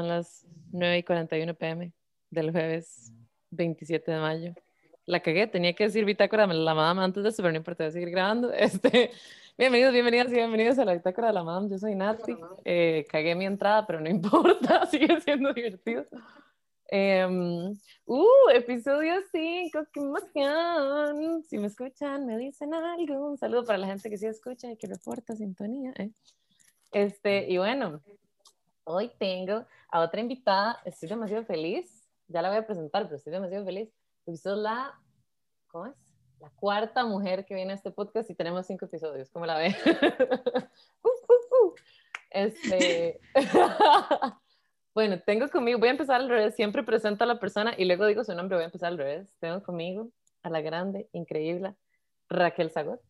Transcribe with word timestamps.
Son 0.00 0.08
las 0.08 0.46
9 0.72 0.96
y 0.96 1.02
41 1.02 1.54
pm 1.56 1.92
del 2.30 2.52
jueves 2.52 3.12
27 3.50 4.10
de 4.10 4.18
mayo. 4.18 4.54
La 5.04 5.20
cagué, 5.20 5.46
tenía 5.46 5.74
que 5.74 5.84
decir 5.84 6.06
bitácora 6.06 6.46
de 6.46 6.54
la 6.54 6.72
madame 6.72 7.02
antes 7.02 7.22
de 7.22 7.28
eso, 7.28 7.42
pero 7.42 7.52
no 7.52 7.58
importa, 7.58 7.90
seguir 7.90 8.08
grabando. 8.08 8.50
Este, 8.54 9.10
bienvenidos, 9.58 9.92
bienvenidas 9.92 10.30
y 10.30 10.36
bienvenidos 10.36 10.78
a 10.78 10.86
la 10.86 10.94
bitácora 10.94 11.26
de 11.26 11.34
la 11.34 11.44
madame. 11.44 11.68
Yo 11.68 11.76
soy 11.76 11.94
Nati. 11.96 12.34
Eh, 12.64 13.04
cagué 13.10 13.34
mi 13.34 13.44
entrada, 13.44 13.86
pero 13.86 14.00
no 14.00 14.08
importa, 14.16 14.86
sigue 14.86 15.20
siendo 15.20 15.52
divertido. 15.52 16.06
Um, 16.90 17.78
uh, 18.06 18.50
episodio 18.54 19.16
5, 19.30 19.80
qué 19.92 20.00
emoción. 20.00 21.42
Si 21.42 21.58
me 21.58 21.66
escuchan, 21.66 22.24
me 22.24 22.38
dicen 22.38 22.72
algo. 22.72 23.32
Un 23.32 23.36
saludo 23.36 23.66
para 23.66 23.76
la 23.76 23.88
gente 23.88 24.08
que 24.08 24.16
sí 24.16 24.24
escucha 24.24 24.72
y 24.72 24.78
que 24.78 24.86
reporta 24.86 25.36
sintonía. 25.36 25.92
¿eh? 25.98 26.10
Este, 26.90 27.50
y 27.50 27.58
bueno, 27.58 28.00
hoy 28.92 29.10
tengo 29.18 29.64
a 29.90 30.00
otra 30.00 30.20
invitada. 30.20 30.80
Estoy 30.84 31.08
demasiado 31.08 31.44
feliz. 31.44 32.08
Ya 32.28 32.42
la 32.42 32.48
voy 32.48 32.58
a 32.58 32.66
presentar, 32.66 33.04
pero 33.04 33.16
estoy 33.16 33.32
demasiado 33.32 33.64
feliz. 33.64 33.88
Porque 34.24 34.36
es 34.36 34.44
la, 34.44 34.98
¿cómo 35.68 35.86
es? 35.86 35.94
La 36.40 36.50
cuarta 36.50 37.04
mujer 37.04 37.44
que 37.44 37.54
viene 37.54 37.72
a 37.72 37.76
este 37.76 37.90
podcast 37.90 38.30
y 38.30 38.34
tenemos 38.34 38.66
cinco 38.66 38.86
episodios. 38.86 39.30
¿Cómo 39.30 39.46
la 39.46 39.58
ve? 39.58 39.76
uh, 41.04 41.08
uh, 41.08 41.66
uh. 41.66 41.74
Este. 42.30 43.20
Bueno, 44.92 45.20
tengo 45.24 45.48
conmigo, 45.48 45.78
voy 45.78 45.88
a 45.88 45.92
empezar 45.92 46.20
al 46.20 46.28
revés, 46.28 46.56
siempre 46.56 46.82
presento 46.82 47.22
a 47.22 47.26
la 47.26 47.38
persona 47.38 47.74
y 47.78 47.84
luego 47.84 48.06
digo 48.06 48.24
su 48.24 48.34
nombre, 48.34 48.56
voy 48.56 48.64
a 48.64 48.66
empezar 48.66 48.88
al 48.88 48.98
revés. 48.98 49.32
Tengo 49.38 49.62
conmigo 49.62 50.10
a 50.42 50.50
la 50.50 50.60
grande, 50.60 51.08
increíble 51.12 51.76
Raquel 52.28 52.70
Zagot, 52.70 53.00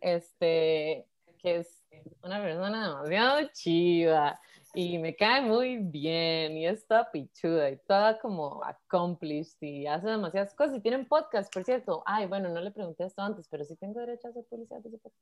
este, 0.00 1.06
que 1.38 1.56
es 1.56 1.84
una 2.22 2.40
persona 2.40 2.88
demasiado 2.88 3.48
chiva 3.52 4.40
y 4.74 4.98
me 4.98 5.16
cae 5.16 5.42
muy 5.42 5.78
bien 5.78 6.56
y 6.56 6.66
está 6.66 7.10
pichuda 7.10 7.70
y 7.70 7.76
toda 7.86 8.18
como 8.20 8.62
accomplished 8.64 9.60
y 9.60 9.86
hace 9.86 10.08
demasiadas 10.08 10.54
cosas 10.54 10.76
y 10.76 10.80
tiene 10.80 10.98
un 10.98 11.06
podcast, 11.06 11.52
por 11.52 11.64
cierto. 11.64 12.02
Ay, 12.06 12.26
bueno, 12.26 12.48
no 12.48 12.60
le 12.60 12.70
pregunté 12.70 13.04
esto 13.04 13.22
antes, 13.22 13.48
pero 13.48 13.64
sí 13.64 13.76
tengo 13.76 14.00
derecho 14.00 14.28
a 14.28 14.30
hacer 14.30 14.44
publicidad 14.48 14.80
de 14.80 14.90
podcast 14.90 15.16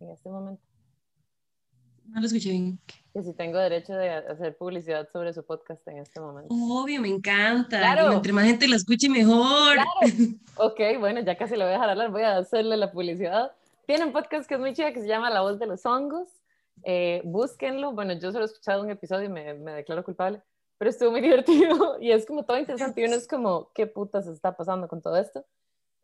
en 0.00 0.10
este 0.10 0.28
momento. 0.28 0.62
No 2.04 2.20
lo 2.20 2.26
escuché 2.26 2.50
bien. 2.50 2.80
Que 3.14 3.22
si 3.22 3.32
tengo 3.32 3.58
derecho 3.58 3.94
de 3.94 4.10
hacer 4.10 4.56
publicidad 4.56 5.08
sobre 5.10 5.32
su 5.32 5.44
podcast 5.44 5.86
en 5.88 5.98
este 5.98 6.20
momento. 6.20 6.52
Obvio, 6.52 7.00
me 7.00 7.08
encanta. 7.08 7.78
Claro. 7.78 8.12
Entre 8.12 8.32
más 8.32 8.44
gente 8.44 8.66
la 8.66 8.76
escuche, 8.76 9.08
mejor. 9.08 9.74
Claro. 9.74 9.88
Ok, 10.56 10.80
bueno, 10.98 11.20
ya 11.20 11.38
casi 11.38 11.56
lo 11.56 11.64
voy 11.64 11.70
a 11.70 11.72
dejar 11.72 11.88
hablar, 11.88 12.10
voy 12.10 12.22
a 12.22 12.36
hacerle 12.36 12.76
la 12.76 12.92
publicidad. 12.92 13.52
Tiene 13.86 14.04
un 14.04 14.12
podcast 14.12 14.46
que 14.46 14.54
es 14.54 14.60
muy 14.60 14.74
chido 14.74 14.92
que 14.92 15.00
se 15.00 15.08
llama 15.08 15.30
La 15.30 15.40
Voz 15.40 15.58
de 15.58 15.66
los 15.66 15.86
Hongos. 15.86 16.28
Eh, 16.84 17.22
búsquenlo. 17.24 17.92
Bueno, 17.92 18.14
yo 18.14 18.32
solo 18.32 18.44
he 18.44 18.46
escuchado 18.46 18.82
un 18.82 18.90
episodio 18.90 19.26
y 19.26 19.28
me, 19.28 19.54
me 19.54 19.72
declaro 19.72 20.04
culpable, 20.04 20.42
pero 20.78 20.90
estuvo 20.90 21.10
muy 21.10 21.20
divertido 21.22 21.98
y 22.00 22.12
es 22.12 22.26
como 22.26 22.44
todo 22.44 22.58
interesante. 22.58 23.00
Y 23.00 23.04
uno 23.04 23.16
es 23.16 23.26
como, 23.28 23.70
¿qué 23.74 23.86
putas 23.86 24.26
está 24.26 24.56
pasando 24.56 24.88
con 24.88 25.00
todo 25.00 25.16
esto? 25.16 25.44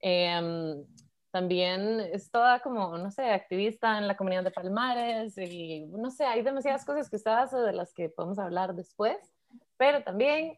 Eh, 0.00 0.84
también 1.30 2.00
es 2.00 2.30
toda 2.30 2.60
como, 2.60 2.97
no 2.97 3.10
sé, 3.10 3.30
activista 3.30 3.98
en 3.98 4.08
la 4.08 4.16
comunidad 4.16 4.44
de 4.44 4.50
Palmares 4.50 5.36
y 5.36 5.86
no 5.86 6.10
sé, 6.10 6.25
hay 6.25 6.42
demasiadas 6.42 6.84
cosas 6.84 7.10
que 7.10 7.16
usted 7.16 7.30
hace 7.30 7.58
de 7.58 7.72
las 7.72 7.92
que 7.92 8.08
podemos 8.08 8.38
hablar 8.38 8.75
después, 8.75 9.16
pero 9.77 10.03
también, 10.03 10.56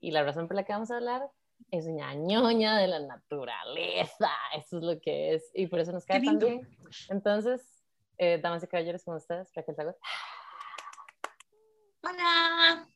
y 0.00 0.10
la 0.10 0.24
razón 0.24 0.48
por 0.48 0.56
la 0.56 0.64
que 0.64 0.72
vamos 0.72 0.90
a 0.90 0.96
hablar, 0.96 1.30
es 1.70 1.86
una 1.86 2.14
ñoña 2.14 2.76
de 2.78 2.88
la 2.88 3.00
naturaleza, 3.00 4.30
eso 4.56 4.78
es 4.78 4.82
lo 4.82 5.00
que 5.00 5.34
es, 5.34 5.50
y 5.54 5.66
por 5.68 5.80
eso 5.80 5.92
nos 5.92 6.04
cae 6.04 6.22
tan 6.22 6.38
bien. 6.38 6.68
Entonces, 7.08 7.77
eh, 8.18 8.38
damas 8.42 8.62
y 8.64 8.66
caballeros, 8.66 9.04
con 9.04 9.16
ustedes, 9.16 9.50
Raquel 9.54 9.74
Zagot. 9.74 9.96
Hola, 12.02 12.88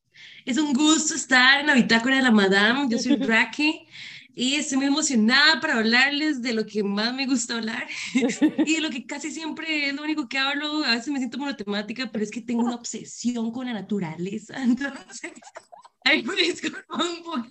es 0.44 0.58
un 0.58 0.72
gusto 0.72 1.14
estar 1.14 1.60
en 1.60 1.66
la 1.66 1.74
bitácora 1.74 2.16
de 2.16 2.22
la 2.22 2.30
Madame, 2.30 2.88
yo 2.88 2.98
soy 2.98 3.16
Raquel 3.16 3.86
y 4.34 4.54
estoy 4.54 4.78
muy 4.78 4.86
emocionada 4.86 5.60
para 5.60 5.78
hablarles 5.78 6.40
de 6.40 6.54
lo 6.54 6.64
que 6.64 6.82
más 6.82 7.14
me 7.14 7.26
gusta 7.26 7.56
hablar 7.58 7.86
y 8.14 8.74
de 8.74 8.80
lo 8.80 8.90
que 8.90 9.06
casi 9.06 9.30
siempre 9.30 9.88
es 9.88 9.94
lo 9.94 10.02
único 10.02 10.28
que 10.28 10.38
hablo. 10.38 10.84
A 10.84 10.92
veces 10.92 11.08
me 11.08 11.18
siento 11.18 11.38
monotemática, 11.38 12.08
pero 12.10 12.24
es 12.24 12.30
que 12.30 12.40
tengo 12.40 12.62
una 12.62 12.76
obsesión 12.76 13.52
con 13.52 13.66
la 13.66 13.74
naturaleza. 13.74 14.54
Entonces, 14.62 15.32
ahí 16.04 16.22
me 16.22 16.34
disculpo 16.34 16.94
un 16.94 17.22
poco. 17.22 17.46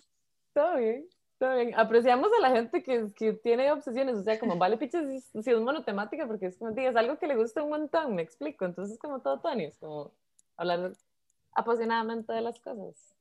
Está 0.47 0.75
bien, 0.77 1.05
bien. 1.49 1.73
Apreciamos 1.75 2.29
a 2.37 2.41
la 2.41 2.55
gente 2.55 2.83
que, 2.83 3.11
que 3.15 3.33
tiene 3.33 3.71
obsesiones, 3.71 4.15
o 4.15 4.23
sea, 4.23 4.39
como 4.39 4.57
vale 4.57 4.77
piches 4.77 5.25
si, 5.31 5.51
es 5.51 5.59
monotemática, 5.59 6.27
porque 6.27 6.47
es 6.47 6.57
como, 6.57 6.71
es 6.75 6.95
algo 6.95 7.17
que 7.17 7.27
le 7.27 7.35
gusta 7.35 7.63
un 7.63 7.69
montón, 7.69 8.15
me 8.15 8.21
explico. 8.21 8.65
Entonces, 8.65 8.97
como 8.99 9.21
todo 9.21 9.39
Tony, 9.39 9.65
es 9.65 9.77
como 9.77 10.11
hablar 10.57 10.93
apasionadamente 11.53 12.31
de 12.33 12.41
las 12.41 12.59
cosas. 12.59 13.15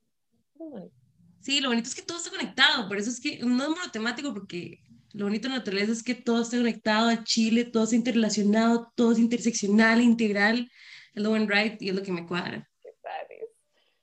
Sí, 1.41 1.61
lo 1.61 1.71
bonito 1.71 1.89
es 1.89 1.95
que 1.95 2.03
todo 2.03 2.19
está 2.19 2.31
conectado, 2.31 2.87
por 2.87 2.99
eso 2.99 3.09
es 3.09 3.21
que 3.21 3.39
no 3.39 3.63
es 3.63 3.71
monotemático, 3.71 4.35
porque 4.35 4.81
lo 5.13 5.25
bonito 5.25 5.49
de 5.49 5.55
la 5.55 5.59
naturaleza 5.59 5.93
es 5.93 6.03
que 6.03 6.15
todo 6.15 6.43
está 6.43 6.59
conectado 6.59 7.09
a 7.09 7.25
Chile, 7.25 7.65
todo 7.65 7.85
está 7.85 7.97
interrelacionado, 7.97 8.93
todo 8.95 9.13
es 9.13 9.19
interseccional, 9.19 10.03
integral, 10.03 10.71
es 11.15 11.23
lo 11.23 11.31
buen 11.31 11.49
right 11.49 11.81
y 11.81 11.89
es 11.89 11.95
lo 11.95 12.03
que 12.03 12.13
me 12.13 12.27
cuadra. 12.27 12.67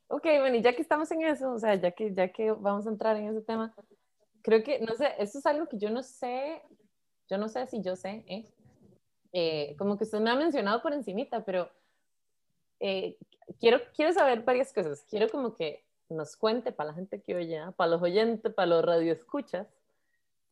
Ok, 0.10 0.24
bueno, 0.40 0.56
y 0.56 0.62
ya 0.62 0.74
que 0.74 0.82
estamos 0.82 1.12
en 1.12 1.22
eso, 1.24 1.52
o 1.52 1.60
sea, 1.60 1.76
ya 1.76 1.92
que, 1.92 2.14
ya 2.14 2.30
que 2.32 2.52
vamos 2.52 2.88
a 2.88 2.90
entrar 2.90 3.18
en 3.18 3.28
ese 3.28 3.42
tema, 3.42 3.74
creo 4.48 4.64
que, 4.64 4.80
no 4.80 4.96
sé, 4.96 5.14
esto 5.20 5.40
es 5.40 5.46
algo 5.46 5.68
que 5.68 5.78
yo 5.78 5.90
no 5.90 6.02
sé, 6.02 6.62
yo 7.30 7.38
no 7.38 7.50
sé 7.50 7.68
si 7.68 7.82
yo 7.82 7.98
sé, 7.98 8.24
¿eh? 8.28 8.46
Eh, 9.34 9.76
como 9.78 9.98
que 9.98 10.06
usted 10.06 10.22
me 10.22 10.30
ha 10.30 10.36
mencionado 10.36 10.82
por 10.82 10.94
encimita, 10.94 11.44
pero 11.44 11.70
eh, 12.80 13.18
quiero, 13.60 13.82
quiero 13.94 14.14
saber 14.14 14.44
varias 14.44 14.72
cosas. 14.72 15.06
Quiero 15.10 15.28
como 15.28 15.54
que 15.54 15.86
nos 16.08 16.38
cuente 16.38 16.72
para 16.72 16.92
la 16.92 16.96
gente 16.96 17.22
que 17.22 17.36
oye, 17.36 17.58
¿ah? 17.58 17.74
para 17.76 17.92
los 17.92 18.02
oyentes, 18.02 18.54
para 18.54 18.68
los 18.68 18.86
radioescuchas, 18.86 19.68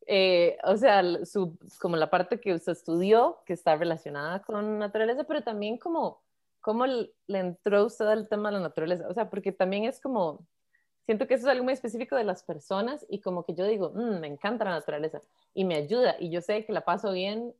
eh, 0.06 0.58
o 0.64 0.76
sea, 0.76 1.02
su, 1.24 1.56
como 1.80 1.96
la 1.96 2.10
parte 2.10 2.38
que 2.38 2.52
usted 2.52 2.72
estudió, 2.72 3.38
que 3.46 3.54
está 3.54 3.76
relacionada 3.76 4.42
con 4.42 4.78
naturaleza, 4.78 5.24
pero 5.24 5.42
también 5.42 5.78
como, 5.78 6.22
cómo 6.60 6.84
le 6.84 7.08
entró 7.28 7.86
usted 7.86 8.04
al 8.04 8.28
tema 8.28 8.50
de 8.50 8.56
la 8.58 8.60
naturaleza, 8.60 9.08
o 9.08 9.14
sea, 9.14 9.30
porque 9.30 9.52
también 9.52 9.84
es 9.84 10.02
como, 10.02 10.46
siento 11.06 11.26
que 11.26 11.34
eso 11.34 11.46
es 11.46 11.52
algo 11.52 11.64
muy 11.64 11.72
específico 11.72 12.16
de 12.16 12.24
las 12.24 12.42
personas 12.42 13.06
y 13.08 13.20
como 13.20 13.44
que 13.44 13.54
yo 13.54 13.64
digo, 13.64 13.92
mm, 13.94 14.20
me 14.20 14.26
encanta 14.26 14.64
la 14.64 14.72
naturaleza 14.72 15.22
y 15.54 15.64
me 15.64 15.76
ayuda 15.76 16.16
y 16.18 16.30
yo 16.30 16.42
sé 16.42 16.66
que 16.66 16.72
la 16.72 16.82
paso 16.82 17.12
bien 17.12 17.54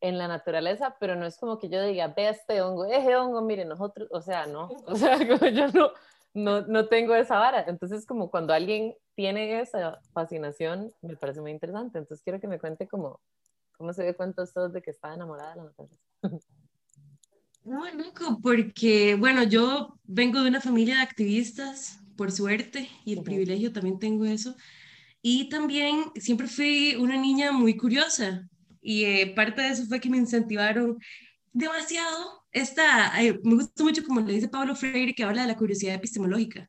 en 0.00 0.16
la 0.16 0.28
naturaleza, 0.28 0.96
pero 1.00 1.16
no 1.16 1.26
es 1.26 1.36
como 1.38 1.58
que 1.58 1.68
yo 1.68 1.82
diga, 1.82 2.08
ve 2.08 2.28
este 2.28 2.62
hongo, 2.62 2.84
ese 2.86 3.16
hongo, 3.16 3.42
mire, 3.42 3.64
nosotros, 3.64 4.08
o 4.12 4.20
sea, 4.20 4.46
no, 4.46 4.70
o 4.86 4.94
sea, 4.94 5.18
como 5.40 5.50
yo 5.50 5.68
no, 5.68 5.90
no, 6.34 6.60
no 6.62 6.86
tengo 6.86 7.14
esa 7.14 7.38
vara. 7.38 7.64
Entonces, 7.66 8.06
como 8.06 8.30
cuando 8.30 8.52
alguien 8.52 8.94
tiene 9.14 9.60
esa 9.60 10.00
fascinación, 10.12 10.92
me 11.02 11.16
parece 11.16 11.40
muy 11.40 11.50
interesante. 11.50 11.98
Entonces, 11.98 12.22
quiero 12.22 12.40
que 12.40 12.46
me 12.46 12.60
cuente 12.60 12.86
cómo, 12.86 13.20
cómo 13.76 13.92
se 13.92 14.04
dio 14.04 14.16
cuenta 14.16 14.42
usted 14.42 14.70
de 14.70 14.82
que 14.82 14.92
está 14.92 15.12
enamorada 15.12 15.50
de 15.50 15.56
la 15.56 15.64
naturaleza. 15.64 16.02
No, 17.64 17.84
loco, 17.92 18.38
porque, 18.42 19.16
bueno, 19.16 19.42
yo 19.42 19.98
vengo 20.04 20.40
de 20.42 20.48
una 20.48 20.60
familia 20.60 20.96
de 20.96 21.02
activistas, 21.02 22.00
por 22.18 22.32
suerte, 22.32 22.90
y 23.06 23.14
el 23.14 23.22
privilegio 23.22 23.72
también 23.72 23.98
tengo 23.98 24.26
eso. 24.26 24.54
Y 25.22 25.48
también 25.48 26.04
siempre 26.16 26.48
fui 26.48 26.96
una 26.96 27.16
niña 27.16 27.52
muy 27.52 27.76
curiosa. 27.76 28.46
Y 28.82 29.04
eh, 29.04 29.32
parte 29.34 29.62
de 29.62 29.68
eso 29.68 29.86
fue 29.86 30.00
que 30.00 30.10
me 30.10 30.18
incentivaron 30.18 30.98
demasiado 31.52 32.44
esta, 32.52 33.12
me 33.44 33.54
gusta 33.54 33.84
mucho 33.84 34.02
como 34.04 34.20
le 34.20 34.32
dice 34.34 34.48
Pablo 34.48 34.74
Freire, 34.74 35.14
que 35.14 35.22
habla 35.22 35.42
de 35.42 35.48
la 35.48 35.56
curiosidad 35.56 35.94
epistemológica, 35.94 36.68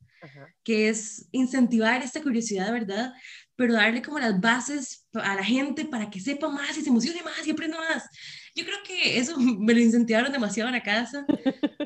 que 0.63 0.89
es 0.89 1.27
incentivar 1.31 2.01
esta 2.03 2.21
curiosidad 2.21 2.67
de 2.67 2.71
verdad, 2.73 3.13
pero 3.55 3.73
darle 3.73 4.01
como 4.01 4.19
las 4.19 4.39
bases 4.39 5.07
a 5.13 5.35
la 5.35 5.43
gente 5.43 5.85
para 5.85 6.09
que 6.09 6.19
sepa 6.19 6.49
más 6.49 6.77
y 6.77 6.81
se 6.81 6.89
emocione 6.89 7.23
más 7.23 7.45
y 7.45 7.51
aprenda 7.51 7.77
más. 7.77 8.03
Yo 8.55 8.65
creo 8.65 8.77
que 8.85 9.17
eso 9.17 9.37
me 9.37 9.73
lo 9.73 9.79
incentivaron 9.79 10.31
demasiado 10.31 10.69
en 10.69 10.75
la 10.75 10.83
casa. 10.83 11.25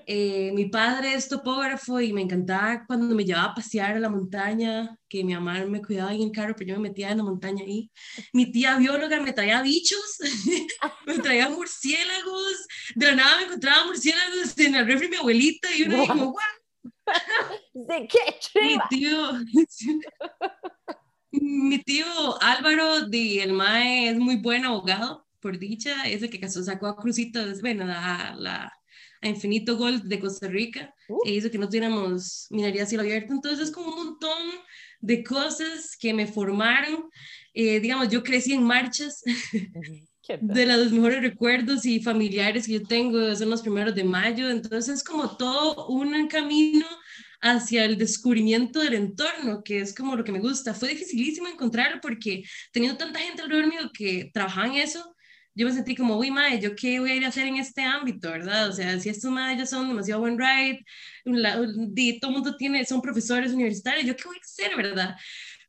Eh, 0.06 0.52
mi 0.54 0.66
padre 0.66 1.14
es 1.14 1.30
topógrafo 1.30 2.00
y 2.02 2.14
me 2.14 2.22
encantaba 2.22 2.86
cuando 2.86 3.16
me 3.16 3.26
llevaba 3.26 3.52
a 3.52 3.56
pasear 3.56 3.96
a 3.96 4.00
la 4.00 4.10
montaña, 4.10 4.98
que 5.08 5.24
mi 5.24 5.34
mamá 5.34 5.64
me 5.66 5.82
cuidaba 5.82 6.14
en 6.14 6.24
el 6.24 6.32
carro, 6.32 6.56
pero 6.58 6.70
yo 6.70 6.76
me 6.76 6.90
metía 6.90 7.12
en 7.12 7.18
la 7.18 7.24
montaña 7.24 7.64
ahí. 7.64 7.90
Mi 8.34 8.52
tía 8.52 8.78
bióloga 8.78 9.20
me 9.20 9.34
traía 9.34 9.62
bichos, 9.62 10.18
me 11.06 11.20
traía 11.20 11.50
murciélagos. 11.50 12.68
De 12.96 13.06
la 13.08 13.16
nada 13.16 13.38
me 13.38 13.44
encontraba 13.44 13.86
murciélagos 13.86 14.58
en 14.58 14.76
el 14.76 14.86
refri 14.86 15.08
de 15.08 15.12
mi 15.12 15.18
abuelita 15.18 15.70
y 15.76 15.84
uno 15.84 16.02
dijo, 16.02 16.16
¡guau! 16.16 16.36
¿De 17.74 18.08
qué 18.08 18.62
Mi 18.62 18.78
tío, 18.90 19.34
mi 21.32 21.80
tío 21.80 22.42
Álvaro 22.42 23.08
de 23.08 23.44
El 23.44 23.54
Mae 23.54 24.10
es 24.10 24.18
muy 24.18 24.38
buen 24.38 24.66
abogado, 24.66 25.26
por 25.44 25.60
dicha, 25.60 26.04
es 26.06 26.24
el 26.24 26.30
que 26.30 26.50
sacó 26.50 26.88
a 26.88 26.96
Crucitos, 26.96 27.62
bueno, 27.62 27.84
a, 27.86 28.34
la, 28.40 28.74
a 29.22 29.28
Infinito 29.28 29.78
Gold 29.78 30.04
de 30.06 30.20
Costa 30.20 30.48
Rica, 30.48 30.96
uh. 31.10 31.20
e 31.26 31.34
hizo 31.34 31.52
que 31.52 31.58
no 31.58 31.68
tuviéramos 31.68 32.48
minería 32.50 32.84
a 32.84 32.86
cielo 32.86 33.04
abierto. 33.04 33.34
Entonces, 33.34 33.68
es 33.68 33.72
como 33.72 33.90
un 33.90 34.06
montón 34.06 34.42
de 35.02 35.22
cosas 35.22 35.98
que 36.00 36.14
me 36.14 36.26
formaron. 36.26 37.10
Eh, 37.54 37.82
digamos, 37.82 38.08
yo 38.10 38.24
crecí 38.24 38.54
en 38.54 38.64
marchas. 38.64 39.22
de 40.40 40.66
los 40.66 40.94
mejores 40.94 41.22
recuerdos 41.22 41.86
y 41.86 42.02
familiares 42.02 42.66
que 42.66 42.80
yo 42.80 42.84
tengo 42.84 43.36
son 43.36 43.50
los 43.50 43.62
primeros 43.62 43.94
de 43.94 44.06
mayo, 44.06 44.50
entonces 44.50 44.96
es 44.96 45.04
como 45.04 45.36
todo 45.36 45.88
un 45.88 46.30
camino 46.30 46.86
hacia 47.42 47.84
el 47.84 47.98
descubrimiento 47.98 48.80
del 48.80 48.94
entorno, 48.94 49.62
que 49.66 49.82
es 49.82 49.94
como 49.94 50.16
lo 50.16 50.24
que 50.24 50.32
me 50.32 50.40
gusta. 50.40 50.74
Fue 50.74 50.88
dificilísimo 50.88 51.50
encontrarlo 51.50 52.00
porque 52.02 52.44
teniendo 52.72 52.98
tanta 52.98 53.20
gente 53.20 53.42
alrededor 53.42 53.68
mío 53.70 53.92
que 53.94 54.32
trabajaba 54.34 54.68
en 54.68 54.76
eso, 54.76 55.13
yo 55.56 55.66
me 55.68 55.72
sentí 55.74 55.96
como, 55.96 56.18
uy, 56.18 56.32
madre, 56.32 56.60
¿yo 56.60 56.76
qué 56.76 57.00
voy 57.00 57.12
a 57.12 57.16
ir 57.16 57.26
a 57.26 57.28
hacer 57.28 57.46
en 57.46 57.58
este 57.58 57.82
ámbito, 57.84 58.32
verdad? 58.32 58.70
O 58.70 58.72
sea, 58.72 59.00
si 59.00 59.10
estos 59.10 59.32
madres 59.32 59.70
son 59.70 59.88
demasiado 59.88 60.22
buen 60.22 60.38
ride, 60.38 60.84
todo 62.20 62.32
el 62.32 62.36
mundo 62.36 62.56
tiene, 62.58 62.86
son 62.86 63.02
profesores 63.02 63.52
universitarios, 63.54 64.06
¿yo 64.06 64.16
qué 64.16 64.24
voy 64.26 64.38
a 64.38 64.42
hacer, 64.42 64.76
verdad? 64.76 65.16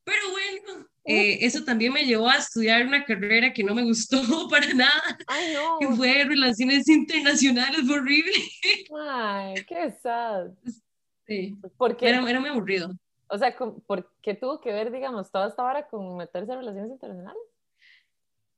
Pero 0.05 0.21
bueno, 0.31 0.87
eh, 1.05 1.39
eso 1.45 1.65
también 1.65 1.93
me 1.93 2.05
llevó 2.05 2.29
a 2.29 2.37
estudiar 2.37 2.87
una 2.87 3.05
carrera 3.05 3.53
que 3.53 3.65
no 3.65 3.75
me 3.75 3.85
gustó 3.85 4.21
para 4.51 4.73
nada, 4.75 5.19
Ay, 5.27 5.55
no. 5.55 5.79
que 5.79 5.89
fue 5.97 6.25
Relaciones 6.25 6.89
Internacionales, 6.89 7.81
fue 7.87 7.99
horrible. 7.99 8.33
Ay, 9.07 9.55
qué 9.67 9.91
sad. 10.03 10.51
Sí, 11.27 11.57
¿Por 11.77 11.97
qué? 11.97 12.09
era, 12.09 12.29
era 12.29 12.41
muy 12.41 12.51
aburrido. 12.51 12.91
O 13.29 13.39
sea, 13.39 13.57
¿por 13.57 14.13
qué 14.23 14.35
tuvo 14.35 14.61
que 14.61 14.73
ver, 14.73 14.93
digamos, 14.93 15.31
toda 15.31 15.49
esta 15.49 15.63
vara 15.63 15.89
con 15.89 16.17
meterse 16.19 16.53
en 16.53 16.59
relaciones 16.59 16.91
internacionales? 16.91 17.43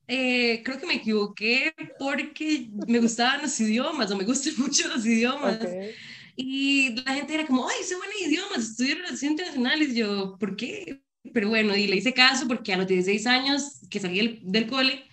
Eh, 0.08 0.62
creo 0.64 0.78
que 0.78 0.86
me 0.86 0.94
equivoqué 0.94 1.74
porque 1.98 2.68
me 2.86 3.00
gustaban 3.00 3.42
los 3.42 3.58
idiomas 3.60 4.10
o 4.10 4.16
me 4.16 4.24
gustan 4.24 4.54
mucho 4.58 4.88
los 4.88 5.04
idiomas. 5.04 5.56
Okay. 5.56 5.90
Y 6.36 7.02
la 7.04 7.14
gente 7.14 7.34
era 7.34 7.46
como, 7.46 7.68
ay, 7.68 7.82
soy 7.82 7.96
buena 7.96 8.12
idiomas, 8.24 8.70
estudio 8.70 8.96
relaciones 8.96 9.22
internacionales. 9.22 9.88
Y 9.90 9.96
yo, 9.96 10.36
¿por 10.38 10.56
qué? 10.56 11.02
Pero 11.32 11.48
bueno, 11.48 11.74
y 11.76 11.86
le 11.86 11.96
hice 11.96 12.12
caso 12.12 12.46
porque 12.46 12.72
a 12.72 12.76
los 12.76 12.86
16 12.86 13.26
años 13.26 13.80
que 13.90 14.00
salí 14.00 14.18
del, 14.18 14.40
del 14.42 14.66
cole, 14.68 15.04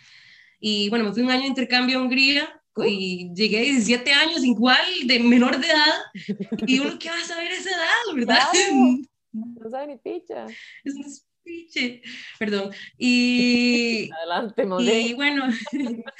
y 0.59 0.89
bueno, 0.89 1.05
me 1.05 1.13
fui 1.13 1.23
un 1.23 1.31
año 1.31 1.41
de 1.41 1.47
intercambio 1.47 1.99
a 1.99 2.01
Hungría 2.01 2.61
y 2.85 3.33
llegué 3.33 3.59
a 3.59 3.63
17 3.63 4.13
años 4.13 4.43
igual, 4.43 4.85
de 5.05 5.19
menor 5.19 5.59
de 5.59 5.67
edad, 5.67 5.93
y 6.65 6.79
uno 6.79 6.97
que 6.97 7.09
va 7.09 7.17
a 7.17 7.25
saber 7.25 7.51
esa 7.51 7.69
edad, 7.69 8.15
¿verdad? 8.15 8.39
Claro. 8.51 8.97
No 9.33 9.67
sabe 9.67 9.87
ni 9.87 9.97
picha. 9.97 10.45
Es 10.83 11.25
piche, 11.43 12.01
perdón. 12.39 12.71
Y, 12.97 14.09
Adelante, 14.17 14.63
y 15.09 15.13
bueno, 15.13 15.45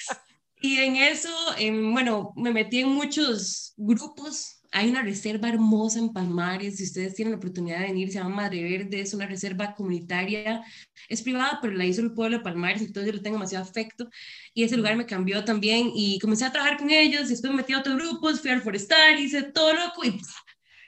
y 0.62 0.78
en 0.78 0.96
eso, 0.96 1.30
em, 1.58 1.92
bueno, 1.94 2.34
me 2.36 2.52
metí 2.52 2.80
en 2.80 2.90
muchos 2.90 3.74
grupos. 3.78 4.60
Hay 4.72 4.90
una 4.90 5.04
reserva 5.04 5.50
hermosa 5.50 6.00
en 6.00 6.14
Palmares, 6.14 6.78
si 6.78 6.86
ustedes 6.86 7.14
tienen 7.14 7.34
la 7.34 7.38
oportunidad 7.38 7.80
de 7.80 7.88
venir, 7.88 8.08
se 8.08 8.18
llama 8.18 8.38
Madre 8.38 8.64
Verde, 8.64 9.02
es 9.02 9.14
una 9.14 9.28
reserva 9.28 9.76
comunitaria, 9.76 10.64
es 11.08 11.22
privada, 11.22 11.60
pero 11.62 11.76
la 11.76 11.86
hizo 11.86 12.02
el 12.02 12.14
pueblo 12.14 12.38
de 12.38 12.44
Palmares, 12.44 12.82
entonces 12.82 13.12
yo 13.12 13.18
le 13.18 13.22
tengo 13.22 13.38
demasiado 13.38 13.64
afecto, 13.64 14.10
y 14.52 14.64
ese 14.64 14.76
lugar 14.76 14.96
me 14.96 15.06
cambió 15.06 15.44
también, 15.46 15.92
y 15.94 16.18
comencé 16.18 16.46
a 16.46 16.52
trabajar 16.52 16.78
con 16.78 16.90
ellos, 16.90 17.26
y 17.28 17.30
después 17.30 17.52
me 17.52 17.58
metí 17.58 17.74
a 17.74 17.80
otros 17.80 17.98
grupos, 17.98 18.42
fui 18.42 18.50
al 18.50 18.64
forestal, 18.64 19.20
hice 19.20 19.44
todo 19.44 19.74
loco, 19.74 20.06
y 20.06 20.12
pff, 20.12 20.34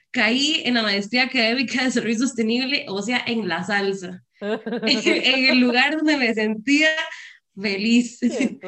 caí 0.09 0.63
en 0.65 0.73
la 0.73 0.81
maestría 0.81 1.25
académica 1.25 1.79
de 1.79 1.85
desarrollo 1.85 2.17
sostenible, 2.17 2.85
o 2.89 3.03
sea, 3.03 3.23
en 3.27 3.47
la 3.47 3.63
salsa, 3.63 4.24
en 4.41 5.45
el 5.45 5.59
lugar 5.59 5.97
donde 5.97 6.17
me 6.17 6.33
sentía 6.33 6.89
feliz. 7.59 8.19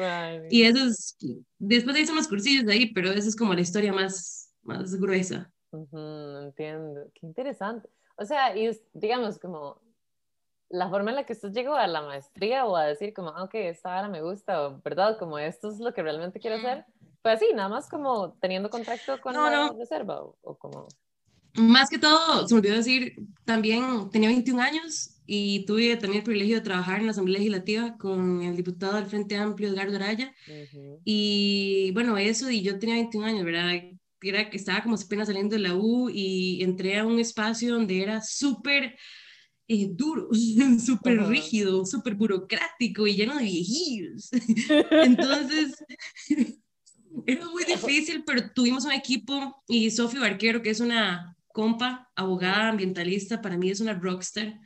Y 0.50 0.62
eso 0.62 0.84
es, 0.86 1.16
después 1.58 1.98
hice 1.98 2.12
unos 2.12 2.26
cursillos 2.28 2.64
de 2.64 2.72
ahí, 2.72 2.92
pero 2.92 3.10
esa 3.10 3.28
es 3.28 3.36
como 3.36 3.52
la 3.52 3.60
historia 3.60 3.92
más, 3.92 4.54
más 4.62 4.94
gruesa. 4.94 5.52
Ujú, 5.70 5.98
entiendo, 6.44 7.10
qué 7.14 7.26
interesante. 7.26 7.90
O 8.16 8.24
sea, 8.24 8.56
y 8.56 8.70
digamos, 8.94 9.38
como 9.38 9.80
la 10.70 10.88
forma 10.88 11.10
en 11.10 11.16
la 11.16 11.24
que 11.24 11.34
usted 11.34 11.52
llegó 11.52 11.74
a 11.74 11.86
la 11.86 12.02
maestría 12.02 12.64
o 12.64 12.76
a 12.76 12.84
decir 12.84 13.12
como, 13.12 13.30
ah, 13.30 13.44
ok, 13.44 13.54
esta 13.54 13.90
vara 13.90 14.08
me 14.08 14.22
gusta, 14.22 14.66
o 14.66 14.80
verdad, 14.82 15.18
como 15.18 15.38
esto 15.38 15.68
es 15.70 15.78
lo 15.80 15.92
que 15.92 16.02
realmente 16.02 16.40
quiero 16.40 16.56
hacer, 16.56 16.84
fue 17.22 17.32
así, 17.32 17.46
nada 17.54 17.68
más 17.68 17.88
como 17.88 18.32
teniendo 18.40 18.70
contacto 18.70 19.20
con 19.20 19.34
No, 19.34 19.50
la 19.50 19.68
no. 19.68 19.78
reserva, 19.78 20.22
o, 20.22 20.36
o 20.42 20.56
como, 20.56 20.88
Más 21.56 21.90
que 21.90 21.98
todo, 21.98 22.46
se 22.46 22.54
me 22.54 22.60
olvidó 22.60 22.76
decir, 22.76 23.14
también 23.44 24.10
tenía 24.10 24.28
21 24.28 24.60
años 24.60 25.17
y 25.28 25.66
tuve 25.66 25.96
también 25.98 26.20
el 26.20 26.24
privilegio 26.24 26.56
de 26.56 26.62
trabajar 26.62 27.00
en 27.00 27.06
la 27.06 27.12
Asamblea 27.12 27.38
Legislativa 27.38 27.98
con 27.98 28.42
el 28.42 28.56
diputado 28.56 28.94
del 28.96 29.06
Frente 29.06 29.36
Amplio, 29.36 29.68
Edgardo 29.70 29.96
Araya. 29.96 30.34
ujú, 30.46 31.04
Y 31.04 31.90
bueno, 31.92 32.18
eso, 32.18 32.50
y 32.50 32.62
yo 32.62 32.78
tenía 32.78 32.96
21 32.96 33.26
años, 33.26 33.44
¿verdad? 33.44 33.72
Era 34.22 34.50
que 34.50 34.56
estaba 34.56 34.82
como 34.82 34.96
apenas 34.96 35.28
saliendo 35.28 35.56
de 35.56 35.62
la 35.62 35.74
U 35.74 36.10
y 36.10 36.62
entré 36.62 36.98
a 36.98 37.06
un 37.06 37.18
espacio 37.20 37.74
donde 37.74 38.02
era 38.02 38.22
súper 38.22 38.96
eh, 39.68 39.88
duro, 39.90 40.28
súper 40.84 41.18
Ajá. 41.20 41.26
rígido, 41.26 41.86
súper 41.86 42.14
burocrático 42.16 43.06
y 43.06 43.16
lleno 43.16 43.36
de 43.36 43.44
viejillos. 43.44 44.30
Entonces, 45.00 45.74
era 47.26 47.46
muy 47.50 47.64
difícil, 47.64 48.24
pero 48.24 48.52
tuvimos 48.54 48.84
un 48.84 48.92
equipo 48.92 49.62
y 49.68 49.90
Sofía 49.90 50.20
Barquero, 50.20 50.62
que 50.62 50.70
es 50.70 50.80
una 50.80 51.36
compa, 51.48 52.10
abogada, 52.16 52.68
ambientalista, 52.70 53.40
para 53.42 53.56
mí 53.56 53.70
es 53.70 53.80
una 53.80 53.94
rockstar. 53.94 54.58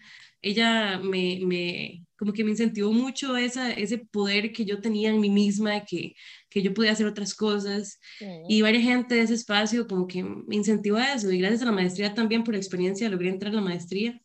Ella 0.42 0.98
me, 0.98 1.40
me 1.44 2.04
como 2.16 2.32
que 2.32 2.44
me 2.44 2.50
incentivó 2.50 2.92
mucho 2.92 3.36
esa, 3.36 3.72
ese 3.72 3.98
poder 3.98 4.52
que 4.52 4.64
yo 4.64 4.80
tenía 4.80 5.10
en 5.10 5.20
mí 5.20 5.30
misma, 5.30 5.84
que, 5.84 6.14
que 6.48 6.62
yo 6.62 6.72
podía 6.74 6.92
hacer 6.92 7.06
otras 7.06 7.34
cosas. 7.34 7.98
ujú, 8.20 8.46
Y 8.48 8.62
varias 8.62 8.84
gente 8.84 9.14
de 9.14 9.22
ese 9.22 9.34
espacio 9.34 9.86
como 9.86 10.06
que 10.06 10.22
me 10.22 10.54
incentivó 10.54 10.98
a 10.98 11.14
eso. 11.14 11.30
Y 11.32 11.38
gracias 11.38 11.62
a 11.62 11.66
la 11.66 11.72
maestría 11.72 12.14
también 12.14 12.44
por 12.44 12.54
experiencia 12.54 13.08
logré 13.08 13.28
entrar 13.28 13.52
a 13.52 13.56
la 13.56 13.62
maestría. 13.62 14.20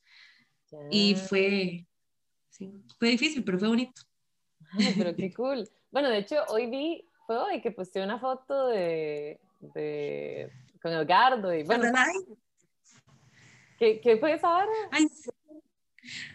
Y 0.91 1.13
ya. 1.13 1.19
fue, 1.19 1.85
sí, 2.49 2.71
fue 2.99 3.09
difícil, 3.09 3.43
pero 3.43 3.57
fue 3.59 3.67
bonito. 3.67 4.01
Ay, 4.77 4.93
pero 4.97 5.15
qué 5.15 5.31
cool. 5.33 5.67
Bueno, 5.91 6.09
de 6.09 6.19
hecho, 6.19 6.35
hoy 6.49 6.67
vi, 6.67 7.05
fue 7.25 7.37
hoy 7.37 7.61
que 7.61 7.71
posté 7.71 8.03
una 8.03 8.19
foto 8.19 8.67
de, 8.67 9.39
de 9.73 10.51
con 10.81 10.91
Edgardo 10.93 11.53
y 11.53 11.63
bueno, 11.63 11.85
¿qué, 13.79 13.99
qué 14.01 14.17
fue 14.17 14.33
esa 14.33 14.49
vara? 14.49 14.71
Ay, 14.91 15.07
sí. 15.09 15.29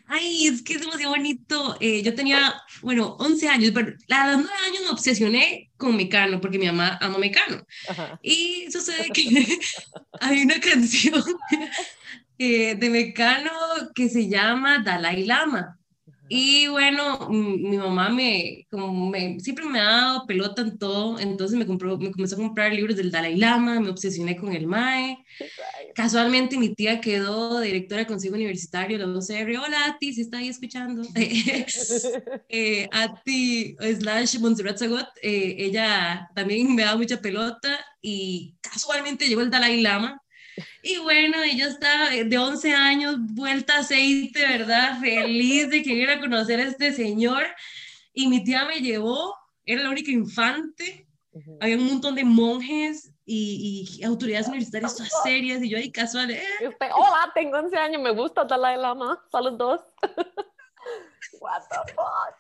Ay, 0.06 0.46
es 0.46 0.62
que 0.62 0.74
es 0.74 0.80
demasiado 0.80 1.14
bonito. 1.14 1.76
Eh, 1.80 2.02
yo 2.02 2.14
tenía, 2.14 2.54
bueno, 2.82 3.16
11 3.18 3.48
años, 3.48 3.72
pero 3.74 3.92
a 4.10 4.26
los 4.32 4.36
9 4.42 4.50
años 4.66 4.82
me 4.84 4.90
obsesioné 4.90 5.70
con 5.76 5.96
Mecano, 5.96 6.40
porque 6.40 6.58
mi 6.58 6.66
mamá 6.66 6.98
ama 7.00 7.18
Mecano. 7.18 7.66
Ajá. 7.88 8.18
Y 8.22 8.70
sucede 8.70 9.10
que 9.10 9.24
hay 10.20 10.42
una 10.42 10.60
canción 10.60 11.22
eh, 12.38 12.74
de 12.74 12.90
Mecano 12.90 13.50
que 13.94 14.08
se 14.08 14.28
llama 14.28 14.78
Dalai 14.78 15.24
Lama. 15.24 15.78
Y 16.34 16.66
bueno, 16.68 17.28
mi 17.28 17.76
mamá 17.76 18.08
me, 18.08 18.66
como 18.70 19.10
me, 19.10 19.38
siempre 19.38 19.66
me 19.66 19.78
ha 19.80 19.84
dado 19.84 20.26
pelota 20.26 20.62
en 20.62 20.78
todo, 20.78 21.18
entonces 21.20 21.58
me, 21.58 21.66
compró, 21.66 21.98
me 21.98 22.10
comenzó 22.10 22.36
a 22.36 22.38
comprar 22.38 22.72
libros 22.72 22.96
del 22.96 23.10
Dalai 23.10 23.36
Lama, 23.36 23.78
me 23.80 23.90
obsesioné 23.90 24.38
con 24.38 24.54
el 24.54 24.66
MAE. 24.66 25.18
Casualmente 25.94 26.56
mi 26.56 26.74
tía 26.74 27.02
quedó 27.02 27.60
directora 27.60 28.00
de 28.00 28.06
Consejo 28.06 28.34
Universitario 28.34 28.96
la 28.96 29.08
UCR. 29.08 29.58
Hola, 29.58 29.84
Ati, 29.84 30.14
si 30.14 30.22
está 30.22 30.38
ahí 30.38 30.48
escuchando. 30.48 31.02
eh, 31.14 32.88
Ati 32.90 33.76
slash 33.98 34.38
Montserrat 34.38 34.78
Zagot, 34.78 35.08
eh, 35.22 35.56
ella 35.58 36.30
también 36.34 36.74
me 36.74 36.84
da 36.84 36.96
mucha 36.96 37.20
pelota 37.20 37.78
y 38.00 38.54
casualmente 38.62 39.28
llegó 39.28 39.42
el 39.42 39.50
Dalai 39.50 39.82
Lama. 39.82 40.21
Y 40.82 40.98
bueno, 40.98 41.42
ella 41.42 41.66
está 41.66 42.10
de 42.10 42.38
11 42.38 42.72
años, 42.72 43.16
vuelta 43.18 43.76
a 43.76 43.80
aceite, 43.80 44.40
¿verdad? 44.40 45.00
Feliz 45.00 45.70
de 45.70 45.82
que 45.82 45.94
iba 45.94 46.14
a 46.14 46.20
conocer 46.20 46.60
a 46.60 46.64
este 46.64 46.92
señor. 46.92 47.44
Y 48.12 48.28
mi 48.28 48.44
tía 48.44 48.64
me 48.66 48.80
llevó, 48.80 49.34
era 49.64 49.82
la 49.82 49.90
única 49.90 50.10
infante, 50.10 51.06
había 51.60 51.76
un 51.76 51.86
montón 51.86 52.14
de 52.14 52.24
monjes 52.24 53.12
y, 53.24 53.88
y 53.98 54.04
autoridades 54.04 54.48
universitarias 54.48 54.96
todas 54.96 55.22
serias, 55.22 55.62
y 55.62 55.68
yo 55.70 55.78
ahí 55.78 55.90
casual, 55.90 56.30
eh, 56.30 56.42
Y 56.60 56.66
usted, 56.66 56.88
hola, 56.94 57.30
tengo 57.34 57.58
11 57.58 57.76
años, 57.76 58.02
me 58.02 58.10
gusta 58.10 58.44
Dalai 58.44 58.76
Lama, 58.78 59.18
saludos. 59.30 59.80
What 61.40 61.62
the 61.70 61.92
fuck? 61.94 62.36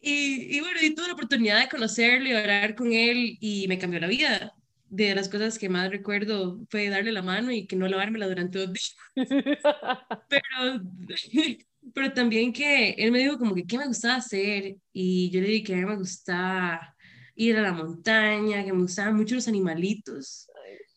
Y, 0.00 0.56
y 0.56 0.60
bueno, 0.60 0.80
y 0.82 0.94
tuve 0.94 1.06
la 1.06 1.14
oportunidad 1.14 1.60
de 1.60 1.68
conocerlo 1.68 2.28
y 2.28 2.32
hablar 2.32 2.74
con 2.74 2.92
él 2.92 3.38
y 3.40 3.68
me 3.68 3.78
cambió 3.78 4.00
la 4.00 4.08
vida. 4.08 4.52
De 4.94 5.14
las 5.14 5.30
cosas 5.30 5.58
que 5.58 5.70
más 5.70 5.90
recuerdo 5.90 6.60
fue 6.68 6.90
darle 6.90 7.12
la 7.12 7.22
mano 7.22 7.50
y 7.50 7.66
que 7.66 7.76
no 7.76 7.88
lavármela 7.88 8.28
durante 8.28 8.58
dos 8.58 8.74
días. 8.74 8.94
Pero, 10.28 10.82
pero 11.94 12.12
también 12.12 12.52
que 12.52 12.90
él 12.90 13.10
me 13.10 13.20
dijo 13.20 13.38
como 13.38 13.54
que 13.54 13.66
qué 13.66 13.78
me 13.78 13.86
gustaba 13.86 14.16
hacer 14.16 14.76
y 14.92 15.30
yo 15.30 15.40
le 15.40 15.48
dije 15.48 15.64
que 15.64 15.72
a 15.74 15.76
mí 15.78 15.84
me 15.86 15.96
gustaba 15.96 16.94
ir 17.34 17.56
a 17.56 17.62
la 17.62 17.72
montaña, 17.72 18.64
que 18.64 18.72
me 18.74 18.82
gustaban 18.82 19.16
mucho 19.16 19.34
los 19.34 19.48
animalitos, 19.48 20.46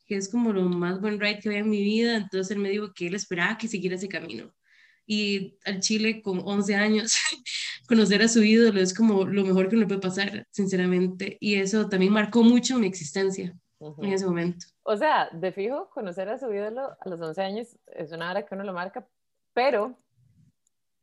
que 0.05 0.17
es 0.17 0.27
como 0.29 0.51
lo 0.51 0.63
más 0.69 0.99
buen 0.99 1.17
ride 1.17 1.39
que 1.39 1.47
había 1.49 1.59
en 1.61 1.69
mi 1.69 1.81
vida. 1.81 2.17
Entonces 2.17 2.51
él 2.51 2.61
me 2.61 2.69
dijo 2.69 2.93
que 2.93 3.07
él 3.07 3.15
esperaba 3.15 3.57
que 3.57 3.69
siguiera 3.69 3.95
ese 3.95 4.09
camino. 4.09 4.53
Y 5.07 5.57
al 5.65 5.79
Chile 5.79 6.21
con 6.21 6.41
11 6.43 6.75
años, 6.75 7.15
conocer 7.87 8.21
a 8.23 8.27
su 8.27 8.43
ídolo 8.43 8.81
es 8.81 8.93
como 8.93 9.25
lo 9.25 9.45
mejor 9.45 9.69
que 9.69 9.77
me 9.77 9.87
puede 9.87 10.01
pasar, 10.01 10.45
sinceramente. 10.51 11.37
Y 11.39 11.55
eso 11.55 11.87
también 11.89 12.11
marcó 12.13 12.43
mucho 12.43 12.77
mi 12.79 12.87
existencia 12.87 13.55
Ujú. 13.85 14.03
en 14.03 14.13
ese 14.13 14.25
momento. 14.25 14.65
O 14.83 14.97
sea, 14.97 15.29
de 15.31 15.51
fijo, 15.51 15.89
conocer 15.91 16.27
a 16.29 16.39
su 16.39 16.51
ídolo 16.51 16.97
a 16.99 17.09
los 17.09 17.21
11 17.21 17.41
años 17.41 17.77
es 17.87 18.11
una 18.11 18.31
hora 18.31 18.43
que 18.45 18.55
uno 18.55 18.63
lo 18.63 18.73
marca, 18.73 19.07
pero 19.53 19.95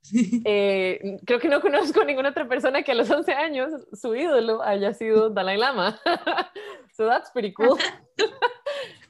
eh, 0.45 1.19
creo 1.25 1.39
que 1.39 1.49
no 1.49 1.61
conozco 1.61 2.05
ninguna 2.05 2.31
otra 2.31 2.49
persona 2.49 2.83
que 2.83 2.93
a 2.93 2.97
los 2.97 3.09
11 3.09 3.33
años 3.33 3.73
su 3.93 4.15
ídolo 4.15 4.63
haya 4.63 4.93
sido 4.95 5.31
Dalai 5.31 5.59
Lama. 5.59 6.01
so 6.97 7.07
that's 7.07 7.31
pretty 7.31 7.53
cool. 7.53 7.79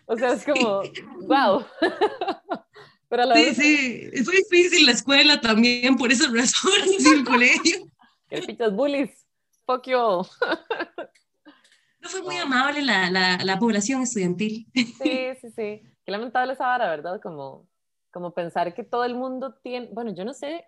O 0.07 0.17
sea, 0.17 0.33
es 0.33 0.45
como, 0.45 0.83
wow. 1.27 1.65
Pero 3.09 3.23
a 3.23 3.27
la 3.27 3.35
sí, 3.35 3.45
vez... 3.45 3.57
sí, 3.57 4.11
es 4.13 4.27
muy 4.27 4.37
difícil 4.37 4.85
la 4.85 4.93
escuela 4.93 5.41
también, 5.41 5.97
por 5.97 6.13
esas 6.13 6.31
razones, 6.33 7.07
y 7.07 7.09
el 7.09 7.25
colegio. 7.25 7.87
El 8.29 8.45
pichas 8.45 8.75
bullies, 8.75 9.27
fuck 9.65 9.87
you. 9.87 9.97
No 9.97 10.27
fue 12.13 12.23
muy 12.23 12.37
amable 12.37 12.83
la, 12.83 13.11
la, 13.11 13.39
la, 13.43 13.59
población 13.59 14.03
estudiantil. 14.03 14.67
Sí, 14.75 14.85
sí, 15.41 15.51
sí. 15.51 15.83
Qué 16.05 16.13
lamentable 16.13 16.53
esa 16.53 16.67
vara, 16.67 16.89
¿verdad? 16.89 17.21
Como, 17.21 17.67
como 18.11 18.33
pensar 18.33 18.75
que 18.75 18.85
todo 18.85 19.05
el 19.05 19.15
mundo 19.15 19.55
tiene, 19.63 19.89
bueno, 19.93 20.15
yo 20.15 20.25
no 20.25 20.35
sé, 20.35 20.67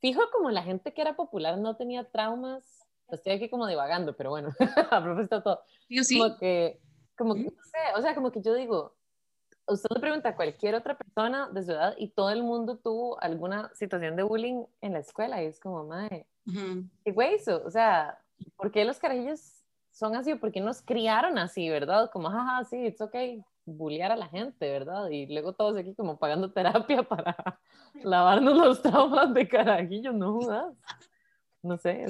fijo 0.00 0.22
como 0.32 0.50
la 0.50 0.62
gente 0.62 0.94
que 0.94 1.00
era 1.00 1.16
popular 1.16 1.58
no 1.58 1.76
tenía 1.76 2.04
traumas, 2.04 2.62
estoy 3.10 3.32
aquí 3.32 3.48
como 3.50 3.66
divagando, 3.66 4.16
pero 4.16 4.30
bueno, 4.30 4.50
a 4.90 5.02
propósito 5.02 5.42
todo. 5.42 5.60
Yo 5.88 6.04
sí. 6.04 6.18
Como 6.18 6.36
que, 6.38 6.80
como 7.16 7.34
que, 7.34 7.44
no 7.44 7.50
sé, 7.64 7.78
o 7.96 8.02
sea, 8.02 8.14
como 8.14 8.30
que 8.30 8.42
yo 8.42 8.54
digo, 8.54 8.96
usted 9.66 9.88
le 9.92 10.00
pregunta 10.00 10.30
a 10.30 10.36
cualquier 10.36 10.74
otra 10.74 10.96
persona 10.96 11.48
de 11.50 11.62
su 11.64 11.72
edad 11.72 11.94
y 11.98 12.08
todo 12.08 12.30
el 12.30 12.42
mundo 12.42 12.78
tuvo 12.78 13.20
alguna 13.22 13.70
situación 13.74 14.16
de 14.16 14.22
bullying 14.22 14.64
en 14.80 14.92
la 14.92 15.00
escuela 15.00 15.42
y 15.42 15.46
es 15.46 15.58
como, 15.60 15.84
madre, 15.84 16.26
qué 17.04 17.12
güey 17.12 17.34
eso, 17.34 17.62
o 17.64 17.70
sea, 17.70 18.18
¿por 18.56 18.70
qué 18.70 18.84
los 18.84 18.98
carajillos 18.98 19.57
son 19.98 20.14
así, 20.14 20.34
porque 20.36 20.60
nos 20.60 20.80
criaron 20.80 21.38
así, 21.38 21.68
¿verdad? 21.68 22.08
Como, 22.12 22.30
jaja, 22.30 22.64
sí, 22.70 22.76
it's 22.86 23.00
okay, 23.00 23.42
bullear 23.64 24.12
a 24.12 24.16
la 24.16 24.28
gente, 24.28 24.70
¿verdad? 24.70 25.10
Y 25.10 25.26
luego 25.26 25.54
todos 25.54 25.76
aquí 25.76 25.92
como 25.94 26.18
pagando 26.18 26.52
terapia 26.52 27.02
para 27.02 27.60
lavarnos 28.04 28.56
los 28.56 28.80
traumas 28.80 29.34
de 29.34 29.48
carajillos, 29.48 30.14
no 30.14 30.34
jodas. 30.34 30.72
No 31.62 31.76
sé. 31.76 32.06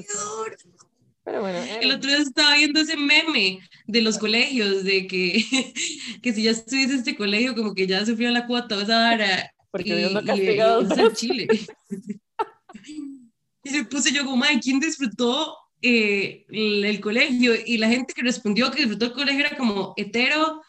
Pero 1.23 1.41
bueno. 1.41 1.57
El 1.81 1.91
otro 1.91 2.07
día 2.07 2.19
estaba 2.19 2.53
viendo 2.55 2.79
ese 2.79 2.95
meme 2.95 3.59
de 3.87 4.01
los 4.01 4.19
colegios, 4.19 4.83
de 4.83 5.07
que, 5.07 5.43
que 6.21 6.33
si 6.33 6.43
ya 6.43 6.51
estuviese 6.51 6.93
este 6.93 7.17
colegio, 7.17 7.55
como 7.55 7.73
que 7.73 7.87
ya 7.87 8.05
sufrió 8.05 8.29
la 8.29 8.45
cuota, 8.45 8.77
o 8.77 8.85
sea, 8.85 9.11
ahora. 9.11 9.51
Porque 9.71 9.95
Dios 9.95 10.11
no 10.11 10.23
castigado. 10.23 10.81
en 10.81 11.13
Chile. 11.13 11.47
y 13.63 13.69
se 13.69 13.83
puse 13.85 14.11
yo 14.11 14.25
como, 14.25 14.43
ay, 14.43 14.59
¿quién 14.59 14.79
disfrutó 14.79 15.55
eh, 15.81 16.45
el, 16.49 16.99
colegio 17.01 17.53
y 17.65 17.77
la 17.77 17.87
gente 17.87 18.13
que 18.13 18.21
respondió 18.21 18.71
que 18.71 18.81
disfrutó 18.81 19.05
el 19.05 19.13
colegio 19.13 19.45
era 19.45 19.57
como 19.57 19.93
hetero, 19.97 20.61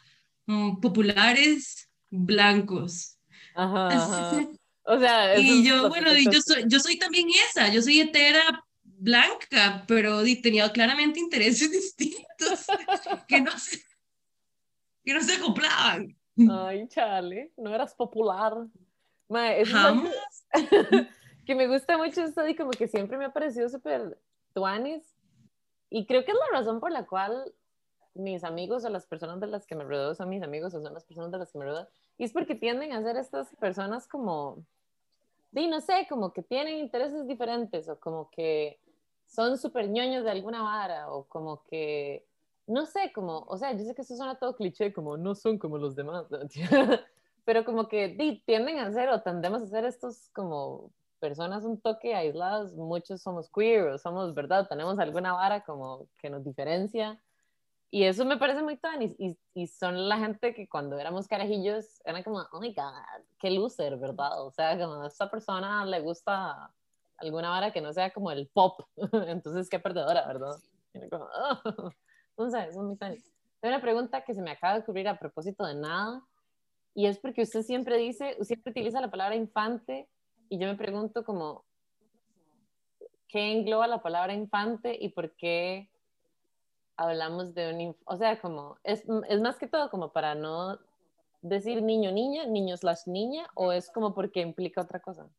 mm, 0.47 0.81
populares, 0.81 1.89
blancos. 2.11 3.19
Ajá, 3.55 4.41
O 4.85 4.99
sea, 4.99 5.39
y 5.39 5.65
yo, 5.65 5.89
bueno, 5.89 6.11
yo 6.15 6.41
soy, 6.41 6.65
yo 6.67 6.81
soy 6.81 6.99
también 6.99 7.29
esa, 7.49 7.69
yo 7.69 7.81
soy 7.81 8.01
hetera 8.01 8.65
blanca, 8.83 9.85
pero 9.87 10.23
tenía 10.43 10.71
claramente 10.73 11.21
intereses 11.21 11.71
distintos 11.99 12.67
que 13.29 13.41
no 13.41 13.57
se, 13.57 13.79
que 15.05 15.15
no 15.15 15.23
se 15.23 15.35
acoplaban. 15.35 16.17
Ay, 16.51 16.89
chale, 16.89 17.53
no 17.57 17.75
eras 17.75 17.95
popular. 17.95 18.55
Jamás. 19.29 20.13
que 21.47 21.55
me 21.55 21.69
gusta 21.69 21.97
mucho 21.97 22.25
esto 22.25 22.47
y 22.49 22.57
como 22.57 22.71
que 22.71 22.89
siempre 22.89 23.17
me 23.17 23.27
ha 23.27 23.33
parecido 23.33 23.69
súper 23.69 24.19
tuanis. 24.53 25.17
Y 25.89 26.07
creo 26.07 26.25
que 26.25 26.33
es 26.33 26.39
la 26.39 26.59
razón 26.59 26.81
por 26.81 26.93
la 26.93 27.07
cual 27.07 27.53
mis 28.15 28.45
amigos 28.45 28.85
o 28.85 28.91
las 28.91 29.07
personas 29.07 29.41
de 29.41 29.47
las 29.47 29.67
que 29.67 29.75
me 29.75 29.85
rodeo 29.85 30.15
son 30.15 30.29
mis 30.29 30.43
amigos 30.43 30.75
o 30.75 30.83
son 30.83 30.95
las 30.95 31.05
personas 31.05 31.31
de 31.31 31.39
las 31.39 31.53
que 31.53 31.59
me 31.59 31.65
rodeo. 31.65 31.89
Y 32.19 32.25
es 32.25 32.33
porque 32.33 32.55
tienden 32.55 32.93
a 32.93 33.03
ser 33.03 33.17
estas 33.17 33.55
personas 33.57 34.07
como, 34.07 34.65
sí, 35.55 35.69
no 35.69 35.81
sé, 35.81 36.07
como 36.09 36.33
que 36.33 36.43
tienen 36.43 36.79
intereses 36.79 37.27
diferentes 37.27 37.89
o 37.89 37.99
como 37.99 38.31
que 38.31 38.79
son 39.27 39.59
súper 39.59 39.89
ñoños 39.89 40.25
de 40.25 40.31
alguna 40.31 40.63
vara 40.63 41.11
o 41.11 41.25
como 41.25 41.63
que, 41.65 42.27
no 42.67 42.87
sé, 42.87 43.13
como, 43.13 43.45
o 43.47 43.57
sea, 43.57 43.73
yo 43.73 43.85
sé 43.85 43.95
que 43.95 44.03
eso 44.03 44.17
suena 44.17 44.39
todo 44.39 44.57
cliché, 44.57 44.93
como 44.93 45.17
no 45.17 45.35
son 45.35 45.59
como 45.59 45.79
los 45.79 45.95
demás, 45.95 46.27
pero 47.45 47.65
como 47.65 47.89
que 47.89 48.43
tienden 48.45 48.79
a 48.79 48.93
ser 48.93 49.09
o 49.09 49.23
tendemos 49.23 49.63
a 49.63 49.67
ser 49.67 49.85
estos 49.85 50.29
como 50.31 50.91
personas 51.21 51.65
un 51.65 51.81
toque 51.81 52.15
aisladas, 52.15 52.73
muchos 52.73 53.23
somos 53.23 53.49
queer, 53.51 53.99
somos, 53.99 54.35
¿verdad? 54.35 54.67
Tenemos 54.69 54.99
alguna 54.99 55.33
vara 55.33 55.63
como 55.63 56.09
que 56.19 56.31
nos 56.31 56.45
diferencia. 56.45 57.23
Y 57.93 58.05
eso 58.05 58.25
me 58.25 58.37
parece 58.37 58.63
muy 58.63 58.77
tan, 58.77 59.03
y, 59.03 59.67
son 59.67 60.09
la 60.09 60.19
gente 60.19 60.55
que 60.55 60.69
cuando 60.69 60.99
éramos 60.99 61.27
carajillos 61.27 62.01
eran 62.05 62.23
como, 62.23 62.41
oh 62.53 62.61
my 62.61 62.73
god, 62.73 63.23
qué 63.39 63.51
loser, 63.51 63.97
¿verdad? 63.97 64.45
O 64.45 64.51
sea, 64.53 64.79
como 64.79 65.03
a 65.03 65.09
esta 65.09 65.29
persona 65.29 65.85
le 65.85 66.01
gusta 66.01 66.73
alguna 67.17 67.51
vara 67.51 67.73
que 67.73 67.81
no 67.81 67.93
sea 67.93 68.13
como 68.13 68.31
el 68.31 68.49
pop, 68.49 68.81
entonces 69.27 69.69
qué 69.69 69.81
perdedora, 69.81 70.27
¿verdad? 70.27 70.57
Como, 71.11 71.25
oh. 71.25 71.91
Entonces, 72.37 72.71
es 72.71 72.77
muy 72.77 72.97
tan. 72.97 73.17
Tengo 73.61 73.75
una 73.75 73.83
pregunta 73.83 74.25
que 74.25 74.35
se 74.35 74.41
me 74.41 74.53
acaba 74.53 74.75
de 74.75 74.81
ocurrir 74.81 75.09
a 75.09 75.19
propósito 75.19 75.67
de 75.67 75.75
nada, 75.75 76.23
y 76.95 77.07
es 77.07 77.19
porque 77.19 77.43
usted 77.43 77.63
siempre 77.63 77.97
dice, 77.97 78.37
siempre 78.43 78.71
utiliza 78.71 79.01
la 79.01 79.11
palabra 79.11 79.35
infante 79.35 80.09
y 80.51 80.59
yo 80.59 80.67
me 80.67 80.75
pregunto 80.75 81.25
como, 81.25 81.65
¿qué 83.29 83.53
engloba 83.53 83.87
la 83.87 84.03
palabra 84.03 84.35
infante 84.35 84.99
y 85.01 85.11
por 85.11 85.35
qué 85.37 85.89
hablamos 86.97 87.55
de 87.55 87.73
un, 87.73 87.97
o 88.05 88.17
sea, 88.17 88.39
como, 88.41 88.77
es, 88.83 89.05
es 89.29 89.41
más 89.41 89.57
que 89.57 89.69
todo 89.69 89.89
como 89.91 90.13
para 90.13 90.35
no 90.35 90.79
decir 91.41 91.83
niño, 91.83 92.11
niña, 92.11 92.47
niños 92.47 92.83
las 92.83 93.07
niña, 93.07 93.49
o 93.55 93.73
es 93.73 93.91
como 93.91 94.13
porque 94.13 94.41
implica 94.41 94.83
otra 94.83 94.99
cosa? 95.01 95.31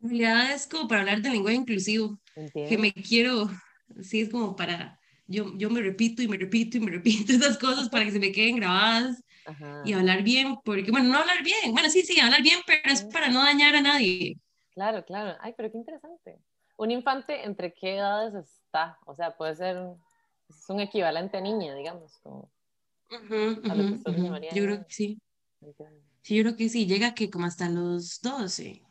En 0.00 0.08
realidad 0.08 0.52
es 0.52 0.68
como 0.68 0.86
para 0.86 1.00
hablar 1.00 1.20
de 1.20 1.30
lenguaje 1.30 1.56
inclusivo, 1.56 2.16
que 2.52 2.78
me 2.78 2.92
quiero, 2.92 3.50
sí, 4.00 4.20
es 4.20 4.30
como 4.30 4.54
para, 4.54 5.00
yo, 5.26 5.52
yo 5.56 5.68
me 5.68 5.82
repito 5.82 6.22
y 6.22 6.28
me 6.28 6.36
repito 6.36 6.76
y 6.76 6.80
me 6.80 6.92
repito 6.92 7.32
esas 7.32 7.58
cosas 7.58 7.88
para 7.88 8.04
que 8.04 8.12
se 8.12 8.20
me 8.20 8.30
queden 8.30 8.56
grabadas 8.56 9.23
y 9.84 9.92
hablar 9.92 10.22
bien, 10.22 10.56
porque, 10.64 10.90
bueno, 10.90 11.10
no 11.10 11.18
hablar 11.18 11.42
bien, 11.42 11.72
bueno, 11.72 11.90
sí, 11.90 12.02
sí, 12.02 12.18
hablar 12.20 12.42
bien, 12.42 12.60
pero 12.66 12.92
es 12.92 13.02
para 13.04 13.28
no 13.28 13.42
dañar 13.42 13.74
a 13.74 13.80
nadie. 13.80 14.38
Claro, 14.72 15.04
claro. 15.04 15.36
Ay, 15.40 15.54
pero 15.56 15.70
qué 15.70 15.78
interesante. 15.78 16.38
Un 16.76 16.90
infante, 16.90 17.44
¿entre 17.44 17.72
qué 17.72 17.96
edades 17.96 18.34
está? 18.34 18.98
O 19.06 19.14
sea, 19.14 19.36
puede 19.36 19.54
ser, 19.54 19.76
es 20.48 20.68
un 20.68 20.80
equivalente 20.80 21.36
a 21.36 21.40
niña, 21.40 21.74
digamos, 21.74 22.18
como... 22.22 22.50
Yo 23.10 24.64
creo 24.64 24.86
que 24.86 24.92
sí. 24.92 25.20
Sí, 26.22 26.36
yo 26.36 26.42
creo 26.42 26.56
que 26.56 26.68
sí, 26.68 26.86
llega 26.86 27.14
que 27.14 27.30
como 27.30 27.46
hasta 27.46 27.68
los 27.68 28.20
12. 28.22 28.82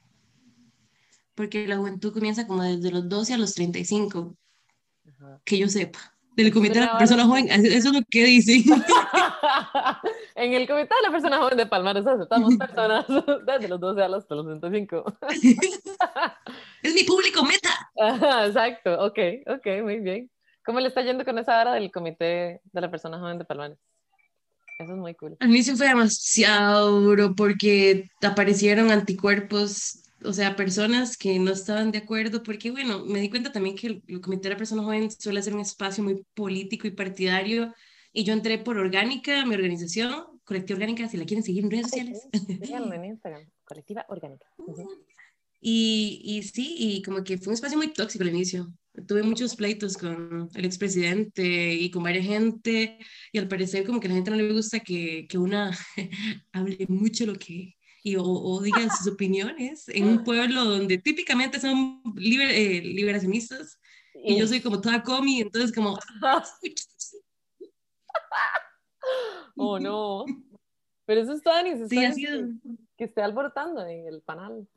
Porque 1.35 1.67
la 1.67 1.77
juventud 1.77 2.13
comienza 2.13 2.47
como 2.47 2.63
desde 2.63 2.91
los 2.91 3.09
12 3.09 3.33
a 3.33 3.37
los 3.37 3.53
35. 3.53 4.37
Que 5.43 5.57
yo 5.57 5.67
sepa 5.67 6.13
del 6.35 6.53
comité 6.53 6.79
de 6.79 6.85
la 6.85 6.97
persona 6.97 7.25
joven, 7.25 7.47
eso 7.49 7.89
es 7.89 7.93
lo 7.93 8.01
que 8.09 8.25
dice. 8.25 8.63
en 10.35 10.53
el 10.53 10.67
comité 10.67 10.93
de 10.95 11.07
la 11.07 11.11
persona 11.11 11.37
joven 11.37 11.57
de 11.57 11.65
Palmares 11.65 12.05
aceptamos 12.05 12.55
personas 12.55 13.05
desde 13.45 13.67
los 13.67 13.79
12 13.79 14.01
a 14.03 14.07
los 14.07 14.27
35. 14.27 15.03
es 16.83 16.93
mi 16.93 17.03
público 17.03 17.43
meta. 17.43 18.45
exacto, 18.45 19.05
ok, 19.05 19.19
ok, 19.47 19.83
muy 19.83 19.99
bien. 19.99 20.29
¿Cómo 20.65 20.79
le 20.79 20.87
está 20.87 21.01
yendo 21.01 21.25
con 21.25 21.37
esa 21.37 21.59
hora 21.59 21.73
del 21.73 21.91
comité 21.91 22.61
de 22.71 22.81
la 22.81 22.89
persona 22.89 23.19
joven 23.19 23.37
de 23.37 23.45
Palmares? 23.45 23.77
Eso 24.79 24.93
es 24.93 24.97
muy 24.97 25.13
cool. 25.15 25.37
Al 25.39 25.49
inicio 25.49 25.75
fue 25.75 25.87
demasiado 25.87 26.99
duro 26.99 27.35
porque 27.35 28.09
aparecieron 28.21 28.91
anticuerpos 28.91 30.03
o 30.25 30.33
sea, 30.33 30.55
personas 30.55 31.17
que 31.17 31.37
no 31.39 31.51
estaban 31.51 31.91
de 31.91 31.99
acuerdo, 31.99 32.43
porque 32.43 32.71
bueno, 32.71 33.05
me 33.05 33.19
di 33.19 33.29
cuenta 33.29 33.51
también 33.51 33.75
que 33.75 33.87
el, 34.07 34.21
Comité 34.21 34.43
de 34.43 34.49
la 34.51 34.57
Persona 34.57 34.83
Joven 34.83 35.11
suele 35.11 35.41
ser 35.41 35.53
un 35.53 35.61
espacio 35.61 36.03
muy 36.03 36.25
político 36.33 36.87
y 36.87 36.91
partidario, 36.91 37.73
y 38.13 38.23
yo 38.23 38.33
entré 38.33 38.59
por 38.59 38.77
Orgánica, 38.77 39.45
mi 39.45 39.55
organización, 39.55 40.39
Colectiva 40.43 40.77
Orgánica, 40.77 41.09
si 41.09 41.17
la 41.17 41.25
quieren 41.25 41.43
seguir 41.43 41.63
en 41.63 41.71
redes 41.71 41.87
sociales. 41.87 42.27
en 42.93 43.05
Instagram, 43.05 43.49
Colectiva 43.63 44.05
Orgánica. 44.07 44.45
y, 45.59 46.21
y 46.23 46.43
sí, 46.43 46.75
y 46.77 47.01
como 47.01 47.23
que 47.23 47.37
fue 47.37 47.47
un 47.47 47.55
espacio 47.55 47.77
muy 47.77 47.91
tóxico 47.91 48.23
al 48.23 48.29
inicio. 48.29 48.71
Tuve 49.07 49.23
muchos 49.23 49.55
pleitos 49.55 49.97
con 49.97 50.47
el 50.53 50.65
expresidente 50.65 51.73
y 51.73 51.89
con 51.89 52.03
varias 52.03 52.27
gente, 52.27 52.99
y 53.31 53.39
al 53.39 53.47
parecer 53.47 53.83
como 53.83 53.99
que 53.99 54.07
a 54.07 54.09
la 54.09 54.15
gente 54.15 54.29
no 54.29 54.37
le 54.37 54.53
gusta 54.53 54.81
que, 54.81 55.25
que 55.27 55.37
una 55.39 55.75
hable 56.51 56.85
mucho 56.87 57.25
lo 57.25 57.33
que 57.33 57.75
y, 58.03 58.17
o, 58.19 58.61
digan 58.61 58.89
sus 58.91 59.07
opiniones 59.13 59.87
en 59.87 60.07
un 60.07 60.23
pueblo 60.23 60.65
donde 60.65 60.97
típicamente 60.97 61.59
son 61.59 62.01
liber, 62.15 62.49
eh, 62.51 62.81
liberacionistas 62.81 63.79
y 64.25 64.37
yo 64.37 64.47
soy 64.47 64.61
como 64.61 64.79
toda 64.79 65.03
comi, 65.03 65.41
entonces 65.41 65.73
como... 65.73 65.97
oh 69.57 69.79
no, 69.79 70.25
pero 71.05 71.21
eso 71.21 71.33
es 71.33 71.41
tan 71.41 71.65
necesario 71.65 72.49
que 72.97 73.05
esté 73.05 73.21
alborotando 73.21 73.85
en 73.85 74.07
el 74.07 74.21
panal. 74.21 74.67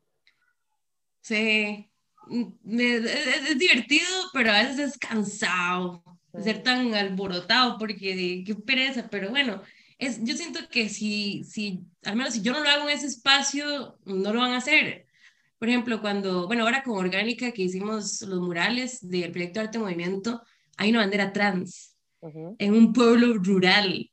Sí, 1.21 1.91
mm, 2.27 2.81
es, 2.81 3.59
divertido, 3.59 4.07
pero 4.33 4.51
a 4.51 4.63
veces 4.63 4.79
es 4.79 4.99
cansado 4.99 6.03
ser 6.43 6.63
tan 6.63 6.95
alborotado 6.95 7.79
porque 7.79 8.45
qué 8.47 8.55
pereza, 8.55 9.09
pero 9.11 9.31
bueno, 9.31 9.63
es, 9.99 10.23
yo 10.23 10.37
siento 10.37 10.61
que 10.71 10.89
si, 10.89 11.45
si, 11.45 11.87
al 12.05 12.17
menos 12.17 12.35
si 12.35 12.43
yo 12.43 12.53
no 12.53 12.61
lo 12.61 12.69
hago 12.69 12.89
en 12.89 12.97
ese 12.97 13.07
espacio, 13.07 13.99
no 14.05 14.33
lo 14.33 14.41
van 14.41 14.53
a 14.53 14.59
hacer. 14.59 15.07
Por 15.59 15.69
ejemplo, 15.69 16.03
cuando, 16.03 16.47
bueno, 16.47 16.65
ahora 16.65 16.83
con 16.83 16.99
Orgánica 16.99 17.53
que 17.53 17.63
hicimos 17.63 18.21
los 18.23 18.41
murales 18.41 18.99
del 19.09 19.33
proyecto 19.33 19.61
Arte 19.61 19.79
Movimiento, 19.79 20.43
hay 20.77 20.91
una 20.91 21.01
bandera 21.01 21.33
trans 21.33 21.96
en 22.23 22.75
un 22.75 22.93
pueblo 22.93 23.35
rural. 23.35 24.11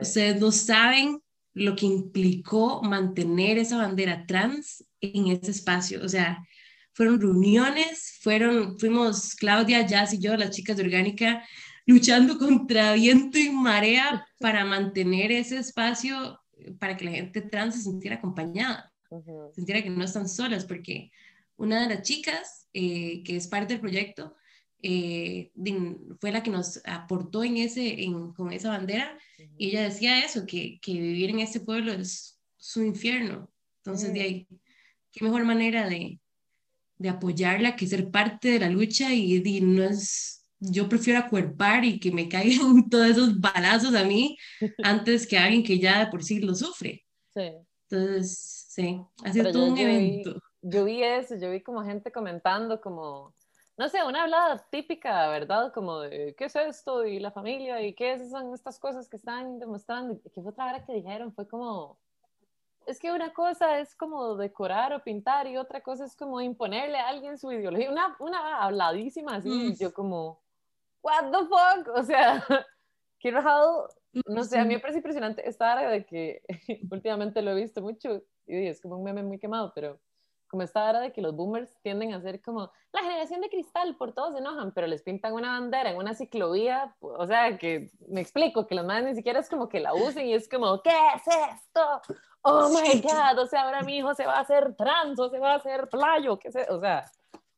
Ustedes 0.00 0.40
no 0.40 0.50
saben 0.50 1.20
lo 1.52 1.76
que 1.76 1.86
implicó 1.86 2.82
mantener 2.82 3.58
esa 3.58 3.78
bandera 3.78 4.26
trans 4.26 4.84
en 5.00 5.28
ese 5.28 5.52
espacio. 5.52 6.02
O 6.04 6.08
sea, 6.08 6.44
fueron 6.92 7.20
reuniones, 7.20 8.18
fueron, 8.20 8.78
fuimos 8.78 9.34
Claudia, 9.34 9.86
Jazz 9.86 10.14
y 10.14 10.18
yo, 10.18 10.36
las 10.36 10.50
chicas 10.50 10.76
de 10.76 10.84
Orgánica, 10.84 11.44
luchando 11.86 12.38
contra 12.38 12.94
viento 12.94 13.38
y 13.38 13.50
marea 13.50 14.26
para 14.38 14.64
mantener 14.64 15.32
ese 15.32 15.58
espacio 15.58 16.40
para 16.78 16.96
que 16.96 17.04
la 17.04 17.10
gente 17.12 17.42
trans 17.42 17.74
se 17.74 17.82
sintiera 17.82 18.16
acompañada, 18.16 18.92
sintiera 19.54 19.82
que 19.82 19.90
no 19.90 20.04
están 20.04 20.28
solas, 20.28 20.64
porque 20.64 21.10
una 21.56 21.82
de 21.82 21.94
las 21.94 22.02
chicas 22.02 22.68
eh, 22.72 23.22
que 23.24 23.36
es 23.36 23.46
parte 23.46 23.74
del 23.74 23.80
proyecto 23.80 24.34
eh, 24.86 25.50
fue 26.20 26.30
la 26.30 26.42
que 26.42 26.50
nos 26.50 26.80
aportó 26.84 27.42
en 27.42 27.56
ese, 27.56 27.96
con 28.36 28.52
esa 28.52 28.68
bandera 28.68 29.18
y 29.56 29.70
ella 29.70 29.84
decía 29.84 30.24
eso, 30.24 30.44
que, 30.46 30.78
que, 30.80 30.92
vivir 30.92 31.30
en 31.30 31.40
ese 31.40 31.60
pueblo 31.60 31.92
es 31.92 32.38
su 32.58 32.82
infierno. 32.82 33.50
Entonces, 33.78 34.12
de 34.12 34.20
ahí, 34.20 34.48
qué 35.10 35.24
mejor 35.24 35.44
manera 35.44 35.88
de, 35.88 36.20
de 36.98 37.08
apoyarla 37.08 37.76
que 37.76 37.86
ser 37.86 38.10
parte 38.10 38.48
de 38.48 38.60
la 38.60 38.68
lucha 38.68 39.12
y, 39.14 39.36
y 39.36 39.60
no 39.62 39.82
es 39.84 40.44
yo 40.60 40.88
prefiero 40.88 41.18
acuerpar 41.18 41.84
y 41.84 41.98
que 41.98 42.12
me 42.12 42.28
caigan 42.28 42.88
todos 42.90 43.06
esos 43.06 43.40
balazos 43.40 43.94
a 43.94 44.04
mí 44.04 44.36
antes 44.82 45.26
que 45.26 45.38
a 45.38 45.44
alguien 45.44 45.62
que 45.62 45.78
ya 45.78 46.04
de 46.04 46.10
por 46.10 46.22
sí 46.22 46.40
lo 46.40 46.54
sufre. 46.54 47.04
Sí. 47.32 47.52
Entonces, 47.88 48.66
sí, 48.68 49.00
ha 49.24 49.32
sido 49.32 49.50
todo 49.50 49.72
un 49.72 49.78
evento. 49.78 50.40
yo 50.62 50.84
vi 50.84 51.02
eso, 51.02 51.36
yo 51.36 51.50
vi 51.50 51.62
como 51.62 51.84
gente 51.84 52.10
comentando 52.10 52.80
como, 52.80 53.34
no 53.76 53.88
sé, 53.88 54.04
una 54.04 54.22
hablada 54.22 54.64
típica, 54.70 55.28
¿verdad? 55.28 55.72
Como 55.72 56.00
de, 56.00 56.34
¿qué 56.36 56.44
es 56.44 56.56
esto? 56.56 57.04
Y 57.04 57.18
la 57.18 57.32
familia, 57.32 57.80
¿y 57.82 57.94
qué 57.94 58.18
son 58.28 58.54
estas 58.54 58.78
cosas 58.78 59.08
que 59.08 59.16
están 59.16 59.58
demostrando? 59.58 60.20
¿Qué 60.32 60.40
fue 60.40 60.52
otra 60.52 60.66
hora 60.66 60.84
que 60.84 60.92
dijeron? 60.92 61.32
Fue 61.32 61.48
como, 61.48 61.98
es 62.86 63.00
que 63.00 63.10
una 63.10 63.32
cosa 63.32 63.80
es 63.80 63.94
como 63.96 64.36
decorar 64.36 64.92
o 64.92 65.02
pintar 65.02 65.46
y 65.48 65.56
otra 65.56 65.80
cosa 65.80 66.04
es 66.04 66.14
como 66.14 66.40
imponerle 66.40 66.98
a 66.98 67.08
alguien 67.08 67.36
su 67.36 67.50
ideología. 67.50 67.90
Una, 67.90 68.16
una 68.20 68.62
habladísima 68.62 69.36
así, 69.36 69.50
y 69.50 69.76
yo 69.76 69.92
como, 69.92 70.40
what 71.02 71.30
the 71.32 71.38
fuck, 71.38 71.96
o 71.96 72.02
sea, 72.04 72.44
qué 73.18 73.30
rajado, 73.32 73.88
no 74.26 74.44
sé, 74.44 74.58
a 74.58 74.64
mí 74.64 74.74
me 74.74 74.80
parece 74.80 74.98
impresionante 74.98 75.48
esta 75.48 75.72
área 75.72 75.90
de 75.90 76.06
que 76.06 76.42
últimamente 76.90 77.42
lo 77.42 77.50
he 77.52 77.62
visto 77.62 77.82
mucho 77.82 78.22
y 78.46 78.66
es 78.66 78.80
como 78.80 78.96
un 78.98 79.04
meme 79.04 79.22
muy 79.22 79.38
quemado, 79.38 79.72
pero 79.74 79.98
como 80.54 80.62
esta 80.62 80.88
área 80.88 81.00
de 81.00 81.12
que 81.12 81.20
los 81.20 81.34
boomers 81.34 81.68
tienden 81.82 82.14
a 82.14 82.20
ser 82.20 82.40
como 82.40 82.70
la 82.92 83.00
generación 83.00 83.40
de 83.40 83.48
cristal, 83.48 83.96
por 83.96 84.14
todos 84.14 84.34
se 84.34 84.38
enojan, 84.38 84.70
pero 84.72 84.86
les 84.86 85.02
pintan 85.02 85.32
una 85.32 85.58
bandera 85.58 85.90
en 85.90 85.96
una 85.96 86.14
ciclovía, 86.14 86.94
o 87.00 87.26
sea, 87.26 87.58
que 87.58 87.90
me 88.06 88.20
explico, 88.20 88.64
que 88.64 88.76
los 88.76 88.86
madres 88.86 89.04
ni 89.06 89.16
siquiera 89.16 89.40
es 89.40 89.48
como 89.48 89.68
que 89.68 89.80
la 89.80 89.94
usen 89.94 90.28
y 90.28 90.32
es 90.34 90.48
como, 90.48 90.80
¿qué 90.80 90.92
es 91.16 91.22
esto? 91.26 92.16
Oh 92.42 92.68
my 92.68 93.00
God, 93.00 93.36
o 93.40 93.46
sea, 93.46 93.62
ahora 93.62 93.82
mi 93.82 93.96
hijo 93.96 94.14
se 94.14 94.26
va 94.26 94.34
a 94.36 94.42
hacer 94.42 94.76
trans 94.76 95.18
o 95.18 95.28
se 95.28 95.40
va 95.40 95.54
a 95.54 95.56
hacer 95.56 95.88
playo, 95.88 96.38
¿qué 96.38 96.52
sé? 96.52 96.68
O 96.70 96.78
sea, 96.78 97.04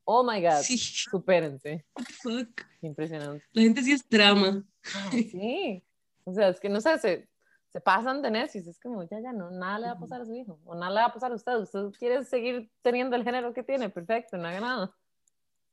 Oh 0.07 0.25
my 0.25 0.41
God, 0.41 0.63
sí. 0.63 0.79
supérense. 0.79 1.85
Fuck. 2.23 2.63
Impresionante. 2.81 3.45
La 3.53 3.63
gente 3.63 3.83
sí 3.83 3.93
es 3.93 4.09
trama. 4.09 4.65
sí. 5.11 5.85
O 6.25 6.33
sea, 6.33 6.49
es 6.49 6.61
que 6.61 6.71
no 6.71 6.81
sé, 6.81 6.99
se, 6.99 7.29
se 7.77 7.81
pasan 7.83 8.23
de 8.23 8.31
necios. 8.31 8.67
Es 8.67 8.81
como, 8.81 9.03
ya, 9.03 9.21
ya, 9.21 9.35
no, 9.35 9.51
nada 9.51 9.79
le 9.79 9.87
va 9.89 9.93
a 9.93 9.99
pasar 9.99 10.23
a 10.23 10.25
su 10.25 10.35
hijo. 10.35 10.59
O 10.65 10.75
nada 10.75 10.91
le 10.91 11.01
va 11.01 11.07
a 11.09 11.13
pasar 11.13 11.31
a 11.31 11.35
usted. 11.35 11.57
Usted 11.57 11.91
quiere 11.99 12.25
seguir 12.25 12.71
teniendo 12.81 13.17
el 13.17 13.23
género 13.23 13.53
que 13.53 13.63
tiene. 13.63 13.91
Perfecto, 13.91 14.39
no 14.39 14.49
haga 14.49 14.61
nada. 14.61 14.97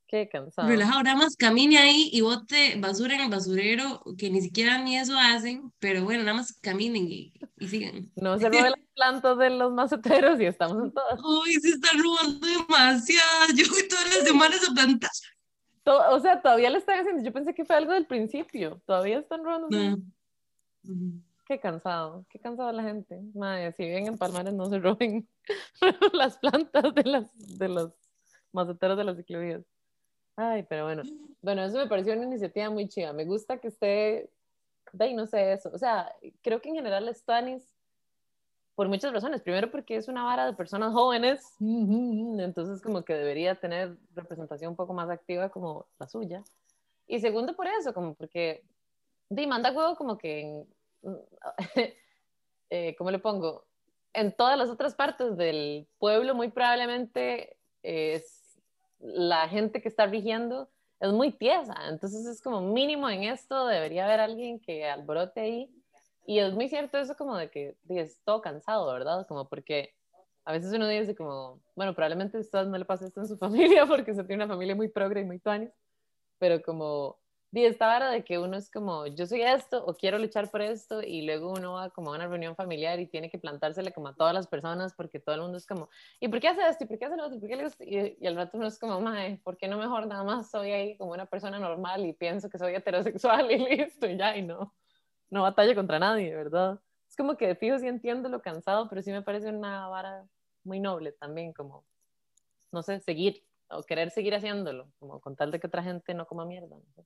Qué 0.05 0.27
cansado. 0.27 0.67
Relajado, 0.67 1.01
nada 1.01 1.15
más 1.15 1.37
camine 1.37 1.77
ahí 1.77 2.09
y 2.11 2.19
bote 2.19 2.75
basura 2.77 3.15
en 3.15 3.21
el 3.21 3.29
basurero, 3.29 4.03
que 4.17 4.29
ni 4.29 4.41
siquiera 4.41 4.79
ni 4.79 4.97
eso 4.97 5.17
hacen, 5.17 5.71
pero 5.79 6.03
bueno, 6.03 6.25
nada 6.25 6.35
más 6.35 6.51
caminen 6.59 7.07
y, 7.09 7.33
y 7.57 7.67
sigan. 7.69 8.11
No 8.17 8.37
se 8.37 8.49
roben 8.49 8.71
las 8.71 8.89
plantas 8.95 9.37
de 9.37 9.49
los 9.51 9.71
maceteros 9.71 10.41
y 10.41 10.45
estamos 10.45 10.83
en 10.83 10.91
todas. 10.91 11.21
Uy, 11.23 11.53
se 11.53 11.69
están 11.69 12.03
robando 12.03 12.45
demasiado. 12.45 13.53
Yo 13.55 13.63
voy 13.71 13.87
todas 13.87 14.13
las 14.13 14.27
semanas 14.27 14.59
a 14.69 14.73
plantar. 14.73 15.11
o 15.85 16.19
sea, 16.19 16.41
todavía 16.41 16.69
le 16.69 16.79
están 16.79 16.99
haciendo. 16.99 17.23
Yo 17.23 17.31
pensé 17.31 17.53
que 17.53 17.63
fue 17.63 17.77
algo 17.77 17.93
del 17.93 18.07
principio. 18.07 18.81
Todavía 18.85 19.19
están 19.19 19.41
robando. 19.41 19.69
Qué 21.53 21.59
cansado, 21.59 22.25
qué 22.29 22.39
cansado 22.39 22.71
la 22.71 22.81
gente. 22.81 23.21
Madre, 23.35 23.71
si 23.73 23.85
viven 23.85 24.07
en 24.07 24.17
Palmares, 24.17 24.55
no 24.55 24.65
se 24.71 24.79
roben 24.79 25.27
las 26.13 26.39
plantas 26.39 26.95
de, 26.95 27.03
las, 27.03 27.59
de 27.59 27.69
los 27.69 27.91
maceteros 28.51 28.97
de 28.97 29.03
las 29.03 29.17
ciclovías. 29.17 29.61
Ay, 30.35 30.65
pero 30.67 30.85
bueno. 30.85 31.03
Bueno, 31.43 31.63
eso 31.63 31.77
me 31.77 31.85
pareció 31.85 32.13
una 32.13 32.23
iniciativa 32.23 32.71
muy 32.71 32.87
chida. 32.87 33.13
Me 33.13 33.25
gusta 33.25 33.59
que 33.59 33.67
esté, 33.67 34.31
de 34.93 35.13
no 35.13 35.27
sé 35.27 35.53
eso. 35.53 35.69
O 35.71 35.77
sea, 35.77 36.11
creo 36.41 36.59
que 36.59 36.69
en 36.69 36.75
general 36.75 37.07
Stanis, 37.13 37.63
por 38.73 38.87
muchas 38.87 39.13
razones. 39.13 39.43
Primero 39.43 39.69
porque 39.69 39.97
es 39.97 40.07
una 40.07 40.23
vara 40.23 40.47
de 40.47 40.53
personas 40.53 40.91
jóvenes, 40.91 41.55
entonces 41.59 42.81
como 42.81 43.03
que 43.03 43.13
debería 43.13 43.53
tener 43.59 43.95
representación 44.15 44.71
un 44.71 44.75
poco 44.75 44.95
más 44.95 45.11
activa 45.11 45.49
como 45.49 45.85
la 45.99 46.07
suya. 46.07 46.43
Y 47.05 47.19
segundo 47.19 47.55
por 47.55 47.67
eso, 47.67 47.93
como 47.93 48.15
porque, 48.15 48.63
de 49.29 49.45
manda 49.45 49.71
juego 49.71 49.95
como 49.95 50.17
que, 50.17 50.65
eh, 52.69 52.95
¿cómo 52.97 53.11
le 53.11 53.19
pongo? 53.19 53.65
En 54.13 54.35
todas 54.35 54.57
las 54.57 54.69
otras 54.69 54.95
partes 54.95 55.37
del 55.37 55.87
pueblo 55.97 56.35
muy 56.35 56.49
probablemente 56.49 57.57
es 57.81 58.61
la 58.99 59.47
gente 59.49 59.81
que 59.81 59.89
está 59.89 60.05
rigiendo 60.05 60.69
es 61.03 61.11
muy 61.11 61.31
tiesa, 61.33 61.75
entonces 61.89 62.25
es 62.25 62.41
como 62.41 62.61
mínimo 62.61 63.09
en 63.09 63.23
esto 63.23 63.67
debería 63.67 64.05
haber 64.05 64.21
alguien 64.21 64.57
que 64.59 64.85
alborote 64.85 65.41
ahí. 65.41 65.69
Y 66.25 66.39
es 66.39 66.53
muy 66.53 66.69
cierto 66.69 66.97
eso 66.97 67.17
como 67.17 67.35
de 67.35 67.49
que 67.49 67.75
es 67.89 68.21
todo 68.23 68.41
cansado, 68.41 68.87
¿verdad? 68.93 69.27
Como 69.27 69.49
porque 69.49 69.93
a 70.45 70.53
veces 70.53 70.71
uno 70.71 70.87
dice 70.87 71.13
como, 71.13 71.59
bueno, 71.75 71.93
probablemente 71.93 72.37
a 72.37 72.39
usted 72.39 72.65
no 72.67 72.77
le 72.77 72.85
pasa 72.85 73.05
esto 73.05 73.19
en 73.19 73.27
su 73.27 73.37
familia 73.45 73.85
porque 73.85 74.13
se 74.13 74.23
tiene 74.23 74.45
una 74.45 74.53
familia 74.53 74.75
muy 74.75 74.87
progre 74.87 75.19
y 75.19 75.25
muy 75.25 75.39
tuanis, 75.39 75.71
pero 76.39 76.61
como 76.61 77.17
y 77.55 77.65
esta 77.65 77.85
vara 77.85 78.09
de 78.09 78.23
que 78.23 78.39
uno 78.39 78.57
es 78.57 78.71
como, 78.71 79.05
yo 79.05 79.27
soy 79.27 79.43
esto 79.43 79.85
o 79.85 79.93
quiero 79.93 80.17
luchar 80.17 80.49
por 80.49 80.63
esto 80.63 81.03
y 81.03 81.21
luego 81.21 81.51
uno 81.51 81.73
va 81.73 81.91
como 81.91 82.11
a 82.11 82.15
una 82.15 82.27
reunión 82.27 82.55
familiar 82.55 82.99
y 82.99 83.05
tiene 83.05 83.29
que 83.29 83.37
plantársele 83.37 83.93
como 83.93 84.07
a 84.07 84.15
todas 84.15 84.33
las 84.33 84.47
personas 84.47 84.95
porque 84.95 85.19
todo 85.19 85.35
el 85.35 85.41
mundo 85.41 85.59
es 85.59 85.67
como, 85.67 85.87
¿y 86.19 86.27
por 86.29 86.39
qué 86.39 86.47
hace 86.47 86.67
esto? 86.67 86.83
¿Y 86.83 86.87
por 86.87 86.97
qué 86.97 87.05
hace 87.05 87.15
lo 87.15 87.25
otro? 87.25 87.37
¿Y, 87.37 87.39
por 87.39 87.49
qué 87.49 88.17
y, 88.19 88.23
y 88.23 88.27
al 88.27 88.35
rato 88.35 88.57
uno 88.57 88.65
es 88.65 88.79
como, 88.79 88.99
mae, 89.01 89.37
¿por 89.43 89.55
qué 89.55 89.67
no 89.67 89.77
mejor 89.77 90.07
nada 90.07 90.23
más 90.23 90.49
soy 90.49 90.71
ahí 90.71 90.97
como 90.97 91.11
una 91.11 91.27
persona 91.27 91.59
normal 91.59 92.03
y 92.07 92.13
pienso 92.13 92.49
que 92.49 92.57
soy 92.57 92.73
heterosexual 92.73 93.51
y 93.51 93.57
listo 93.77 94.07
y 94.07 94.17
ya 94.17 94.35
y 94.35 94.41
no, 94.41 94.73
no 95.29 95.43
batalla 95.43 95.75
contra 95.75 95.99
nadie, 95.99 96.33
¿verdad? 96.33 96.79
Es 97.07 97.15
como 97.15 97.37
que 97.37 97.45
de 97.45 97.55
fijo 97.55 97.77
sí 97.77 97.87
entiendo 97.87 98.29
lo 98.29 98.41
cansado, 98.41 98.89
pero 98.89 99.03
sí 99.03 99.11
me 99.11 99.21
parece 99.21 99.49
una 99.49 99.87
vara 99.89 100.25
muy 100.63 100.79
noble 100.79 101.11
también, 101.11 101.53
como, 101.53 101.85
no 102.71 102.81
sé, 102.81 102.99
seguir 102.99 103.43
o 103.69 103.83
querer 103.83 104.09
seguir 104.09 104.33
haciéndolo, 104.33 104.87
como 104.97 105.19
con 105.19 105.35
tal 105.35 105.51
de 105.51 105.59
que 105.59 105.67
otra 105.67 105.83
gente 105.83 106.15
no 106.15 106.25
coma 106.25 106.45
mierda. 106.45 106.77
No. 106.97 107.05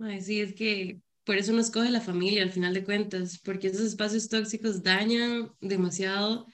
Ay, 0.00 0.20
sí, 0.20 0.40
es 0.40 0.54
que 0.54 1.00
por 1.24 1.36
eso 1.36 1.52
no 1.52 1.60
escoge 1.60 1.90
la 1.90 2.00
familia 2.00 2.42
al 2.42 2.50
final 2.50 2.72
de 2.72 2.84
cuentas, 2.84 3.38
porque 3.38 3.66
esos 3.66 3.82
espacios 3.82 4.28
tóxicos 4.28 4.82
dañan 4.82 5.52
demasiado 5.60 6.46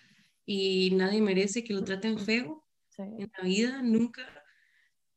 y 0.45 0.91
nadie 0.93 1.21
merece 1.21 1.63
que 1.63 1.75
lo 1.75 1.85
traten 1.85 2.19
feo 2.19 2.65
en 2.99 3.31
la 3.37 3.45
vida, 3.45 3.83
nunca. 3.83 4.23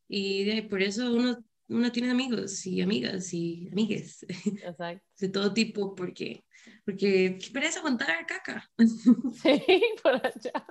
Y 0.08 0.62
por 0.64 0.82
eso 0.82 1.12
uno, 1.14 1.44
uno 1.70 1.92
tiene 1.92 2.12
amigos 2.12 2.66
y 2.66 2.82
amigas 2.82 3.34
y 3.34 3.68
amigues 3.72 4.26
de 5.20 5.30
todo 5.30 5.54
tipo, 5.54 5.96
porque, 5.96 6.46
porque 6.86 7.38
qué 7.42 7.50
pereza 7.52 7.80
aguantar 7.80 8.26
caca. 8.26 8.70
Sí, 9.34 9.62
por 10.04 10.16
allá. 10.16 10.66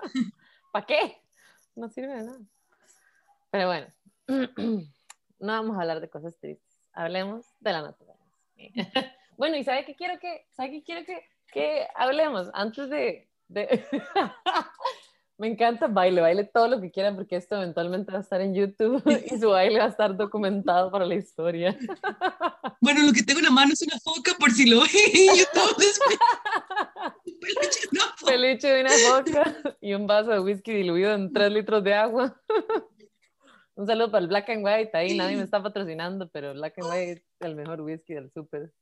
¿Para 0.73 0.87
qué? 0.87 1.17
No 1.75 1.89
sirve 1.89 2.15
de 2.15 2.25
nada. 2.25 2.41
Pero 3.51 3.67
bueno, 3.67 3.87
no 5.39 5.47
vamos 5.47 5.77
a 5.77 5.81
hablar 5.81 6.01
de 6.01 6.09
cosas 6.09 6.37
tristes 6.39 6.66
hablemos 6.97 7.47
de 7.61 7.73
la 7.73 7.83
naturaleza. 7.83 8.25
bueno, 9.37 9.57
¿y 9.57 9.65
sabe 9.65 9.85
qué 9.85 9.95
quiero 9.95 10.19
que, 10.19 10.47
sabe 10.51 10.71
qué 10.71 10.83
quiero 10.83 11.05
que, 11.05 11.23
que 11.53 11.87
hablemos 11.95 12.51
antes 12.55 12.91
de... 12.91 13.29
de... 13.49 13.87
Me 15.39 15.49
encanta 15.49 15.87
baile, 15.87 16.23
baile 16.23 16.45
todo 16.45 16.67
lo 16.67 16.81
que 16.81 16.91
quieran 16.91 17.15
porque 17.15 17.37
esto 17.37 17.57
eventualmente 17.57 18.11
va 18.11 18.17
a 18.17 18.23
estar 18.23 18.41
en 18.41 18.55
YouTube 18.55 19.03
y 19.31 19.39
su 19.39 19.51
baile 19.51 19.81
va 19.81 19.85
a 19.85 19.89
estar 19.89 20.17
documentado 20.17 20.91
para 20.91 21.05
la 21.05 21.15
historia. 21.15 21.77
Bueno, 22.81 23.03
lo 23.03 23.13
que 23.13 23.23
tengo 23.23 23.41
en 23.41 23.45
la 23.45 23.51
mano 23.51 23.75
es 23.75 23.83
una 23.83 23.99
foca 23.99 24.33
por 24.39 24.51
si 24.51 24.67
lo 24.67 24.81
ven 24.81 24.89
en 25.13 25.37
YouTube. 25.37 25.85
Peluche 28.25 28.67
de 28.67 28.81
una 28.81 28.91
foca 28.91 29.77
y 29.83 29.93
un 29.93 30.07
vaso 30.07 30.31
de 30.31 30.41
whisky 30.41 30.73
diluido 30.73 31.13
en 31.13 31.31
3 31.31 31.53
litros 31.53 31.85
de 31.85 31.93
agua. 31.93 32.35
Un 33.77 33.87
saludo 33.87 34.11
para 34.11 34.23
el 34.23 34.29
Black 34.29 34.49
and 34.49 34.65
White. 34.65 34.91
Ahí 34.95 35.17
nadie 35.17 35.37
me 35.37 35.43
está 35.45 35.63
patrocinando, 35.63 36.29
pero 36.31 36.55
Black 36.55 36.79
and 36.79 36.91
White 36.91 37.13
es 37.13 37.47
el 37.47 37.55
mejor 37.55 37.83
whisky 37.83 38.15
del 38.15 38.31
súper. 38.33 38.73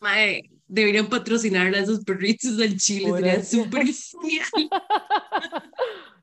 Mae, 0.00 0.50
deberían 0.66 1.06
patrocinar 1.06 1.72
a 1.74 1.78
esos 1.78 2.02
perritos 2.02 2.56
del 2.56 2.78
Chile, 2.78 3.12
sería 3.12 3.44
súper 3.44 3.82
genial. 3.86 4.70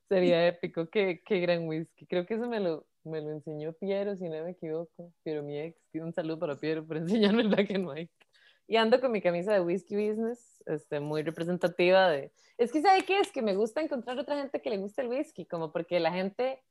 sería 0.09 0.47
épico, 0.47 0.89
qué, 0.89 1.21
qué 1.25 1.39
gran 1.39 1.67
whisky. 1.67 2.05
Creo 2.07 2.25
que 2.25 2.33
eso 2.33 2.47
me 2.47 2.59
lo, 2.59 2.87
me 3.03 3.21
lo 3.21 3.31
enseñó 3.31 3.73
Piero, 3.73 4.15
si 4.15 4.23
no 4.27 4.43
me 4.43 4.51
equivoco. 4.51 5.13
Piero, 5.23 5.43
mi 5.43 5.59
ex. 5.59 5.77
Un 5.93 6.13
saludo 6.13 6.39
para 6.39 6.59
Piero 6.59 6.85
por 6.85 6.97
enseñarme 6.97 7.43
el 7.43 7.49
Black 7.49 7.71
and 7.71 7.87
White. 7.87 8.11
y 8.67 8.77
ando 8.77 8.99
con 8.99 9.11
mi 9.11 9.21
camisa 9.21 9.53
de 9.53 9.61
Whisky 9.61 9.95
Business, 9.95 10.63
este, 10.65 10.99
muy 10.99 11.21
representativa 11.23 12.09
de... 12.09 12.31
Es 12.57 12.71
que, 12.71 12.81
¿sabe 12.81 13.03
qué? 13.03 13.19
Es 13.19 13.31
que 13.31 13.41
me 13.41 13.55
gusta 13.55 13.81
encontrar 13.81 14.17
otra 14.17 14.37
gente 14.37 14.61
que 14.61 14.69
le 14.69 14.77
guste 14.77 15.01
el 15.01 15.09
whisky, 15.09 15.45
como 15.45 15.71
porque 15.71 15.99
la 15.99 16.11
gente 16.11 16.63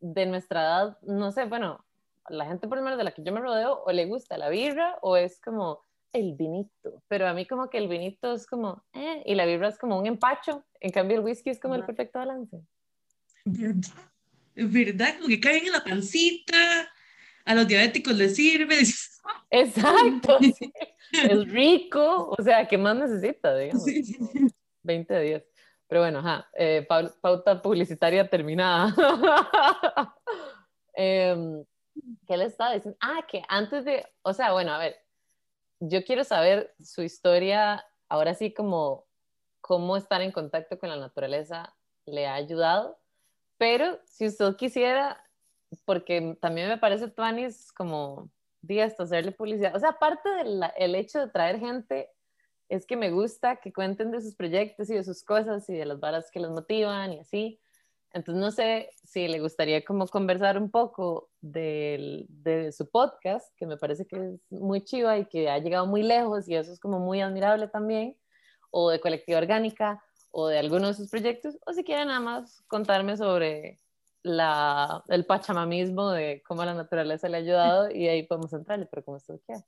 de 0.00 0.26
nuestra 0.26 0.62
edad, 0.62 0.98
no 1.02 1.32
sé, 1.32 1.44
bueno, 1.44 1.84
la 2.28 2.46
gente 2.46 2.68
por 2.68 2.78
lo 2.78 2.84
menos 2.84 2.98
de 2.98 3.04
la 3.04 3.12
que 3.12 3.22
yo 3.22 3.32
me 3.32 3.40
rodeo, 3.40 3.82
o 3.84 3.92
le 3.92 4.06
gusta 4.06 4.38
la 4.38 4.48
birra, 4.48 4.98
o 5.02 5.16
es 5.16 5.40
como 5.40 5.84
el 6.12 6.34
vinito, 6.34 7.02
pero 7.08 7.26
a 7.28 7.34
mí 7.34 7.46
como 7.46 7.68
que 7.68 7.78
el 7.78 7.88
vinito 7.88 8.32
es 8.34 8.46
como, 8.46 8.84
eh, 8.94 9.22
y 9.26 9.34
la 9.34 9.46
birra 9.46 9.68
es 9.68 9.78
como 9.78 9.98
un 9.98 10.06
empacho, 10.06 10.64
en 10.80 10.90
cambio 10.90 11.18
el 11.18 11.24
whisky 11.24 11.50
es 11.50 11.60
como 11.60 11.74
el 11.74 11.84
perfecto 11.84 12.18
balance. 12.18 12.58
¿Verdad? 13.44 13.88
¿Verdad? 14.54 15.14
Como 15.16 15.28
que 15.28 15.40
caen 15.40 15.66
en 15.66 15.72
la 15.72 15.84
pancita, 15.84 16.88
a 17.44 17.54
los 17.54 17.66
diabéticos 17.66 18.14
les 18.14 18.36
sirve. 18.36 18.76
Exacto, 19.50 20.38
es 21.12 21.50
rico, 21.50 22.34
o 22.36 22.42
sea, 22.42 22.66
¿qué 22.66 22.76
más 22.76 22.96
necesita, 22.96 23.56
digamos? 23.56 23.84
20 24.82 25.14
de 25.14 25.22
10. 25.22 25.44
Pero 25.88 26.02
bueno, 26.02 26.18
ajá, 26.18 26.48
eh, 26.54 26.86
pauta 27.20 27.60
publicitaria 27.62 28.28
terminada. 28.28 28.94
Em, 31.00 31.64
¿Qué 32.26 32.36
le 32.36 32.46
estaba 32.46 32.74
diciendo? 32.74 32.98
Ah, 33.00 33.24
que 33.28 33.44
antes 33.48 33.84
de, 33.84 34.04
o 34.22 34.32
sea, 34.32 34.52
bueno, 34.52 34.72
a 34.72 34.78
ver, 34.78 34.96
yo 35.78 36.02
quiero 36.04 36.24
saber 36.24 36.74
su 36.82 37.02
historia, 37.02 37.86
ahora 38.08 38.34
sí 38.34 38.52
como 38.52 39.06
cómo 39.60 39.96
estar 39.96 40.20
en 40.22 40.32
contacto 40.32 40.76
con 40.76 40.88
la 40.88 40.96
naturaleza 40.96 41.72
le 42.04 42.26
ha 42.26 42.34
ayudado, 42.34 42.98
pero 43.58 44.00
si 44.06 44.26
usted 44.26 44.56
quisiera, 44.56 45.24
porque 45.84 46.36
también 46.40 46.68
me 46.68 46.78
parece 46.78 47.06
Tuanis 47.08 47.72
como, 47.72 48.28
días 48.60 48.98
hacerle 48.98 49.30
publicidad, 49.30 49.76
o 49.76 49.78
sea, 49.78 49.90
aparte 49.90 50.28
del 50.28 50.94
hecho 50.96 51.20
de 51.20 51.28
traer 51.28 51.60
gente 51.60 52.10
es 52.68 52.86
que 52.86 52.96
me 52.96 53.10
gusta 53.10 53.56
que 53.56 53.72
cuenten 53.72 54.10
de 54.10 54.20
sus 54.20 54.34
proyectos 54.34 54.90
y 54.90 54.94
de 54.94 55.04
sus 55.04 55.22
cosas 55.22 55.68
y 55.68 55.74
de 55.74 55.86
las 55.86 56.00
varas 56.00 56.30
que 56.30 56.40
los 56.40 56.50
motivan 56.50 57.12
y 57.12 57.20
así. 57.20 57.60
Entonces 58.12 58.40
no 58.40 58.50
sé 58.50 58.90
si 59.04 59.28
le 59.28 59.40
gustaría 59.40 59.84
como 59.84 60.06
conversar 60.06 60.58
un 60.58 60.70
poco 60.70 61.30
de, 61.40 62.24
de 62.28 62.72
su 62.72 62.90
podcast, 62.90 63.54
que 63.56 63.66
me 63.66 63.76
parece 63.76 64.06
que 64.06 64.16
es 64.16 64.40
muy 64.50 64.82
chiva 64.82 65.18
y 65.18 65.26
que 65.26 65.50
ha 65.50 65.58
llegado 65.58 65.86
muy 65.86 66.02
lejos 66.02 66.48
y 66.48 66.54
eso 66.56 66.72
es 66.72 66.80
como 66.80 67.00
muy 67.00 67.20
admirable 67.20 67.68
también, 67.68 68.16
o 68.70 68.90
de 68.90 69.00
Colectiva 69.00 69.38
Orgánica, 69.38 70.02
o 70.30 70.48
de 70.48 70.58
alguno 70.58 70.88
de 70.88 70.94
sus 70.94 71.10
proyectos, 71.10 71.58
o 71.66 71.72
si 71.72 71.84
quieren 71.84 72.08
nada 72.08 72.20
más 72.20 72.62
contarme 72.66 73.16
sobre 73.16 73.78
la, 74.22 75.02
el 75.08 75.24
pachamamismo 75.24 76.10
de 76.10 76.42
cómo 76.46 76.64
la 76.64 76.74
naturaleza 76.74 77.28
le 77.28 77.38
ha 77.38 77.40
ayudado 77.40 77.90
y 77.90 78.08
ahí 78.08 78.22
podemos 78.24 78.52
entrarle, 78.52 78.86
pero 78.86 79.04
como 79.04 79.16
usted 79.16 79.40
quiera. 79.46 79.64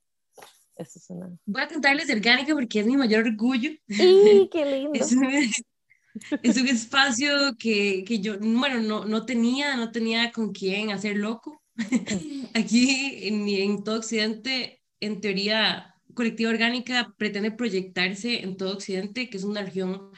Voy 1.47 1.63
a 1.63 1.69
contarles 1.69 2.07
de 2.07 2.15
orgánica 2.15 2.55
porque 2.55 2.81
es 2.81 2.87
mi 2.87 2.97
mayor 2.97 3.27
orgullo. 3.27 3.71
¡Y 3.89 4.49
qué 4.51 4.65
lindo! 4.93 4.93
Es 6.43 6.57
un, 6.57 6.67
espacio 6.67 7.57
que, 7.57 8.03
que, 8.05 8.19
yo, 8.19 8.37
bueno, 8.41 8.81
no, 8.81 9.05
no 9.05 9.25
tenía, 9.25 9.77
no 9.77 9.93
tenía 9.93 10.33
con 10.33 10.53
quién 10.53 10.91
hacer 10.91 11.17
loco. 11.17 11.63
Aquí 12.55 13.29
en, 13.29 13.49
en 13.49 13.85
todo 13.85 13.99
Occidente, 13.99 14.83
en 14.99 15.21
teoría, 15.21 15.95
Colectiva 16.15 16.51
Orgánica 16.51 17.15
pretende 17.17 17.53
proyectarse 17.53 18.43
en 18.43 18.57
todo 18.57 18.73
Occidente, 18.75 19.31
que 19.31 19.37
es 19.37 19.45
una 19.45 19.63
región 19.63 20.11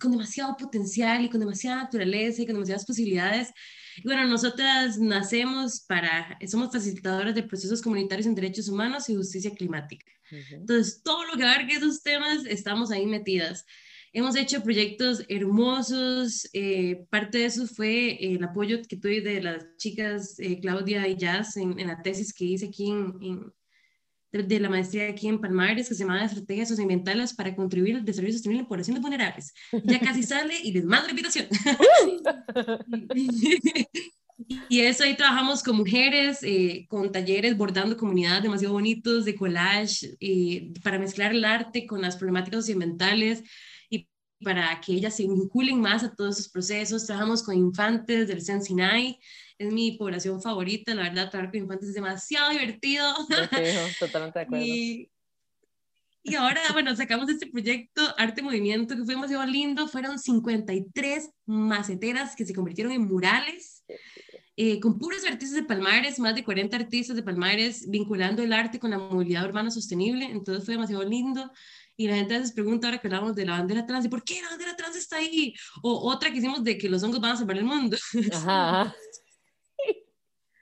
con 0.00 0.12
demasiado 0.12 0.56
potencial 0.56 1.24
y 1.24 1.28
con 1.28 1.40
demasiada 1.40 1.82
naturaleza 1.82 2.42
y 2.42 2.46
con 2.46 2.54
demasiadas 2.54 2.86
posibilidades. 2.86 3.52
Y 3.98 4.02
bueno, 4.02 4.24
nosotras 4.26 4.98
nacemos 4.98 5.80
para, 5.80 6.38
somos 6.46 6.72
facilitadoras 6.72 7.34
de 7.34 7.42
procesos 7.42 7.82
comunitarios 7.82 8.26
en 8.26 8.34
derechos 8.34 8.68
humanos 8.68 9.08
y 9.08 9.16
justicia 9.16 9.54
climática. 9.54 10.06
Entonces, 10.30 11.02
todo 11.02 11.24
lo 11.24 11.36
que 11.36 11.44
abarque 11.44 11.74
esos 11.74 12.02
temas, 12.02 12.44
estamos 12.46 12.90
ahí 12.90 13.06
metidas. 13.06 13.64
Hemos 14.12 14.34
hecho 14.34 14.62
proyectos 14.62 15.24
hermosos, 15.28 16.48
eh, 16.52 17.06
parte 17.10 17.38
de 17.38 17.44
eso 17.44 17.66
fue 17.66 18.12
eh, 18.12 18.36
el 18.36 18.44
apoyo 18.44 18.80
que 18.88 18.96
tuve 18.96 19.20
de 19.20 19.42
las 19.42 19.66
chicas 19.76 20.36
eh, 20.38 20.58
Claudia 20.58 21.06
y 21.06 21.16
Jazz 21.16 21.56
en, 21.58 21.78
en, 21.78 21.88
la 21.88 22.00
tesis 22.00 22.32
que 22.32 22.46
hice 22.46 22.68
aquí 22.68 22.90
en, 22.90 23.52
de, 24.32 24.60
la 24.60 24.68
maestría 24.68 25.08
aquí 25.08 25.28
en 25.28 25.40
Palmares, 25.40 25.88
que 25.88 25.94
se 25.94 26.04
llama 26.04 26.24
Estrategias 26.24 26.68
Socioambientales 26.68 27.34
para 27.34 27.54
contribuir 27.54 27.96
al 27.96 28.04
desarrollo 28.04 28.32
sostenible 28.32 28.62
en 28.62 28.68
poblaciones 28.68 29.02
vulnerables. 29.02 29.54
Ya 29.84 30.00
casi 30.00 30.22
sale 30.22 30.54
y 30.62 30.72
les 30.72 30.84
mando 30.84 31.06
la 31.06 31.12
invitación. 31.12 31.46
y 34.68 34.80
eso 34.80 35.04
ahí 35.04 35.16
trabajamos 35.16 35.62
con 35.62 35.76
mujeres, 35.76 36.40
eh, 36.42 36.86
con 36.88 37.12
talleres 37.12 37.56
bordando 37.56 37.96
comunidades 37.96 38.42
demasiado 38.42 38.74
bonitos 38.74 39.24
de 39.24 39.34
collage, 39.34 40.16
eh, 40.20 40.72
para 40.82 40.98
mezclar 40.98 41.32
el 41.32 41.44
arte 41.44 41.86
con 41.86 42.02
las 42.02 42.16
problemáticas 42.16 42.60
socioambientales 42.60 43.42
y 43.88 44.08
para 44.42 44.80
que 44.80 44.92
ellas 44.92 45.16
se 45.16 45.22
vinculen 45.22 45.80
más 45.80 46.04
a 46.04 46.14
todos 46.14 46.38
esos 46.38 46.50
procesos. 46.50 47.06
Trabajamos 47.06 47.42
con 47.42 47.56
infantes 47.56 48.28
del 48.28 48.42
Sinai, 48.42 49.18
es 49.58 49.72
mi 49.72 49.92
población 49.92 50.40
favorita, 50.40 50.94
la 50.94 51.04
verdad, 51.04 51.30
trabajar 51.30 51.52
con 51.52 51.62
infantes 51.62 51.88
es 51.88 51.94
demasiado 51.94 52.50
divertido. 52.50 53.14
totalmente 53.98 54.38
de 54.38 54.44
acuerdo. 54.44 54.64
Y, 54.64 55.10
y 56.22 56.34
ahora, 56.34 56.60
bueno, 56.72 56.94
sacamos 56.96 57.28
este 57.28 57.46
proyecto 57.46 58.02
Arte 58.18 58.42
Movimiento 58.42 58.96
que 58.96 59.04
fue 59.04 59.14
demasiado 59.14 59.46
lindo. 59.46 59.86
Fueron 59.86 60.18
53 60.18 61.30
maceteras 61.46 62.34
que 62.34 62.44
se 62.44 62.54
convirtieron 62.54 62.92
en 62.92 63.06
murales. 63.06 63.84
Eh, 64.58 64.80
con 64.80 64.98
puros 64.98 65.24
artistas 65.24 65.54
de 65.54 65.64
Palmares, 65.64 66.18
más 66.18 66.34
de 66.34 66.42
40 66.42 66.76
artistas 66.76 67.14
de 67.14 67.22
Palmares, 67.22 67.88
vinculando 67.88 68.42
el 68.42 68.54
arte 68.54 68.78
con 68.78 68.90
la 68.90 68.98
movilidad 68.98 69.44
urbana 69.44 69.70
sostenible. 69.70 70.24
Entonces 70.24 70.64
fue 70.64 70.74
demasiado 70.74 71.04
lindo. 71.04 71.52
Y 71.96 72.08
la 72.08 72.16
gente 72.16 72.34
a 72.34 72.38
veces 72.38 72.52
pregunta 72.52 72.88
ahora 72.88 72.98
que 72.98 73.06
hablamos 73.06 73.34
de 73.34 73.46
la 73.46 73.52
bandera 73.52 73.86
trans, 73.86 74.04
¿y 74.04 74.08
por 74.08 74.22
qué 74.22 74.42
la 74.42 74.50
bandera 74.50 74.76
trans 74.76 74.96
está 74.96 75.16
ahí? 75.16 75.54
O 75.82 76.10
otra 76.10 76.30
que 76.30 76.38
hicimos 76.38 76.62
de 76.64 76.76
que 76.76 76.88
los 76.88 77.02
hongos 77.02 77.20
van 77.20 77.32
a 77.32 77.36
salvar 77.36 77.56
el 77.56 77.64
mundo. 77.64 77.96
Ajá. 78.32 78.94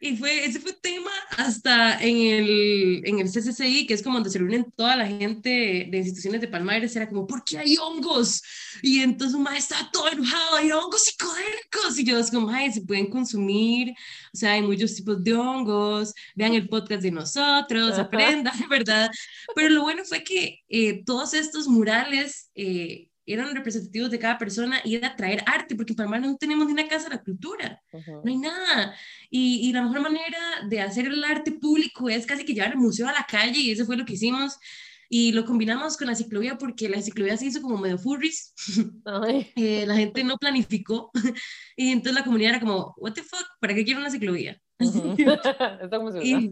Y 0.05 0.19
fue, 0.19 0.45
ese 0.45 0.61
fue 0.61 0.75
tema 0.75 1.11
hasta 1.39 1.99
en 1.99 2.19
el, 2.19 3.01
en 3.07 3.21
el 3.21 3.27
CCCI, 3.27 3.87
que 3.87 3.95
es 3.95 4.03
como 4.03 4.17
donde 4.17 4.29
se 4.29 4.39
reúnen 4.39 4.71
toda 4.77 4.97
la 4.97 5.07
gente 5.07 5.89
de 5.91 5.97
instituciones 5.97 6.43
de 6.43 6.49
Palmares, 6.49 6.95
era 6.95 7.09
como, 7.09 7.27
¿por 7.27 7.43
qué 7.43 7.57
hay 7.57 7.79
hongos? 7.79 8.43
Y 8.83 9.01
entonces 9.01 9.35
un 9.35 9.49
estaba 9.57 9.91
todo 9.91 10.13
enojado, 10.13 10.57
hay 10.57 10.71
hongos 10.73 11.05
psicodélicos. 11.05 11.99
Y 11.99 12.05
yo 12.05 12.19
es 12.19 12.31
como, 12.31 12.51
ay, 12.51 12.71
se 12.71 12.83
pueden 12.83 13.07
consumir, 13.07 13.93
o 14.35 14.37
sea, 14.37 14.53
hay 14.53 14.61
muchos 14.61 14.95
tipos 14.95 15.25
de 15.25 15.33
hongos, 15.33 16.13
vean 16.35 16.53
el 16.53 16.69
podcast 16.69 17.01
de 17.01 17.11
nosotros, 17.11 17.99
aprendan, 17.99 18.53
¿verdad? 18.69 19.11
Pero 19.55 19.71
lo 19.71 19.85
bueno 19.85 20.05
fue 20.05 20.23
que 20.23 20.61
eh, 20.69 21.03
todos 21.07 21.33
estos 21.33 21.67
murales... 21.67 22.51
Eh, 22.55 23.09
eran 23.27 23.55
representativos 23.55 24.11
de 24.11 24.19
cada 24.19 24.39
persona 24.39 24.81
y 24.85 24.97
era 24.97 25.17
traer 25.17 25.43
arte, 25.47 25.75
porque 25.75 25.93
en 25.93 25.97
Panamá 25.97 26.19
no 26.19 26.37
tenemos 26.37 26.67
ni 26.67 26.73
una 26.73 26.89
casa 26.89 27.09
de 27.09 27.17
la 27.17 27.23
cultura, 27.23 27.83
no 27.93 28.23
hay 28.27 28.37
nada. 28.37 28.95
Y, 29.31 29.69
y, 29.69 29.73
la 29.73 29.83
mejor 29.83 30.01
manera 30.01 30.39
de 30.69 30.81
hacer 30.81 31.07
el 31.07 31.25
arte 31.25 31.53
público 31.53 32.09
es 32.09 32.27
casi 32.27 32.45
que 32.45 32.55
llevar 32.55 32.73
el 32.73 32.79
museo 32.79 33.09
a 33.09 33.13
la 33.13 33.27
calle 33.29 33.59
y 33.59 33.71
eso 33.71 33.87
fue 33.87 33.97
lo 33.97 34.05
que 34.05 34.15
hicimos. 34.15 34.59
Y 35.09 35.33
lo 35.33 35.45
combinamos 35.45 35.97
con 35.97 36.09
la 36.09 36.15
ciclovía 36.15 36.57
porque 36.59 36.89
la 36.89 37.01
ciclovía 37.01 37.37
se 37.37 37.47
hizo 37.47 37.63
como 37.63 37.79
medio 37.79 37.99
furries. 37.99 38.53
eh, 39.57 39.85
la 39.87 39.97
gente 39.97 40.25
no 40.25 40.37
planificó. 40.39 41.11
y 41.77 41.93
entonces 41.93 42.15
la 42.15 42.25
comunidad 42.25 42.55
era 42.55 42.61
como, 42.61 42.95
what 42.97 43.13
the 43.13 43.23
fuck, 43.23 43.47
¿para 43.61 43.75
qué 43.75 43.85
quiero 43.85 44.01
una 44.01 44.11
ciclovía? 44.11 44.61
y, 46.23 46.51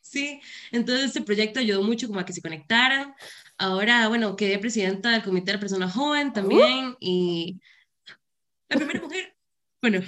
sí, 0.00 0.40
entonces 0.70 1.06
este 1.06 1.22
proyecto 1.22 1.60
ayudó 1.60 1.82
mucho 1.82 2.08
como 2.08 2.20
a 2.20 2.24
que 2.24 2.32
se 2.32 2.42
conectaran. 2.42 3.14
Ahora, 3.58 4.08
bueno, 4.08 4.36
quedé 4.36 4.58
presidenta 4.58 5.10
del 5.10 5.22
Comité 5.22 5.52
de 5.52 5.58
Personas 5.58 5.94
Joven 5.94 6.32
también 6.32 6.96
y 7.00 7.60
la 8.68 8.76
primera 8.76 9.00
mujer. 9.00 9.36
Bueno, 9.80 10.00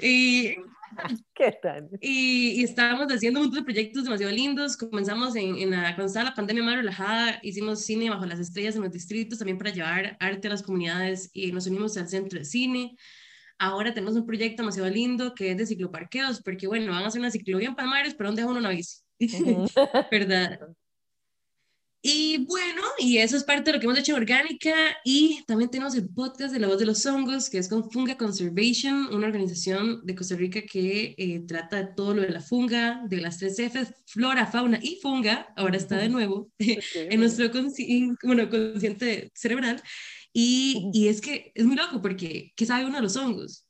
y, 0.00 0.56
¿Qué 1.34 1.52
tal? 1.62 1.90
Y, 2.00 2.60
y, 2.60 2.64
estábamos 2.64 3.12
haciendo 3.12 3.40
un 3.40 3.46
montón 3.46 3.62
de 3.62 3.64
proyectos 3.64 4.04
demasiado 4.04 4.32
lindos. 4.32 4.76
Comenzamos 4.76 5.36
en, 5.36 5.56
en 5.56 5.70
la, 5.70 5.94
cuando 5.94 6.06
estaba 6.06 6.30
la 6.30 6.34
pandemia 6.34 6.62
más 6.62 6.76
relajada, 6.76 7.40
hicimos 7.42 7.84
cine 7.84 8.10
bajo 8.10 8.26
las 8.26 8.38
estrellas 8.38 8.76
en 8.76 8.82
los 8.82 8.92
distritos 8.92 9.38
también 9.38 9.58
para 9.58 9.70
llevar 9.70 10.16
arte 10.20 10.48
a 10.48 10.50
las 10.50 10.62
comunidades 10.62 11.30
y 11.32 11.52
nos 11.52 11.66
unimos 11.66 11.96
al 11.96 12.08
centro 12.08 12.38
de 12.38 12.44
cine. 12.44 12.96
Ahora 13.58 13.94
tenemos 13.94 14.16
un 14.16 14.26
proyecto 14.26 14.62
demasiado 14.62 14.88
lindo 14.88 15.34
que 15.34 15.52
es 15.52 15.56
de 15.56 15.66
cicloparqueos, 15.66 16.42
porque 16.42 16.66
bueno, 16.66 16.92
van 16.92 17.04
a 17.04 17.06
hacer 17.06 17.20
una 17.20 17.30
ciclovía 17.30 17.68
en 17.68 17.76
Palmares, 17.76 18.14
pero 18.14 18.28
¿dónde 18.28 18.42
deja 18.42 18.50
uno 18.50 18.60
una 18.60 18.70
bici? 18.70 19.02
¿Verdad? 20.10 20.60
Y 22.06 22.44
bueno, 22.44 22.82
y 22.98 23.16
eso 23.16 23.34
es 23.34 23.44
parte 23.44 23.70
de 23.70 23.72
lo 23.72 23.80
que 23.80 23.86
hemos 23.86 23.98
hecho 23.98 24.12
en 24.12 24.18
Orgánica. 24.18 24.74
Y 25.06 25.42
también 25.46 25.70
tenemos 25.70 25.94
el 25.94 26.06
podcast 26.10 26.52
de 26.52 26.60
La 26.60 26.66
Voz 26.66 26.78
de 26.78 26.84
los 26.84 27.06
Hongos, 27.06 27.48
que 27.48 27.56
es 27.56 27.66
con 27.66 27.90
Funga 27.90 28.18
Conservation, 28.18 29.06
una 29.14 29.26
organización 29.26 30.04
de 30.04 30.14
Costa 30.14 30.36
Rica 30.36 30.60
que 30.70 31.14
eh, 31.16 31.42
trata 31.48 31.78
de 31.78 31.94
todo 31.94 32.12
lo 32.12 32.20
de 32.20 32.28
la 32.28 32.42
funga, 32.42 33.00
de 33.06 33.22
las 33.22 33.38
tres 33.38 33.56
Fs, 33.58 33.94
flora, 34.06 34.46
fauna 34.46 34.78
y 34.82 34.98
funga. 35.00 35.50
Ahora 35.56 35.78
está 35.78 35.96
de 35.96 36.10
nuevo 36.10 36.50
en 36.58 37.20
nuestro 37.20 37.50
consci 37.50 38.12
bueno, 38.22 38.50
consciente 38.50 39.30
cerebral. 39.34 39.82
Y, 40.30 40.90
y, 40.92 41.08
es 41.08 41.22
que 41.22 41.52
es 41.54 41.64
muy 41.64 41.76
loco 41.76 42.02
porque, 42.02 42.52
¿qué 42.54 42.66
sabe 42.66 42.84
uno 42.84 42.96
de 42.96 43.02
los 43.02 43.16
hongos? 43.16 43.64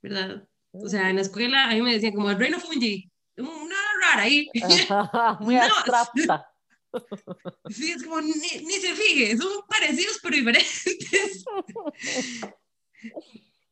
¿Verdad? 0.00 0.48
O 0.72 0.88
sea, 0.88 1.10
en 1.10 1.16
la 1.16 1.22
escuela 1.22 1.68
a 1.68 1.74
mí 1.74 1.82
me 1.82 1.92
decían 1.92 2.14
como 2.14 2.30
el 2.30 2.38
reino 2.38 2.58
fungi, 2.58 3.10
una 3.36 3.76
rara 4.00 4.22
ahí. 4.22 4.48
muy 5.40 5.56
abstracta. 5.58 6.53
Sí, 7.70 7.92
es 7.92 8.02
como, 8.02 8.20
ni, 8.20 8.32
ni 8.32 8.74
se 8.74 8.94
fije, 8.94 9.36
son 9.36 9.48
parecidos 9.68 10.18
pero 10.22 10.36
diferentes. 10.36 11.44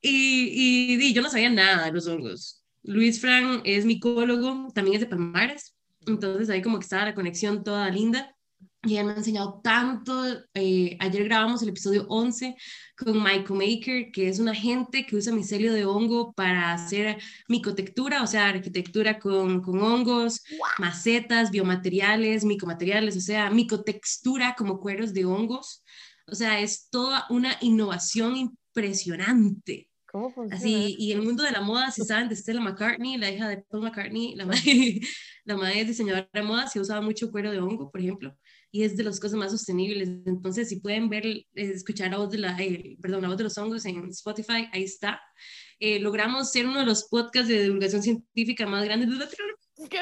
y, 0.01 0.99
y, 1.01 1.13
yo 1.13 1.23
no 1.23 1.31
sabía 1.31 1.51
nada 1.51 1.87
de 1.87 1.93
los 1.93 2.07
hongos. 2.07 2.65
Luis 2.83 3.21
Fran 3.21 3.63
es 3.65 3.85
micólogo, 3.85 4.69
también 4.75 4.97
es 4.97 5.01
de 5.01 5.07
Palmares, 5.07 5.77
entonces 6.07 6.51
ahí 6.51 6.63
como 6.63 6.79
que 6.79 6.85
estaba 6.85 7.05
la 7.05 7.15
conexión 7.15 7.63
toda 7.63 7.89
linda 7.91 8.35
y 8.85 8.95
ella 8.95 9.05
me 9.05 9.13
ha 9.13 9.17
enseñado 9.17 9.61
tanto. 9.63 10.25
Eh, 10.55 10.97
ayer 10.99 11.25
grabamos 11.25 11.63
el 11.63 11.69
episodio 11.69 12.05
11 12.09 12.57
con 12.97 13.23
Michael 13.23 13.55
Maker, 13.55 14.11
que 14.11 14.29
es 14.29 14.41
un 14.41 14.49
agente 14.49 15.07
que 15.07 15.17
usa 15.17 15.33
micelio 15.33 15.73
de 15.73 15.85
hongo 15.85 16.33
para 16.33 16.73
hacer 16.73 17.19
micotectura, 17.49 18.23
o 18.23 18.27
sea, 18.27 18.49
arquitectura 18.49 19.21
con, 19.21 19.63
con 19.63 19.81
hongos, 19.81 20.43
macetas, 20.79 21.51
biomateriales, 21.53 22.45
micomateriales, 22.45 23.17
o 23.17 23.21
sea, 23.21 23.51
micotextura 23.51 24.55
como 24.57 24.81
cueros 24.81 25.15
de 25.15 25.27
hongos. 25.27 25.85
O 26.27 26.35
sea, 26.35 26.61
es 26.61 26.89
toda 26.91 27.27
una 27.31 27.57
innovación 27.61 28.37
impresionante. 28.37 29.89
¿Cómo 30.11 30.31
funciona? 30.31 30.57
Así, 30.57 30.97
y 30.99 31.13
el 31.13 31.23
mundo 31.23 31.45
de 31.45 31.53
la 31.53 31.61
moda, 31.61 31.91
si 31.93 32.03
saben, 32.03 32.29
de 32.29 32.37
Stella 32.37 32.61
McCartney, 32.61 33.17
la 33.17 33.31
hija 33.31 33.49
de 33.49 33.59
Paul 33.59 33.85
McCartney, 33.85 34.35
la 34.35 34.45
madre, 34.45 35.01
la 35.45 35.57
madre 35.57 35.81
es 35.83 35.87
diseñadora 35.87 36.29
de 36.33 36.43
moda, 36.43 36.67
se 36.67 36.81
usaba 36.81 37.01
mucho 37.01 37.31
cuero 37.31 37.53
de 37.53 37.61
hongo, 37.61 37.89
por 37.91 38.01
ejemplo 38.01 38.37
y 38.75 38.85
es 38.85 38.97
de 38.97 39.05
las 39.05 39.21
cosas 39.21 39.39
más 39.39 39.53
sostenibles. 39.53 40.09
Entonces, 40.25 40.71
si 40.71 40.81
pueden 40.81 41.11
ver, 41.11 41.27
eh, 41.27 41.45
escuchar 41.55 42.11
la 42.11 42.17
voz 42.17 42.31
de, 42.31 42.39
la, 42.39 42.57
eh, 42.59 42.97
perdón, 43.01 43.21
la 43.23 43.29
voz 43.29 43.37
de 43.37 43.45
los 43.45 43.59
hongos 43.59 43.85
en 43.85 44.09
Spotify, 44.09 44.67
ahí 44.73 44.85
está. 44.85 45.21
Eh, 45.79 46.01
logramos 46.01 46.51
ser 46.51 46.67
uno 46.67 46.81
de 46.81 46.87
los 46.87 47.05
podcasts 47.05 47.49
de 47.49 47.63
divulgación 47.65 48.03
científica 48.03 48.67
más 48.67 48.83
grandes 48.85 49.11
de 49.11 49.17
Latinoamérica. 49.17 49.61
¡Qué 49.91 49.99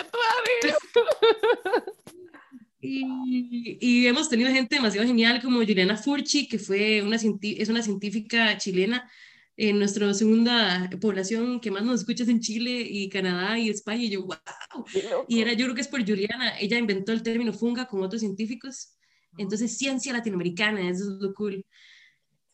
y, 2.81 3.79
y, 3.81 4.07
hemos 4.07 4.29
tenido 4.29 4.51
gente 4.51 4.77
demasiado 4.77 5.07
genial 5.07 5.43
como 5.43 5.59
Juliana 5.59 5.97
Furchi, 5.97 6.47
que 6.47 6.59
fue 6.59 7.03
una, 7.03 7.17
es 7.17 7.69
una 7.69 7.83
científica 7.83 8.57
chilena 8.57 9.11
en 9.63 9.79
nuestra 9.79 10.15
segunda 10.15 10.89
población 11.03 11.61
que 11.61 11.71
más 11.71 11.85
nos 11.85 12.01
escuchas 12.01 12.29
en 12.29 12.41
Chile 12.41 12.81
y 12.81 13.11
Canadá 13.11 13.59
y 13.59 13.69
España. 13.69 14.05
Y 14.05 14.09
yo, 14.09 14.23
wow. 14.23 14.87
Y 15.29 15.41
era, 15.41 15.53
yo 15.53 15.67
creo 15.67 15.75
que 15.75 15.83
es 15.83 15.89
por 15.89 16.01
Juliana. 16.01 16.59
Ella 16.59 16.79
inventó 16.79 17.13
el 17.13 17.23
término 17.23 17.53
funga 17.53 17.85
con 17.87 18.03
otros 18.03 18.21
científicos. 18.21 18.97
Entonces, 19.37 19.77
ciencia 19.77 20.15
latinoamericana, 20.15 20.89
eso 20.89 21.13
es 21.13 21.21
lo 21.21 21.35
cool. 21.35 21.63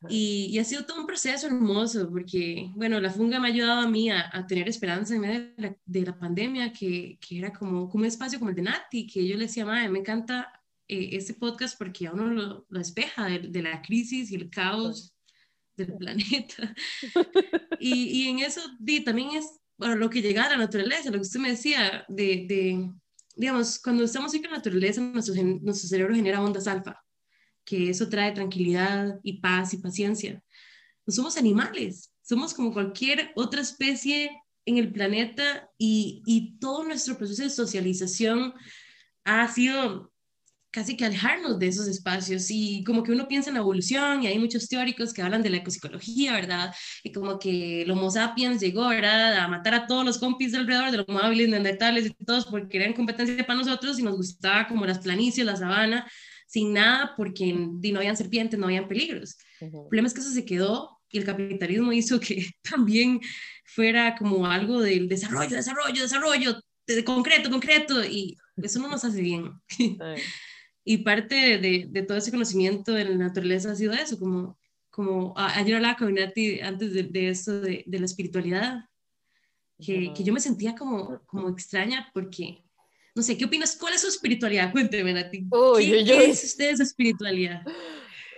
Y, 0.08 0.48
y, 0.50 0.58
ha 0.58 0.64
sido 0.64 0.84
todo 0.84 1.00
un 1.00 1.06
proceso 1.06 1.46
hermoso, 1.46 2.10
porque, 2.10 2.70
bueno, 2.74 3.00
la 3.00 3.10
funga 3.10 3.38
me 3.38 3.48
ha 3.48 3.52
ayudado 3.52 3.82
a 3.82 3.88
mí 3.88 4.10
a, 4.10 4.28
a 4.32 4.44
tener 4.44 4.68
esperanza 4.68 5.14
en 5.14 5.20
medio 5.20 5.40
de 5.40 5.54
la, 5.58 5.76
de 5.84 6.00
la 6.02 6.18
pandemia, 6.18 6.72
que, 6.72 7.18
que, 7.20 7.38
era 7.38 7.52
como, 7.52 7.88
como 7.88 8.02
un 8.02 8.08
espacio 8.08 8.40
como 8.40 8.50
el 8.50 8.56
de 8.56 8.62
Nati, 8.62 9.06
que 9.06 9.26
yo 9.26 9.36
le 9.36 9.46
decía, 9.46 9.64
madre, 9.64 9.88
me 9.90 10.00
encanta 10.00 10.60
eh, 10.88 11.10
este 11.12 11.34
podcast 11.34 11.78
porque 11.78 12.08
a 12.08 12.12
uno 12.12 12.26
lo, 12.26 12.66
lo 12.68 12.78
despeja 12.78 13.26
de, 13.26 13.38
de, 13.38 13.62
la 13.62 13.80
crisis 13.80 14.32
y 14.32 14.34
el 14.34 14.50
caos 14.50 15.15
del 15.76 15.96
planeta. 15.96 16.74
y, 17.80 18.22
y, 18.22 18.28
en 18.28 18.38
eso 18.40 18.60
di, 18.78 19.04
también 19.04 19.30
es 19.32 19.46
bueno, 19.78 19.96
lo 19.96 20.10
que 20.10 20.22
llega 20.22 20.44
a 20.44 20.50
la 20.50 20.56
naturaleza, 20.56 21.10
lo 21.10 21.16
que 21.16 21.26
usted 21.26 21.40
me 21.40 21.50
decía, 21.50 22.04
de, 22.08 22.46
de 22.48 22.90
digamos, 23.34 23.78
cuando 23.78 24.04
estamos 24.04 24.32
en 24.34 24.42
la 24.42 24.50
naturaleza, 24.50 25.00
nuestro, 25.00 25.34
nuestro 25.34 25.88
cerebro 25.88 26.14
genera 26.14 26.42
ondas 26.42 26.66
alfa, 26.66 27.04
que 27.64 27.90
eso 27.90 28.08
trae 28.08 28.32
tranquilidad 28.32 29.20
y 29.22 29.40
paz 29.40 29.74
y 29.74 29.78
paciencia. 29.78 30.42
No 31.04 31.12
somos 31.12 31.36
animales, 31.36 32.12
somos 32.22 32.54
como 32.54 32.72
cualquier 32.72 33.32
otra 33.36 33.60
especie 33.60 34.30
en 34.64 34.78
el 34.78 34.90
planeta 34.90 35.70
y, 35.78 36.22
y 36.26 36.58
todo 36.58 36.82
nuestro 36.84 37.16
proceso 37.16 37.42
de 37.42 37.50
socialización 37.50 38.54
ha 39.24 39.46
sido 39.52 40.12
casi 40.76 40.94
que 40.94 41.06
alejarnos 41.06 41.58
de 41.58 41.68
esos 41.68 41.88
espacios 41.88 42.50
y 42.50 42.84
como 42.84 43.02
que 43.02 43.10
uno 43.10 43.26
piensa 43.26 43.48
en 43.48 43.54
la 43.54 43.60
evolución 43.60 44.22
y 44.22 44.26
hay 44.26 44.38
muchos 44.38 44.68
teóricos 44.68 45.14
que 45.14 45.22
hablan 45.22 45.42
de 45.42 45.48
la 45.48 45.56
ecopsicología, 45.56 46.34
¿verdad? 46.34 46.74
Y 47.02 47.12
como 47.12 47.38
que 47.38 47.80
el 47.80 47.90
Homo 47.90 48.10
sapiens 48.10 48.60
llegó, 48.60 48.86
¿verdad? 48.88 49.38
A 49.38 49.48
matar 49.48 49.72
a 49.72 49.86
todos 49.86 50.04
los 50.04 50.18
compis 50.18 50.52
alrededor 50.52 50.90
de 50.90 50.98
los 50.98 51.08
móviles, 51.08 51.48
neandertales 51.48 52.04
y 52.04 52.24
todos 52.26 52.44
porque 52.44 52.76
eran 52.76 52.92
competencia 52.92 53.46
para 53.46 53.58
nosotros 53.58 53.98
y 53.98 54.02
nos 54.02 54.16
gustaba 54.16 54.68
como 54.68 54.84
las 54.84 54.98
planicies, 54.98 55.46
la 55.46 55.56
sabana, 55.56 56.06
sin 56.46 56.74
nada 56.74 57.14
porque 57.16 57.54
no 57.54 57.98
habían 57.98 58.18
serpientes, 58.18 58.60
no 58.60 58.66
habían 58.66 58.86
peligros. 58.86 59.38
El 59.62 59.70
problema 59.70 60.08
es 60.08 60.12
que 60.12 60.20
eso 60.20 60.30
se 60.30 60.44
quedó 60.44 61.00
y 61.08 61.16
el 61.16 61.24
capitalismo 61.24 61.90
hizo 61.90 62.20
que 62.20 62.50
también 62.60 63.18
fuera 63.64 64.14
como 64.14 64.46
algo 64.46 64.82
del 64.82 65.08
desarrollo, 65.08 65.56
desarrollo, 65.56 66.02
desarrollo, 66.02 66.60
de 66.86 67.02
concreto, 67.02 67.48
concreto, 67.48 68.04
y 68.04 68.36
eso 68.58 68.78
no 68.78 68.88
nos 68.88 69.06
hace 69.06 69.22
bien. 69.22 69.52
Y 70.88 70.98
parte 70.98 71.58
de, 71.58 71.88
de, 71.90 72.02
todo 72.02 72.16
ese 72.16 72.30
conocimiento 72.30 72.92
de 72.92 73.06
la 73.06 73.16
naturaleza 73.16 73.72
ha 73.72 73.74
sido 73.74 73.92
eso, 73.92 74.20
como, 74.20 74.56
como 74.88 75.34
ayer 75.36 75.74
hablaba 75.74 75.96
con 75.96 76.14
Nati 76.14 76.60
antes 76.60 76.94
de, 76.94 77.02
de 77.02 77.28
eso, 77.28 77.60
de, 77.60 77.82
de, 77.84 77.98
la 77.98 78.04
espiritualidad, 78.04 78.88
que, 79.84 80.12
que, 80.14 80.22
yo 80.22 80.32
me 80.32 80.38
sentía 80.38 80.76
como, 80.76 81.20
como 81.26 81.48
extraña 81.48 82.08
porque, 82.14 82.62
no 83.16 83.22
sé, 83.24 83.36
¿qué 83.36 83.46
opinas? 83.46 83.76
¿Cuál 83.76 83.94
es 83.94 84.02
su 84.02 84.06
espiritualidad? 84.06 84.70
Cuénteme, 84.70 85.12
Nati. 85.12 85.48
¿Qué, 85.78 86.04
yo, 86.04 86.18
¿Qué 86.18 86.26
es 86.26 86.44
usted 86.44 86.70
esa 86.70 86.84
espiritualidad? 86.84 87.62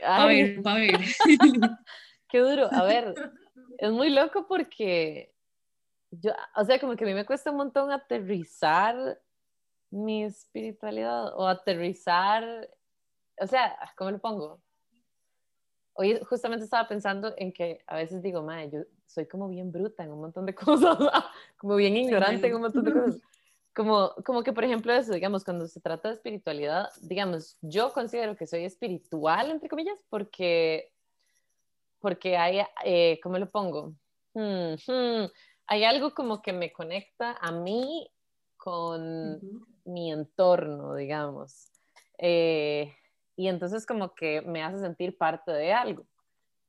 A 0.03 0.25
ver, 0.25 0.63
a 0.65 0.75
ver. 0.75 1.01
Qué 2.31 2.39
duro. 2.39 2.73
A 2.73 2.83
ver, 2.85 3.15
es 3.79 3.91
muy 3.91 4.09
loco 4.09 4.47
porque 4.49 5.35
yo, 6.11 6.33
o 6.57 6.65
sea, 6.65 6.81
como 6.81 6.97
que 6.97 7.05
a 7.05 7.09
mí 7.09 7.13
me 7.13 7.27
cuesta 7.27 7.51
un 7.51 7.59
montón 7.59 7.91
aterrizar 7.91 9.21
mi 9.91 10.25
espiritualidad 10.25 11.35
o 11.37 11.47
aterrizar, 11.47 12.69
o 13.41 13.47
sea, 13.47 13.77
¿cómo 13.97 14.11
lo 14.11 14.19
pongo? 14.19 14.61
Hoy 15.95 16.21
justamente 16.29 16.65
estaba 16.65 16.87
pensando 16.87 17.35
en 17.37 17.53
que 17.53 17.83
a 17.87 17.97
veces 17.97 18.23
digo, 18.23 18.43
madre, 18.43 18.71
yo 18.71 18.81
soy 19.07 19.27
como 19.27 19.49
bien 19.49 19.73
bruta 19.73 20.05
en 20.05 20.13
un 20.13 20.21
montón 20.21 20.47
de 20.47 20.55
cosas, 20.55 20.99
como 21.57 21.77
bien 21.77 21.97
ignorante 21.97 22.47
en 22.47 22.55
un 22.55 22.63
montón 22.63 22.85
de 22.85 22.93
cosas. 22.93 23.21
Como, 23.75 24.13
como 24.25 24.43
que, 24.43 24.53
por 24.53 24.65
ejemplo, 24.65 24.93
eso, 24.93 25.13
digamos, 25.13 25.45
cuando 25.45 25.69
se 25.69 25.81
trata 25.81 26.09
de 26.09 26.15
espiritualidad, 26.15 26.89
digamos, 27.01 27.57
yo 27.61 27.93
considero 27.93 28.35
que 28.35 28.45
soy 28.45 28.65
espiritual, 28.65 29.53
entre 29.53 29.69
comillas, 29.69 29.97
porque, 30.09 30.91
porque 32.01 32.37
hay, 32.37 32.59
eh, 32.85 33.21
¿cómo 33.23 33.39
lo 33.39 33.49
pongo? 33.49 33.93
Hmm, 34.35 34.75
hmm, 34.85 35.31
hay 35.69 35.85
algo 35.85 36.13
como 36.13 36.43
que 36.43 36.53
me 36.53 36.73
conecta 36.73 37.37
a 37.41 37.53
mí 37.53 38.11
con 38.59 39.41
mi 39.85 40.13
entorno, 40.13 40.95
digamos. 40.95 41.71
Eh, 42.19 42.93
y 43.37 43.49
entonces 43.49 43.87
como 43.87 44.15
que 44.15 44.43
me 44.43 44.63
hace 44.63 44.81
sentir 44.81 45.17
parte 45.17 45.53
de 45.53 45.73
algo. 45.73 46.05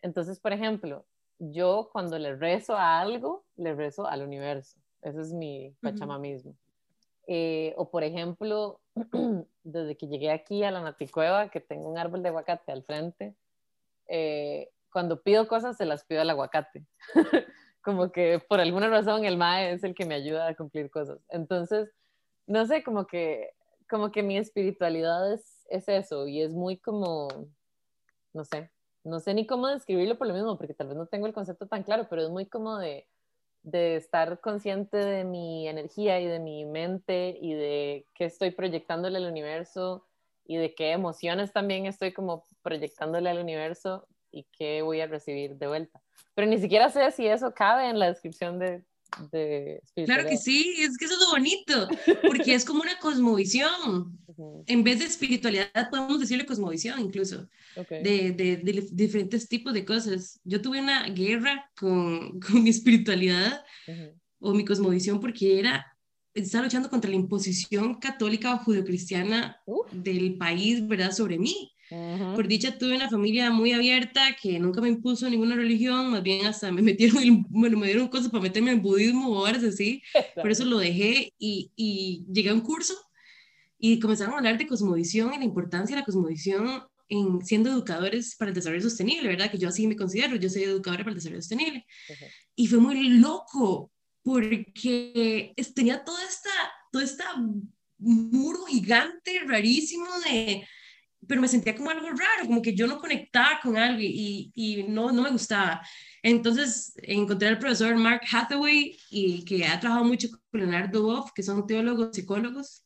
Entonces, 0.01 0.39
por 0.39 0.53
ejemplo, 0.53 1.05
yo 1.39 1.89
cuando 1.91 2.17
le 2.17 2.35
rezo 2.35 2.75
a 2.77 2.99
algo, 3.01 3.43
le 3.57 3.73
rezo 3.73 4.07
al 4.07 4.21
universo. 4.21 4.79
Ese 5.01 5.21
es 5.21 5.33
mi 5.33 5.75
pachamamismo. 5.81 6.55
Eh, 7.27 7.73
o 7.77 7.89
por 7.89 8.03
ejemplo, 8.03 8.81
desde 9.63 9.97
que 9.97 10.07
llegué 10.07 10.31
aquí 10.31 10.63
a 10.63 10.71
la 10.71 10.81
Naticueva, 10.81 11.49
que 11.49 11.59
tengo 11.59 11.89
un 11.89 11.97
árbol 11.97 12.23
de 12.23 12.29
aguacate 12.29 12.71
al 12.71 12.83
frente, 12.83 13.35
eh, 14.07 14.69
cuando 14.91 15.21
pido 15.21 15.47
cosas 15.47 15.77
se 15.77 15.85
las 15.85 16.03
pido 16.05 16.21
al 16.21 16.29
aguacate. 16.29 16.85
como 17.81 18.11
que 18.11 18.39
por 18.47 18.59
alguna 18.59 18.89
razón 18.89 19.25
el 19.25 19.37
MAE 19.37 19.73
es 19.73 19.83
el 19.83 19.95
que 19.95 20.05
me 20.05 20.15
ayuda 20.15 20.47
a 20.47 20.55
cumplir 20.55 20.89
cosas. 20.89 21.19
Entonces, 21.29 21.89
no 22.47 22.65
sé, 22.65 22.83
como 22.83 23.07
que, 23.07 23.51
como 23.89 24.11
que 24.11 24.23
mi 24.23 24.37
espiritualidad 24.37 25.33
es, 25.33 25.65
es 25.69 25.87
eso 25.87 26.27
y 26.27 26.41
es 26.41 26.51
muy 26.51 26.77
como, 26.77 27.27
no 28.33 28.43
sé, 28.43 28.71
no 29.03 29.19
sé 29.19 29.33
ni 29.33 29.45
cómo 29.47 29.67
describirlo 29.67 30.17
por 30.17 30.27
lo 30.27 30.33
mismo, 30.33 30.57
porque 30.57 30.73
tal 30.73 30.87
vez 30.87 30.97
no 30.97 31.07
tengo 31.07 31.27
el 31.27 31.33
concepto 31.33 31.67
tan 31.67 31.83
claro, 31.83 32.07
pero 32.09 32.23
es 32.23 32.29
muy 32.29 32.45
como 32.45 32.77
de, 32.77 33.07
de 33.63 33.95
estar 33.95 34.39
consciente 34.41 34.97
de 34.97 35.23
mi 35.23 35.67
energía 35.67 36.19
y 36.19 36.27
de 36.27 36.39
mi 36.39 36.65
mente 36.65 37.37
y 37.39 37.53
de 37.53 38.05
qué 38.13 38.25
estoy 38.25 38.51
proyectándole 38.51 39.17
al 39.17 39.29
universo 39.31 40.05
y 40.45 40.57
de 40.57 40.73
qué 40.73 40.91
emociones 40.91 41.53
también 41.53 41.85
estoy 41.85 42.13
como 42.13 42.43
proyectándole 42.61 43.29
al 43.29 43.39
universo 43.39 44.07
y 44.31 44.45
qué 44.57 44.81
voy 44.81 45.01
a 45.01 45.07
recibir 45.07 45.55
de 45.55 45.67
vuelta. 45.67 46.01
Pero 46.35 46.47
ni 46.47 46.57
siquiera 46.57 46.89
sé 46.89 47.11
si 47.11 47.27
eso 47.27 47.53
cabe 47.53 47.89
en 47.89 47.99
la 47.99 48.07
descripción 48.07 48.59
de, 48.59 48.83
de 49.31 49.81
Claro 50.05 50.27
que 50.27 50.37
sí, 50.37 50.75
es 50.79 50.97
que 50.97 51.05
eso 51.05 51.15
es 51.15 51.21
lo 51.21 51.31
bonito, 51.31 51.87
porque 52.27 52.53
es 52.53 52.65
como 52.65 52.81
una 52.81 52.97
cosmovisión. 52.99 54.17
En 54.67 54.83
vez 54.83 54.99
de 54.99 55.05
espiritualidad, 55.05 55.89
podemos 55.89 56.19
decirle 56.19 56.45
cosmovisión 56.45 56.99
incluso, 56.99 57.49
okay. 57.75 58.01
de, 58.01 58.31
de, 58.31 58.57
de, 58.57 58.87
diferentes 58.91 59.49
tipos 59.49 59.73
de 59.73 59.83
cosas. 59.83 60.39
Yo 60.45 60.61
tuve 60.61 60.79
una 60.79 61.09
guerra 61.09 61.69
con, 61.77 62.39
con 62.39 62.63
mi 62.63 62.69
espiritualidad 62.69 63.63
uh 63.87 63.91
-huh. 63.91 64.13
o 64.39 64.53
mi 64.53 64.63
cosmovisión 64.63 65.19
porque 65.19 65.59
era, 65.59 65.85
estaba 66.33 66.63
luchando 66.63 66.89
contra 66.89 67.09
la 67.09 67.15
imposición 67.15 67.95
católica 67.95 68.53
o 68.53 68.57
judeocristiana 68.59 69.61
uh. 69.65 69.83
del 69.91 70.37
país, 70.37 70.87
¿verdad?, 70.87 71.11
sobre 71.11 71.37
mí. 71.37 71.71
Uh 71.91 71.95
-huh. 71.95 72.35
Por 72.35 72.47
dicha 72.47 72.77
tuve 72.77 72.95
una 72.95 73.09
familia 73.09 73.49
muy 73.49 73.71
abierta 73.71 74.35
que 74.39 74.59
nunca 74.59 74.79
me 74.79 74.89
impuso 74.89 75.27
ninguna 75.27 75.55
religión, 75.55 76.11
más 76.11 76.21
bien 76.21 76.45
hasta 76.45 76.71
me 76.71 76.81
metieron, 76.83 77.45
bueno, 77.49 77.77
me 77.77 77.87
dieron 77.87 78.07
cosas 78.09 78.29
para 78.29 78.43
meterme 78.43 78.71
en 78.71 78.81
budismo 78.81 79.27
o 79.29 79.39
horas 79.39 79.63
así, 79.63 80.03
por 80.35 80.51
eso 80.51 80.65
lo 80.65 80.77
dejé 80.77 81.33
y, 81.39 81.71
y, 81.75 82.25
llegué 82.31 82.49
a 82.49 82.53
un 82.53 82.61
curso 82.61 82.93
y 83.79 83.99
comenzaron 83.99 84.35
a 84.35 84.37
hablar 84.37 84.57
de 84.57 84.67
cosmovisión 84.67 85.33
y 85.33 85.37
la 85.39 85.45
importancia 85.45 85.95
de 85.95 86.01
la 86.01 86.05
cosmovisión 86.05 86.83
en 87.09 87.43
siendo 87.43 87.71
educadores 87.71 88.35
para 88.35 88.49
el 88.49 88.55
desarrollo 88.55 88.83
sostenible, 88.83 89.27
¿verdad? 89.27 89.49
Que 89.49 89.57
yo 89.57 89.67
así 89.69 89.87
me 89.87 89.95
considero, 89.95 90.35
yo 90.35 90.49
soy 90.49 90.63
educadora 90.63 91.03
para 91.03 91.11
el 91.11 91.15
desarrollo 91.15 91.41
sostenible. 91.41 91.85
Y 92.55 92.67
fue 92.67 92.77
muy 92.79 93.09
loco 93.09 93.91
porque 94.23 95.53
tenía 95.73 96.03
toda 96.03 96.23
esta, 96.23 96.49
toda 96.91 97.03
esta 97.03 97.25
muro 97.97 98.65
gigante, 98.65 99.41
rarísimo 99.45 100.07
de, 100.25 100.65
pero 101.27 101.41
me 101.41 101.47
sentía 101.47 101.75
como 101.75 101.89
algo 101.89 102.09
raro, 102.09 102.45
como 102.45 102.61
que 102.61 102.73
yo 102.73 102.87
no 102.87 102.99
conectaba 102.99 103.59
con 103.61 103.77
algo 103.77 103.99
y, 104.01 104.51
y 104.55 104.83
no, 104.83 105.11
no 105.11 105.21
me 105.21 105.31
gustaba. 105.31 105.81
Entonces 106.23 106.93
encontré 107.03 107.49
al 107.49 107.59
profesor 107.59 107.95
Mark 107.95 108.21
Hathaway, 108.31 108.97
y 109.09 109.43
que 109.45 109.65
ha 109.65 109.79
trabajado 109.79 110.07
mucho 110.07 110.29
con 110.29 110.61
Leonardo 110.61 111.03
Boff, 111.03 111.31
que 111.33 111.43
son 111.43 111.67
teólogos, 111.67 112.15
psicólogos, 112.15 112.85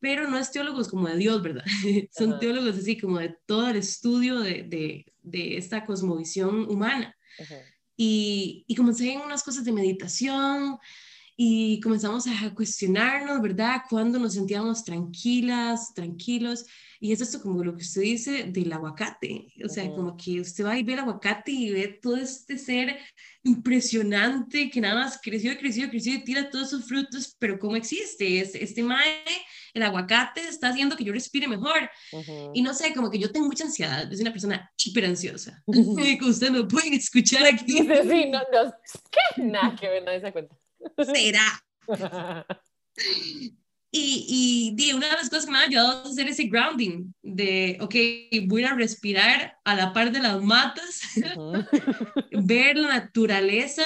pero 0.00 0.28
no 0.28 0.38
es 0.38 0.50
teólogos 0.50 0.88
como 0.88 1.08
de 1.08 1.16
Dios, 1.16 1.42
¿verdad? 1.42 1.64
son 2.12 2.38
teólogos 2.38 2.78
así 2.78 2.98
como 2.98 3.18
de 3.18 3.36
todo 3.46 3.68
el 3.68 3.76
estudio 3.76 4.40
de, 4.40 4.62
de, 4.64 5.06
de 5.22 5.56
esta 5.56 5.84
cosmovisión 5.84 6.70
humana. 6.70 7.16
Y, 8.02 8.64
y 8.66 8.74
comencé 8.76 9.12
en 9.12 9.20
unas 9.20 9.42
cosas 9.42 9.62
de 9.62 9.72
meditación 9.72 10.78
y 11.42 11.80
comenzamos 11.80 12.26
a 12.26 12.54
cuestionarnos, 12.54 13.40
¿verdad? 13.40 13.80
Cuando 13.88 14.18
nos 14.18 14.34
sentíamos 14.34 14.84
tranquilas, 14.84 15.94
tranquilos. 15.94 16.66
Y 17.00 17.12
es 17.12 17.22
esto 17.22 17.40
como 17.40 17.64
lo 17.64 17.74
que 17.74 17.82
usted 17.82 18.02
dice 18.02 18.44
del 18.44 18.70
aguacate. 18.70 19.46
O 19.64 19.68
sea, 19.70 19.90
como 19.90 20.18
que 20.18 20.42
usted 20.42 20.66
va 20.66 20.78
y 20.78 20.82
ve 20.82 20.92
el 20.92 20.98
aguacate 20.98 21.50
y 21.50 21.72
ve 21.72 21.98
todo 22.02 22.18
este 22.18 22.58
ser 22.58 22.98
impresionante 23.42 24.68
que 24.68 24.82
nada 24.82 24.96
más 24.96 25.18
creció, 25.22 25.56
creció, 25.56 25.88
creció 25.88 26.12
y 26.12 26.24
tira 26.24 26.50
todos 26.50 26.68
sus 26.68 26.84
frutos, 26.84 27.34
pero 27.38 27.58
¿cómo 27.58 27.74
existe? 27.74 28.40
Es, 28.40 28.54
este 28.54 28.82
mae, 28.82 29.24
el 29.72 29.82
aguacate 29.82 30.42
está 30.42 30.68
haciendo 30.68 30.94
que 30.94 31.04
yo 31.04 31.12
respire 31.14 31.48
mejor. 31.48 31.88
Y 32.52 32.60
no 32.60 32.74
sé, 32.74 32.92
como 32.92 33.10
que 33.10 33.18
yo 33.18 33.32
tengo 33.32 33.46
mucha 33.46 33.64
ansiedad. 33.64 34.12
Es 34.12 34.20
una 34.20 34.30
persona 34.30 34.70
hiper 34.76 35.06
ansiosa. 35.06 35.62
Uh 35.64 35.96
Ustedes 36.20 36.52
me 36.52 36.64
pueden 36.64 36.92
escuchar 36.92 37.46
aquí. 37.46 37.78
Sí, 37.78 37.88
sí, 38.10 38.28
no, 38.28 38.40
no. 38.52 38.74
¿Qué? 39.10 39.42
Nada 39.42 39.74
que 39.74 39.88
ver, 39.88 40.04
nadie 40.04 40.20
se 40.20 40.32
cuenta. 40.32 40.59
Será. 40.96 41.64
Y, 43.92 44.76
y, 44.78 44.92
una 44.92 45.08
de 45.08 45.14
las 45.14 45.28
cosas 45.28 45.46
que 45.46 45.50
me 45.50 45.58
ha 45.58 45.62
ayudado 45.62 46.04
a 46.04 46.08
hacer 46.08 46.28
ese 46.28 46.44
grounding 46.44 47.12
de, 47.22 47.76
ok, 47.80 47.94
voy 48.46 48.62
a 48.62 48.74
respirar 48.74 49.58
a 49.64 49.74
la 49.74 49.92
par 49.92 50.12
de 50.12 50.20
las 50.20 50.40
matas, 50.40 51.00
ver 52.30 52.76
la 52.76 52.86
naturaleza, 52.86 53.82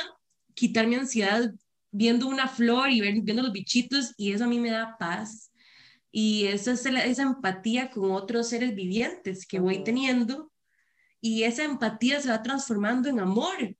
quitar 0.52 0.86
mi 0.86 0.96
ansiedad 0.96 1.54
viendo 1.90 2.26
una 2.26 2.48
flor 2.48 2.90
y 2.90 3.00
ver, 3.00 3.14
viendo 3.22 3.44
los 3.44 3.52
bichitos 3.52 4.12
y 4.18 4.32
eso 4.32 4.44
a 4.44 4.48
mí 4.48 4.58
me 4.58 4.70
da 4.70 4.98
paz. 4.98 5.50
Y 6.10 6.44
esa 6.46 6.72
es 6.72 6.84
esa 6.84 7.22
empatía 7.22 7.90
con 7.90 8.10
otros 8.10 8.50
seres 8.50 8.74
vivientes 8.74 9.46
que 9.46 9.58
voy 9.58 9.84
teniendo 9.84 10.52
y 11.20 11.44
esa 11.44 11.64
empatía 11.64 12.20
se 12.20 12.28
va 12.28 12.42
transformando 12.42 13.08
en 13.08 13.20
amor. 13.20 13.74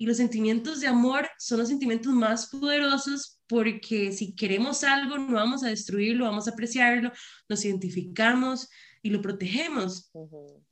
Y 0.00 0.06
los 0.06 0.16
sentimientos 0.16 0.80
de 0.80 0.86
amor 0.86 1.28
son 1.36 1.58
los 1.58 1.68
sentimientos 1.68 2.14
más 2.14 2.48
poderosos 2.48 3.38
porque 3.46 4.12
si 4.12 4.34
queremos 4.34 4.82
algo, 4.82 5.18
no 5.18 5.34
vamos 5.34 5.62
a 5.62 5.68
destruirlo, 5.68 6.24
vamos 6.24 6.48
a 6.48 6.52
apreciarlo, 6.52 7.12
nos 7.50 7.62
identificamos 7.66 8.70
y 9.02 9.10
lo 9.10 9.20
protegemos. 9.20 10.10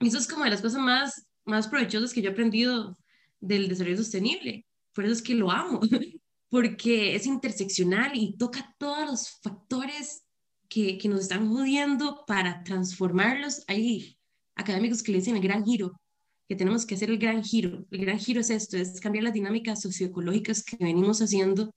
Y 0.01 0.09
eso 0.09 0.17
es 0.17 0.27
como 0.27 0.45
de 0.45 0.51
las 0.51 0.63
cosas 0.63 0.81
más, 0.81 1.27
más 1.45 1.69
provechosas 1.69 2.15
que 2.15 2.23
yo 2.23 2.31
he 2.31 2.33
aprendido 2.33 2.97
del 3.39 3.69
desarrollo 3.69 3.99
sostenible. 3.99 4.65
Por 4.95 5.05
eso 5.05 5.13
es 5.13 5.21
que 5.21 5.35
lo 5.35 5.51
amo, 5.51 5.81
porque 6.49 7.15
es 7.15 7.27
interseccional 7.27 8.13
y 8.15 8.35
toca 8.39 8.75
todos 8.79 9.11
los 9.11 9.29
factores 9.43 10.25
que, 10.71 10.97
que 10.97 11.09
nos 11.11 11.21
están 11.21 11.53
jodiendo 11.53 12.25
para 12.27 12.65
transformarlos. 12.65 13.63
Hay 13.67 14.19
académicos 14.55 15.03
que 15.03 15.13
le 15.13 15.19
dicen 15.19 15.37
el 15.37 15.43
gran 15.43 15.67
giro, 15.67 16.01
que 16.49 16.57
tenemos 16.57 16.87
que 16.87 16.95
hacer 16.95 17.11
el 17.11 17.19
gran 17.19 17.45
giro. 17.45 17.87
El 17.91 18.01
gran 18.01 18.19
giro 18.19 18.41
es 18.41 18.49
esto, 18.49 18.79
es 18.79 19.01
cambiar 19.01 19.25
las 19.25 19.35
dinámicas 19.35 19.83
socioecológicas 19.83 20.65
que 20.65 20.77
venimos 20.81 21.21
haciendo 21.21 21.75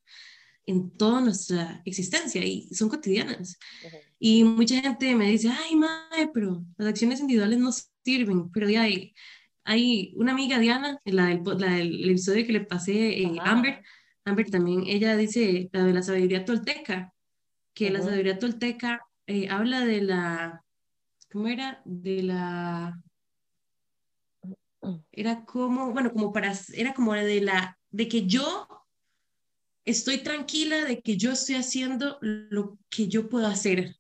en 0.66 0.92
toda 0.92 1.20
nuestra 1.20 1.82
existencia 1.86 2.44
y 2.46 2.74
son 2.74 2.88
cotidianas. 2.88 3.60
Y 4.18 4.44
mucha 4.46 4.80
gente 4.80 5.14
me 5.16 5.30
dice, 5.30 5.50
ay, 5.50 5.76
madre, 5.76 6.30
pero 6.34 6.64
las 6.78 6.88
acciones 6.88 7.20
individuales 7.20 7.60
no 7.60 7.72
sirven, 8.04 8.50
pero 8.52 8.70
ya 8.70 8.84
hay, 8.84 9.14
hay 9.66 10.14
una 10.16 10.32
amiga 10.32 10.58
Diana, 10.58 11.00
la 11.04 11.26
del, 11.26 11.42
la 11.58 11.74
del 11.74 12.10
episodio 12.10 12.46
que 12.46 12.54
le 12.54 12.62
pasé, 12.62 13.24
eh, 13.24 13.38
Amber, 13.42 13.84
Amber 14.24 14.50
también, 14.50 14.84
ella 14.88 15.18
dice 15.18 15.70
la 15.74 15.84
de 15.84 15.94
la 15.94 16.04
sabiduría 16.04 16.46
tolteca, 16.46 17.14
que 17.74 17.90
la 17.90 18.02
sabiduría 18.02 18.40
tolteca 18.40 19.02
eh, 19.28 19.50
habla 19.50 19.84
de 19.86 20.02
la, 20.02 20.64
¿cómo 21.32 21.48
era? 21.48 21.82
De 21.84 22.24
la 22.24 23.02
era 25.12 25.46
como, 25.46 25.92
bueno, 25.92 26.12
como 26.12 26.32
para, 26.32 26.54
era 26.74 26.94
como 26.94 27.14
de 27.14 27.42
la, 27.42 27.78
de 27.90 28.08
que 28.08 28.26
yo 28.26 28.68
estoy 29.86 30.20
tranquila 30.20 30.86
de 30.86 31.02
que 31.02 31.18
yo 31.18 31.32
estoy 31.32 31.56
haciendo 31.56 32.18
lo 32.22 32.78
que 32.90 33.08
yo 33.08 33.30
puedo 33.30 33.48
hacer. 33.48 33.96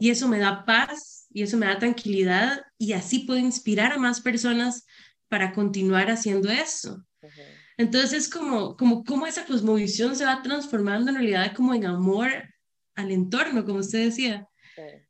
Y 0.00 0.10
eso 0.10 0.28
me 0.28 0.38
da 0.38 0.64
paz 0.64 1.26
y 1.30 1.42
eso 1.42 1.56
me 1.56 1.66
da 1.66 1.78
tranquilidad 1.78 2.62
y 2.78 2.92
así 2.92 3.20
puedo 3.20 3.38
inspirar 3.38 3.92
a 3.92 3.98
más 3.98 4.20
personas 4.20 4.86
para 5.28 5.52
continuar 5.52 6.10
haciendo 6.10 6.50
eso. 6.50 7.04
Entonces 7.76 8.12
es 8.12 8.28
como, 8.28 8.76
como, 8.76 9.04
como 9.04 9.26
esa 9.26 9.44
cosmovisión 9.44 10.16
se 10.16 10.24
va 10.24 10.42
transformando 10.42 11.10
en 11.10 11.16
realidad 11.16 11.54
como 11.54 11.74
en 11.74 11.84
amor 11.84 12.30
al 12.94 13.10
entorno, 13.10 13.64
como 13.64 13.80
usted 13.80 14.04
decía. 14.04 14.48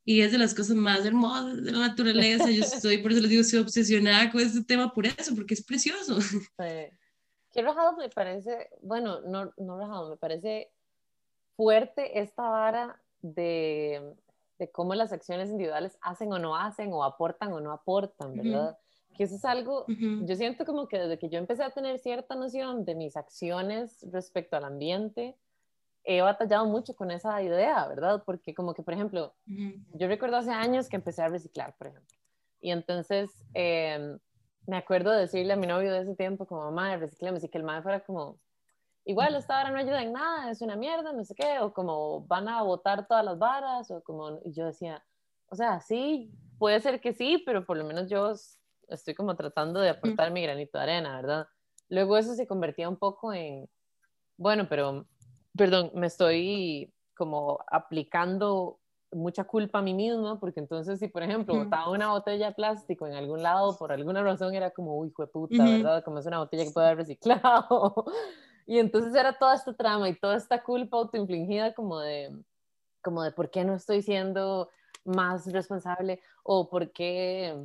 Y 0.05 0.21
es 0.21 0.33
de 0.33 0.39
las 0.39 0.55
cosas 0.55 0.77
más 0.77 1.05
hermosas 1.05 1.63
de 1.63 1.73
la 1.73 1.89
naturaleza. 1.89 2.51
Yo 2.51 2.63
estoy, 2.65 2.99
por 2.99 3.13
eso 3.13 3.21
les 3.21 3.31
digo, 3.31 3.43
estoy 3.43 3.61
obsesionada 3.61 4.31
con 4.31 4.41
este 4.41 4.63
tema 4.65 4.93
por 4.93 5.07
eso, 5.07 5.35
porque 5.35 5.55
es 5.55 5.65
precioso. 5.65 6.21
Sí. 6.21 6.91
Que 7.53 7.63
rajado 7.63 7.97
me 7.97 8.11
parece, 8.11 8.69
bueno, 8.83 9.21
no, 9.23 9.53
no 9.57 9.79
rajado, 9.79 10.11
me 10.11 10.17
parece 10.17 10.71
fuerte 11.57 12.21
esta 12.21 12.43
vara 12.43 13.01
de, 13.23 14.15
de, 14.59 14.71
cómo 14.71 14.95
las 14.95 15.13
acciones 15.13 15.49
individuales 15.49 15.99
hacen 16.03 16.33
o 16.33 16.39
no 16.39 16.55
hacen, 16.55 16.93
o 16.93 17.03
aportan 17.03 17.53
o 17.53 17.61
no 17.61 17.73
aportan, 17.73 18.37
¿verdad? 18.37 18.77
Que 19.17 19.25
eso 19.25 19.37
es 19.37 19.45
algo, 19.47 19.87
yo 19.89 20.37
siento 20.37 20.67
como 20.67 20.87
que 20.87 20.99
desde 20.99 21.19
que 21.19 21.31
yo 21.31 21.39
empecé 21.39 21.63
a 21.63 21.71
tener 21.71 21.99
cierta 21.99 22.35
noción 22.35 22.85
de 22.85 22.95
mis 22.95 23.17
acciones 23.17 24.05
respecto 24.13 24.59
al 24.59 24.65
ambiente, 24.65 25.35
he 26.07 26.23
batallado 26.23 26.67
mucho 26.67 26.95
con 26.95 27.11
esa 27.11 27.43
idea, 27.43 27.87
¿verdad? 27.89 28.23
Porque 28.25 28.55
como 28.55 28.75
que, 28.75 28.83
por 28.83 28.95
ejemplo, 28.95 29.35
yo 29.45 30.07
recuerdo 30.07 30.37
hace 30.37 30.53
años 30.53 30.89
que 30.89 30.97
empecé 30.97 31.23
a 31.23 31.29
reciclar, 31.29 31.75
por 31.77 31.89
ejemplo. 31.89 32.17
Y 32.61 32.71
entonces 32.71 33.45
eh, 33.55 34.17
me 34.67 34.77
acuerdo 34.77 35.11
de 35.11 35.21
decirle 35.21 35.53
a 35.53 35.57
mi 35.57 35.67
novio 35.67 35.93
de 35.93 36.03
ese 36.03 36.15
tiempo 36.15 36.47
como, 36.47 36.63
mamá, 36.63 36.97
reciclemos, 36.97 37.43
y 37.43 37.49
que 37.49 37.59
el 37.59 37.65
madre 37.65 37.83
fuera 37.83 38.01
como, 38.05 38.39
igual 39.05 39.35
esta 39.35 39.55
vara 39.55 39.71
no 39.71 39.79
ayuda 39.79 40.03
en 40.03 40.13
nada, 40.13 40.51
es 40.51 40.63
una 40.63 40.77
mierda, 40.77 41.13
no 41.13 41.25
sé 41.25 41.35
qué, 41.35 41.59
o 41.59 41.73
como 41.73 42.25
van 42.27 42.49
a 42.49 42.63
botar 42.63 43.09
todas 43.09 43.25
las 43.25 43.39
varas, 43.39 43.91
o 43.91 44.01
como, 44.03 44.41
y 44.45 44.53
yo 44.53 44.67
decía, 44.67 45.05
o 45.49 45.57
sea, 45.57 45.81
sí, 45.81 46.31
puede 46.57 46.81
ser 46.81 47.01
que 47.01 47.15
sí, 47.15 47.43
pero 47.45 47.67
por 47.67 47.77
lo 47.77 47.85
menos 47.85 48.09
yo 48.09 48.33
estoy 48.89 49.15
como 49.15 49.35
tratando 49.35 49.81
de 49.81 49.91
aportar 49.91 50.31
mi 50.31 50.43
granito 50.43 50.79
de 50.79 50.85
arena, 50.85 51.17
¿verdad? 51.17 51.49
Luego 51.89 52.17
eso 52.17 52.35
se 52.35 52.47
convertía 52.47 52.89
un 52.89 52.97
poco 52.97 53.33
en, 53.33 53.69
bueno, 54.37 54.69
pero 54.69 55.07
perdón, 55.57 55.91
me 55.95 56.07
estoy 56.07 56.93
como 57.15 57.59
aplicando 57.67 58.79
mucha 59.13 59.45
culpa 59.45 59.79
a 59.79 59.83
mí 59.83 59.95
misma, 59.95 60.39
porque 60.39 60.61
entonces 60.61 60.99
si, 60.99 61.09
por 61.09 61.23
ejemplo, 61.23 61.55
botaba 61.55 61.91
una 61.91 62.11
botella 62.11 62.49
de 62.49 62.55
plástico 62.55 63.07
en 63.07 63.15
algún 63.15 63.43
lado, 63.43 63.77
por 63.77 63.93
alguna 63.93 64.23
razón 64.23 64.55
era 64.55 64.71
como, 64.71 64.97
uy, 64.99 65.09
hijo 65.09 65.23
de 65.23 65.29
puta, 65.29 65.65
¿verdad? 65.65 66.05
Como 66.05 66.19
es 66.19 66.27
una 66.27 66.39
botella 66.39 66.65
que 66.65 66.71
puede 66.71 66.87
haber 66.87 66.99
reciclado. 66.99 68.05
y 68.67 68.79
entonces 68.79 69.15
era 69.15 69.39
toda 69.39 69.55
esta 69.55 69.73
trama 69.75 70.09
y 70.09 70.19
toda 70.19 70.37
esta 70.37 70.63
culpa 70.63 70.99
autoinfligida 70.99 71.73
como 71.75 72.01
de, 72.01 72.37
como 73.03 73.23
de 73.23 73.31
por 73.33 73.51
qué 73.51 73.65
no 73.65 73.75
estoy 73.75 74.03
siendo 74.03 74.71
más 75.05 75.51
responsable 75.51 76.21
o 76.43 76.69
por 76.69 76.91
qué, 76.91 77.57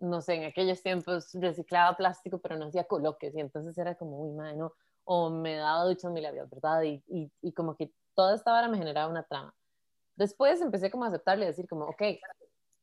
no 0.00 0.20
sé, 0.20 0.34
en 0.34 0.44
aquellos 0.44 0.82
tiempos 0.82 1.30
reciclaba 1.34 1.96
plástico 1.96 2.38
pero 2.38 2.56
no 2.56 2.66
hacía 2.66 2.84
coloques 2.84 3.34
y 3.34 3.40
entonces 3.40 3.78
era 3.78 3.94
como, 3.94 4.20
uy, 4.20 4.32
madre, 4.32 4.56
no 4.56 4.72
o 5.10 5.30
me 5.30 5.56
daba 5.56 5.84
duchas 5.84 6.12
mil 6.12 6.22
labios, 6.22 6.50
¿verdad? 6.50 6.82
Y, 6.82 7.02
y, 7.08 7.32
y, 7.40 7.52
como 7.52 7.74
que 7.74 7.90
toda 8.14 8.34
esta 8.34 8.52
vara 8.52 8.68
me 8.68 8.76
generaba 8.76 9.10
una 9.10 9.22
trama. 9.22 9.54
Después 10.16 10.60
empecé 10.60 10.90
como 10.90 11.04
a 11.04 11.08
aceptarle 11.08 11.44
y 11.44 11.48
decir 11.48 11.66
como, 11.66 11.86
ok, 11.86 12.02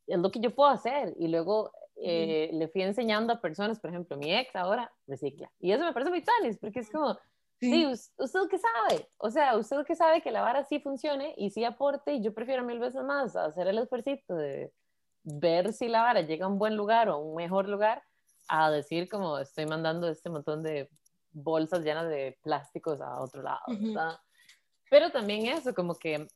es 0.07 0.17
lo 0.17 0.31
que 0.31 0.39
yo 0.39 0.55
puedo 0.55 0.71
hacer. 0.71 1.13
Y 1.19 1.27
luego 1.27 1.71
eh, 1.97 2.49
le 2.51 2.67
fui 2.67 2.81
enseñando 2.81 3.31
a 3.31 3.41
personas, 3.41 3.79
por 3.79 3.91
ejemplo, 3.91 4.17
mi 4.17 4.33
ex 4.33 4.55
ahora 4.55 4.91
recicla. 5.05 5.51
Y 5.59 5.71
eso 5.71 5.85
me 5.85 5.93
parece 5.93 6.09
muy 6.09 6.23
tanis, 6.23 6.57
porque 6.57 6.79
es 6.79 6.89
como, 6.89 7.15
sí, 7.59 7.85
usted 7.85 8.39
qué 8.49 8.57
sabe, 8.57 9.07
o 9.17 9.29
sea, 9.29 9.55
usted 9.55 9.85
que 9.85 9.95
sabe 9.95 10.23
que 10.23 10.31
la 10.31 10.41
vara 10.41 10.63
sí 10.63 10.79
funcione 10.79 11.35
y 11.37 11.51
sí 11.51 11.63
aporte, 11.63 12.13
y 12.13 12.23
yo 12.23 12.33
prefiero 12.33 12.63
mil 12.63 12.79
veces 12.79 13.03
más 13.03 13.35
hacer 13.35 13.67
el 13.67 13.77
esfuerzo 13.77 14.35
de 14.35 14.73
ver 15.23 15.73
si 15.73 15.89
la 15.89 16.01
vara 16.01 16.21
llega 16.21 16.45
a 16.45 16.49
un 16.49 16.57
buen 16.57 16.75
lugar 16.75 17.07
o 17.07 17.13
a 17.13 17.17
un 17.17 17.35
mejor 17.35 17.69
lugar, 17.69 18.01
a 18.47 18.71
decir 18.71 19.09
como 19.09 19.37
estoy 19.37 19.67
mandando 19.67 20.07
este 20.07 20.31
montón 20.31 20.63
de 20.63 20.89
bolsas 21.35 21.83
llenas 21.83 22.09
de 22.09 22.37
plásticos 22.41 23.01
a 23.01 23.21
otro 23.21 23.43
lado, 23.43 23.61
¿verdad? 23.67 24.19
Pero 24.89 25.11
también 25.11 25.47
eso, 25.47 25.73
como 25.73 25.95
que 25.95 26.27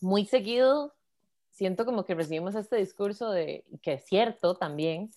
muy 0.00 0.24
seguido 0.24 0.94
siento 1.50 1.84
como 1.84 2.04
que 2.04 2.14
recibimos 2.14 2.54
este 2.54 2.76
discurso 2.76 3.30
de, 3.30 3.64
que 3.82 3.94
es 3.94 4.04
cierto 4.06 4.54
también, 4.54 5.10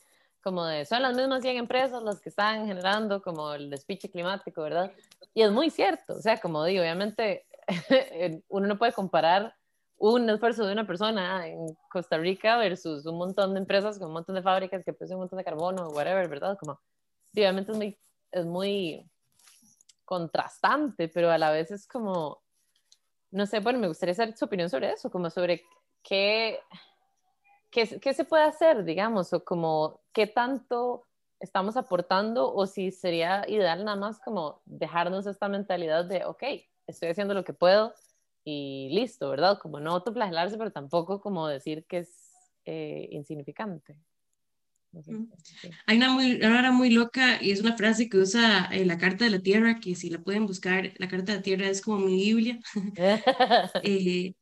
como 0.43 0.65
de, 0.65 0.85
son 0.85 1.01
las 1.01 1.15
mismas 1.15 1.41
100 1.41 1.57
empresas 1.57 2.03
las 2.03 2.19
que 2.19 2.29
están 2.29 2.67
generando 2.67 3.21
como 3.21 3.53
el 3.53 3.69
despiche 3.69 4.09
climático, 4.09 4.61
¿verdad? 4.61 4.91
Y 5.33 5.41
es 5.41 5.51
muy 5.51 5.69
cierto, 5.69 6.15
o 6.15 6.21
sea, 6.21 6.39
como 6.39 6.65
digo, 6.65 6.81
obviamente 6.81 7.45
uno 8.49 8.67
no 8.67 8.77
puede 8.77 8.91
comparar 8.91 9.55
un 9.97 10.29
esfuerzo 10.29 10.65
de 10.65 10.73
una 10.73 10.85
persona 10.85 11.47
en 11.47 11.73
Costa 11.89 12.17
Rica 12.17 12.57
versus 12.57 13.05
un 13.05 13.17
montón 13.17 13.53
de 13.53 13.59
empresas 13.61 13.97
con 13.97 14.07
un 14.07 14.13
montón 14.13 14.35
de 14.35 14.41
fábricas 14.41 14.83
que 14.83 14.91
producen 14.91 15.15
un 15.15 15.21
montón 15.21 15.37
de 15.37 15.45
carbono, 15.45 15.87
whatever, 15.91 16.27
¿verdad? 16.27 16.57
Como, 16.59 16.77
obviamente 17.33 17.71
es 17.71 17.77
muy, 17.77 17.99
es 18.31 18.45
muy 18.45 19.09
contrastante, 20.05 21.07
pero 21.07 21.31
a 21.31 21.37
la 21.37 21.51
vez 21.51 21.71
es 21.71 21.87
como, 21.87 22.41
no 23.31 23.45
sé, 23.45 23.59
bueno, 23.59 23.79
me 23.79 23.87
gustaría 23.87 24.15
saber 24.15 24.37
su 24.37 24.45
opinión 24.45 24.69
sobre 24.69 24.91
eso, 24.91 25.09
como 25.09 25.29
sobre 25.29 25.63
qué, 26.03 26.59
qué, 27.71 27.99
qué 27.99 28.13
se 28.13 28.25
puede 28.25 28.43
hacer, 28.43 28.83
digamos, 28.83 29.33
o 29.33 29.43
como 29.43 30.01
qué 30.13 30.27
tanto 30.27 31.05
estamos 31.39 31.75
aportando 31.75 32.53
o 32.53 32.65
si 32.67 32.91
sería 32.91 33.43
ideal 33.49 33.83
nada 33.83 33.97
más 33.97 34.19
como 34.19 34.61
dejarnos 34.65 35.27
esta 35.27 35.49
mentalidad 35.49 36.05
de, 36.05 36.23
ok, 36.25 36.43
estoy 36.87 37.09
haciendo 37.09 37.33
lo 37.33 37.43
que 37.43 37.53
puedo 37.53 37.93
y 38.45 38.89
listo, 38.91 39.29
¿verdad? 39.29 39.59
Como 39.59 39.79
no 39.79 39.91
autoflagelarse, 39.91 40.57
pero 40.57 40.71
tampoco 40.71 41.21
como 41.21 41.47
decir 41.47 41.85
que 41.85 41.99
es 41.99 42.33
eh, 42.65 43.07
insignificante. 43.11 43.97
Hay 45.87 45.97
una, 45.97 46.11
muy, 46.11 46.39
muy 46.71 46.89
loca 46.91 47.41
y 47.41 47.51
es 47.51 47.61
una 47.61 47.75
frase 47.75 48.09
que 48.09 48.17
usa 48.17 48.69
en 48.71 48.87
la 48.87 48.97
Carta 48.97 49.25
de 49.25 49.31
la 49.31 49.39
Tierra, 49.39 49.79
que 49.79 49.95
si 49.95 50.09
la 50.09 50.21
pueden 50.21 50.45
buscar, 50.45 50.93
la 50.97 51.07
Carta 51.07 51.31
de 51.31 51.37
la 51.39 51.43
Tierra 51.43 51.69
es 51.69 51.81
como 51.81 51.99
mi 51.99 52.15
Biblia. 52.15 52.59
eh, 53.83 54.33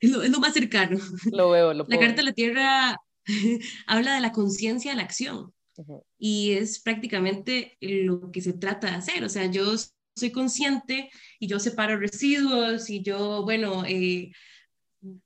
es, 0.00 0.10
lo, 0.10 0.22
es, 0.22 0.30
lo, 0.30 0.40
más 0.40 0.52
cercano. 0.52 0.98
Lo 1.32 1.50
veo, 1.50 1.72
lo 1.72 1.86
La 1.88 1.98
Carta 1.98 2.16
de 2.16 2.24
la 2.24 2.32
Tierra 2.32 2.96
habla 3.86 4.14
de 4.14 4.20
la 4.20 4.32
conciencia 4.32 4.90
de 4.90 4.96
la 4.98 5.04
acción. 5.04 5.52
Uh 5.76 5.84
-huh. 5.84 6.04
Y 6.18 6.52
es 6.52 6.80
prácticamente 6.80 7.76
lo 7.80 8.30
que 8.30 8.40
se 8.40 8.52
trata 8.52 8.88
de 8.88 8.96
hacer. 8.96 9.24
O 9.24 9.28
sea, 9.28 9.46
yo 9.46 9.74
soy 10.14 10.30
consciente 10.30 11.10
y 11.38 11.48
yo 11.48 11.58
separo 11.58 11.98
residuos 11.98 12.88
y 12.90 13.02
yo, 13.02 13.42
bueno, 13.42 13.84
eh, 13.86 14.32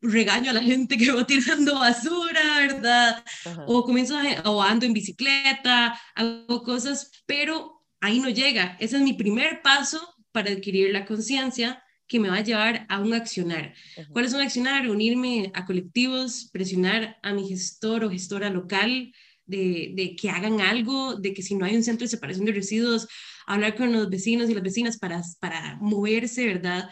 regaño 0.00 0.50
a 0.50 0.54
la 0.54 0.62
gente 0.62 0.96
que 0.96 1.10
va 1.10 1.26
tirando 1.26 1.78
basura, 1.78 2.40
¿verdad? 2.60 3.24
Ajá. 3.44 3.64
O 3.66 3.84
comienzo 3.84 4.16
a, 4.16 4.50
o 4.50 4.62
ando 4.62 4.86
en 4.86 4.92
bicicleta, 4.92 5.98
hago 6.14 6.62
cosas, 6.62 7.10
pero 7.26 7.84
ahí 8.00 8.20
no 8.20 8.28
llega. 8.28 8.76
Ese 8.80 8.96
es 8.96 9.02
mi 9.02 9.14
primer 9.14 9.62
paso 9.62 10.00
para 10.32 10.50
adquirir 10.50 10.92
la 10.92 11.04
conciencia 11.04 11.82
que 12.06 12.20
me 12.20 12.30
va 12.30 12.36
a 12.36 12.44
llevar 12.44 12.86
a 12.88 13.00
un 13.00 13.12
accionar. 13.12 13.74
Ajá. 13.96 14.08
¿Cuál 14.10 14.24
es 14.24 14.32
un 14.32 14.40
accionar? 14.40 14.88
Unirme 14.88 15.50
a 15.54 15.66
colectivos, 15.66 16.48
presionar 16.52 17.18
a 17.22 17.32
mi 17.32 17.46
gestor 17.48 18.04
o 18.04 18.10
gestora 18.10 18.48
local 18.50 19.12
de, 19.44 19.92
de 19.94 20.16
que 20.16 20.30
hagan 20.30 20.60
algo, 20.60 21.16
de 21.16 21.34
que 21.34 21.42
si 21.42 21.54
no 21.54 21.64
hay 21.64 21.76
un 21.76 21.82
centro 21.82 22.04
de 22.04 22.10
separación 22.10 22.44
de 22.46 22.52
residuos, 22.52 23.08
hablar 23.46 23.74
con 23.74 23.92
los 23.92 24.08
vecinos 24.10 24.48
y 24.48 24.54
las 24.54 24.62
vecinas 24.62 24.98
para, 24.98 25.22
para 25.40 25.76
moverse, 25.80 26.46
¿verdad? 26.46 26.88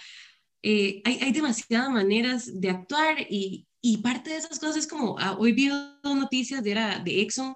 Eh, 0.62 1.02
hay, 1.04 1.18
hay, 1.20 1.32
demasiadas 1.32 1.90
maneras 1.90 2.61
de 2.61 2.70
actuar 2.70 3.18
y, 3.30 3.66
y, 3.80 3.98
parte 3.98 4.30
de 4.30 4.36
esas 4.36 4.59
cosas 4.59 4.76
es 4.76 4.86
como, 4.86 5.16
ah, 5.18 5.36
hoy 5.38 5.52
vi 5.52 5.68
dos 5.68 6.16
noticias 6.16 6.62
de, 6.64 6.70
era 6.72 6.98
de 6.98 7.20
Exxon, 7.20 7.54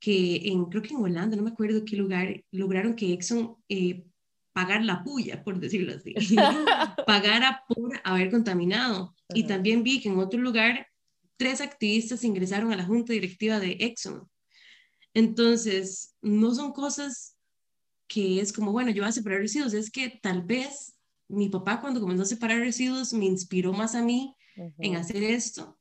que 0.00 0.48
en, 0.48 0.64
creo 0.66 0.82
que 0.82 0.94
en 0.94 1.02
Holanda, 1.02 1.36
no 1.36 1.42
me 1.42 1.50
acuerdo 1.50 1.84
qué 1.84 1.96
lugar, 1.96 2.42
lograron 2.50 2.96
que 2.96 3.12
Exxon 3.12 3.56
eh, 3.68 4.04
pagar 4.52 4.84
la 4.84 5.04
puya, 5.04 5.44
por 5.44 5.60
decirlo 5.60 5.94
así, 5.94 6.14
pagara 7.06 7.62
por 7.68 8.00
haber 8.02 8.30
contaminado. 8.30 9.04
Uh 9.04 9.34
-huh. 9.34 9.38
Y 9.38 9.42
también 9.44 9.82
vi 9.82 10.00
que 10.00 10.08
en 10.08 10.18
otro 10.18 10.40
lugar, 10.40 10.86
tres 11.36 11.60
activistas 11.60 12.24
ingresaron 12.24 12.72
a 12.72 12.76
la 12.76 12.84
junta 12.84 13.12
directiva 13.12 13.60
de 13.60 13.76
Exxon. 13.80 14.28
Entonces, 15.14 16.16
no 16.22 16.54
son 16.54 16.72
cosas 16.72 17.36
que 18.08 18.40
es 18.40 18.52
como, 18.52 18.72
bueno, 18.72 18.90
yo 18.90 19.02
voy 19.02 19.10
a 19.10 19.12
separar 19.12 19.40
residuos, 19.40 19.74
es 19.74 19.90
que 19.90 20.18
tal 20.22 20.42
vez 20.42 20.97
mi 21.28 21.48
papá 21.48 21.80
cuando 21.80 22.00
comenzó 22.00 22.22
a 22.22 22.26
separar 22.26 22.60
residuos 22.60 23.12
me 23.12 23.26
inspiró 23.26 23.72
más 23.72 23.94
a 23.94 24.02
mí 24.02 24.34
uh 24.56 24.62
-huh. 24.62 24.74
en 24.78 24.96
hacer 24.96 25.22
esto, 25.22 25.78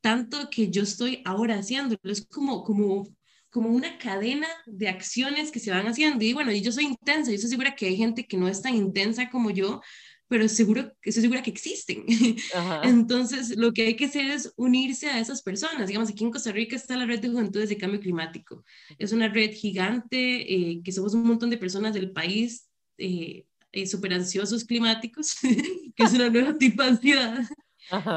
tanto 0.00 0.48
que 0.50 0.70
yo 0.70 0.82
estoy 0.82 1.22
ahora 1.24 1.58
haciéndolo, 1.58 1.98
es 2.04 2.26
como, 2.26 2.62
como, 2.62 3.08
como 3.50 3.70
una 3.70 3.98
cadena 3.98 4.48
de 4.66 4.88
acciones 4.88 5.50
que 5.50 5.60
se 5.60 5.70
van 5.70 5.86
haciendo, 5.86 6.24
y 6.24 6.32
bueno, 6.32 6.52
yo 6.52 6.72
soy 6.72 6.84
intensa, 6.84 7.30
yo 7.30 7.36
estoy 7.36 7.50
segura 7.50 7.74
que 7.74 7.86
hay 7.86 7.96
gente 7.96 8.26
que 8.26 8.36
no 8.36 8.48
es 8.48 8.62
tan 8.62 8.74
intensa 8.74 9.28
como 9.30 9.50
yo, 9.50 9.80
pero 10.28 10.46
seguro, 10.46 10.92
estoy 11.02 11.22
segura 11.22 11.42
que 11.42 11.50
existen. 11.50 12.04
Ajá. 12.54 12.82
Entonces, 12.84 13.56
lo 13.56 13.72
que 13.72 13.86
hay 13.86 13.96
que 13.96 14.04
hacer 14.04 14.26
es 14.26 14.52
unirse 14.56 15.08
a 15.08 15.18
esas 15.18 15.42
personas. 15.42 15.88
Digamos, 15.88 16.10
aquí 16.10 16.22
en 16.22 16.30
Costa 16.30 16.52
Rica 16.52 16.76
está 16.76 16.98
la 16.98 17.06
red 17.06 17.20
de 17.20 17.30
juventudes 17.30 17.70
de 17.70 17.78
cambio 17.78 17.98
climático. 17.98 18.62
Es 18.98 19.12
una 19.12 19.28
red 19.28 19.52
gigante, 19.52 20.52
eh, 20.52 20.82
que 20.84 20.92
somos 20.92 21.14
un 21.14 21.24
montón 21.24 21.48
de 21.48 21.56
personas 21.56 21.94
del 21.94 22.12
país 22.12 22.68
eh, 22.98 23.46
eh, 23.72 23.86
súper 23.86 24.14
ansiosos 24.14 24.64
climáticos, 24.64 25.36
que 25.96 26.02
es 26.02 26.12
una 26.12 26.28
nueva 26.30 26.56
tipo 26.56 26.82
de 26.82 26.88
ansiedad, 26.88 27.48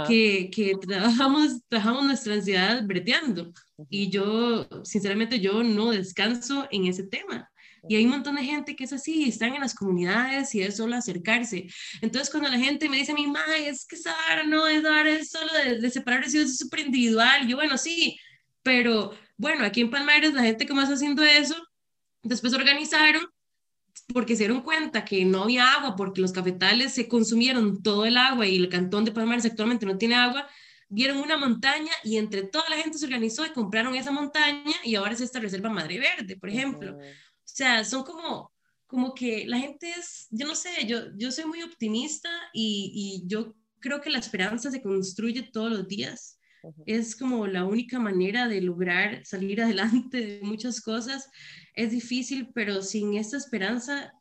que, 0.08 0.50
que, 0.54 0.76
trabajamos, 0.76 1.62
trabajamos 1.68 2.06
nuestra 2.06 2.34
ansiedad 2.34 2.84
breteando. 2.86 3.54
Y 3.90 4.10
yo, 4.10 4.68
sinceramente, 4.84 5.40
yo 5.40 5.64
no 5.64 5.92
descanso 5.92 6.68
en 6.72 6.86
ese 6.86 7.04
tema. 7.04 7.50
Y 7.88 7.96
hay 7.96 8.06
un 8.06 8.12
montón 8.12 8.36
de 8.36 8.44
gente 8.44 8.76
que 8.76 8.84
es 8.84 8.94
así, 8.94 9.28
están 9.28 9.56
en 9.56 9.62
las 9.62 9.74
comunidades 9.74 10.54
y 10.54 10.62
es 10.62 10.78
solo 10.78 10.96
acercarse. 10.96 11.68
Entonces, 12.02 12.30
cuando 12.30 12.50
la 12.50 12.60
gente 12.60 12.88
me 12.88 12.98
dice 12.98 13.12
a 13.12 13.16
mí, 13.16 13.26
ma, 13.26 13.44
es 13.58 13.86
que 13.86 13.98
Sara 13.98 14.44
no 14.44 14.68
es 14.68 14.84
dar, 14.84 15.08
es 15.08 15.32
solo 15.32 15.52
de, 15.54 15.80
de 15.80 15.90
separar 15.90 16.22
residuos, 16.22 16.52
es 16.52 16.58
súper 16.58 16.82
individual. 16.82 17.48
Yo, 17.48 17.56
bueno, 17.56 17.78
sí, 17.78 18.20
pero 18.62 19.14
bueno, 19.38 19.66
aquí 19.66 19.82
en 19.82 19.90
Palmares 19.90 20.34
la 20.34 20.44
gente 20.44 20.68
que 20.68 20.74
más 20.74 20.90
haciendo 20.90 21.24
eso, 21.24 21.56
después 22.22 22.54
organizaron 22.54 23.24
porque 24.14 24.36
se 24.36 24.44
dieron 24.44 24.62
cuenta 24.62 25.06
que 25.06 25.26
no 25.26 25.44
había 25.44 25.74
agua, 25.74 25.96
porque 25.96 26.22
los 26.22 26.32
cafetales 26.32 26.94
se 26.94 27.08
consumieron 27.08 27.82
todo 27.82 28.06
el 28.06 28.18
agua 28.18 28.46
y 28.48 28.58
el 28.58 28.70
cantón 28.70 29.06
de 29.06 29.12
Palmares 29.12 29.46
actualmente 29.46 29.86
no 29.86 29.98
tiene 29.98 30.16
agua, 30.16 30.48
vieron 30.90 31.18
una 31.18 31.38
montaña 31.38 31.92
y 32.04 32.18
entre 32.18 32.44
toda 32.44 32.70
la 32.70 32.78
gente 32.78 32.98
se 32.98 33.06
organizó 33.06 33.46
y 33.46 33.52
compraron 33.52 33.96
esa 33.96 34.12
montaña 34.12 34.76
y 34.84 34.96
ahora 34.96 35.14
es 35.14 35.22
esta 35.22 35.40
reserva 35.40 35.70
Madre 35.70 36.00
Verde, 36.00 36.36
por 36.36 36.50
ejemplo. 36.50 36.94
Uh 36.94 37.00
-huh. 37.00 37.12
O 37.12 37.54
sea, 37.54 37.84
son 37.86 38.04
como, 38.04 38.52
como 38.88 39.14
que 39.14 39.46
la 39.48 39.58
gente 39.58 39.90
es, 39.90 40.28
yo 40.32 40.46
no 40.46 40.56
sé, 40.56 40.70
yo, 40.86 41.00
yo 41.18 41.32
soy 41.32 41.46
muy 41.46 41.64
optimista 41.64 42.30
y, 42.54 42.92
y 43.24 43.28
yo 43.28 43.56
creo 43.80 44.02
que 44.02 44.10
la 44.10 44.20
esperanza 44.20 44.70
se 44.70 44.82
construye 44.82 45.44
todos 45.44 45.72
los 45.72 45.88
días. 45.88 46.38
Uh 46.64 46.72
-huh. 46.72 46.84
Es 46.86 47.16
como 47.16 47.48
la 47.48 47.66
única 47.66 47.98
manera 47.98 48.48
de 48.48 48.62
lograr 48.62 49.26
salir 49.26 49.62
adelante 49.64 50.18
de 50.18 50.40
muchas 50.44 50.82
cosas. 50.82 51.30
Es 51.74 51.92
difícil, 51.92 52.50
pero 52.54 52.82
sin 52.82 53.16
esta 53.16 53.38
esperanza, 53.38 54.14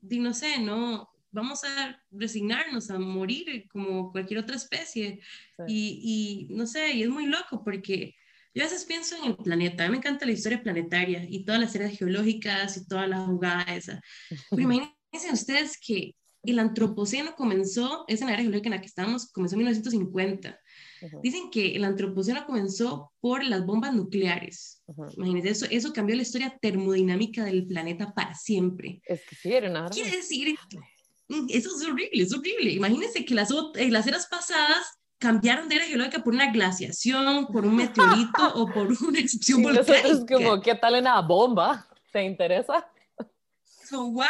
no 0.00 0.34
sé, 0.34 0.58
no, 0.58 1.10
vamos 1.30 1.64
a 1.64 2.02
resignarnos 2.10 2.90
a 2.90 2.98
morir 2.98 3.66
como 3.68 4.12
cualquier 4.12 4.40
otra 4.40 4.56
especie. 4.56 5.20
Sí. 5.56 5.64
Y, 5.66 6.48
y, 6.50 6.54
no 6.54 6.66
sé, 6.66 6.92
y 6.92 7.02
es 7.02 7.08
muy 7.08 7.26
loco 7.26 7.62
porque 7.64 8.14
yo 8.54 8.62
a 8.62 8.66
veces 8.66 8.84
pienso 8.84 9.16
en 9.16 9.30
el 9.30 9.36
planeta, 9.36 9.84
a 9.84 9.86
mí 9.86 9.92
me 9.92 9.98
encanta 9.98 10.26
la 10.26 10.32
historia 10.32 10.62
planetaria 10.62 11.24
y 11.28 11.44
todas 11.44 11.60
las 11.60 11.74
eras 11.74 11.96
geológicas 11.96 12.76
y 12.76 12.86
toda 12.86 13.06
la 13.06 13.20
jugada 13.20 13.62
esa. 13.74 14.00
Pero 14.50 14.62
imagínense 14.62 15.32
ustedes 15.32 15.78
que 15.78 16.14
el 16.42 16.58
antropoceno 16.58 17.34
comenzó, 17.34 18.04
es 18.08 18.20
en 18.20 18.28
la 18.28 18.34
era 18.34 18.42
geológica 18.42 18.68
en 18.68 18.74
la 18.74 18.80
que 18.80 18.86
estamos, 18.86 19.30
comenzó 19.30 19.54
en 19.54 19.58
1950. 19.58 20.58
Uh 21.00 21.06
-huh. 21.06 21.20
Dicen 21.22 21.50
que 21.50 21.76
el 21.76 21.84
antropoceno 21.84 22.44
comenzó 22.46 23.12
por 23.20 23.44
las 23.44 23.64
bombas 23.64 23.94
nucleares. 23.94 24.82
Uh 24.86 24.94
-huh. 24.94 25.14
Imagínense, 25.16 25.50
eso, 25.50 25.66
eso 25.70 25.92
cambió 25.92 26.16
la 26.16 26.22
historia 26.22 26.56
termodinámica 26.60 27.44
del 27.44 27.66
planeta 27.66 28.12
para 28.14 28.34
siempre. 28.34 29.00
Es 29.04 29.20
que 29.28 29.36
sí, 29.36 29.52
era 29.52 29.70
una 29.70 29.88
Quiere 29.88 30.16
decir, 30.16 30.56
mm, 31.28 31.46
eso 31.48 31.70
es 31.76 31.86
horrible, 31.86 32.22
es 32.22 32.32
horrible. 32.32 32.70
Imagínense 32.72 33.24
que 33.24 33.34
las, 33.34 33.50
eh, 33.50 33.90
las 33.90 34.06
eras 34.06 34.26
pasadas 34.26 34.98
cambiaron 35.18 35.68
de 35.68 35.76
era 35.76 35.84
geológica 35.84 36.22
por 36.22 36.34
una 36.34 36.50
glaciación, 36.52 37.46
por 37.48 37.66
un 37.66 37.76
meteorito 37.76 38.42
o 38.54 38.72
por 38.72 38.86
una 38.86 39.18
explosión 39.18 39.62
volcánica. 39.62 40.08
Es 40.08 40.24
como, 40.26 40.60
¿qué 40.60 40.74
tal 40.74 40.94
una 40.94 41.20
bomba? 41.20 41.86
¿Te 42.12 42.22
interesa? 42.22 42.86
So, 43.88 44.10
wow. 44.10 44.24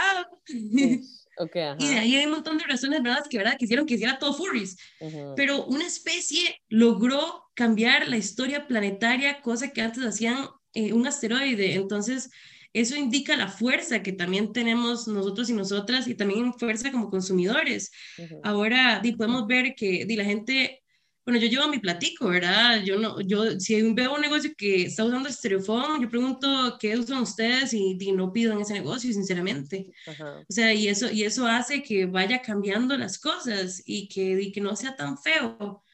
Okay, 1.41 1.74
y 1.78 1.89
de 1.89 1.99
ahí 1.99 2.16
hay 2.16 2.24
un 2.26 2.32
montón 2.32 2.59
de 2.59 2.64
razones 2.64 3.03
¿verdad? 3.03 3.24
que 3.30 3.39
¿verdad? 3.39 3.57
quisieron 3.57 3.86
que 3.86 3.95
hiciera 3.95 4.18
todo 4.18 4.34
furries. 4.34 4.76
Uh 5.01 5.09
-huh. 5.09 5.34
Pero 5.36 5.64
una 5.66 5.86
especie 5.86 6.61
logró 6.68 7.45
cambiar 7.55 8.09
la 8.09 8.16
historia 8.16 8.66
planetaria, 8.66 9.41
cosa 9.41 9.72
que 9.72 9.80
antes 9.80 10.05
hacían 10.05 10.49
eh, 10.74 10.93
un 10.93 11.07
asteroide. 11.07 11.74
Entonces, 11.74 12.30
eso 12.72 12.97
indica 12.97 13.36
la 13.36 13.49
fuerza 13.49 14.03
que 14.03 14.12
también 14.12 14.53
tenemos 14.53 15.09
nosotros 15.09 15.49
y 15.51 15.55
nosotras 15.55 16.07
y 16.07 16.14
también 16.14 16.53
fuerza 16.55 16.93
como 16.93 17.11
consumidores. 17.11 17.91
Uh 18.18 18.22
-huh. 18.22 18.41
Ahora 18.45 19.01
di, 19.03 19.12
podemos 19.12 19.47
ver 19.47 19.74
que 19.74 20.05
di, 20.07 20.16
la 20.16 20.24
gente, 20.24 20.82
bueno, 21.29 21.41
yo 21.41 21.49
llevo 21.51 21.68
mi 21.68 21.79
platico, 21.79 22.29
¿verdad? 22.29 22.83
Yo 22.83 22.99
no, 22.99 23.20
yo 23.20 23.61
si 23.61 23.83
veo 23.93 24.14
un 24.14 24.22
negocio 24.22 24.51
que 24.57 24.85
está 24.85 25.05
usando 25.05 25.29
estereofón, 25.29 26.01
yo 26.01 26.09
pregunto 26.09 26.79
qué 26.81 26.97
usan 26.97 27.18
ustedes 27.18 27.74
y, 27.74 27.99
di, 27.99 28.12
no 28.12 28.33
pido 28.33 28.55
en 28.55 28.62
ese 28.62 28.72
negocio, 28.72 29.12
sinceramente. 29.12 29.91
-huh. 30.07 30.41
O 30.41 30.47
sea, 30.49 30.72
y 30.72 30.89
eso, 30.89 31.11
y 31.12 31.24
eso 31.24 31.47
hace 31.47 31.83
que 31.83 32.07
vaya 32.07 32.41
cambiando 32.41 32.97
las 32.97 33.18
cosas 33.18 33.83
y 33.85 34.09
que, 34.09 34.37
di, 34.37 34.53
que 34.53 34.62
no 34.62 34.74
sea 34.74 34.97
tan 34.97 35.18
feo. 35.18 35.85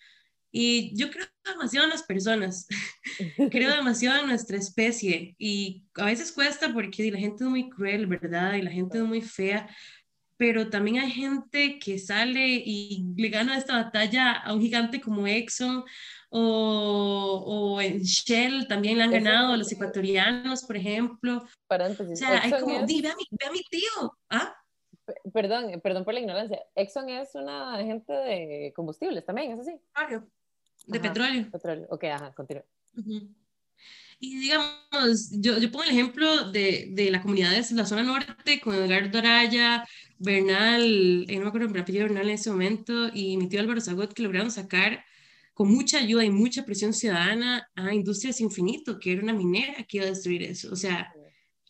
Y 0.53 0.97
yo 0.97 1.11
creo 1.11 1.27
demasiado 1.45 1.87
en 1.87 1.91
las 1.91 2.05
personas, 2.05 2.69
creo 3.51 3.75
demasiado 3.75 4.21
en 4.21 4.29
nuestra 4.29 4.57
especie 4.57 5.35
y 5.37 5.83
a 5.97 6.05
veces 6.05 6.31
cuesta 6.31 6.73
porque 6.73 7.11
la 7.11 7.19
gente 7.19 7.43
es 7.43 7.51
muy 7.51 7.69
cruel, 7.71 8.07
¿verdad? 8.07 8.55
Y 8.55 8.63
la 8.63 8.71
gente 8.71 8.99
es 8.99 9.05
muy 9.05 9.21
fea, 9.21 9.69
pero 10.37 10.69
también 10.71 10.99
hay 10.99 11.11
gente 11.11 11.79
que 11.79 11.99
sale 11.99 12.63
y 12.65 13.05
le 13.17 13.29
gana 13.29 13.57
esta 13.57 13.85
batalla 13.85 14.33
a 14.33 14.53
un 14.53 14.61
gigante 14.61 15.01
como 15.01 15.27
Exxon 15.27 15.85
o, 16.31 17.45
o 17.47 17.81
en 17.81 18.03
Shell 18.03 18.67
también 18.67 18.99
le 18.99 19.05
han 19.05 19.13
ganado 19.13 19.53
a 19.53 19.57
los 19.57 19.71
ecuatorianos, 19.71 20.65
por 20.65 20.77
ejemplo. 20.77 21.45
Paréntesis. 21.69 22.15
O 22.15 22.17
sea, 22.17 22.43
hay 22.43 22.51
como, 22.51 22.81
es... 22.81 22.87
ve, 22.87 23.09
a 23.09 23.15
mi, 23.15 23.25
ve 23.31 23.47
a 23.47 23.53
mi 23.53 23.63
tío. 23.63 24.17
¿Ah? 24.31 24.57
Perdón, 25.33 25.81
perdón 25.81 26.05
por 26.05 26.15
la 26.15 26.21
ignorancia. 26.21 26.61
Exxon 26.75 27.09
es 27.09 27.35
una 27.35 27.77
gente 27.79 28.13
de 28.13 28.73
combustibles 28.75 29.25
también, 29.25 29.53
¿es 29.53 29.61
así? 29.61 29.79
Claro. 29.93 30.27
De 30.87 30.99
ajá, 30.99 31.09
petróleo. 31.09 31.51
Petróleo. 31.53 31.87
Ok, 31.91 32.05
ajá, 32.05 32.35
continúa. 32.35 32.65
Uh 32.97 33.01
-huh. 33.01 33.35
Y 34.19 34.39
digamos, 34.39 35.31
yo, 35.33 35.59
yo 35.59 35.71
pongo 35.71 35.85
el 35.85 35.91
ejemplo 35.91 36.51
de, 36.51 36.89
de 36.93 37.11
la 37.11 37.21
comunidad 37.21 37.51
de 37.51 37.75
la 37.75 37.87
zona 37.87 38.03
norte 38.03 38.61
con 38.61 38.75
Edgardo 38.75 39.19
Araya, 39.19 39.85
Bernal, 40.19 41.27
eh, 41.29 41.37
no 41.37 41.43
me 41.43 41.49
acuerdo 41.49 41.69
el 41.69 41.81
apellido 41.81 42.05
Bernal 42.05 42.29
en 42.29 42.35
ese 42.35 42.51
momento, 42.51 43.11
y 43.13 43.37
mi 43.37 43.49
tío 43.49 43.61
Álvaro 43.61 43.81
Zagot, 43.81 44.15
que 44.15 44.23
lograron 44.23 44.51
sacar 44.51 45.05
con 45.53 45.71
mucha 45.71 45.99
ayuda 45.99 46.25
y 46.25 46.31
mucha 46.31 46.65
presión 46.65 46.93
ciudadana 46.93 47.69
a 47.77 47.95
Industrias 47.95 48.41
Infinito, 48.41 48.99
que 48.99 49.13
era 49.13 49.23
una 49.23 49.33
minera 49.33 49.85
que 49.85 49.99
iba 49.99 50.07
a 50.07 50.11
destruir 50.11 50.43
eso. 50.43 50.73
O 50.73 50.77
sea, 50.77 51.13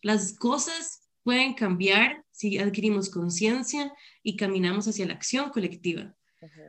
las 0.01 0.33
cosas 0.33 1.01
pueden 1.23 1.53
cambiar 1.53 2.23
si 2.31 2.57
adquirimos 2.57 3.09
conciencia 3.09 3.91
y 4.23 4.35
caminamos 4.35 4.87
hacia 4.87 5.05
la 5.05 5.13
acción 5.13 5.49
colectiva. 5.49 6.15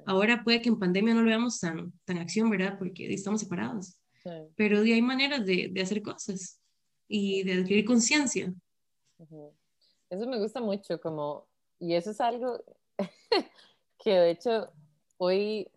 Ahora 0.07 0.43
puede 0.45 0.63
que 0.63 0.69
en 0.69 0.79
pandemia 0.79 1.15
no 1.15 1.23
lo 1.23 1.29
veamos 1.29 1.61
tan, 1.61 1.93
tan 2.05 2.19
acción, 2.19 2.49
¿verdad? 2.49 2.79
Porque 2.79 3.13
estamos 3.13 3.41
separados. 3.41 3.97
Sí. 4.27 4.53
Pero 4.57 4.81
hay 4.81 5.03
maneras 5.03 5.47
de, 5.47 5.69
de, 5.71 5.81
hacer 5.81 6.03
cosas 6.03 6.61
y 7.07 7.45
de 7.45 7.61
adquirir 7.61 7.85
conciencia. 7.85 8.53
Uh 9.19 9.25
-huh. 9.25 9.53
Eso 10.11 10.27
me 10.27 10.39
gusta 10.39 10.61
mucho, 10.61 11.01
como, 11.01 11.47
y 11.79 11.95
eso 11.95 12.11
es 12.11 12.21
algo 12.21 12.61
que 13.99 14.11
de 14.11 14.31
hecho 14.31 14.73
hoy, 15.19 15.71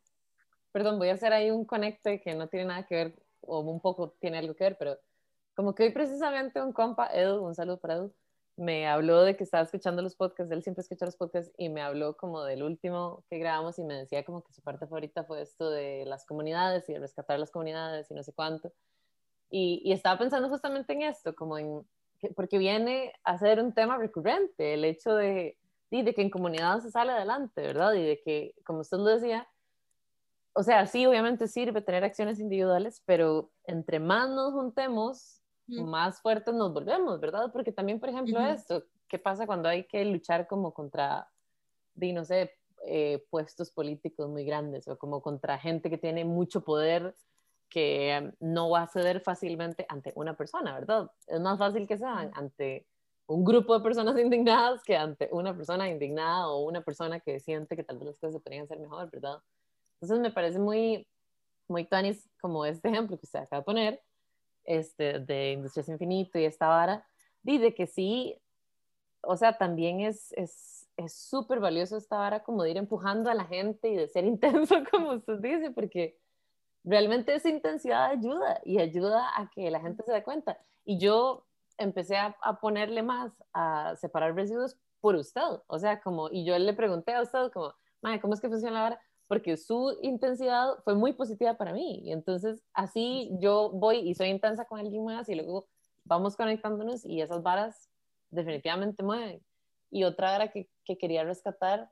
perdón, 0.71 0.97
voy 0.97 1.09
a 1.09 1.13
hacer 1.13 1.31
ahí 1.31 1.51
un 1.51 1.65
conecte 1.65 2.21
que 2.21 2.33
no 2.33 2.47
tiene 2.47 2.65
nada 2.65 2.85
que 2.87 2.95
ver, 2.95 3.15
o 3.41 3.59
un 3.59 3.79
poco 3.79 4.15
tiene 4.19 4.39
algo 4.39 4.55
que 4.55 4.63
ver, 4.63 4.77
pero 4.77 4.97
como 5.55 5.75
que 5.75 5.83
hoy 5.83 5.91
precisamente 5.91 6.61
un 6.61 6.73
compa, 6.73 7.07
Edu, 7.13 7.45
un 7.45 7.53
saludo 7.53 7.79
para 7.79 7.95
Edu, 7.95 8.13
me 8.60 8.88
habló 8.88 9.22
de 9.22 9.38
que 9.38 9.45
estaba 9.45 9.64
escuchando 9.64 10.01
los 10.01 10.16
podcasts, 10.16 10.51
él 10.51 10.64
siempre 10.64 10.82
escucha 10.82 11.05
los 11.05 11.16
podcasts 11.16 11.51
y 11.57 11.70
me 11.70 11.82
habló 11.82 12.18
como 12.18 12.43
del 12.43 12.62
último 12.62 13.24
que 13.30 13.38
grabamos 13.38 13.80
y 13.80 13.84
me 13.86 13.93
decía 13.93 14.26
como 14.26 14.43
que 14.43 14.51
su 14.51 14.62
parte 14.62 14.86
favorita 14.86 15.24
fue 15.24 15.41
esto 15.41 15.70
de 15.70 16.03
las 16.05 16.26
comunidades 16.26 16.88
y 16.89 16.93
de 16.93 16.99
rescatar 16.99 17.39
las 17.39 17.51
comunidades 17.51 18.12
y 18.12 18.14
no 18.14 18.22
sé 18.22 18.34
cuánto. 18.34 18.74
Y, 19.49 19.82
y 19.86 19.93
estaba 19.93 20.20
pensando 20.20 20.49
justamente 20.49 20.91
en 20.91 21.03
esto, 21.03 21.34
como 21.36 21.57
en, 21.57 21.88
porque 22.36 22.57
viene 22.57 23.14
a 23.24 23.38
ser 23.38 23.64
un 23.64 23.74
tema 23.74 23.97
recurrente, 23.97 24.74
el 24.74 24.84
hecho 24.84 25.16
de, 25.16 25.57
de, 25.89 26.14
que 26.14 26.22
en 26.22 26.30
comunidades 26.30 26.84
se 26.84 26.91
sale 26.91 27.14
adelante, 27.14 27.62
¿verdad? 27.62 27.93
Y 27.93 28.05
de 28.05 28.22
que, 28.22 28.55
como 28.66 28.82
usted 28.82 28.97
lo 28.97 29.05
decía, 29.05 29.47
o 30.51 30.64
sea, 30.64 30.86
sí, 30.86 31.05
obviamente 31.05 31.47
sirve 31.47 31.82
tener 31.82 32.03
acciones 32.03 32.41
individuales, 32.41 33.01
pero 33.05 33.51
entre 33.64 34.01
más 34.01 34.30
nos 34.30 34.51
juntemos, 34.51 35.38
más 35.70 36.22
fuertes 36.22 36.53
nos 36.53 36.74
volvemos, 36.74 37.20
¿verdad? 37.20 37.51
Porque 37.51 37.72
también, 37.72 37.99
por 37.99 38.09
ejemplo, 38.09 38.39
uh 38.39 38.43
-huh. 38.43 38.53
esto, 38.53 38.84
¿qué 39.07 39.20
pasa 39.20 39.45
cuando 39.45 39.70
hay 39.70 39.86
que 39.86 40.03
luchar 40.05 40.47
como 40.47 40.74
contra, 40.74 41.28
de, 41.95 42.13
no 42.13 42.26
sé, 42.26 42.53
eh, 42.86 43.26
puestos 43.30 43.72
políticos 43.72 44.30
muy 44.30 44.45
grandes 44.45 44.88
o 44.88 44.97
como 44.97 45.22
contra 45.22 45.57
gente 45.57 45.89
que 45.89 45.97
tiene 45.97 46.24
mucho 46.24 46.61
poder 46.61 47.13
que 47.70 48.34
no 48.39 48.70
va 48.70 48.84
a 48.84 48.88
ceder 48.88 49.22
fácilmente 49.22 49.86
ante 49.89 50.11
una 50.15 50.36
persona, 50.36 50.74
¿verdad? 50.74 51.11
Es 51.28 51.39
más 51.39 51.59
fácil 51.59 51.88
que 51.88 51.97
sea 51.97 52.32
ante 52.34 52.88
un 53.28 53.45
grupo 53.45 53.78
de 53.78 53.84
personas 53.84 54.17
indignadas 54.20 54.84
que 54.84 54.97
ante 54.97 55.30
una 55.32 55.55
persona 55.55 55.89
indignada 55.89 56.49
o 56.49 56.63
una 56.63 56.82
persona 56.82 57.20
que 57.20 57.39
siente 57.39 57.76
que 57.76 57.84
tal 57.84 57.97
vez 57.97 58.07
las 58.07 58.17
cosas 58.17 58.34
se 58.34 58.39
podrían 58.39 58.63
hacer 58.63 58.80
mejor, 58.80 59.09
¿verdad? 59.11 59.39
Entonces 59.95 60.20
me 60.20 60.32
parece 60.32 60.57
muy, 60.57 61.05
muy 61.67 61.86
tanis 61.86 62.28
como 62.41 62.65
este 62.65 62.89
ejemplo 62.89 63.17
que 63.17 63.26
usted 63.26 63.39
acaba 63.39 63.59
de 63.59 63.65
poner, 63.65 64.01
este, 64.70 65.20
de 65.20 65.53
Industrias 65.53 65.89
Infinito 65.89 66.38
y 66.39 66.45
esta 66.45 66.67
vara, 66.67 67.05
de 67.57 67.74
que 67.74 67.88
sí, 67.88 68.39
o 69.22 69.36
sea, 69.36 69.57
también 69.57 70.01
es 70.01 70.34
súper 71.07 71.57
es, 71.57 71.61
valioso 71.61 71.97
esta 71.97 72.17
vara 72.17 72.43
como 72.43 72.63
de 72.63 72.72
ir 72.72 72.78
empujando 72.78 73.30
a 73.30 73.34
la 73.34 73.45
gente 73.45 73.89
y 73.89 73.95
de 73.95 74.07
ser 74.07 74.24
intenso, 74.26 74.76
como 74.91 75.13
usted 75.13 75.39
dice, 75.39 75.72
porque 75.72 76.17
realmente 76.84 77.34
esa 77.34 77.49
intensidad 77.49 78.11
ayuda 78.11 78.61
y 78.63 78.80
ayuda 78.80 79.28
a 79.36 79.49
que 79.49 79.72
la 79.72 79.80
gente 79.80 80.03
se 80.03 80.13
dé 80.13 80.24
cuenta. 80.24 80.59
Y 80.86 80.99
yo 80.99 81.45
empecé 81.78 82.17
a, 82.17 82.36
ponerle 82.61 83.01
más 83.01 83.32
a 83.53 83.95
separar 83.95 84.36
residuos 84.36 84.78
por 85.01 85.15
usted, 85.15 85.41
o 85.67 85.80
sea, 85.80 86.01
como, 86.01 86.30
y 86.30 86.43
yo 86.43 86.59
le 86.59 86.74
pregunté 86.74 87.13
a 87.13 87.22
usted 87.22 87.51
como, 87.51 87.74
¿cómo 88.22 88.34
es 88.34 88.41
que 88.41 88.49
funciona 88.49 88.76
la 88.76 88.82
vara? 88.82 89.01
Porque 89.30 89.57
su 89.57 89.95
intensidad 90.01 90.80
fue 90.84 90.95
muy 90.95 91.13
positiva 91.13 91.53
para 91.53 91.71
mí. 91.71 92.01
Y 92.03 92.11
entonces 92.11 92.63
así 92.73 93.30
yo 93.39 93.69
voy 93.69 93.99
y 93.99 94.15
soy 94.15 94.30
intensa 94.30 94.65
con 94.65 94.80
alguien 94.80 95.05
más 95.05 95.30
y 95.30 95.36
luego 95.36 95.67
vamos 96.03 96.36
conectándonos 96.36 97.05
y 97.05 97.21
esas 97.21 97.43
varas 97.43 97.89
definitivamente 98.32 99.03
mueven. 99.03 99.39
Y 99.91 100.03
otra 100.03 100.32
vara 100.32 100.47
que, 100.51 100.67
que 100.84 100.97
quería 100.97 101.23
rescatar, 101.23 101.91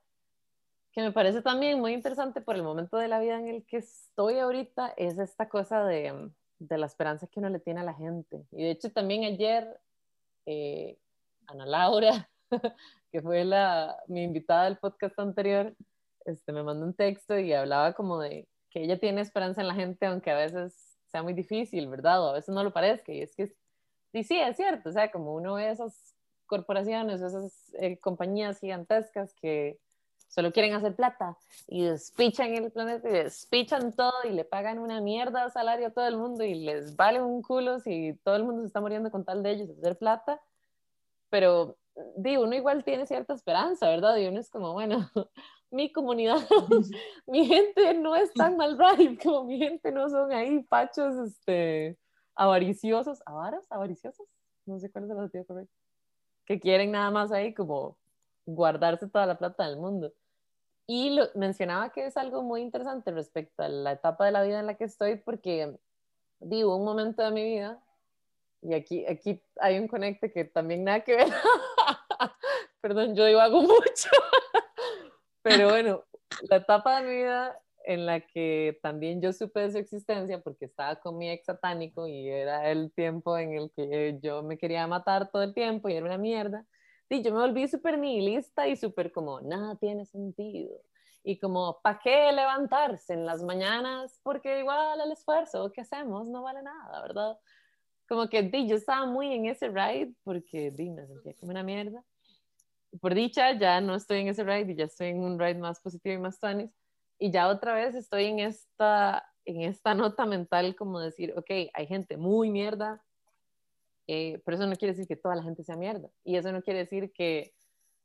que 0.92 1.02
me 1.02 1.12
parece 1.12 1.44
también 1.44 1.80
muy 1.80 1.94
interesante 1.94 2.42
por 2.42 2.56
el 2.56 2.64
momento 2.64 2.98
de 2.98 3.08
la 3.08 3.20
vida 3.20 3.40
en 3.40 3.48
el 3.50 3.66
que 3.68 3.78
estoy 3.78 4.40
ahorita, 4.40 4.96
es 4.98 5.20
esta 5.20 5.48
cosa 5.48 5.86
de, 5.86 6.32
de 6.58 6.78
la 6.80 6.88
esperanza 6.88 7.28
que 7.28 7.40
uno 7.40 7.50
le 7.50 7.60
tiene 7.60 7.82
a 7.82 7.84
la 7.84 7.94
gente. 7.94 8.48
Y 8.52 8.64
de 8.64 8.72
hecho 8.72 8.92
también 8.92 9.26
ayer, 9.26 9.80
eh, 10.48 10.98
Ana 11.46 11.68
Laura, 11.68 12.32
que 13.12 13.22
fue 13.22 13.46
la, 13.46 13.96
mi 14.08 14.24
invitada 14.24 14.64
del 14.64 14.80
podcast 14.80 15.20
anterior, 15.20 15.76
este, 16.28 16.52
me 16.52 16.64
mandó 16.64 16.86
un 16.86 16.94
texto 16.94 17.38
y 17.38 17.54
hablaba 17.54 17.94
como 17.94 18.20
de 18.20 18.48
que 18.70 18.84
ella 18.84 19.00
tiene 19.00 19.22
esperanza 19.22 19.62
en 19.62 19.68
la 19.68 19.76
gente, 19.76 20.06
aunque 20.06 20.32
a 20.32 20.38
veces 20.38 20.98
sea 21.08 21.24
muy 21.24 21.34
difícil, 21.34 21.88
¿verdad? 21.88 22.24
O 22.24 22.30
a 22.30 22.34
veces 22.34 22.54
no 22.54 22.64
lo 22.64 22.72
parezca. 22.72 23.12
Y 23.14 23.22
es 23.22 23.36
que, 23.36 23.48
sí, 24.12 24.24
sí, 24.24 24.40
es 24.40 24.58
cierto, 24.58 24.90
o 24.90 24.92
sea, 24.92 25.12
como 25.12 25.34
uno 25.34 25.56
ve 25.56 25.70
esas 25.70 26.16
corporaciones, 26.46 27.22
esas 27.22 27.74
eh, 27.80 27.98
compañías 28.00 28.60
gigantescas 28.60 29.34
que 29.36 29.80
solo 30.28 30.52
quieren 30.52 30.74
hacer 30.74 30.96
plata 30.96 31.38
y 31.68 31.84
despichan 31.84 32.54
el 32.54 32.72
planeta 32.72 33.10
y 33.10 33.14
despichan 33.14 33.94
todo 33.94 34.14
y 34.26 34.32
le 34.32 34.44
pagan 34.44 34.80
una 34.80 35.02
mierda 35.02 35.46
de 35.46 35.52
salario 35.52 35.88
a 35.88 35.92
todo 35.92 36.08
el 36.08 36.18
mundo 36.18 36.44
y 36.44 36.56
les 36.56 36.96
vale 36.96 37.22
un 37.22 37.42
culo 37.42 37.80
si 37.80 38.14
todo 38.24 38.36
el 38.36 38.44
mundo 38.44 38.62
se 38.62 38.68
está 38.68 38.82
muriendo 38.82 39.12
con 39.12 39.24
tal 39.24 39.44
de 39.44 39.52
ellos 39.52 39.70
hacer 39.70 39.98
plata. 39.98 40.42
Pero, 41.30 41.78
digo, 42.16 42.44
uno 42.44 42.56
igual 42.56 42.84
tiene 42.84 43.06
cierta 43.06 43.34
esperanza, 43.34 43.88
¿verdad? 43.90 44.16
Y 44.18 44.28
uno 44.28 44.40
es 44.40 44.50
como, 44.50 44.74
bueno, 44.74 45.10
mi 45.70 45.92
comunidad, 45.92 46.38
mi 47.28 47.46
gente 47.46 47.94
no 47.94 48.16
es 48.16 48.34
tan 48.34 48.58
mal 48.58 48.78
como 49.22 49.44
mi 49.46 49.58
gente 49.58 49.92
no 49.92 50.10
son 50.10 50.32
ahí 50.32 50.64
pachos, 50.64 51.16
este, 51.28 51.98
avariciosos, 52.36 53.22
avaras, 53.26 53.66
avariciosos, 53.70 54.28
no 54.66 54.80
sé 54.80 54.90
cuál 54.92 55.06
es 55.06 55.12
el 55.12 55.20
adjetivo 55.20 55.46
correcto, 55.46 55.74
que 56.46 56.60
quieren 56.60 56.92
nada 56.92 57.12
más 57.12 57.32
ahí 57.32 57.54
como 57.54 57.98
guardarse 58.46 59.08
toda 59.08 59.26
la 59.26 59.38
plata 59.38 59.68
del 59.68 59.78
mundo. 59.78 60.14
Y 60.90 61.10
lo, 61.10 61.26
mencionaba 61.36 61.90
que 61.90 62.06
es 62.06 62.16
algo 62.16 62.44
muy 62.44 62.62
interesante 62.62 63.12
respecto 63.12 63.62
a 63.62 63.68
la 63.68 63.92
etapa 63.92 64.26
de 64.26 64.32
la 64.32 64.44
vida 64.44 64.62
en 64.62 64.68
la 64.68 64.76
que 64.76 64.86
estoy, 64.86 65.18
porque 65.18 65.78
digo, 66.40 66.78
un 66.78 66.86
momento 66.86 67.24
de 67.24 67.32
mi 67.32 67.44
vida, 67.44 67.82
y 68.62 68.74
aquí, 68.74 69.06
aquí 69.06 69.42
hay 69.60 69.80
un 69.80 69.88
conecte 69.88 70.32
que 70.32 70.46
también 70.46 70.86
nada 70.86 71.02
que 71.02 71.18
ver, 71.18 71.28
perdón, 72.82 73.16
yo 73.16 73.26
digo 73.26 73.42
hago 73.42 73.62
mucho. 73.62 74.10
Pero 75.48 75.70
bueno, 75.70 76.04
la 76.50 76.58
etapa 76.58 77.00
de 77.00 77.08
mi 77.08 77.16
vida 77.16 77.58
en 77.86 78.06
la 78.06 78.20
que 78.20 78.78
también 78.82 79.22
yo 79.22 79.32
supe 79.32 79.62
de 79.62 79.72
su 79.72 79.78
existencia 79.78 80.42
porque 80.42 80.66
estaba 80.66 80.98
con 80.98 81.18
mi 81.18 81.30
ex 81.30 81.46
satánico 81.46 82.06
y 82.06 82.28
era 82.28 82.70
el 82.70 82.92
tiempo 82.92 83.38
en 83.38 83.54
el 83.54 83.72
que 83.72 84.20
yo 84.22 84.44
me 84.44 84.58
quería 84.58 84.86
matar 84.88 85.32
todo 85.32 85.44
el 85.44 85.54
tiempo 85.54 85.88
y 85.88 85.94
era 85.94 86.06
una 86.06 86.18
mierda. 86.18 86.66
Y 87.10 87.22
yo 87.22 87.34
me 87.34 87.40
volví 87.40 87.66
súper 87.70 87.98
nihilista 87.98 88.68
y 88.68 88.76
súper 88.76 89.14
como, 89.14 89.40
nada 89.40 89.78
tiene 89.78 90.06
sentido. 90.06 90.82
Y 91.24 91.40
como, 91.40 91.80
¿para 91.82 92.00
qué 92.00 92.30
levantarse 92.34 93.14
en 93.14 93.26
las 93.26 93.42
mañanas? 93.42 94.20
Porque 94.24 94.60
igual 94.60 95.00
el 95.00 95.14
esfuerzo 95.14 95.72
que 95.72 95.80
hacemos 95.80 96.28
no 96.28 96.44
vale 96.44 96.62
nada, 96.62 97.02
¿verdad? 97.02 97.38
Como 98.10 98.28
que 98.28 98.44
di, 98.44 98.68
yo 98.68 98.76
estaba 98.76 99.06
muy 99.06 99.34
en 99.34 99.46
ese 99.46 99.70
ride 99.70 100.14
porque 100.26 100.72
di, 100.72 100.90
me 100.90 101.08
sentía 101.08 101.34
como 101.36 101.52
una 101.52 101.64
mierda 101.64 102.04
por 103.02 103.14
dicha, 103.14 103.58
ya 103.58 103.82
no 103.82 103.96
estoy 103.96 104.20
en 104.20 104.30
ese 104.30 104.44
ride 104.44 104.72
y 104.72 104.76
ya 104.76 104.86
estoy 104.86 105.08
en 105.08 105.20
un 105.24 105.40
ride 105.40 105.56
más 105.56 105.80
positivo 105.80 106.16
y 106.16 106.20
más 106.20 106.40
tuanis. 106.40 106.72
Y 107.20 107.32
ya 107.32 107.48
otra 107.48 107.74
vez 107.74 107.96
estoy 107.96 108.26
en 108.26 108.40
esta, 108.40 109.28
en 109.46 109.62
esta 109.62 109.94
nota 109.94 110.26
mental 110.26 110.76
como 110.76 111.00
decir, 111.00 111.34
ok, 111.36 111.50
hay 111.74 111.88
gente 111.88 112.18
muy 112.18 112.52
mierda, 112.52 113.04
eh, 114.08 114.42
pero 114.46 114.56
eso 114.56 114.68
no 114.68 114.76
quiere 114.76 114.94
decir 114.94 115.08
que 115.08 115.16
toda 115.16 115.36
la 115.36 115.44
gente 115.44 115.64
sea 115.64 115.76
mierda. 115.76 116.10
Y 116.24 116.38
eso 116.38 116.52
no 116.52 116.62
quiere 116.62 116.80
decir 116.80 117.12
que 117.12 117.54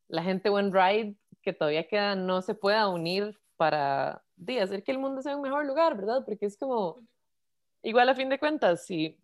la 0.09 0.23
gente 0.23 0.51
buen 0.51 0.73
ride 0.73 1.17
que 1.43 1.53
todavía 1.53 1.87
queda 1.87 2.15
no 2.15 2.43
se 2.43 2.55
pueda 2.55 2.89
unir 2.89 3.39
para 3.57 4.23
de 4.37 4.61
hacer 4.61 4.83
que 4.83 4.93
el 4.93 4.99
mundo 4.99 5.23
sea 5.23 5.37
un 5.37 5.43
mejor 5.43 5.65
lugar, 5.67 5.97
¿verdad? 5.97 6.25
Porque 6.25 6.47
es 6.47 6.57
como, 6.57 7.01
igual 7.83 8.09
a 8.09 8.15
fin 8.15 8.29
de 8.29 8.39
cuentas, 8.39 8.85
si, 8.85 9.19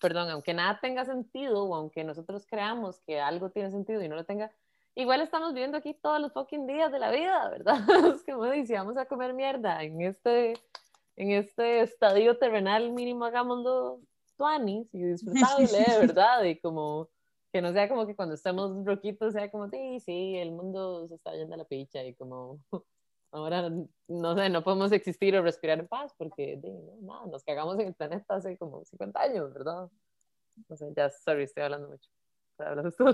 perdón, 0.00 0.30
aunque 0.30 0.54
nada 0.54 0.78
tenga 0.80 1.04
sentido 1.04 1.64
o 1.64 1.74
aunque 1.74 2.04
nosotros 2.04 2.46
creamos 2.46 3.00
que 3.00 3.20
algo 3.20 3.50
tiene 3.50 3.70
sentido 3.70 4.02
y 4.02 4.08
no 4.08 4.16
lo 4.16 4.24
tenga, 4.24 4.52
igual 4.94 5.20
estamos 5.20 5.52
viviendo 5.52 5.78
aquí 5.78 5.94
todos 5.94 6.20
los 6.20 6.32
fucking 6.32 6.66
días 6.66 6.92
de 6.92 6.98
la 6.98 7.10
vida, 7.10 7.48
¿verdad? 7.50 7.76
Es 8.16 8.24
como 8.24 8.50
si 8.52 8.72
vamos 8.72 8.96
a 8.96 9.06
comer 9.06 9.34
mierda 9.34 9.82
en 9.82 10.00
este, 10.02 10.54
en 11.16 11.30
este 11.32 11.80
estadio 11.80 12.38
terrenal 12.38 12.92
mínimo, 12.92 13.24
hagámoslo 13.24 14.00
tuanis 14.36 14.92
y 14.92 15.02
disfrutable, 15.02 15.68
¿verdad? 16.00 16.42
Y 16.44 16.58
como 16.58 17.08
que 17.52 17.62
no 17.62 17.72
sea 17.72 17.88
como 17.88 18.06
que 18.06 18.16
cuando 18.16 18.34
estemos 18.34 18.84
roquitos 18.84 19.32
sea 19.32 19.50
como, 19.50 19.68
sí, 19.68 20.00
sí, 20.00 20.36
el 20.36 20.50
mundo 20.50 21.06
se 21.06 21.14
está 21.14 21.32
yendo 21.34 21.54
a 21.54 21.58
la 21.58 21.64
picha 21.64 22.02
y 22.02 22.14
como 22.14 22.58
ahora, 23.30 23.70
no 24.08 24.34
sé, 24.36 24.48
no 24.48 24.64
podemos 24.64 24.92
existir 24.92 25.36
o 25.36 25.42
respirar 25.42 25.78
en 25.78 25.88
paz 25.88 26.12
porque, 26.18 26.60
no, 27.00 27.26
nos 27.26 27.44
cagamos 27.44 27.78
en 27.78 27.88
el 27.88 27.94
planeta 27.94 28.34
hace 28.34 28.56
como 28.58 28.84
50 28.84 29.20
años, 29.20 29.52
¿verdad? 29.52 29.88
No 30.68 30.76
sé, 30.76 30.92
ya, 30.96 31.10
sorry, 31.10 31.44
estoy 31.44 31.64
hablando 31.64 31.88
mucho. 31.88 32.10
Hablas 32.58 32.96
tú. 32.96 33.04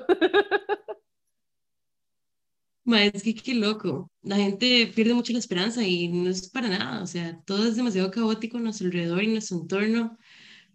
Es 2.97 3.23
que 3.23 3.35
qué 3.35 3.55
loco. 3.55 4.11
La 4.23 4.37
gente 4.37 4.91
pierde 4.95 5.15
mucho 5.15 5.33
la 5.33 5.39
esperanza 5.39 5.83
y 5.85 6.09
no 6.09 6.31
es 6.31 6.49
para 6.51 6.69
nada. 6.69 7.03
O 7.03 7.07
sea, 7.07 7.41
todo 7.47 7.67
es 7.69 7.77
demasiado 7.77 8.11
caótico 8.11 8.59
en 8.59 8.65
nuestro 8.65 8.87
alrededor 8.87 9.23
y 9.23 9.27
en 9.27 9.33
nuestro 9.33 9.59
entorno 9.59 10.19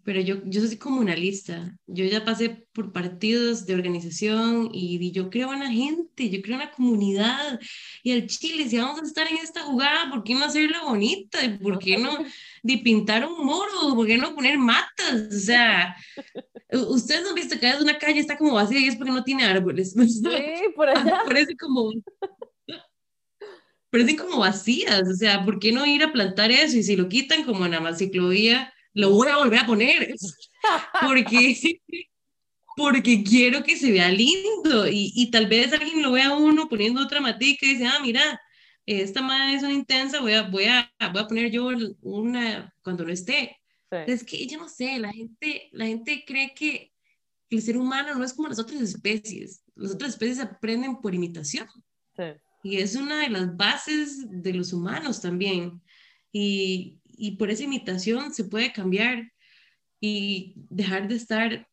pero 0.06 0.20
yo, 0.20 0.36
yo 0.44 0.60
soy 0.64 0.78
comunalista. 0.78 1.76
Yo 1.88 2.04
ya 2.04 2.24
pasé 2.24 2.64
por 2.72 2.92
partidos 2.92 3.66
de 3.66 3.74
organización 3.74 4.70
y, 4.72 5.10
yo 5.10 5.28
creo 5.30 5.52
en 5.52 5.60
la 5.60 5.70
gente, 5.70 6.30
yo 6.30 6.40
creo 6.42 6.54
en 6.54 6.60
la 6.60 6.70
comunidad. 6.70 7.58
Y 8.04 8.12
el 8.12 8.28
Chile, 8.28 8.68
si 8.68 8.78
vamos 8.78 9.02
a 9.02 9.04
estar 9.04 9.26
en 9.26 9.38
esta 9.38 9.62
jugada, 9.62 10.08
¿por 10.08 10.22
qué 10.22 10.34
no 10.34 10.44
hacerla 10.44 10.84
bonita? 10.84 11.44
¿Y 11.44 11.58
por 11.58 11.80
qué 11.80 11.98
no 11.98 12.10
de 12.66 12.78
pintar 12.78 13.26
un 13.26 13.44
moro? 13.44 13.94
¿Por 13.94 14.06
qué 14.06 14.18
no 14.18 14.34
poner 14.34 14.58
matas? 14.58 15.28
O 15.30 15.38
sea, 15.38 15.96
ustedes 16.72 17.22
no 17.22 17.30
han 17.30 17.34
visto 17.34 17.58
que 17.58 17.72
una 17.80 17.98
calle 17.98 18.20
está 18.20 18.36
como 18.36 18.54
vacía 18.54 18.80
y 18.80 18.88
es 18.88 18.96
porque 18.96 19.12
no 19.12 19.24
tiene 19.24 19.44
árboles. 19.44 19.92
Sí, 19.92 20.22
por 20.74 20.88
allá. 20.88 21.22
Parece 21.26 21.56
como 21.56 21.92
parecen 23.90 24.16
como 24.16 24.38
vacías, 24.38 25.08
o 25.08 25.14
sea, 25.14 25.44
¿por 25.44 25.58
qué 25.58 25.72
no 25.72 25.86
ir 25.86 26.02
a 26.02 26.12
plantar 26.12 26.50
eso? 26.50 26.76
Y 26.76 26.82
si 26.82 26.96
lo 26.96 27.08
quitan 27.08 27.44
como 27.44 27.64
en 27.64 27.72
la 27.72 27.94
ciclovía, 27.94 28.72
lo 28.92 29.10
voy 29.10 29.28
a 29.28 29.38
volver 29.38 29.60
a 29.60 29.66
poner, 29.66 30.14
porque, 31.02 31.80
porque 32.76 33.22
quiero 33.22 33.62
que 33.62 33.76
se 33.76 33.92
vea 33.92 34.10
lindo 34.10 34.86
y, 34.88 35.12
y 35.14 35.30
tal 35.30 35.46
vez 35.46 35.72
alguien 35.72 36.02
lo 36.02 36.12
vea 36.12 36.34
uno 36.34 36.68
poniendo 36.68 37.00
otra 37.02 37.20
matica 37.20 37.64
y 37.64 37.74
dice, 37.74 37.86
ah, 37.86 38.00
mira, 38.02 38.40
esta 38.86 39.20
madre 39.20 39.54
es 39.54 39.62
una 39.62 39.72
intensa, 39.72 40.20
voy 40.20 40.34
a, 40.34 40.42
voy 40.42 40.64
a, 40.64 40.90
voy 41.12 41.22
a 41.22 41.26
poner 41.26 41.50
yo 41.50 41.68
una 42.02 42.72
cuando 42.82 43.04
no 43.04 43.12
esté. 43.12 43.58
Es 43.90 44.24
que 44.24 44.46
yo 44.46 44.58
no 44.58 44.68
sé, 44.68 44.98
la 44.98 45.12
gente, 45.12 45.68
la 45.72 45.86
gente 45.86 46.24
cree 46.26 46.54
que 46.54 46.92
el 47.50 47.62
ser 47.62 47.76
humano 47.76 48.14
no 48.14 48.24
es 48.24 48.32
como 48.32 48.48
las 48.48 48.58
otras 48.58 48.80
especies. 48.80 49.62
Las 49.74 49.92
otras 49.92 50.10
especies 50.10 50.40
aprenden 50.40 51.00
por 51.00 51.14
imitación. 51.14 51.66
Y 52.62 52.78
es 52.78 52.96
una 52.96 53.22
de 53.22 53.28
las 53.28 53.56
bases 53.56 54.26
de 54.28 54.52
los 54.52 54.72
humanos 54.72 55.20
también. 55.20 55.80
Y, 56.32 57.00
y 57.04 57.36
por 57.36 57.50
esa 57.50 57.64
imitación 57.64 58.32
se 58.32 58.44
puede 58.44 58.72
cambiar 58.72 59.32
y 60.00 60.54
dejar 60.68 61.08
de 61.08 61.16
estar 61.16 61.68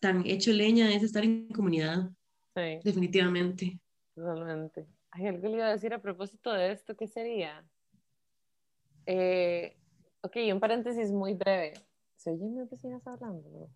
tan 0.00 0.26
hecho 0.26 0.52
leña 0.52 0.92
es 0.94 1.02
estar 1.02 1.24
en 1.24 1.48
comunidad. 1.48 2.10
Sí. 2.54 2.78
Definitivamente. 2.84 3.80
Totalmente. 4.14 4.86
Hay 5.16 5.26
algo 5.28 5.48
le 5.48 5.56
iba 5.56 5.66
a 5.66 5.70
decir 5.70 5.94
a 5.94 6.02
propósito 6.02 6.52
de 6.52 6.72
esto, 6.72 6.94
¿qué 6.94 7.06
sería? 7.06 7.64
Eh, 9.06 9.74
ok, 10.20 10.36
un 10.52 10.60
paréntesis 10.60 11.10
muy 11.10 11.32
breve. 11.32 11.72
¿Se 12.16 12.32
oyen 12.32 12.54
mis 12.54 12.68
vecinas 12.68 13.06
hablando? 13.06 13.70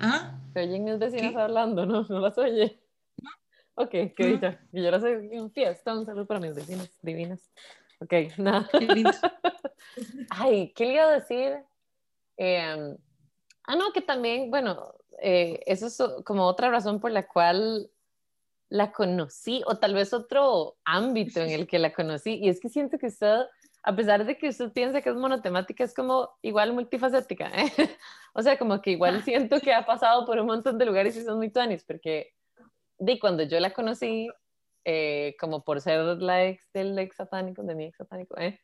¿Ah? 0.00 0.40
¿Se 0.54 0.60
oyen 0.62 0.84
mis 0.84 0.98
vecinas 0.98 1.36
hablando? 1.36 1.84
¿No? 1.84 2.06
¿No 2.08 2.20
las 2.20 2.38
oye? 2.38 2.80
No. 3.22 3.30
Ok, 3.74 3.90
qué 3.90 4.14
dicha. 4.16 4.58
Y 4.72 4.82
yo 4.82 4.90
las 4.90 5.02
soy 5.02 5.28
un 5.38 5.50
fiesta. 5.50 5.94
Un 5.94 6.06
saludo 6.06 6.26
para 6.26 6.40
mis 6.40 6.54
vecinas 6.54 6.90
divinas. 7.02 7.52
Ok, 8.00 8.14
nada. 8.38 8.66
Ay, 10.30 10.72
¿qué 10.74 10.86
le 10.86 10.94
iba 10.94 11.04
a 11.04 11.12
decir? 11.20 11.52
Em, 12.38 12.96
ah, 13.64 13.76
no, 13.76 13.92
que 13.92 14.00
también, 14.00 14.50
bueno, 14.50 14.94
eh, 15.20 15.60
eso 15.66 15.88
es 15.88 16.02
como 16.24 16.46
otra 16.46 16.70
razón 16.70 16.98
por 16.98 17.10
la 17.10 17.28
cual 17.28 17.90
la 18.68 18.92
conocí, 18.92 19.62
o 19.66 19.78
tal 19.78 19.94
vez 19.94 20.12
otro 20.12 20.76
ámbito 20.84 21.40
en 21.40 21.50
el 21.50 21.66
que 21.66 21.78
la 21.78 21.92
conocí, 21.92 22.38
y 22.42 22.48
es 22.48 22.60
que 22.60 22.68
siento 22.68 22.98
que 22.98 23.06
usted, 23.06 23.46
a 23.82 23.96
pesar 23.96 24.24
de 24.24 24.36
que 24.36 24.48
usted 24.48 24.72
piensa 24.72 25.00
que 25.00 25.10
es 25.10 25.16
monotemática, 25.16 25.84
es 25.84 25.94
como 25.94 26.36
igual 26.42 26.72
multifacética, 26.72 27.50
¿eh? 27.50 27.72
o 28.34 28.42
sea, 28.42 28.58
como 28.58 28.80
que 28.82 28.90
igual 28.90 29.22
siento 29.24 29.60
que 29.60 29.72
ha 29.72 29.86
pasado 29.86 30.26
por 30.26 30.38
un 30.38 30.46
montón 30.46 30.78
de 30.78 30.86
lugares 30.86 31.16
y 31.16 31.22
son 31.22 31.38
muy 31.38 31.50
tuanis, 31.50 31.84
porque 31.84 32.34
de 32.98 33.18
cuando 33.18 33.44
yo 33.44 33.58
la 33.60 33.72
conocí, 33.72 34.28
eh, 34.84 35.36
como 35.40 35.64
por 35.64 35.80
ser 35.80 36.00
la 36.18 36.44
ex 36.44 36.70
del 36.72 36.98
ex 36.98 37.16
satánico, 37.16 37.62
de 37.62 37.74
mi 37.74 37.84
ex 37.86 37.96
satánico, 37.96 38.38
¿eh? 38.38 38.60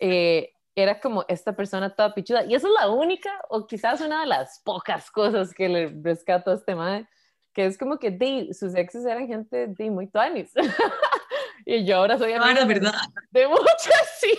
eh 0.00 0.50
era 0.76 1.00
como 1.00 1.24
esta 1.28 1.54
persona 1.54 1.94
toda 1.94 2.14
pichuda. 2.14 2.44
Y 2.44 2.54
eso 2.54 2.66
es 2.66 2.74
la 2.74 2.90
única, 2.90 3.30
o 3.48 3.66
quizás 3.66 4.00
una 4.00 4.20
de 4.20 4.26
las 4.26 4.60
pocas 4.64 5.10
cosas 5.10 5.54
que 5.54 5.68
le 5.68 5.86
rescato 6.02 6.50
a 6.50 6.54
este 6.54 6.74
madre, 6.74 7.06
que 7.54 7.66
es 7.66 7.78
como 7.78 7.98
que 7.98 8.10
de, 8.10 8.52
sus 8.52 8.74
exes 8.74 9.04
eran 9.06 9.26
gente 9.26 9.68
de 9.68 9.90
muy 9.90 10.06
tuanis. 10.08 10.52
y 11.64 11.84
yo 11.84 11.96
ahora 11.96 12.18
soy 12.18 12.32
amiga 12.32 12.60
de, 12.60 12.66
verdad. 12.66 12.92
de 13.30 13.48
muchas, 13.48 14.18
sí. 14.20 14.36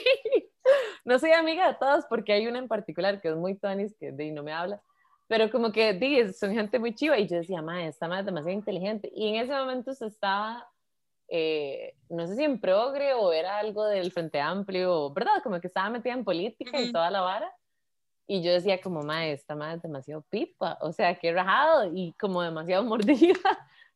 No 1.03 1.17
soy 1.19 1.31
amiga 1.31 1.67
de 1.67 1.75
todas 1.75 2.05
porque 2.07 2.33
hay 2.33 2.47
una 2.47 2.59
en 2.59 2.67
particular 2.67 3.21
que 3.21 3.29
es 3.29 3.35
muy 3.35 3.55
tuanis 3.55 3.95
que 3.99 4.11
de 4.11 4.31
no 4.31 4.43
me 4.43 4.51
habla. 4.51 4.81
Pero 5.27 5.49
como 5.49 5.71
que 5.71 5.93
de, 5.93 6.33
son 6.33 6.53
gente 6.53 6.77
muy 6.77 6.93
chiva 6.93 7.17
y 7.17 7.27
yo 7.27 7.37
decía, 7.37 7.61
madre, 7.61 7.87
esta 7.87 8.07
madre 8.07 8.21
es 8.21 8.25
demasiado 8.27 8.57
inteligente. 8.57 9.11
Y 9.15 9.29
en 9.29 9.35
ese 9.35 9.53
momento 9.53 9.93
se 9.93 10.05
estaba 10.05 10.67
eh, 11.27 11.95
no 12.09 12.27
sé 12.27 12.35
si 12.35 12.43
en 12.43 12.59
progre 12.59 13.13
o 13.13 13.33
era 13.33 13.57
algo 13.57 13.85
del 13.85 14.11
Frente 14.11 14.39
Amplio, 14.39 15.11
¿verdad? 15.11 15.41
Como 15.43 15.59
que 15.59 15.67
estaba 15.67 15.89
metida 15.89 16.13
en 16.13 16.23
política 16.23 16.79
y 16.79 16.91
toda 16.91 17.09
la 17.09 17.21
vara. 17.21 17.51
Y 18.27 18.41
yo 18.41 18.51
decía 18.51 18.81
como, 18.81 19.03
ma, 19.03 19.27
esta 19.27 19.55
madre 19.55 19.75
es 19.75 19.81
demasiado 19.83 20.23
pipa, 20.29 20.77
o 20.81 20.91
sea, 20.91 21.17
qué 21.19 21.31
rajado 21.31 21.91
y 21.93 22.13
como 22.13 22.41
demasiado 22.41 22.83
mordida. 22.85 23.39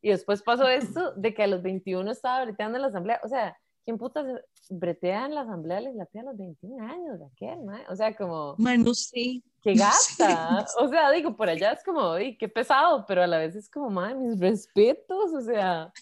Y 0.02 0.10
después 0.10 0.42
pasó 0.42 0.68
esto 0.68 1.12
de 1.14 1.34
que 1.34 1.42
a 1.42 1.46
los 1.46 1.62
21 1.62 2.10
estaba 2.10 2.44
breteando 2.44 2.76
en 2.76 2.82
la 2.82 2.88
asamblea, 2.88 3.20
o 3.22 3.28
sea, 3.28 3.58
¿quién 3.84 3.98
puta 3.98 4.24
bretea 4.70 5.26
en 5.26 5.34
la 5.34 5.42
asamblea 5.42 5.80
legislativa 5.80 6.22
a 6.22 6.26
los 6.26 6.38
21 6.38 6.84
años, 6.84 7.20
Raquel, 7.20 7.62
ma? 7.64 7.80
O 7.88 7.96
sea, 7.96 8.14
como... 8.16 8.54
Ma, 8.58 8.76
no 8.76 8.94
sé. 8.94 9.42
Qué 9.62 9.74
gasta. 9.74 10.64
O 10.78 10.88
sea, 10.88 11.10
digo, 11.10 11.36
por 11.36 11.48
allá 11.48 11.72
es 11.72 11.84
como, 11.84 12.12
uy, 12.12 12.36
qué 12.38 12.48
pesado, 12.48 13.04
pero 13.06 13.22
a 13.22 13.26
la 13.26 13.38
vez 13.38 13.56
es 13.56 13.68
como, 13.68 13.90
ma, 13.90 14.14
mis 14.14 14.38
respetos, 14.38 15.32
o 15.34 15.40
sea... 15.40 15.92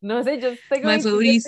No 0.00 0.22
sé, 0.22 0.38
yo 0.38 0.50
tengo... 0.68 0.84
Más 0.84 1.06
y, 1.06 1.40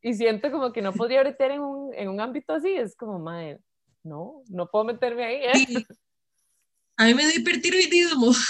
y, 0.00 0.14
siento 0.14 0.50
como 0.50 0.72
que 0.72 0.80
no 0.80 0.94
podría 0.94 1.18
ahorita 1.18 1.46
en 1.52 1.60
un, 1.60 1.92
en 1.92 2.08
un 2.08 2.18
ámbito 2.18 2.54
así, 2.54 2.72
es 2.72 2.96
como, 2.96 3.18
madre, 3.18 3.60
no, 4.04 4.42
no 4.48 4.70
puedo 4.70 4.84
meterme 4.84 5.24
ahí. 5.24 5.36
¿eh? 5.42 5.84
A 6.96 7.06
mí 7.06 7.14
me 7.14 7.24
da 7.24 7.34
hipertiroidismo. 7.34 8.32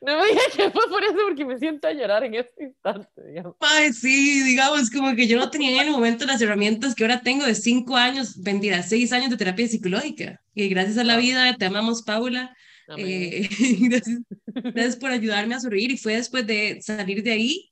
No 0.00 0.16
me 0.18 0.28
digas 0.28 0.44
que 0.54 0.70
fue 0.70 0.88
por 0.88 1.02
eso, 1.02 1.16
porque 1.26 1.44
me 1.44 1.58
siento 1.58 1.88
a 1.88 1.92
llorar 1.92 2.24
en 2.24 2.34
este 2.34 2.64
instante, 2.64 3.26
digamos. 3.26 3.56
Ay, 3.60 3.92
sí, 3.92 4.42
digamos, 4.44 4.90
como 4.90 5.14
que 5.14 5.26
yo 5.26 5.38
no 5.38 5.50
tenía 5.50 5.82
en 5.82 5.88
el 5.88 5.92
momento 5.92 6.24
las 6.24 6.40
herramientas 6.40 6.94
que 6.94 7.04
ahora 7.04 7.20
tengo 7.20 7.44
de 7.44 7.54
cinco 7.54 7.96
años, 7.96 8.40
vendida, 8.40 8.82
seis 8.82 9.12
años 9.12 9.30
de 9.30 9.36
terapia 9.36 9.66
psicológica. 9.66 10.40
Y 10.54 10.68
gracias 10.68 10.98
a 10.98 11.04
la 11.04 11.16
vida, 11.16 11.56
te 11.56 11.66
amamos, 11.66 12.02
Paula, 12.02 12.56
eh, 12.96 13.48
gracias, 14.62 14.96
por 14.96 15.10
ayudarme 15.10 15.56
a 15.56 15.60
sonreír. 15.60 15.90
Y 15.90 15.98
fue 15.98 16.14
después 16.14 16.46
de 16.46 16.80
salir 16.80 17.22
de 17.22 17.32
ahí 17.32 17.67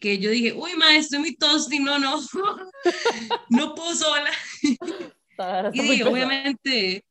que 0.00 0.18
yo 0.18 0.30
dije, 0.30 0.52
uy, 0.52 0.72
ma, 0.76 0.96
estoy 0.96 1.18
muy 1.18 1.36
y 1.70 1.78
no, 1.78 1.98
no, 1.98 2.20
no 3.50 3.74
puedo 3.74 3.94
sola. 3.94 4.30
y 5.72 6.02
obviamente 6.02 7.04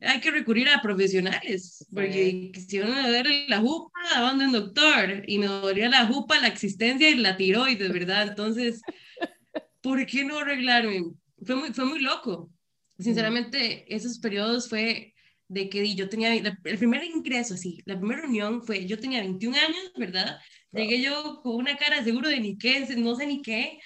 hay 0.00 0.20
que 0.20 0.30
recurrir 0.30 0.68
a 0.68 0.82
profesionales, 0.82 1.86
porque 1.92 2.52
si 2.68 2.80
uno 2.80 2.94
me 2.94 3.08
duele 3.08 3.46
la 3.48 3.58
jupa, 3.58 3.92
a 4.16 4.32
un 4.32 4.52
doctor, 4.52 5.22
y 5.26 5.38
me 5.38 5.46
dolía 5.46 5.88
la 5.88 6.06
jupa, 6.06 6.40
la 6.40 6.48
existencia 6.48 7.08
y 7.08 7.14
la 7.14 7.36
tiroides, 7.36 7.92
¿verdad? 7.92 8.28
Entonces, 8.28 8.82
¿por 9.80 10.04
qué 10.06 10.24
no 10.24 10.38
arreglarme? 10.38 11.04
Fue 11.44 11.54
muy, 11.54 11.72
fue 11.72 11.84
muy 11.84 12.00
loco. 12.00 12.50
Sinceramente, 12.98 13.84
esos 13.94 14.18
periodos 14.18 14.68
fue 14.68 15.11
de 15.52 15.68
que 15.68 15.94
yo 15.94 16.08
tenía, 16.08 16.32
el 16.32 16.78
primer 16.78 17.04
ingreso, 17.04 17.54
así, 17.54 17.82
la 17.84 17.98
primera 17.98 18.22
reunión 18.22 18.62
fue, 18.62 18.86
yo 18.86 18.98
tenía 18.98 19.20
21 19.20 19.58
años, 19.58 19.92
¿verdad? 19.96 20.40
Llegué 20.72 21.02
yo 21.02 21.42
con 21.42 21.56
una 21.56 21.76
cara 21.76 22.02
seguro 22.02 22.28
de 22.30 22.40
ni 22.40 22.56
qué, 22.56 22.80
no 22.96 23.14
sé 23.14 23.26
ni 23.26 23.42
qué, 23.42 23.78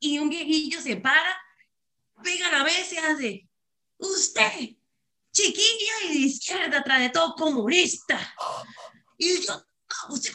y 0.00 0.18
un 0.18 0.30
viejillo 0.30 0.80
se 0.80 0.96
para, 0.96 1.36
pega 2.22 2.50
la 2.50 2.64
vez 2.64 2.92
y 2.94 2.96
hace, 2.96 3.48
usted, 3.98 4.70
chiquilla 5.32 5.92
y 6.08 6.12
de 6.14 6.18
izquierda, 6.20 6.78
atrás 6.78 7.00
de 7.00 7.10
todo 7.10 7.34
comunista. 7.34 8.34
Y 9.18 9.42
yo, 9.42 9.62
usted 10.08 10.32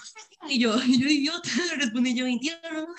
Y 0.48 0.60
yo, 0.60 0.80
y 0.86 1.02
yo 1.02 1.08
idiota, 1.10 1.50
respondí 1.76 2.14
yo, 2.14 2.26
21. 2.26 2.96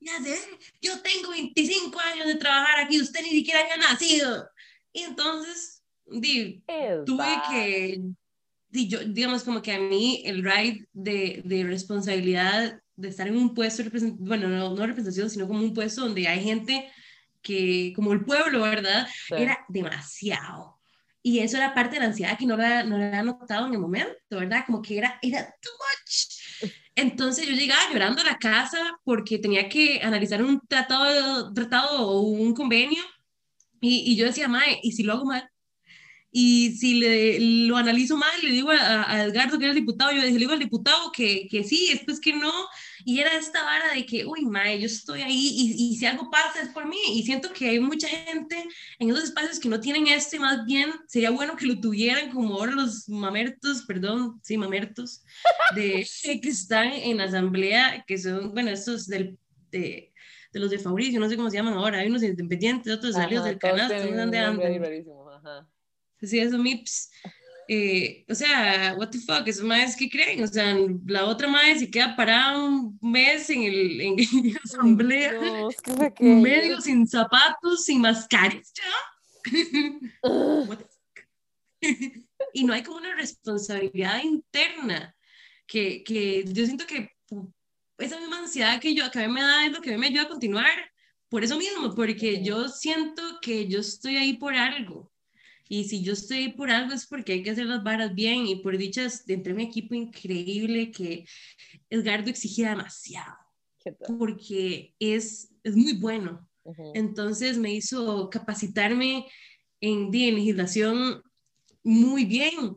ya 0.00 0.22
sé, 0.22 0.38
yo 0.80 1.02
tengo 1.02 1.30
25 1.30 2.00
años 2.00 2.28
de 2.28 2.36
trabajar 2.36 2.80
aquí, 2.80 2.98
usted 2.98 3.20
ni 3.22 3.30
siquiera 3.30 3.60
había 3.60 3.76
nacido. 3.76 4.48
Y 4.92 5.02
entonces, 5.02 5.81
di, 6.12 6.62
tuve 7.04 7.42
que, 7.48 8.00
di, 8.68 8.88
yo, 8.88 9.00
digamos 9.04 9.44
como 9.44 9.62
que 9.62 9.72
a 9.72 9.78
mí 9.78 10.22
el 10.24 10.42
ride 10.42 10.86
de, 10.92 11.42
de 11.44 11.64
responsabilidad 11.64 12.80
de 12.96 13.08
estar 13.08 13.26
en 13.26 13.36
un 13.36 13.54
puesto, 13.54 13.82
bueno, 14.18 14.48
no, 14.48 14.74
no 14.74 14.86
representación, 14.86 15.30
sino 15.30 15.48
como 15.48 15.60
un 15.60 15.74
puesto 15.74 16.02
donde 16.02 16.28
hay 16.28 16.42
gente 16.42 16.90
que, 17.42 17.92
como 17.94 18.12
el 18.12 18.24
pueblo, 18.24 18.62
¿verdad? 18.62 19.06
Era 19.30 19.58
demasiado. 19.68 20.80
Y 21.22 21.38
eso 21.38 21.56
era 21.56 21.74
parte 21.74 21.94
de 21.94 22.00
la 22.00 22.06
ansiedad 22.06 22.36
que 22.36 22.46
no 22.46 22.56
la, 22.56 22.82
no 22.82 22.98
la 22.98 23.08
había 23.08 23.22
notado 23.22 23.66
en 23.66 23.74
el 23.74 23.78
momento, 23.78 24.16
¿verdad? 24.30 24.64
Como 24.66 24.82
que 24.82 24.98
era, 24.98 25.18
era 25.22 25.44
too 25.60 25.70
much. 25.78 26.72
Entonces 26.94 27.46
yo 27.46 27.54
llegaba 27.54 27.90
llorando 27.92 28.20
a 28.20 28.24
la 28.24 28.38
casa 28.38 28.98
porque 29.04 29.38
tenía 29.38 29.68
que 29.68 30.00
analizar 30.02 30.42
un 30.42 30.60
tratado, 30.66 31.52
tratado 31.54 32.06
o 32.06 32.20
un 32.20 32.54
convenio 32.54 33.02
y, 33.80 34.12
y 34.12 34.16
yo 34.16 34.26
decía, 34.26 34.48
Mae, 34.48 34.78
¿y 34.82 34.92
si 34.92 35.02
lo 35.02 35.14
hago 35.14 35.24
mal? 35.24 35.48
Y 36.34 36.76
si 36.76 36.94
le, 36.94 37.38
lo 37.68 37.76
analizo 37.76 38.16
mal, 38.16 38.32
le 38.42 38.50
digo 38.50 38.70
a, 38.70 39.12
a, 39.12 39.24
Edgardo, 39.24 39.58
que 39.58 39.66
era 39.66 39.72
el 39.74 39.78
diputado, 39.78 40.12
yo 40.12 40.22
le 40.22 40.32
digo 40.32 40.52
al 40.52 40.58
diputado 40.58 41.12
que, 41.12 41.46
que 41.46 41.62
sí, 41.62 41.90
después 41.92 42.18
que 42.20 42.32
no. 42.34 42.50
Y 43.04 43.18
era 43.18 43.36
esta 43.36 43.62
vara 43.62 43.92
de 43.92 44.06
que, 44.06 44.24
uy, 44.24 44.46
mae, 44.46 44.80
yo 44.80 44.86
estoy 44.86 45.20
ahí 45.20 45.48
y, 45.54 45.90
y, 45.90 45.96
si 45.96 46.06
algo 46.06 46.30
pasa 46.30 46.62
es 46.62 46.70
por 46.70 46.88
mí. 46.88 46.96
Y 47.10 47.22
siento 47.24 47.52
que 47.52 47.68
hay 47.68 47.80
mucha 47.80 48.08
gente 48.08 48.66
en 48.98 49.10
esos 49.10 49.24
espacios 49.24 49.60
que 49.60 49.68
no 49.68 49.78
tienen 49.78 50.06
esto 50.06 50.36
y 50.36 50.38
más 50.38 50.64
bien 50.64 50.90
sería 51.06 51.30
bueno 51.30 51.54
que 51.54 51.66
lo 51.66 51.78
tuvieran 51.78 52.30
como 52.30 52.54
ahora 52.54 52.72
los 52.72 53.06
mamertos, 53.10 53.82
perdón, 53.82 54.40
sí, 54.42 54.56
mamertos, 54.56 55.22
de, 55.74 56.08
que 56.42 56.48
están 56.48 56.94
en 56.94 57.18
la 57.18 57.24
asamblea, 57.24 58.04
que 58.06 58.16
son, 58.16 58.54
bueno, 58.54 58.70
estos 58.70 59.06
del, 59.06 59.38
de, 59.70 60.14
de 60.50 60.60
los 60.60 60.70
de 60.70 60.78
Fabricio, 60.78 61.20
no 61.20 61.28
sé 61.28 61.36
cómo 61.36 61.50
se 61.50 61.58
llaman 61.58 61.74
ahora, 61.74 61.98
hay 61.98 62.08
unos 62.08 62.22
independientes, 62.22 62.90
otros 62.90 63.16
salidos 63.16 63.44
del 63.44 63.58
canal, 63.58 63.90
no 64.16 64.30
Sí, 66.22 66.38
eso 66.38 66.58
MIPS. 66.58 67.10
Eh, 67.68 68.24
o 68.28 68.34
sea, 68.34 68.94
what 68.98 69.10
the 69.10 69.18
fuck, 69.18 69.46
esos 69.46 69.64
maes 69.64 69.96
que 69.96 70.10
creen, 70.10 70.42
o 70.42 70.46
sea, 70.46 70.76
la 71.06 71.24
otra 71.24 71.48
mae 71.48 71.78
se 71.78 71.90
queda 71.90 72.16
parada 72.16 72.58
un 72.58 72.98
mes 73.00 73.48
en, 73.50 73.62
el, 73.62 74.00
en, 74.00 74.16
la 74.52 74.60
asamblea, 74.64 75.40
un 76.18 76.42
medio 76.42 76.80
sin 76.80 77.06
zapatos, 77.06 77.84
sin 77.84 78.00
mascarillas, 78.00 78.72
y 82.52 82.64
no 82.64 82.72
hay 82.72 82.82
como 82.82 82.98
una 82.98 83.14
responsabilidad 83.14 84.22
interna 84.22 85.14
que, 85.66 86.02
que 86.02 86.44
yo 86.48 86.66
siento 86.66 86.86
que 86.86 87.10
esa 87.98 88.20
misma 88.20 88.40
ansiedad 88.40 88.80
que 88.80 88.94
yo 88.94 89.10
que 89.10 89.20
a 89.20 89.28
mí 89.28 89.32
me 89.32 89.42
da 89.42 89.66
es 89.66 89.72
lo 89.72 89.80
que 89.80 89.90
a 89.90 89.92
mí 89.94 89.98
me 89.98 90.08
ayuda 90.08 90.24
a 90.24 90.28
continuar 90.28 90.90
por 91.28 91.44
eso 91.44 91.56
mismo, 91.56 91.94
porque 91.94 92.44
yo 92.44 92.68
siento 92.68 93.22
que 93.40 93.68
yo 93.68 93.80
estoy 93.80 94.16
ahí 94.16 94.34
por 94.34 94.54
algo 94.54 95.11
y 95.72 95.84
si 95.84 96.02
yo 96.02 96.12
estoy 96.12 96.52
por 96.52 96.70
algo 96.70 96.92
es 96.92 97.06
porque 97.06 97.32
hay 97.32 97.42
que 97.42 97.52
hacer 97.52 97.64
las 97.64 97.82
varas 97.82 98.14
bien 98.14 98.46
y 98.46 98.56
por 98.56 98.76
dichas, 98.76 99.24
entre 99.26 99.54
mi 99.54 99.62
equipo 99.62 99.94
increíble 99.94 100.90
que 100.90 101.24
Edgardo 101.88 102.28
exigía 102.28 102.68
demasiado, 102.68 103.38
porque 104.06 104.94
es, 104.98 105.50
es 105.64 105.74
muy 105.74 105.94
bueno. 105.94 106.46
Entonces 106.92 107.56
me 107.56 107.72
hizo 107.72 108.28
capacitarme 108.28 109.26
en, 109.80 110.14
en 110.14 110.34
legislación 110.34 111.22
muy 111.82 112.26
bien 112.26 112.76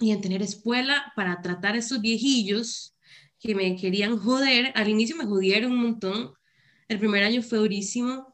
y 0.00 0.10
en 0.10 0.22
tener 0.22 0.40
escuela 0.40 1.12
para 1.14 1.42
tratar 1.42 1.74
a 1.74 1.78
esos 1.80 2.00
viejillos 2.00 2.96
que 3.38 3.54
me 3.54 3.76
querían 3.76 4.16
joder. 4.16 4.72
Al 4.76 4.88
inicio 4.88 5.14
me 5.14 5.26
jodieron 5.26 5.72
un 5.72 5.82
montón. 5.82 6.32
El 6.88 6.98
primer 6.98 7.22
año 7.22 7.42
fue 7.42 7.58
durísimo, 7.58 8.29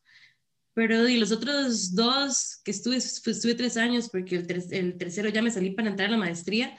pero 0.76 1.08
y 1.08 1.16
los 1.16 1.32
otros 1.32 1.94
dos 1.94 2.60
que 2.62 2.70
estuve, 2.70 2.98
estuve 2.98 3.54
tres 3.54 3.78
años 3.78 4.10
porque 4.10 4.36
el, 4.36 4.64
el, 4.72 4.98
tercero 4.98 5.30
ya 5.30 5.40
me 5.40 5.50
salí 5.50 5.70
para 5.70 5.88
entrar 5.88 6.10
a 6.10 6.12
la 6.12 6.18
maestría 6.18 6.76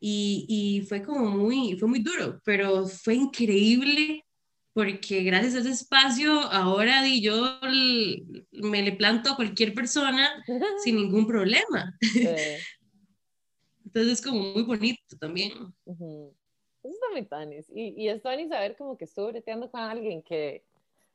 y, 0.00 0.44
y, 0.48 0.80
fue 0.88 1.00
como 1.00 1.30
muy, 1.30 1.78
fue 1.78 1.88
muy 1.88 2.00
duro, 2.00 2.40
pero 2.44 2.88
fue 2.88 3.14
increíble 3.14 4.24
porque 4.72 5.22
gracias 5.22 5.54
a 5.54 5.58
ese 5.60 5.70
espacio 5.70 6.40
ahora 6.40 7.02
di, 7.02 7.22
yo 7.22 7.60
me 8.50 8.82
le 8.82 8.92
planto 8.96 9.30
a 9.30 9.36
cualquier 9.36 9.74
persona 9.74 10.44
sin 10.82 10.96
ningún 10.96 11.28
problema. 11.28 11.96
Entonces 13.84 14.12
es 14.14 14.22
como 14.22 14.40
muy 14.40 14.64
bonito 14.64 15.16
también. 15.20 15.52
Eso 15.86 16.34
está 16.82 17.06
muy 17.12 17.24
tanis. 17.26 17.66
Y, 17.72 17.94
y 17.96 18.08
es 18.08 18.22
tanis 18.22 18.48
saber 18.48 18.76
como 18.76 18.98
que 18.98 19.04
estuve 19.04 19.30
breteando 19.30 19.70
con 19.70 19.82
alguien 19.82 20.20
que 20.20 20.64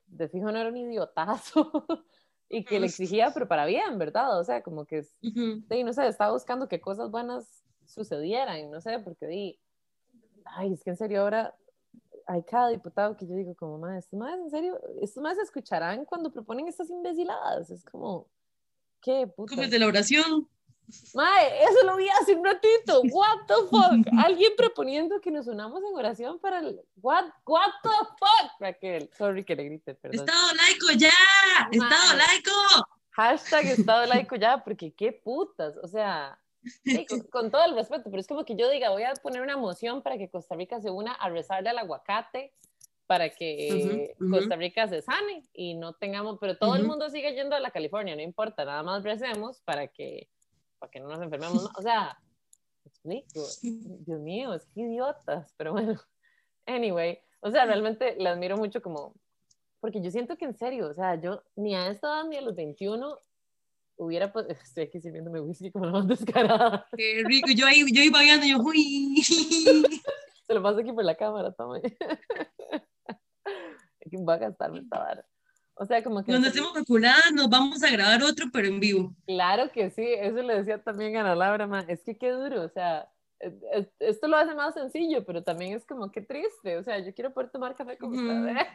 de 0.09 0.29
fijo 0.29 0.51
no 0.51 0.57
era 0.59 0.69
un 0.69 0.77
idiotazo 0.77 1.85
y 2.49 2.63
que 2.63 2.79
le 2.79 2.87
exigía, 2.87 3.31
pero 3.33 3.47
para 3.47 3.65
bien, 3.65 3.97
¿verdad? 3.97 4.39
O 4.39 4.43
sea, 4.43 4.61
como 4.61 4.85
que, 4.85 5.05
no 5.21 5.93
sé, 5.93 6.07
estaba 6.07 6.33
buscando 6.33 6.67
que 6.67 6.81
cosas 6.81 7.11
buenas 7.11 7.63
sucedieran, 7.85 8.69
no 8.71 8.81
sé, 8.81 8.99
porque 8.99 9.27
di, 9.27 9.59
ay, 10.45 10.73
es 10.73 10.83
que 10.83 10.91
en 10.91 10.97
serio 10.97 11.21
ahora 11.21 11.55
hay 12.27 12.43
cada 12.43 12.69
diputado 12.69 13.17
que 13.17 13.25
yo 13.25 13.35
digo 13.35 13.55
como, 13.55 13.77
más, 13.77 14.05
estos 14.05 14.19
más, 14.19 14.39
en 14.39 14.49
serio, 14.49 14.79
estos 15.01 15.21
más 15.23 15.37
escucharán 15.37 16.05
cuando 16.05 16.31
proponen 16.31 16.67
estas 16.67 16.89
imbeciladas, 16.89 17.71
es 17.71 17.83
como, 17.83 18.27
¿qué 19.01 19.27
puta? 19.27 19.55
Como 19.55 19.67
de 19.67 19.79
la 19.79 19.87
oración. 19.87 20.47
Mae, 21.13 21.63
eso 21.63 21.85
lo 21.85 21.95
vi 21.95 22.07
hace 22.09 22.33
un 22.33 22.45
ratito. 22.45 23.01
What 23.11 23.45
the 23.47 23.55
fuck? 23.69 24.07
Alguien 24.25 24.53
proponiendo 24.57 25.19
que 25.21 25.31
nos 25.31 25.47
unamos 25.47 25.81
en 25.83 25.95
oración 25.95 26.39
para 26.39 26.59
el. 26.59 26.81
What, 27.01 27.25
what 27.45 27.71
the 27.83 27.89
fuck, 27.89 28.51
Raquel. 28.59 29.09
Sorry 29.17 29.43
que 29.43 29.55
le 29.55 29.65
grite, 29.65 29.95
perdón. 29.95 30.19
Estado 30.19 30.53
laico 30.55 30.91
ya. 30.97 31.69
Estado 31.71 32.17
laico. 32.17 32.87
Hashtag 33.11 33.65
Estado 33.79 34.05
laico 34.05 34.35
ya, 34.35 34.63
porque 34.63 34.93
qué 34.93 35.11
putas. 35.11 35.77
O 35.77 35.87
sea, 35.87 36.39
con, 37.31 37.51
todo 37.51 37.65
el 37.65 37.75
respeto, 37.75 38.05
pero 38.05 38.19
es 38.19 38.27
como 38.27 38.45
que 38.45 38.55
yo 38.55 38.69
diga, 38.69 38.89
voy 38.89 39.03
a 39.03 39.13
poner 39.13 39.41
una 39.41 39.57
moción 39.57 40.01
para 40.01 40.17
que 40.17 40.29
Costa 40.29 40.55
Rica 40.55 40.81
se 40.81 40.89
una 40.89 41.13
a 41.13 41.29
rezarle 41.29 41.69
al 41.69 41.77
aguacate 41.77 42.53
para 43.07 43.29
que 43.29 44.13
Costa 44.29 44.55
Rica 44.55 44.87
se 44.87 45.01
sane 45.01 45.41
y 45.51 45.73
no 45.73 45.93
tengamos, 45.93 46.37
pero 46.39 46.59
todo 46.59 46.75
el 46.75 46.83
mundo 46.83 47.09
sigue 47.09 47.33
yendo 47.33 47.55
a 47.55 47.59
la 47.59 47.71
California, 47.71 48.15
no 48.15 48.21
importa, 48.21 48.65
nada 48.65 48.83
más 48.83 49.03
recemos 49.03 49.61
para 49.61 49.87
que 49.87 50.29
para 50.79 50.91
que 50.91 50.99
no 50.99 51.09
nos 51.09 51.21
enfermemos. 51.21 51.69
O 51.77 51.81
sea, 51.81 52.17
explico. 52.85 53.41
Dios 53.61 54.19
mío, 54.19 54.53
es 54.53 54.65
que 54.73 54.81
idiotas, 54.81 55.53
pero 55.57 55.73
bueno. 55.73 55.99
Anyway, 56.65 57.19
o 57.41 57.51
sea, 57.51 57.65
realmente 57.65 58.15
la 58.17 58.31
admiro 58.31 58.57
mucho 58.57 58.81
como, 58.81 59.13
porque 59.79 60.01
yo 60.01 60.11
siento 60.11 60.37
que 60.37 60.45
en 60.45 60.55
serio, 60.55 60.87
o 60.87 60.93
sea, 60.93 61.19
yo 61.19 61.43
ni 61.55 61.75
a 61.75 61.87
esta 61.87 62.07
edad 62.07 62.25
ni 62.25 62.37
a 62.37 62.41
los 62.41 62.55
21 62.55 63.17
hubiera, 63.97 64.31
estoy 64.49 64.85
aquí 64.85 64.99
sirviéndome 64.99 65.41
whisky 65.41 65.71
como 65.71 65.85
la 65.85 65.91
más 65.91 66.07
descarada. 66.07 66.87
Qué 66.95 67.23
rico, 67.25 67.49
yo 67.55 67.65
ahí, 67.65 67.83
yo 67.91 68.01
ahí 68.01 68.09
bailando, 68.09 68.45
yo, 68.45 68.59
uy. 68.59 69.23
Se 70.47 70.53
lo 70.53 70.63
paso 70.63 70.79
aquí 70.79 70.91
por 70.91 71.05
la 71.05 71.15
cámara, 71.15 71.51
tome. 71.51 71.81
Va 74.27 74.33
a 74.33 74.37
gastarme 74.37 74.79
esta 74.79 74.97
vara. 74.97 75.23
O 75.81 75.85
sea, 75.85 76.03
como 76.03 76.19
que... 76.19 76.33
Cuando 76.33 76.49
estemos 76.49 76.73
vacunadas 76.73 77.31
nos 77.33 77.49
vamos 77.49 77.81
a 77.83 77.89
grabar 77.89 78.21
otro, 78.21 78.47
pero 78.51 78.67
en 78.67 78.81
vivo. 78.81 79.15
Claro 79.25 79.71
que 79.71 79.89
sí, 79.91 80.05
eso 80.05 80.41
le 80.41 80.57
decía 80.57 80.83
también 80.83 81.15
a 81.15 81.21
Ana 81.21 81.35
Laura, 81.35 81.67
man. 81.67 81.85
es 81.87 82.03
que 82.03 82.17
qué 82.17 82.31
duro, 82.31 82.63
o 82.63 82.69
sea, 82.69 83.09
esto 83.99 84.27
lo 84.27 84.35
hace 84.35 84.53
más 84.55 84.73
sencillo, 84.73 85.23
pero 85.25 85.41
también 85.41 85.77
es 85.77 85.85
como 85.85 86.11
que 86.11 86.21
triste, 86.21 86.77
o 86.77 86.83
sea, 86.83 86.99
yo 86.99 87.13
quiero 87.13 87.33
poder 87.33 87.49
tomar 87.49 87.75
café 87.75 87.97
como 87.97 88.11
usted, 88.11 88.57
¿eh? 88.57 88.67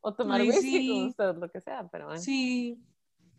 o 0.00 0.12
tomar 0.12 0.40
whisky 0.40 0.60
sí. 0.60 0.88
como 0.88 1.06
usted, 1.06 1.36
lo 1.36 1.48
que 1.48 1.60
sea, 1.60 1.88
pero 1.92 2.06
bueno. 2.06 2.20
Sí. 2.20 2.82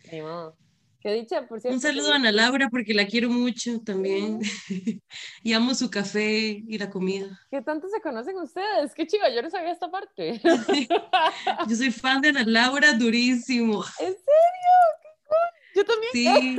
Ni 0.09 0.21
modo. 0.21 0.55
Dicha, 1.03 1.47
por 1.47 1.61
cierto. 1.61 1.75
Un 1.75 1.81
saludo 1.81 2.11
a 2.11 2.15
Ana 2.15 2.31
Laura 2.31 2.69
porque 2.69 2.93
la 2.93 3.07
quiero 3.07 3.29
mucho 3.29 3.79
también. 3.81 4.41
y 5.43 5.53
amo 5.53 5.73
su 5.73 5.89
café 5.89 6.61
y 6.67 6.77
la 6.77 6.89
comida. 6.89 7.39
¿Qué 7.49 7.61
tanto 7.61 7.87
se 7.87 8.01
conocen 8.01 8.35
ustedes? 8.37 8.93
Qué 8.93 9.07
chiva, 9.07 9.29
yo 9.33 9.41
no 9.41 9.49
sabía 9.49 9.71
esta 9.71 9.89
parte. 9.89 10.41
yo 11.69 11.75
soy 11.75 11.91
fan 11.91 12.19
de 12.21 12.29
Ana 12.29 12.43
Laura 12.45 12.93
durísimo. 12.93 13.83
¿En 13.99 14.07
serio? 14.07 14.75
¿Qué 15.01 15.09
cool? 15.25 15.37
Yo 15.75 15.85
también. 15.85 16.11
Sí. 16.11 16.57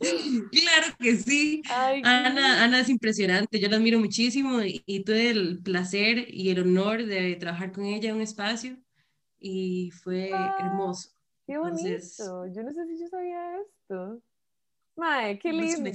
claro 0.50 0.86
que 0.98 1.16
sí. 1.16 1.62
Ana, 1.68 2.64
Ana 2.64 2.80
es 2.80 2.88
impresionante, 2.88 3.60
yo 3.60 3.68
la 3.68 3.76
admiro 3.76 3.98
muchísimo 3.98 4.62
y, 4.62 4.82
y 4.86 5.04
tuve 5.04 5.28
el 5.28 5.62
placer 5.62 6.24
y 6.32 6.48
el 6.48 6.60
honor 6.60 7.04
de 7.04 7.36
trabajar 7.36 7.72
con 7.72 7.84
ella 7.84 8.08
en 8.08 8.16
un 8.16 8.22
espacio 8.22 8.78
y 9.40 9.90
fue 9.90 10.30
ah, 10.32 10.56
hermoso. 10.60 11.10
Qué 11.46 11.58
bonito. 11.58 12.46
yo 12.46 12.62
no 12.62 12.72
sé 12.72 12.86
si 12.86 13.00
yo 13.00 13.08
sabía 13.08 13.58
esto. 13.60 14.20
Mae, 14.94 15.38
qué 15.38 15.52
lindo. 15.52 15.90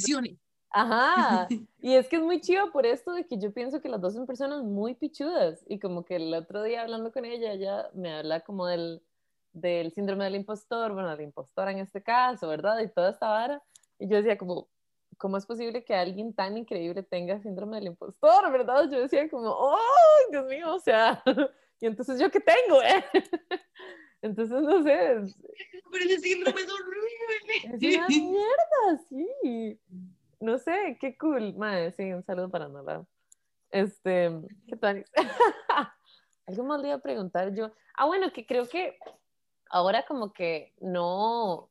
Ajá. 0.72 1.48
Y 1.80 1.94
es 1.94 2.10
que 2.10 2.16
es 2.16 2.22
muy 2.24 2.42
chido 2.42 2.72
por 2.72 2.86
esto 2.86 3.14
de 3.14 3.28
que 3.28 3.38
yo 3.38 3.54
pienso 3.54 3.80
que 3.80 3.88
las 3.88 4.02
dos 4.02 4.16
son 4.16 4.26
personas 4.26 4.64
muy 4.64 4.96
pichudas. 4.96 5.64
Y 5.68 5.80
como 5.80 6.04
que 6.04 6.16
el 6.16 6.34
otro 6.34 6.64
día 6.64 6.82
hablando 6.82 7.12
con 7.12 7.24
ella, 7.26 7.54
ella 7.54 7.90
me 7.94 8.12
habla 8.12 8.42
como 8.42 8.66
del, 8.66 9.04
del 9.54 9.94
síndrome 9.94 10.24
del 10.26 10.36
impostor, 10.36 10.94
bueno, 10.94 11.16
la 11.16 11.22
impostora 11.22 11.72
en 11.72 11.78
este 11.78 12.02
caso, 12.02 12.48
¿verdad? 12.48 12.80
Y 12.80 12.90
toda 12.90 13.12
esta 13.12 13.30
vara. 13.30 13.64
Y 14.00 14.08
yo 14.10 14.18
decía 14.18 14.38
como, 14.38 14.68
¿cómo 15.18 15.38
es 15.38 15.46
posible 15.46 15.84
que 15.84 15.94
alguien 15.94 16.34
tan 16.34 16.58
increíble 16.58 17.04
tenga 17.04 17.40
síndrome 17.40 17.78
del 17.78 17.88
impostor, 17.88 18.52
verdad? 18.52 18.90
Yo 18.92 19.00
decía 19.00 19.30
como, 19.30 19.50
¡oh, 19.50 19.78
Dios 20.32 20.46
mío! 20.48 20.74
O 20.74 20.80
sea, 20.80 21.24
y 21.80 21.86
entonces, 21.88 22.20
¿yo 22.20 22.32
qué 22.32 22.40
tengo, 22.40 22.82
eh? 22.82 23.04
Entonces, 24.22 24.62
no 24.62 24.82
sé. 24.82 25.36
Pero 25.92 26.06
ese 26.06 26.20
síndrome 26.20 26.62
es 26.62 26.68
horrible. 26.72 27.88
Es 27.88 27.98
una 27.98 28.08
mierda, 28.08 29.04
sí. 29.08 29.80
No 30.40 30.58
sé, 30.58 30.98
qué 31.00 31.18
cool. 31.18 31.54
Madre, 31.56 31.92
sí, 31.92 32.12
un 32.12 32.24
saludo 32.24 32.50
para 32.50 32.68
Nora. 32.68 33.06
Este, 33.70 34.32
¿qué 34.68 34.76
tal? 34.78 35.06
Algo 36.48 36.64
más 36.64 36.82
le 36.82 36.88
iba 36.88 36.98
a 36.98 37.02
preguntar 37.02 37.54
yo. 37.54 37.72
Ah, 37.96 38.06
bueno, 38.06 38.32
que 38.32 38.46
creo 38.46 38.68
que 38.68 38.98
ahora 39.70 40.06
como 40.06 40.34
que 40.34 40.74
no, 40.80 41.70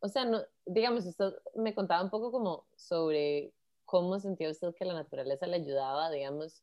o 0.00 0.08
sea, 0.08 0.24
no, 0.24 0.42
digamos, 0.66 1.04
usted 1.06 1.32
me 1.56 1.74
contaba 1.74 2.02
un 2.02 2.10
poco 2.10 2.30
como 2.30 2.64
sobre 2.76 3.52
cómo 3.84 4.18
sentía 4.18 4.50
usted 4.50 4.74
que 4.74 4.84
la 4.84 4.94
naturaleza 4.94 5.46
le 5.46 5.56
ayudaba, 5.56 6.10
digamos, 6.10 6.62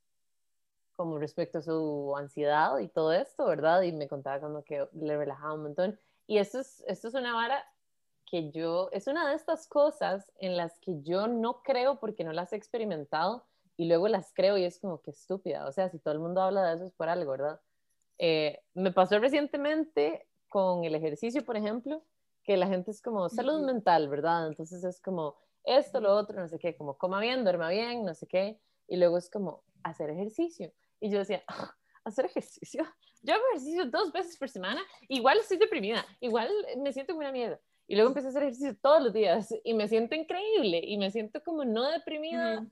como 1.00 1.18
respecto 1.18 1.60
a 1.60 1.62
su 1.62 2.14
ansiedad 2.18 2.78
y 2.80 2.89
todo 2.89 3.14
esto, 3.14 3.45
¿verdad? 3.45 3.84
Y 3.84 3.93
me 3.93 4.10
contaba 4.10 4.41
como 4.41 4.66
que 4.66 4.86
le 4.91 5.16
relajaba 5.16 5.54
un 5.54 5.64
montón. 5.64 5.97
Y 6.28 6.39
esto 6.39 6.60
es, 6.60 6.84
esto 6.88 7.08
es 7.08 7.14
una 7.14 7.34
vara 7.34 7.64
que 8.26 8.52
yo, 8.52 8.89
es 8.91 9.08
una 9.08 9.30
de 9.30 9.36
estas 9.36 9.66
cosas 9.66 10.30
en 10.39 10.58
las 10.58 10.78
que 10.80 11.02
yo 11.02 11.28
no 11.28 11.64
creo 11.64 12.02
porque 12.02 12.26
no 12.26 12.34
las 12.34 12.52
he 12.52 12.58
experimentado 12.58 13.45
y 13.78 13.88
luego 13.88 14.10
las 14.10 14.34
creo 14.34 14.58
y 14.58 14.66
es 14.66 14.78
como 14.78 15.02
que 15.02 15.12
estúpida. 15.12 15.70
O 15.70 15.72
sea, 15.72 15.88
si 15.88 16.00
todo 16.00 16.14
el 16.14 16.20
mundo 16.20 16.41
habla 16.41 16.68
de 16.68 16.76
eso 16.76 16.84
es 16.84 16.91
por 16.91 17.08
algo, 17.08 17.32
¿verdad? 17.32 17.62
Eh, 18.18 18.62
me 18.74 18.91
pasó 18.91 19.20
recientemente 19.20 20.28
con 20.50 20.84
el 20.84 20.95
ejercicio, 20.95 21.45
por 21.45 21.56
ejemplo, 21.56 22.04
que 22.43 22.58
la 22.58 22.68
gente 22.68 22.91
es 22.91 23.02
como 23.02 23.30
salud 23.30 23.66
mental, 23.66 24.10
¿verdad? 24.10 24.47
Entonces 24.47 24.84
es 24.84 25.00
como 25.00 25.38
esto, 25.64 26.02
lo 26.02 26.14
otro, 26.14 26.41
no 26.41 26.50
sé 26.50 26.60
qué, 26.60 26.76
como 26.76 26.97
coma 26.97 27.22
bien, 27.22 27.45
duerma 27.45 27.70
bien, 27.70 28.04
no 28.04 28.14
sé 28.16 28.28
qué, 28.28 28.60
y 28.86 28.97
luego 28.97 29.18
es 29.18 29.30
como 29.30 29.64
hacer 29.84 30.10
ejercicio. 30.10 30.74
Y 31.00 31.10
yo 31.10 31.20
decía, 31.20 31.43
ah, 31.47 31.76
hacer 32.04 32.26
ejercicio. 32.26 32.86
Yo 33.22 33.34
hago 33.34 33.43
ejercicio 33.52 33.86
dos 33.86 34.12
veces 34.12 34.38
por 34.38 34.50
semana, 34.50 34.82
igual 35.08 35.39
estoy 35.39 35.58
deprimida, 35.58 36.06
igual 36.20 36.50
me 36.78 36.93
siento 36.93 37.14
como 37.14 37.22
una 37.22 37.32
mierda. 37.32 37.60
Y 37.88 37.95
luego 37.95 38.10
empecé 38.10 38.28
a 38.28 38.30
hacer 38.30 38.43
ejercicio 38.43 38.78
todos 38.82 39.04
los 39.04 39.14
días 39.14 39.54
y 39.64 39.74
me 39.74 39.88
siento 39.88 40.16
increíble 40.16 40.80
y 40.84 40.97
me 40.97 41.12
siento 41.12 41.41
como 41.43 41.66
no 41.66 41.89
deprimida, 41.89 42.66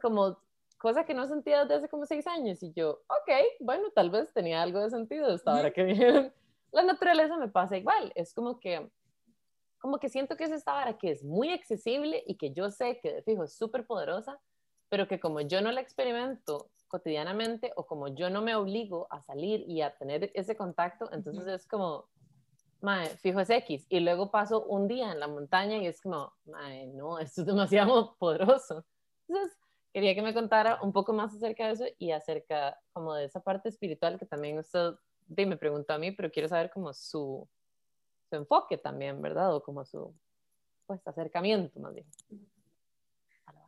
como 0.00 0.38
cosa 0.78 1.04
que 1.04 1.14
no 1.14 1.26
sentía 1.26 1.62
desde 1.62 1.74
hace 1.74 1.88
como 1.88 2.06
seis 2.06 2.26
años. 2.26 2.62
Y 2.62 2.72
yo, 2.72 3.02
ok, 3.08 3.30
bueno, 3.60 3.90
tal 3.94 4.10
vez 4.10 4.32
tenía 4.32 4.62
algo 4.62 4.80
de 4.80 4.90
sentido 4.90 5.32
hasta 5.32 5.54
ahora 5.54 5.70
que 5.70 5.84
viene. 5.84 6.32
La 6.72 6.82
naturaleza 6.82 7.36
me 7.36 7.48
pasa 7.48 7.76
igual, 7.76 8.10
es 8.14 8.34
como 8.34 8.58
que 8.58 8.90
como 9.84 9.98
que 9.98 10.08
siento 10.08 10.38
que 10.38 10.44
es 10.44 10.50
esta 10.50 10.72
vara 10.72 10.96
que 10.96 11.10
es 11.10 11.22
muy 11.22 11.50
accesible 11.50 12.24
y 12.26 12.36
que 12.36 12.52
yo 12.52 12.70
sé 12.70 12.98
que 13.02 13.12
de 13.12 13.22
fijo 13.22 13.44
es 13.44 13.54
súper 13.54 13.86
poderosa, 13.86 14.40
pero 14.88 15.06
que 15.06 15.20
como 15.20 15.42
yo 15.42 15.60
no 15.60 15.70
la 15.72 15.82
experimento 15.82 16.70
cotidianamente 16.94 17.72
o 17.74 17.86
como 17.86 18.06
yo 18.06 18.30
no 18.30 18.40
me 18.40 18.54
obligo 18.54 19.08
a 19.10 19.20
salir 19.20 19.68
y 19.68 19.82
a 19.82 19.96
tener 19.96 20.30
ese 20.32 20.54
contacto, 20.54 21.10
entonces 21.10 21.48
es 21.48 21.66
como, 21.66 22.08
mae, 22.82 23.08
fijo 23.16 23.40
es 23.40 23.50
X. 23.50 23.84
Y 23.88 23.98
luego 23.98 24.30
paso 24.30 24.64
un 24.66 24.86
día 24.86 25.10
en 25.10 25.18
la 25.18 25.26
montaña 25.26 25.76
y 25.78 25.88
es 25.88 26.00
como, 26.00 26.32
mae, 26.44 26.86
no, 26.86 27.18
esto 27.24 27.40
es 27.40 27.48
demasiado 27.48 28.14
poderoso. 28.16 28.84
Entonces, 29.26 29.58
quería 29.92 30.14
que 30.14 30.22
me 30.22 30.32
contara 30.32 30.78
un 30.82 30.92
poco 30.92 31.12
más 31.12 31.34
acerca 31.34 31.66
de 31.66 31.72
eso 31.72 31.84
y 31.98 32.12
acerca 32.12 32.80
como 32.92 33.12
de 33.14 33.24
esa 33.24 33.40
parte 33.40 33.70
espiritual 33.70 34.16
que 34.16 34.26
también 34.26 34.56
usted 34.58 34.92
me 35.26 35.56
preguntó 35.56 35.94
a 35.94 35.98
mí, 35.98 36.12
pero 36.12 36.30
quiero 36.30 36.48
saber 36.48 36.70
como 36.70 36.94
su, 36.94 37.48
enfoque 38.30 38.78
también, 38.78 39.20
¿verdad? 39.20 39.52
O 39.52 39.64
como 39.64 39.84
su 39.84 40.14
pues, 40.86 41.04
acercamiento 41.08 41.80
más 41.80 41.92
bien. 41.92 42.06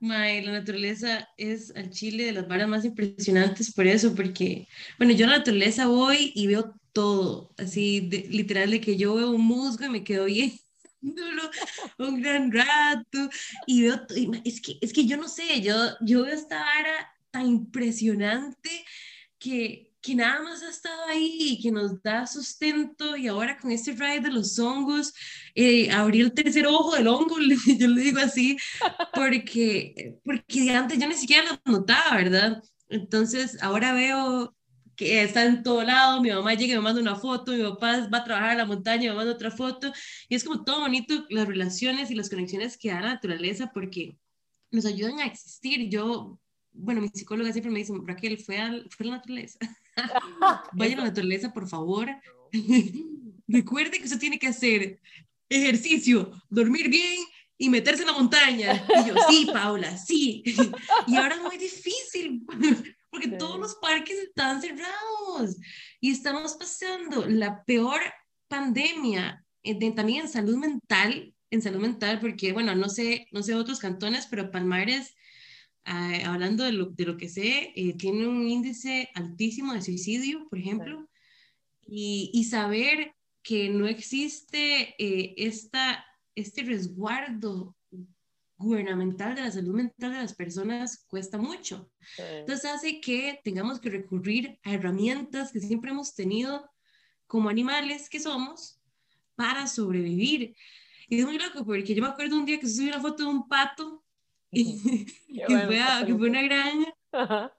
May, 0.01 0.43
la 0.43 0.53
naturaleza 0.53 1.29
es 1.37 1.75
al 1.75 1.91
Chile 1.91 2.25
de 2.25 2.33
las 2.33 2.49
varas 2.49 2.69
más 2.69 2.85
impresionantes 2.85 3.73
por 3.73 3.87
eso, 3.87 4.15
porque, 4.15 4.69
bueno, 4.99 5.13
yo 5.15 5.27
a 5.27 5.31
la 5.31 5.39
naturaleza 5.39 5.87
voy 5.87 6.33
y 6.35 6.47
veo 6.47 6.75
todo, 6.93 7.53
así, 7.59 8.03
literal, 8.31 8.71
de 8.71 8.81
que 8.81 8.97
yo 8.97 9.15
veo 9.15 9.31
un 9.31 9.43
musgo 9.43 9.85
y 9.85 9.91
me 9.91 10.05
quedo 10.05 10.27
bien 10.27 10.53
un 11.99 12.21
gran 12.21 12.51
rato 12.53 13.29
y 13.67 13.83
veo, 13.83 14.01
es 14.45 14.61
que, 14.61 14.79
es 14.81 14.93
que 14.93 15.07
yo 15.07 15.17
no 15.17 15.29
sé, 15.29 15.61
yo, 15.61 15.75
yo 16.01 16.25
veo 16.25 16.35
esta 16.35 16.59
vara 16.59 17.15
tan 17.31 17.47
impresionante 17.47 18.71
que, 19.39 19.86
que 20.07 20.15
nada 20.15 20.41
más 20.43 20.63
ha 20.63 20.71
estado 20.71 21.05
ahí 21.09 21.37
y 21.41 21.61
que 21.61 21.73
nos 21.73 22.01
da 22.01 22.27
sustento 22.27 23.17
y 23.17 23.27
ahora 23.27 23.59
con 23.59 23.73
este 23.73 23.91
ride 23.93 24.21
de 24.21 24.31
los 24.31 24.57
hongos, 24.59 25.13
eh, 25.55 25.91
abrí 25.91 26.21
el 26.21 26.33
tercer 26.33 26.67
ojo 26.67 26.95
del 26.95 27.09
hongo, 27.09 27.37
yo 27.79 27.89
le 27.89 28.01
digo 28.01 28.21
así, 28.21 28.57
porque, 29.13 30.17
porque 30.25 30.71
antes 30.71 30.99
yo 30.99 31.09
ni 31.09 31.15
siquiera 31.15 31.45
lo 31.65 31.73
notaba, 31.73 32.17
¿verdad? 32.17 32.63
Entonces 32.89 33.61
ahora 33.61 33.93
veo 33.95 34.55
que 34.95 35.23
está 35.23 35.45
en 35.45 35.65
todo 35.65 35.83
lado, 35.83 36.23
mi 36.23 36.31
mamá 36.31 36.55
llega 36.55 36.75
y 36.75 36.77
me 36.77 36.83
manda 36.83 37.01
una 37.01 37.17
foto, 37.17 37.53
mi 37.53 37.63
papá 37.65 38.09
va 38.09 38.19
a 38.19 38.25
trabajar 38.25 38.51
a 38.51 38.55
la 38.55 38.65
montaña 38.65 39.07
y 39.07 39.09
me 39.09 39.15
manda 39.17 39.33
otra 39.33 39.51
foto, 39.51 39.93
y 40.29 40.37
es 40.37 40.45
como 40.45 40.65
todo 40.65 40.81
bonito 40.81 41.27
las 41.31 41.49
relaciones 41.49 42.11
y 42.13 42.15
las 42.15 42.31
conexiones 42.31 42.79
que 42.79 42.91
da 42.91 43.01
la 43.01 43.15
naturaleza 43.15 43.73
porque 43.75 44.17
nos 44.71 44.87
ayudan 44.87 45.19
a 45.19 45.27
existir. 45.27 45.89
Yo, 45.91 46.39
bueno, 46.73 47.01
mi 47.01 47.09
psicóloga 47.09 47.53
siempre 47.53 47.73
me 47.73 47.81
dice, 47.81 47.93
Raquel, 48.05 48.39
fue, 48.39 48.59
al, 48.59 48.89
fue 48.91 49.07
la 49.07 49.17
naturaleza. 49.17 49.59
Vaya 50.73 50.95
a 50.95 50.99
la 50.99 51.05
naturaleza, 51.05 51.53
por 51.53 51.69
favor. 51.69 52.09
Recuerde 53.49 53.99
que 53.99 54.05
usted 54.05 54.19
tiene 54.19 54.39
que 54.39 54.49
hacer 54.49 55.01
ejercicio, 55.49 56.33
dormir 56.49 56.89
bien 56.89 57.19
y 57.59 57.71
meterse 57.71 58.03
en 58.03 58.09
la 58.09 58.15
montaña. 58.15 58.87
Y 58.89 59.09
yo, 59.09 59.15
sí, 59.29 59.47
Paula, 59.53 59.97
sí. 59.97 60.43
Y 61.07 61.17
ahora 61.17 61.37
es 61.37 61.43
muy 61.43 61.57
difícil 61.57 62.45
porque 63.11 63.29
todos 63.29 63.59
los 63.59 63.75
parques 63.77 64.19
están 64.19 64.61
cerrados 64.61 65.57
y 66.01 66.11
estamos 66.11 66.55
pasando 66.55 67.27
la 67.27 67.65
peor 67.65 68.01
pandemia 68.49 69.45
de, 69.63 69.93
también 69.93 70.23
en 70.23 70.29
salud 70.29 70.57
mental, 70.57 71.35
en 71.51 71.63
salud 71.63 71.81
mental, 71.81 72.21
porque, 72.21 72.53
bueno, 72.53 72.75
no 72.75 72.89
sé, 72.89 73.27
no 73.33 73.43
sé 73.43 73.55
otros 73.55 73.79
cantones, 73.79 74.27
pero 74.29 74.51
Palmares 74.51 75.16
Ah, 75.89 76.19
hablando 76.25 76.65
de 76.65 76.73
lo, 76.73 76.87
de 76.87 77.05
lo, 77.05 77.17
que 77.17 77.29
sé, 77.29 77.73
eh, 77.77 77.97
tiene 77.97 78.27
un 78.27 78.49
índice 78.49 79.09
altísimo 79.15 79.73
de 79.73 79.83
suicidio, 79.83 80.49
por 80.49 80.59
ejemplo, 80.59 81.09
y, 81.81 82.29
y, 82.35 82.43
saber 82.43 83.15
que 83.41 83.69
no 83.69 83.87
existe 83.87 84.97
eh, 84.99 85.35
esta, 85.37 86.05
este 86.35 86.65
resguardo 86.65 87.77
gubernamental 88.57 89.37
de 89.37 89.43
la 89.43 89.53
salud 89.53 89.75
mental 89.75 90.13
de 90.13 90.19
las 90.19 90.35
personas 90.35 91.05
cuesta 91.07 91.39
mucho. 91.39 91.89
Entonces 92.19 92.69
hace 92.69 93.01
que 93.01 93.39
tengamos 93.45 93.79
que 93.79 93.91
recurrir 93.91 94.59
a 94.65 94.75
herramientas 94.75 95.53
que 95.53 95.61
siempre 95.61 95.93
hemos 95.93 96.17
tenido 96.17 96.69
como 97.29 97.49
animales 97.49 98.09
que 98.09 98.19
somos 98.19 98.81
para 99.37 99.69
sobrevivir. 99.69 100.57
Y 101.09 101.21
es 101.21 101.25
muy 101.25 101.39
loco 101.39 101.65
porque 101.65 101.95
yo 101.95 102.03
me 102.03 102.09
acuerdo 102.09 102.37
un 102.37 102.45
día 102.47 102.59
que 102.59 102.67
subí 102.67 102.89
una 102.89 103.01
foto 103.01 103.23
de 103.23 103.29
un 103.29 103.47
pato 103.47 104.03
que, 106.07 106.15
fue 106.15 106.29
una 106.29 106.43
granja. 106.43 107.53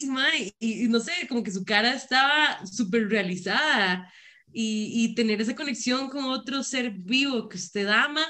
Y, 0.00 0.54
y, 0.60 0.88
no 0.88 1.00
sé, 1.00 1.12
como 1.28 1.42
que 1.42 1.50
su 1.50 1.64
cara 1.64 1.92
estaba 1.92 2.64
súper 2.66 3.08
realizada 3.08 4.12
y, 4.52 4.92
y, 4.94 5.14
tener 5.14 5.40
esa 5.40 5.56
conexión 5.56 6.08
con 6.08 6.24
otro 6.24 6.62
ser 6.62 6.90
vivo 6.90 7.48
que 7.48 7.56
usted 7.56 7.86
ama. 7.88 8.24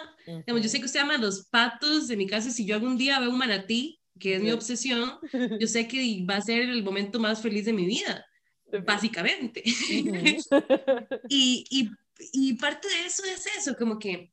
yo 0.46 0.68
sé 0.68 0.80
que 0.80 0.86
usted 0.86 1.00
ama 1.00 1.18
los 1.18 1.46
patos, 1.46 2.11
en 2.11 2.18
mi 2.18 2.26
caso, 2.26 2.50
si 2.50 2.66
yo 2.66 2.74
algún 2.74 2.96
día 2.96 3.20
veo 3.20 3.30
un 3.30 3.38
manatí, 3.38 4.00
que 4.18 4.36
es 4.36 4.42
mi 4.42 4.50
obsesión, 4.50 5.12
yo 5.61 5.66
sé 5.68 5.86
que 5.86 6.24
va 6.28 6.36
a 6.36 6.42
ser 6.42 6.62
el 6.62 6.82
momento 6.82 7.20
más 7.20 7.40
feliz 7.40 7.66
de 7.66 7.72
mi 7.72 7.86
vida, 7.86 8.24
básicamente. 8.84 9.62
y, 11.28 11.64
y, 11.70 11.90
y 12.32 12.54
parte 12.54 12.88
de 12.88 13.06
eso 13.06 13.22
es 13.24 13.46
eso, 13.59 13.76
como 13.76 13.98
que, 13.98 14.32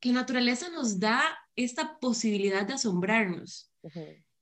que 0.00 0.08
la 0.08 0.20
naturaleza 0.20 0.70
nos 0.70 0.98
da 0.98 1.36
esta 1.56 1.98
posibilidad 1.98 2.66
de 2.66 2.74
asombrarnos. 2.74 3.72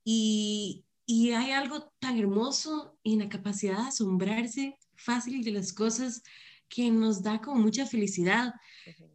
y, 0.03 0.85
y, 1.05 1.31
hay 1.31 1.51
algo 1.51 1.91
tan 1.99 2.19
hermoso 2.19 2.97
en 3.03 3.19
la 3.19 3.29
capacidad 3.29 3.77
de 3.77 3.87
asombrarse 3.87 4.77
fácil 4.95 5.43
de 5.43 5.51
las 5.51 5.73
cosas 5.73 6.23
que 6.67 6.91
nos 6.91 7.21
da 7.21 7.41
como 7.41 7.61
mucha 7.61 7.85
felicidad. 7.85 8.53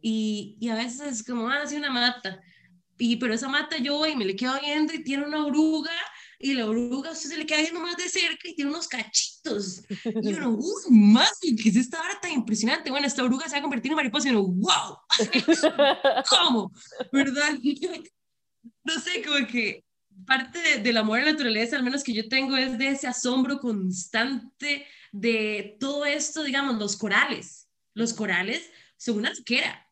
y, 0.01 0.57
y, 0.59 0.69
a 0.69 0.75
veces 0.75 1.01
es 1.01 1.23
como, 1.23 1.49
ah, 1.49 1.65
sí, 1.65 1.75
una 1.75 1.91
mata. 1.91 2.41
Y, 2.97 3.15
pero 3.17 3.33
esa 3.33 3.47
mata 3.47 3.77
yo 3.77 3.97
voy 3.97 4.11
y 4.11 4.15
me 4.15 4.25
le 4.25 4.35
quedo 4.35 4.59
viendo 4.59 4.93
y 4.93 5.03
tiene 5.03 5.25
una 5.25 5.45
oruga 5.45 5.91
y 6.41 6.53
la 6.53 6.65
oruga 6.65 7.11
usted 7.11 7.29
se 7.29 7.37
le 7.37 7.45
queda 7.45 7.61
viendo 7.61 7.79
más 7.79 7.97
de 7.97 8.09
cerca 8.09 8.49
y 8.49 8.55
tiene 8.55 8.71
unos 8.71 8.87
cachitos. 8.87 9.83
Y 10.05 10.33
uno, 10.33 10.51
¡uh, 10.51 10.91
más! 10.91 11.39
¿Qué 11.41 11.69
es 11.69 11.75
esta 11.75 11.99
hora 11.99 12.19
tan 12.21 12.31
impresionante? 12.31 12.91
Bueno, 12.91 13.07
esta 13.07 13.23
oruga 13.23 13.45
se 13.45 13.53
va 13.53 13.59
a 13.59 13.61
convertir 13.61 13.91
en 13.91 13.95
mariposa 13.95 14.27
y 14.27 14.31
uno, 14.31 14.47
¡wow! 14.47 14.97
¿Cómo? 16.29 16.71
¿Verdad? 17.11 17.57
No 18.83 18.99
sé, 18.99 19.23
como 19.23 19.47
que 19.47 19.83
parte 20.27 20.79
del 20.79 20.97
amor 20.97 21.17
a 21.17 21.25
la 21.25 21.31
naturaleza, 21.31 21.75
al 21.75 21.83
menos 21.83 22.03
que 22.03 22.13
yo 22.13 22.29
tengo, 22.29 22.55
es 22.57 22.77
de 22.77 22.89
ese 22.89 23.07
asombro 23.07 23.59
constante 23.59 24.85
de 25.11 25.77
todo 25.79 26.05
esto, 26.05 26.43
digamos, 26.43 26.77
los 26.77 26.95
corales. 26.95 27.67
Los 27.95 28.13
corales 28.13 28.69
son 28.97 29.17
una 29.17 29.33
sequera 29.33 29.91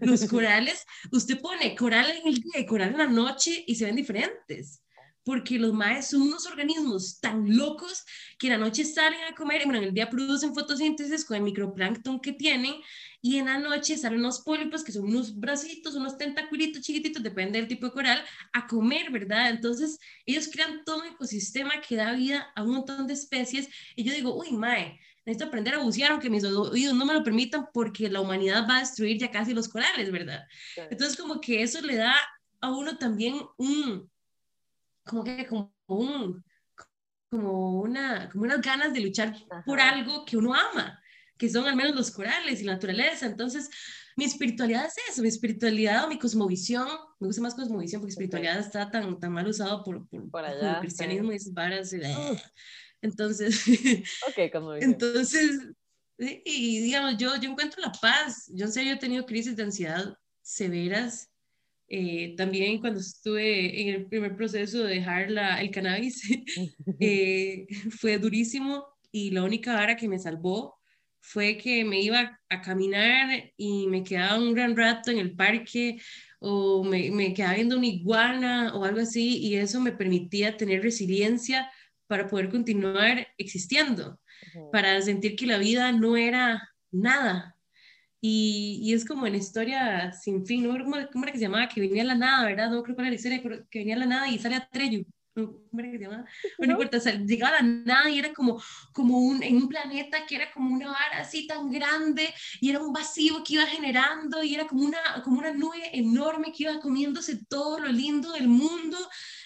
los 0.00 0.26
corales, 0.26 0.86
usted 1.10 1.40
pone 1.40 1.74
coral 1.74 2.10
en 2.10 2.28
el 2.28 2.34
día 2.34 2.60
y 2.60 2.66
coral 2.66 2.90
en 2.90 2.98
la 2.98 3.06
noche 3.06 3.64
y 3.66 3.74
se 3.74 3.84
ven 3.84 3.96
diferentes 3.96 4.83
porque 5.24 5.58
los 5.58 5.72
maes 5.72 6.08
son 6.08 6.22
unos 6.22 6.46
organismos 6.46 7.18
tan 7.20 7.56
locos 7.56 8.04
que 8.38 8.48
en 8.48 8.52
la 8.52 8.58
noche 8.58 8.84
salen 8.84 9.20
a 9.24 9.34
comer 9.34 9.62
y 9.62 9.64
bueno, 9.64 9.78
en 9.78 9.86
el 9.86 9.94
día 9.94 10.10
producen 10.10 10.54
fotosíntesis 10.54 11.24
con 11.24 11.38
el 11.38 11.42
microplancton 11.42 12.20
que 12.20 12.32
tienen 12.32 12.74
y 13.22 13.38
en 13.38 13.46
la 13.46 13.58
noche 13.58 13.96
salen 13.96 14.20
unos 14.20 14.42
pólipos 14.42 14.84
que 14.84 14.92
son 14.92 15.04
unos 15.04 15.38
bracitos, 15.38 15.94
unos 15.94 16.18
tentaculitos 16.18 16.82
chiquititos, 16.82 17.22
depende 17.22 17.58
del 17.58 17.68
tipo 17.68 17.86
de 17.86 17.92
coral, 17.92 18.24
a 18.52 18.66
comer, 18.66 19.10
¿verdad? 19.10 19.48
Entonces 19.48 19.98
ellos 20.26 20.48
crean 20.52 20.84
todo 20.84 20.98
un 20.98 21.06
ecosistema 21.06 21.80
que 21.80 21.96
da 21.96 22.12
vida 22.12 22.52
a 22.54 22.62
un 22.62 22.72
montón 22.74 23.06
de 23.06 23.14
especies 23.14 23.68
y 23.96 24.04
yo 24.04 24.12
digo, 24.12 24.38
uy, 24.38 24.52
mae, 24.52 25.00
necesito 25.24 25.46
aprender 25.46 25.74
a 25.74 25.78
bucear 25.78 26.12
aunque 26.12 26.28
mis 26.28 26.44
oídos 26.44 26.94
no 26.94 27.06
me 27.06 27.14
lo 27.14 27.24
permitan 27.24 27.66
porque 27.72 28.10
la 28.10 28.20
humanidad 28.20 28.66
va 28.68 28.76
a 28.76 28.80
destruir 28.80 29.18
ya 29.18 29.30
casi 29.30 29.54
los 29.54 29.68
corales, 29.68 30.12
¿verdad? 30.12 30.42
Entonces 30.76 31.16
como 31.16 31.40
que 31.40 31.62
eso 31.62 31.80
le 31.80 31.96
da 31.96 32.14
a 32.60 32.70
uno 32.70 32.98
también 32.98 33.36
un 33.56 34.10
como 35.04 35.24
que 35.24 35.46
como 35.46 35.74
un, 35.86 36.44
como 37.30 37.80
una, 37.80 38.28
como 38.30 38.44
unas 38.44 38.60
ganas 38.60 38.92
de 38.92 39.00
luchar 39.00 39.34
por 39.64 39.80
algo 39.80 40.24
que 40.24 40.36
uno 40.36 40.54
ama, 40.54 41.00
que 41.36 41.48
son 41.48 41.66
al 41.66 41.76
menos 41.76 41.94
los 41.94 42.10
corales 42.10 42.60
y 42.60 42.64
la 42.64 42.74
naturaleza. 42.74 43.26
Entonces, 43.26 43.68
mi 44.16 44.24
espiritualidad 44.24 44.86
es 44.86 44.94
eso, 45.10 45.22
mi 45.22 45.28
espiritualidad 45.28 46.04
o 46.04 46.08
mi 46.08 46.18
cosmovisión, 46.18 46.86
me 47.18 47.26
gusta 47.26 47.42
más 47.42 47.54
cosmovisión 47.54 48.00
porque 48.00 48.12
espiritualidad 48.12 48.58
está 48.58 48.90
tan, 48.90 49.18
tan 49.18 49.32
mal 49.32 49.46
usado 49.46 49.82
por, 49.82 50.08
por, 50.08 50.44
el 50.44 50.78
cristianismo 50.80 51.32
y 51.32 51.36
esas 51.36 51.52
varas. 51.52 51.94
Entonces, 53.02 53.64
okay, 54.28 54.50
entonces, 54.80 55.60
y 56.16 56.80
digamos, 56.80 57.18
yo, 57.18 57.36
yo 57.36 57.50
encuentro 57.50 57.82
la 57.82 57.92
paz. 57.92 58.50
Yo 58.54 58.66
en 58.66 58.72
serio 58.72 58.94
he 58.94 58.98
tenido 58.98 59.26
crisis 59.26 59.56
de 59.56 59.64
ansiedad 59.64 60.16
severas 60.40 61.33
eh, 61.88 62.34
también 62.36 62.80
cuando 62.80 63.00
estuve 63.00 63.80
en 63.82 63.88
el 63.88 64.06
primer 64.06 64.36
proceso 64.36 64.84
de 64.84 64.94
dejar 64.94 65.30
la, 65.30 65.60
el 65.60 65.70
cannabis, 65.70 66.22
eh, 67.00 67.66
fue 67.98 68.18
durísimo 68.18 68.86
y 69.12 69.30
la 69.30 69.44
única 69.44 69.74
vara 69.74 69.96
que 69.96 70.08
me 70.08 70.18
salvó 70.18 70.76
fue 71.20 71.56
que 71.56 71.84
me 71.84 72.00
iba 72.00 72.38
a 72.50 72.60
caminar 72.60 73.52
y 73.56 73.86
me 73.86 74.02
quedaba 74.02 74.38
un 74.38 74.52
gran 74.52 74.76
rato 74.76 75.10
en 75.10 75.18
el 75.18 75.34
parque 75.34 75.98
o 76.38 76.84
me, 76.84 77.10
me 77.10 77.32
quedaba 77.32 77.54
viendo 77.54 77.78
una 77.78 77.86
iguana 77.86 78.74
o 78.74 78.84
algo 78.84 79.00
así 79.00 79.38
y 79.38 79.54
eso 79.54 79.80
me 79.80 79.92
permitía 79.92 80.56
tener 80.56 80.82
resiliencia 80.82 81.70
para 82.06 82.26
poder 82.26 82.50
continuar 82.50 83.26
existiendo, 83.38 84.20
para 84.70 85.00
sentir 85.00 85.36
que 85.36 85.46
la 85.46 85.58
vida 85.58 85.90
no 85.92 86.16
era 86.16 86.68
nada, 86.90 87.56
y, 88.26 88.78
y, 88.82 88.94
es 88.94 89.04
como 89.04 89.26
en 89.26 89.34
historia 89.34 90.10
sin 90.12 90.46
fin, 90.46 90.66
no 90.66 90.72
cómo, 90.82 90.96
cómo 91.12 91.24
era 91.24 91.32
que 91.32 91.38
se 91.38 91.44
llamaba, 91.44 91.68
que 91.68 91.78
venía 91.78 92.02
a 92.04 92.06
la 92.06 92.14
nada, 92.14 92.46
¿verdad? 92.46 92.70
No 92.70 92.82
creo 92.82 92.96
que 92.96 93.02
era 93.02 93.10
la 93.10 93.16
historia, 93.16 93.42
que 93.70 93.78
venía 93.80 93.96
a 93.96 93.98
la 93.98 94.06
nada 94.06 94.28
y 94.30 94.38
sale 94.38 94.56
a 94.56 94.66
Treyu. 94.66 95.04
¿Cómo 95.34 95.58
era 95.78 95.90
que 95.90 95.98
se 95.98 96.04
llamaba? 96.04 96.24
No, 96.58 96.70
importa, 96.70 96.96
o 96.96 97.00
sea, 97.00 97.18
llegaba 97.18 97.58
a 97.58 97.62
la 97.62 97.68
nada 97.68 98.08
y 98.08 98.18
era 98.18 98.32
como, 98.32 98.62
como 98.94 99.18
un, 99.18 99.42
en 99.42 99.56
un 99.56 99.68
planeta 99.68 100.24
que 100.24 100.36
era 100.36 100.50
como 100.52 100.74
una 100.74 100.86
vara 100.86 101.18
así 101.18 101.46
tan 101.46 101.70
grande 101.70 102.32
y 102.62 102.70
era 102.70 102.80
un 102.80 102.94
vacío 102.94 103.44
que 103.44 103.54
iba 103.54 103.66
generando 103.66 104.42
y 104.42 104.54
era 104.54 104.66
como 104.66 104.84
una, 104.84 104.98
como 105.22 105.40
una 105.40 105.52
nube 105.52 105.90
enorme 105.92 106.50
que 106.50 106.62
iba 106.62 106.80
comiéndose 106.80 107.44
todo 107.44 107.78
lo 107.78 107.88
lindo 107.88 108.32
del 108.32 108.48
mundo 108.48 108.96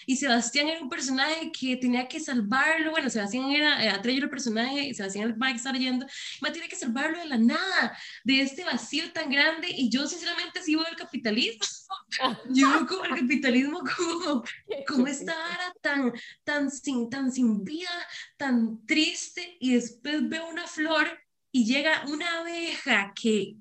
y 0.09 0.15
Sebastián 0.15 0.67
era 0.67 0.81
un 0.81 0.89
personaje 0.89 1.51
que 1.51 1.77
tenía 1.77 2.07
que 2.07 2.19
salvarlo, 2.19 2.89
bueno, 2.89 3.11
Sebastián 3.11 3.51
era, 3.51 3.85
eh, 3.85 3.89
Atreyo 3.89 4.23
el 4.23 4.29
personaje, 4.31 4.91
Sebastián 4.91 5.29
el 5.29 5.35
que 5.39 5.55
estaba 5.55 5.77
yendo, 5.77 6.07
y 6.07 6.51
tiene 6.51 6.67
que 6.67 6.75
salvarlo 6.75 7.19
de 7.19 7.27
la 7.27 7.37
nada, 7.37 7.95
de 8.23 8.41
este 8.41 8.63
vacío 8.63 9.11
tan 9.13 9.29
grande, 9.29 9.67
y 9.69 9.87
yo 9.91 10.07
sinceramente 10.07 10.63
sí 10.63 10.75
veo 10.75 10.87
el 10.87 10.95
capitalismo, 10.95 11.61
yo 12.49 12.87
como 12.87 13.05
el 13.05 13.19
capitalismo 13.19 13.83
como, 13.95 14.43
como 14.87 15.05
esta 15.05 15.31
ara 15.31 15.75
tan, 15.79 16.11
tan, 16.43 16.71
sin, 16.71 17.07
tan 17.11 17.31
sin 17.31 17.63
vida, 17.63 17.91
tan 18.35 18.83
triste, 18.87 19.57
y 19.59 19.75
después 19.75 20.27
veo 20.27 20.49
una 20.49 20.65
flor 20.65 21.07
y 21.51 21.65
llega 21.65 22.03
una 22.07 22.39
abeja 22.39 23.13
que 23.13 23.57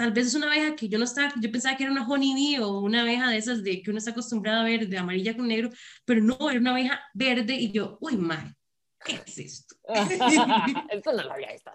tal 0.00 0.12
vez 0.12 0.28
es 0.28 0.34
una 0.34 0.46
abeja 0.46 0.74
que 0.74 0.88
yo 0.88 0.96
no 0.96 1.04
estaba, 1.04 1.30
yo 1.38 1.52
pensaba 1.52 1.76
que 1.76 1.82
era 1.82 1.92
una 1.92 2.08
honeybee 2.08 2.58
o 2.58 2.80
una 2.80 3.02
abeja 3.02 3.28
de 3.28 3.36
esas 3.36 3.62
de 3.62 3.82
que 3.82 3.90
uno 3.90 3.98
está 3.98 4.12
acostumbrado 4.12 4.60
a 4.60 4.64
ver 4.64 4.88
de 4.88 4.96
amarilla 4.96 5.36
con 5.36 5.46
negro, 5.46 5.68
pero 6.06 6.22
no, 6.22 6.38
era 6.48 6.58
una 6.58 6.70
abeja 6.70 6.98
verde 7.12 7.52
y 7.52 7.70
yo, 7.70 7.98
uy, 8.00 8.16
madre, 8.16 8.56
¿qué 9.04 9.20
es 9.26 9.36
esto? 9.36 9.76
esto 10.90 11.12
no 11.12 11.22
lo 11.22 11.32
había 11.34 11.52
visto. 11.52 11.70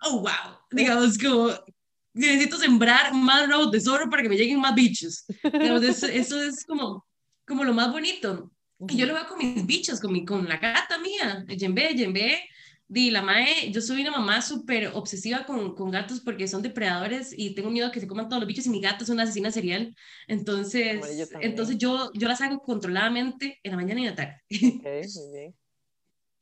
Oh, 0.00 0.20
wow, 0.20 0.56
digamos 0.70 1.18
como 1.18 1.50
necesito 2.14 2.56
sembrar 2.56 3.12
más 3.12 3.46
robos 3.46 3.70
de 3.72 3.80
zorro 3.82 4.08
para 4.08 4.22
que 4.22 4.30
me 4.30 4.36
lleguen 4.36 4.58
más 4.58 4.74
bichos. 4.74 5.26
eso, 5.42 6.06
eso, 6.06 6.42
es 6.42 6.64
como, 6.64 7.06
como 7.46 7.62
lo 7.62 7.74
más 7.74 7.92
bonito. 7.92 8.50
Y 8.88 8.96
yo 8.96 9.04
lo 9.04 9.12
veo 9.12 9.26
con 9.28 9.36
mis 9.36 9.66
bichos, 9.66 10.00
con, 10.00 10.14
mi, 10.14 10.24
con 10.24 10.48
la 10.48 10.56
gata 10.56 10.98
mía, 10.98 11.44
Yembe, 11.46 11.94
Yembe 11.94 12.42
Di, 12.92 13.10
la 13.10 13.22
mae, 13.22 13.72
yo 13.72 13.80
soy 13.80 14.02
una 14.02 14.10
mamá 14.10 14.42
súper 14.42 14.88
obsesiva 14.88 15.46
con, 15.46 15.74
con, 15.74 15.90
gatos 15.90 16.20
porque 16.20 16.46
son 16.46 16.60
depredadores 16.60 17.32
y 17.34 17.54
tengo 17.54 17.70
miedo 17.70 17.86
a 17.86 17.90
que 17.90 18.00
se 18.00 18.06
coman 18.06 18.28
todos 18.28 18.42
los 18.42 18.46
bichos 18.46 18.66
y 18.66 18.68
mi 18.68 18.82
gato 18.82 19.02
es 19.02 19.08
una 19.08 19.22
asesina 19.22 19.50
serial. 19.50 19.96
Entonces, 20.28 21.00
yo 21.16 21.24
entonces 21.40 21.78
yo, 21.78 22.10
yo 22.12 22.28
las 22.28 22.42
hago 22.42 22.60
controladamente 22.60 23.58
en 23.62 23.70
la 23.70 23.76
mañana 23.78 23.98
y 23.98 24.04
en 24.04 24.10
la 24.10 24.16
tarde. 24.16 24.42
Okay, 24.80 25.08
muy 25.08 25.32
bien. 25.32 25.54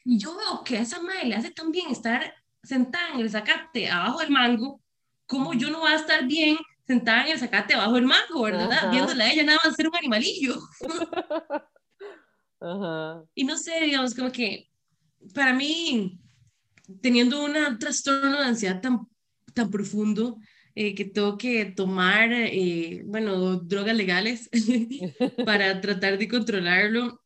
Y 0.04 0.18
yo 0.18 0.36
veo 0.36 0.64
que 0.64 0.78
a 0.78 0.80
esa 0.80 1.00
mae 1.00 1.24
le 1.24 1.36
hace 1.36 1.52
tan 1.52 1.70
bien 1.70 1.88
estar 1.88 2.34
sentada 2.64 3.14
en 3.14 3.20
el 3.20 3.30
zacate 3.30 3.88
abajo 3.88 4.18
del 4.18 4.30
mango, 4.30 4.82
como 5.26 5.54
yo 5.54 5.70
no 5.70 5.78
voy 5.78 5.92
a 5.92 5.96
estar 5.96 6.26
bien 6.26 6.56
sentada 6.84 7.26
en 7.26 7.32
el 7.34 7.38
zacate 7.38 7.74
abajo 7.74 7.92
del 7.92 8.06
mango, 8.06 8.42
¿verdad? 8.42 8.90
Viéndola 8.90 9.22
a 9.22 9.32
ella 9.32 9.44
nada 9.44 9.60
más 9.62 9.76
ser 9.76 9.86
un 9.86 9.96
animalillo. 9.96 10.56
Ajá. 12.60 13.22
Y 13.36 13.44
no 13.44 13.56
sé, 13.56 13.82
digamos, 13.82 14.16
como 14.16 14.32
que 14.32 14.68
para 15.32 15.52
mí 15.52 16.20
teniendo 17.00 17.44
un 17.44 17.78
trastorno 17.78 18.38
de 18.38 18.46
ansiedad 18.46 18.80
tan, 18.80 19.06
tan 19.54 19.70
profundo 19.70 20.38
eh, 20.74 20.94
que 20.94 21.04
tengo 21.04 21.36
que 21.36 21.64
tomar, 21.66 22.32
eh, 22.32 23.02
bueno, 23.04 23.56
drogas 23.56 23.96
legales 23.96 24.48
para 25.44 25.80
tratar 25.80 26.16
de 26.18 26.28
controlarlo, 26.28 27.22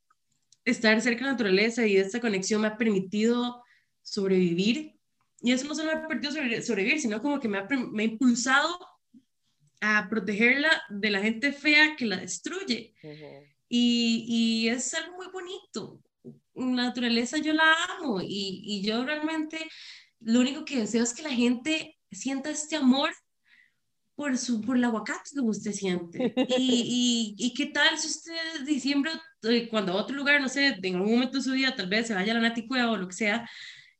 estar 0.64 1.00
cerca 1.00 1.20
de 1.20 1.26
la 1.26 1.32
naturaleza 1.32 1.86
y 1.86 1.96
esta 1.96 2.20
conexión 2.20 2.62
me 2.62 2.68
ha 2.68 2.76
permitido 2.76 3.62
sobrevivir. 4.02 4.94
Y 5.42 5.52
eso 5.52 5.66
no 5.66 5.74
solo 5.74 5.92
me 5.92 5.98
ha 5.98 6.08
permitido 6.08 6.62
sobrevivir, 6.62 7.00
sino 7.00 7.20
como 7.20 7.38
que 7.38 7.48
me 7.48 7.58
ha, 7.58 7.68
me 7.68 8.02
ha 8.02 8.06
impulsado 8.06 8.78
a 9.80 10.08
protegerla 10.08 10.70
de 10.88 11.10
la 11.10 11.20
gente 11.20 11.52
fea 11.52 11.96
que 11.96 12.06
la 12.06 12.16
destruye. 12.16 12.94
y, 13.68 14.24
y, 14.26 14.68
es 14.68 14.94
algo 14.94 15.16
muy 15.16 15.26
bonito 15.28 16.00
naturaleza 16.54 17.38
yo 17.38 17.52
la 17.52 17.74
amo 17.98 18.20
y, 18.22 18.62
y 18.64 18.82
yo 18.82 19.04
realmente 19.04 19.58
lo 20.20 20.40
único 20.40 20.64
que 20.64 20.78
deseo 20.78 21.02
es 21.02 21.12
que 21.12 21.22
la 21.22 21.30
gente 21.30 21.98
sienta 22.10 22.50
este 22.50 22.76
amor 22.76 23.10
por, 24.14 24.38
su, 24.38 24.60
por 24.60 24.76
el 24.76 24.84
aguacate 24.84 25.30
que 25.34 25.40
usted 25.40 25.72
siente. 25.72 26.34
Y, 26.56 27.34
y, 27.36 27.46
y, 27.46 27.54
qué 27.54 27.66
tal 27.66 27.98
si 27.98 28.08
usted 28.08 28.64
diciembre, 28.64 29.10
eh, 29.42 29.68
cuando 29.68 29.92
a 29.92 29.96
otro 29.96 30.16
lugar, 30.16 30.40
no 30.40 30.48
sé, 30.48 30.78
en 30.82 30.94
algún 30.96 31.12
momento 31.12 31.38
de 31.38 31.44
su 31.44 31.52
vida, 31.52 31.74
tal 31.74 31.88
vez 31.88 32.06
se 32.06 32.14
vaya 32.14 32.32
a 32.32 32.36
la 32.36 32.48
Naticueva 32.48 32.92
o 32.92 32.96
lo 32.96 33.08
que 33.08 33.14
sea, 33.14 33.48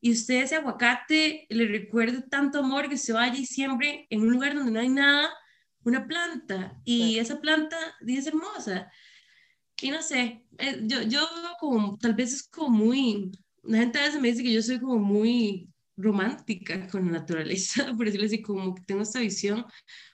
y 0.01 0.11
usted 0.11 0.43
ese 0.43 0.55
aguacate 0.55 1.47
le 1.49 1.67
recuerde 1.67 2.23
tanto 2.29 2.59
amor 2.59 2.89
que 2.89 2.97
se 2.97 3.13
vaya 3.13 3.37
y 3.37 3.45
siembre 3.45 4.07
en 4.09 4.21
un 4.21 4.31
lugar 4.31 4.53
donde 4.53 4.71
no 4.71 4.79
hay 4.79 4.89
nada, 4.89 5.33
una 5.83 6.07
planta, 6.07 6.79
y 6.83 7.19
esa 7.19 7.41
planta 7.41 7.77
es 8.05 8.27
hermosa. 8.27 8.89
Y 9.81 9.91
no 9.91 10.01
sé, 10.01 10.43
eh, 10.57 10.81
yo, 10.83 11.01
yo 11.03 11.27
como, 11.59 11.97
tal 11.97 12.13
vez 12.13 12.33
es 12.33 12.43
como 12.43 12.69
muy, 12.69 13.31
la 13.63 13.79
gente 13.79 13.99
a 13.99 14.03
veces 14.03 14.21
me 14.21 14.29
dice 14.29 14.43
que 14.43 14.53
yo 14.53 14.61
soy 14.61 14.79
como 14.79 14.97
muy 14.99 15.67
romántica 15.97 16.87
con 16.87 17.05
la 17.05 17.19
naturaleza, 17.19 17.85
por 17.97 18.05
decirlo 18.05 18.25
así, 18.25 18.41
como 18.41 18.75
que 18.75 18.83
tengo 18.83 19.01
esta 19.01 19.19
visión, 19.19 19.65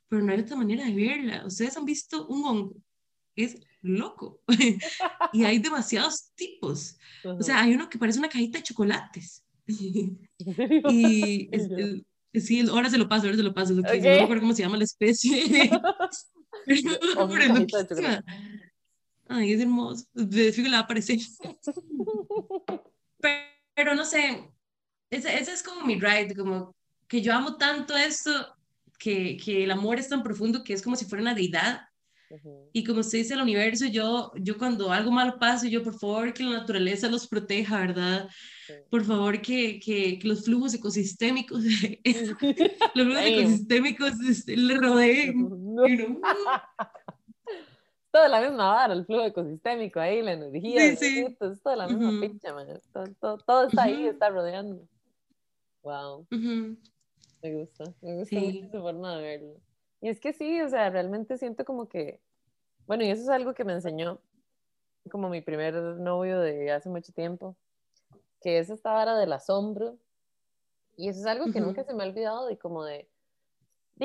pero 0.07 0.23
no 0.23 0.31
hay 0.31 0.39
otra 0.39 0.55
manera 0.55 0.85
de 0.85 0.93
verla. 0.93 1.45
Ustedes 1.45 1.77
han 1.77 1.85
visto 1.85 2.27
un 2.27 2.45
hongo, 2.45 2.75
es 3.35 3.57
loco, 3.81 4.41
y 5.33 5.43
hay 5.43 5.59
demasiados 5.59 6.31
tipos. 6.35 6.97
O 7.23 7.41
sea, 7.41 7.61
hay 7.61 7.73
uno 7.73 7.89
que 7.89 7.99
parece 7.99 8.19
una 8.19 8.29
cajita 8.29 8.57
de 8.57 8.63
chocolates. 8.63 9.43
y 9.67 11.49
sí, 12.33 12.61
ahora 12.67 12.89
se 12.89 12.97
lo 12.97 13.07
paso, 13.07 13.25
ahora 13.25 13.37
se 13.37 13.43
lo 13.43 13.53
paso, 13.53 13.73
okay. 13.79 13.99
no 13.99 14.05
me 14.05 14.21
acuerdo 14.21 14.41
cómo 14.41 14.55
se 14.55 14.63
llama 14.63 14.77
la 14.77 14.85
especie. 14.85 15.69
pero, 16.65 16.81
pero 17.29 18.23
Ay, 19.33 19.53
es 19.53 19.61
hermoso. 19.61 20.05
De 20.13 20.51
le 20.51 20.69
va 20.69 20.77
a 20.77 20.81
aparecer. 20.81 21.17
Pero, 23.73 23.95
no 23.95 24.03
sé, 24.03 24.43
ese, 25.09 25.39
ese, 25.39 25.53
es 25.53 25.63
como 25.63 25.85
mi 25.85 25.95
ride, 25.95 26.35
como 26.35 26.75
que 27.07 27.21
yo 27.21 27.33
amo 27.33 27.55
tanto 27.55 27.95
esto, 27.95 28.31
que, 28.99 29.37
que 29.37 29.63
el 29.63 29.71
amor 29.71 29.99
es 29.99 30.09
tan 30.09 30.21
profundo 30.21 30.63
que 30.63 30.73
es 30.73 30.81
como 30.81 30.97
si 30.97 31.05
fuera 31.05 31.21
una 31.21 31.33
deidad. 31.33 31.81
Y 32.71 32.83
como 32.85 33.01
usted 33.01 33.19
dice, 33.19 33.33
el 33.33 33.41
universo, 33.41 33.85
yo, 33.85 34.31
yo 34.35 34.57
cuando 34.57 34.91
algo 34.91 35.11
malo 35.11 35.37
pasa, 35.37 35.67
yo 35.67 35.83
por 35.83 35.97
favor 35.99 36.33
que 36.33 36.43
la 36.43 36.59
naturaleza 36.59 37.09
los 37.09 37.27
proteja, 37.27 37.79
¿verdad? 37.79 38.29
Por 38.89 39.03
favor 39.03 39.41
que, 39.41 39.79
que, 39.79 40.17
que, 40.17 40.27
los 40.27 40.45
flujos 40.45 40.73
ecosistémicos, 40.73 41.63
los 42.95 43.05
flujos 43.05 43.25
ecosistémicos 43.25 44.13
este, 44.21 44.55
le 44.57 44.77
rodeen. 44.77 45.49
No. 45.71 45.83
Toda 48.11 48.27
la 48.27 48.41
misma 48.41 48.73
vara, 48.73 48.93
el 48.93 49.05
flujo 49.05 49.25
ecosistémico 49.25 49.99
ahí, 49.99 50.21
la 50.21 50.33
energía, 50.33 50.95
sí, 50.95 50.95
sí. 50.95 51.37
es 51.39 51.63
toda 51.63 51.75
la 51.75 51.87
misma 51.87 52.19
pincha, 52.19 52.53
man. 52.53 52.67
Todo, 53.19 53.37
todo, 53.37 53.67
está 53.67 53.83
ahí, 53.83 54.05
está 54.05 54.29
rodeando. 54.29 54.85
Wow. 55.83 56.27
Me 56.29 57.55
gusta, 57.55 57.85
me 58.01 58.17
gusta 58.17 58.39
mucho 58.39 58.65
esa 58.65 58.81
forma 58.81 59.15
de 59.15 59.21
verlo. 59.21 59.61
Y 60.01 60.09
es 60.09 60.19
que 60.19 60.33
sí, 60.33 60.61
o 60.61 60.69
sea, 60.69 60.89
realmente 60.89 61.37
siento 61.37 61.63
como 61.63 61.87
que, 61.87 62.19
bueno, 62.85 63.03
y 63.03 63.09
eso 63.09 63.21
es 63.23 63.29
algo 63.29 63.53
que 63.53 63.63
me 63.63 63.73
enseñó 63.73 64.19
como 65.09 65.29
mi 65.29 65.41
primer 65.41 65.73
novio 65.75 66.39
de 66.39 66.71
hace 66.71 66.89
mucho 66.89 67.11
tiempo, 67.13 67.55
que 68.41 68.59
es 68.59 68.69
esta 68.69 68.91
vara 68.93 69.17
del 69.17 69.33
asombro. 69.33 69.97
Y 70.97 71.07
eso 71.07 71.21
es 71.21 71.25
algo 71.25 71.51
que 71.51 71.61
nunca 71.61 71.83
se 71.83 71.93
me 71.93 72.03
ha 72.03 72.07
olvidado 72.07 72.51
y 72.51 72.57
como 72.57 72.83
de, 72.83 73.09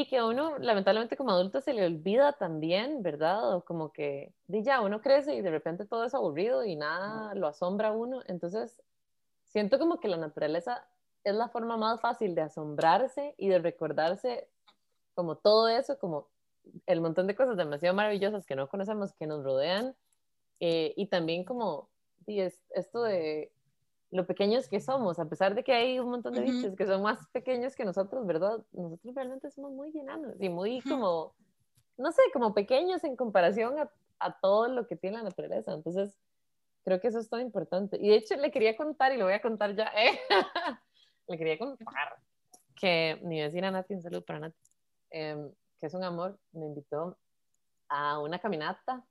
y 0.00 0.06
que 0.06 0.18
a 0.18 0.26
uno, 0.26 0.58
lamentablemente 0.58 1.16
como 1.16 1.30
adulto, 1.30 1.62
se 1.62 1.72
le 1.72 1.86
olvida 1.86 2.34
también, 2.34 3.02
¿verdad? 3.02 3.54
O 3.54 3.64
como 3.64 3.92
que, 3.92 4.32
di 4.46 4.62
ya, 4.62 4.82
uno 4.82 5.00
crece 5.00 5.34
y 5.34 5.40
de 5.40 5.50
repente 5.50 5.86
todo 5.86 6.04
es 6.04 6.14
aburrido 6.14 6.64
y 6.64 6.76
nada 6.76 7.34
lo 7.34 7.46
asombra 7.46 7.88
a 7.88 7.92
uno. 7.92 8.20
Entonces, 8.26 8.82
siento 9.46 9.78
como 9.78 9.98
que 9.98 10.08
la 10.08 10.18
naturaleza 10.18 10.86
es 11.24 11.34
la 11.34 11.48
forma 11.48 11.78
más 11.78 12.00
fácil 12.02 12.34
de 12.34 12.42
asombrarse 12.42 13.34
y 13.38 13.48
de 13.48 13.58
recordarse 13.58 14.48
como 15.14 15.36
todo 15.36 15.68
eso, 15.68 15.98
como 15.98 16.28
el 16.84 17.00
montón 17.00 17.26
de 17.26 17.34
cosas 17.34 17.56
demasiado 17.56 17.94
maravillosas 17.94 18.44
que 18.44 18.54
no 18.54 18.68
conocemos, 18.68 19.14
que 19.14 19.26
nos 19.26 19.42
rodean, 19.44 19.96
eh, 20.60 20.92
y 20.96 21.06
también 21.06 21.42
como 21.44 21.88
sí, 22.26 22.40
es, 22.40 22.60
esto 22.74 23.02
de 23.02 23.50
lo 24.16 24.26
pequeños 24.26 24.68
que 24.68 24.80
somos, 24.80 25.18
a 25.18 25.28
pesar 25.28 25.54
de 25.54 25.62
que 25.62 25.72
hay 25.72 25.98
un 25.98 26.10
montón 26.10 26.34
de 26.34 26.40
bichos 26.40 26.74
que 26.74 26.86
son 26.86 27.02
más 27.02 27.26
pequeños 27.28 27.76
que 27.76 27.84
nosotros, 27.84 28.26
¿verdad? 28.26 28.64
Nosotros 28.72 29.14
realmente 29.14 29.50
somos 29.50 29.72
muy 29.72 29.96
enanos 29.96 30.34
y 30.40 30.48
muy 30.48 30.80
como, 30.80 31.34
no 31.96 32.10
sé, 32.12 32.22
como 32.32 32.54
pequeños 32.54 33.04
en 33.04 33.14
comparación 33.14 33.78
a, 33.78 33.90
a 34.18 34.38
todo 34.40 34.68
lo 34.68 34.86
que 34.86 34.96
tiene 34.96 35.18
la 35.18 35.24
naturaleza. 35.24 35.72
Entonces, 35.72 36.18
creo 36.84 37.00
que 37.00 37.08
eso 37.08 37.18
es 37.18 37.28
todo 37.28 37.40
importante. 37.40 37.98
Y 38.00 38.08
de 38.08 38.16
hecho, 38.16 38.36
le 38.36 38.50
quería 38.50 38.76
contar, 38.76 39.12
y 39.12 39.18
lo 39.18 39.24
voy 39.24 39.34
a 39.34 39.42
contar 39.42 39.76
ya, 39.76 39.92
¿eh? 39.96 40.18
le 41.28 41.36
quería 41.36 41.58
contar 41.58 42.16
que 42.74 43.18
mi 43.22 43.40
vecina 43.40 43.70
Nati, 43.70 43.94
un 43.94 44.02
saludo 44.02 44.24
para 44.24 44.40
Nati, 44.40 44.58
em, 45.10 45.50
que 45.78 45.86
es 45.86 45.94
un 45.94 46.04
amor, 46.04 46.38
me 46.52 46.66
invitó 46.66 47.18
a 47.88 48.20
una 48.20 48.38
caminata 48.38 49.04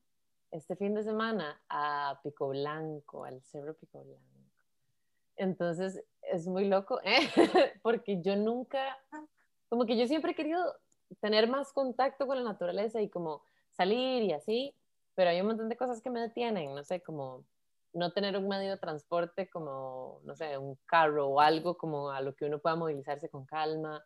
este 0.51 0.75
fin 0.75 0.93
de 0.93 1.03
semana 1.03 1.61
a 1.69 2.19
Pico 2.23 2.49
Blanco, 2.49 3.25
al 3.25 3.41
Cerro 3.43 3.73
Pico 3.73 4.03
Blanco. 4.03 4.34
Entonces 5.37 6.03
es 6.21 6.47
muy 6.47 6.65
loco, 6.65 6.99
¿eh? 7.03 7.19
porque 7.83 8.21
yo 8.21 8.35
nunca, 8.35 8.97
como 9.69 9.85
que 9.85 9.97
yo 9.97 10.07
siempre 10.07 10.31
he 10.31 10.35
querido 10.35 10.61
tener 11.21 11.47
más 11.47 11.71
contacto 11.73 12.27
con 12.27 12.37
la 12.37 12.43
naturaleza 12.43 13.01
y 13.01 13.09
como 13.09 13.43
salir 13.71 14.23
y 14.23 14.33
así, 14.33 14.75
pero 15.13 15.29
hay 15.29 15.41
un 15.41 15.47
montón 15.47 15.69
de 15.69 15.77
cosas 15.77 16.01
que 16.01 16.09
me 16.09 16.19
detienen, 16.19 16.73
no 16.73 16.83
sé, 16.83 17.01
como 17.01 17.45
no 17.93 18.11
tener 18.11 18.37
un 18.37 18.47
medio 18.47 18.71
de 18.71 18.77
transporte 18.77 19.49
como, 19.49 20.19
no 20.23 20.35
sé, 20.35 20.57
un 20.57 20.77
carro 20.85 21.27
o 21.27 21.39
algo 21.39 21.77
como 21.77 22.09
a 22.09 22.21
lo 22.21 22.35
que 22.35 22.45
uno 22.45 22.59
pueda 22.59 22.75
movilizarse 22.75 23.29
con 23.29 23.45
calma, 23.45 24.03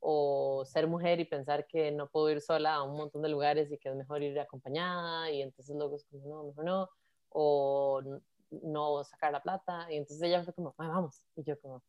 o 0.00 0.64
ser 0.64 0.86
mujer 0.86 1.20
y 1.20 1.24
pensar 1.24 1.66
que 1.66 1.90
no 1.90 2.08
puedo 2.08 2.30
ir 2.30 2.40
sola 2.40 2.74
a 2.74 2.82
un 2.82 2.96
montón 2.96 3.22
de 3.22 3.28
lugares 3.28 3.70
y 3.72 3.78
que 3.78 3.88
es 3.88 3.96
mejor 3.96 4.22
ir 4.22 4.38
acompañada, 4.38 5.30
y 5.30 5.42
entonces 5.42 5.76
luego 5.76 5.96
es 5.96 6.04
como, 6.04 6.26
no, 6.26 6.44
mejor 6.44 6.64
no, 6.64 6.90
o 7.30 8.02
no 8.50 9.04
sacar 9.04 9.32
la 9.32 9.42
plata, 9.42 9.86
y 9.90 9.96
entonces 9.96 10.22
ella 10.22 10.44
fue 10.44 10.54
como, 10.54 10.74
vamos, 10.76 11.22
y 11.36 11.44
yo 11.44 11.60
como, 11.60 11.82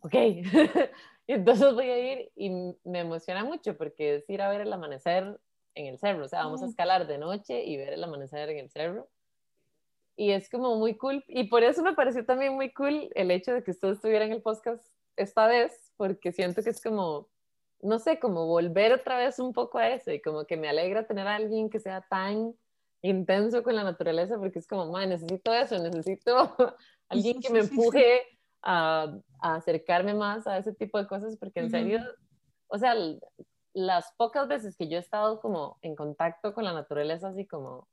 ok, 0.00 0.14
y 1.26 1.32
entonces 1.32 1.74
voy 1.74 1.90
a 1.90 2.12
ir 2.12 2.32
y 2.36 2.50
me 2.84 3.00
emociona 3.00 3.44
mucho 3.44 3.76
porque 3.76 4.16
es 4.16 4.30
ir 4.30 4.42
a 4.42 4.48
ver 4.48 4.62
el 4.62 4.72
amanecer 4.72 5.40
en 5.74 5.86
el 5.86 5.98
cerro, 5.98 6.24
o 6.24 6.28
sea, 6.28 6.44
vamos 6.44 6.62
a 6.62 6.66
escalar 6.66 7.06
de 7.06 7.18
noche 7.18 7.64
y 7.64 7.76
ver 7.76 7.92
el 7.92 8.04
amanecer 8.04 8.48
en 8.50 8.58
el 8.58 8.70
cerro 8.70 9.08
y 10.18 10.32
es 10.32 10.50
como 10.50 10.74
muy 10.76 10.96
cool. 10.96 11.24
Y 11.28 11.44
por 11.44 11.62
eso 11.62 11.82
me 11.82 11.94
pareció 11.94 12.26
también 12.26 12.54
muy 12.54 12.72
cool 12.72 13.08
el 13.14 13.30
hecho 13.30 13.52
de 13.54 13.62
que 13.62 13.70
usted 13.70 13.90
estuviera 13.90 14.24
en 14.24 14.32
el 14.32 14.42
podcast 14.42 14.84
esta 15.16 15.46
vez, 15.46 15.92
porque 15.96 16.32
siento 16.32 16.62
que 16.62 16.70
es 16.70 16.82
como, 16.82 17.28
no 17.80 18.00
sé, 18.00 18.18
como 18.18 18.46
volver 18.46 18.92
otra 18.92 19.16
vez 19.16 19.38
un 19.38 19.52
poco 19.52 19.78
a 19.78 19.88
eso 19.90 20.10
y 20.10 20.20
como 20.20 20.44
que 20.44 20.56
me 20.56 20.68
alegra 20.68 21.06
tener 21.06 21.28
a 21.28 21.36
alguien 21.36 21.70
que 21.70 21.78
sea 21.78 22.04
tan 22.10 22.52
intenso 23.02 23.62
con 23.62 23.76
la 23.76 23.84
naturaleza, 23.84 24.38
porque 24.38 24.58
es 24.58 24.66
como, 24.66 24.90
man, 24.90 25.08
necesito 25.08 25.52
eso, 25.52 25.78
necesito 25.78 26.54
alguien 27.08 27.40
que 27.40 27.50
me 27.50 27.60
empuje 27.60 28.22
a, 28.62 29.14
a, 29.40 29.54
acercarme 29.54 30.14
más 30.14 30.46
a 30.46 30.58
ese 30.58 30.74
tipo 30.74 30.98
de 30.98 31.06
cosas, 31.06 31.36
porque 31.36 31.60
en 31.60 31.70
serio, 31.70 32.00
o 32.66 32.78
sea, 32.78 32.94
las 33.72 34.12
pocas 34.16 34.48
veces 34.48 34.76
que 34.76 34.88
yo 34.88 34.96
he 34.96 35.00
estado 35.00 35.40
como 35.40 35.78
en 35.82 35.94
contacto 35.94 36.54
con 36.54 36.64
la 36.64 36.72
naturaleza, 36.72 37.28
así 37.28 37.46
como 37.46 37.88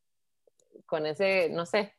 con 0.85 1.05
ese, 1.05 1.49
no 1.49 1.65
sé, 1.65 1.93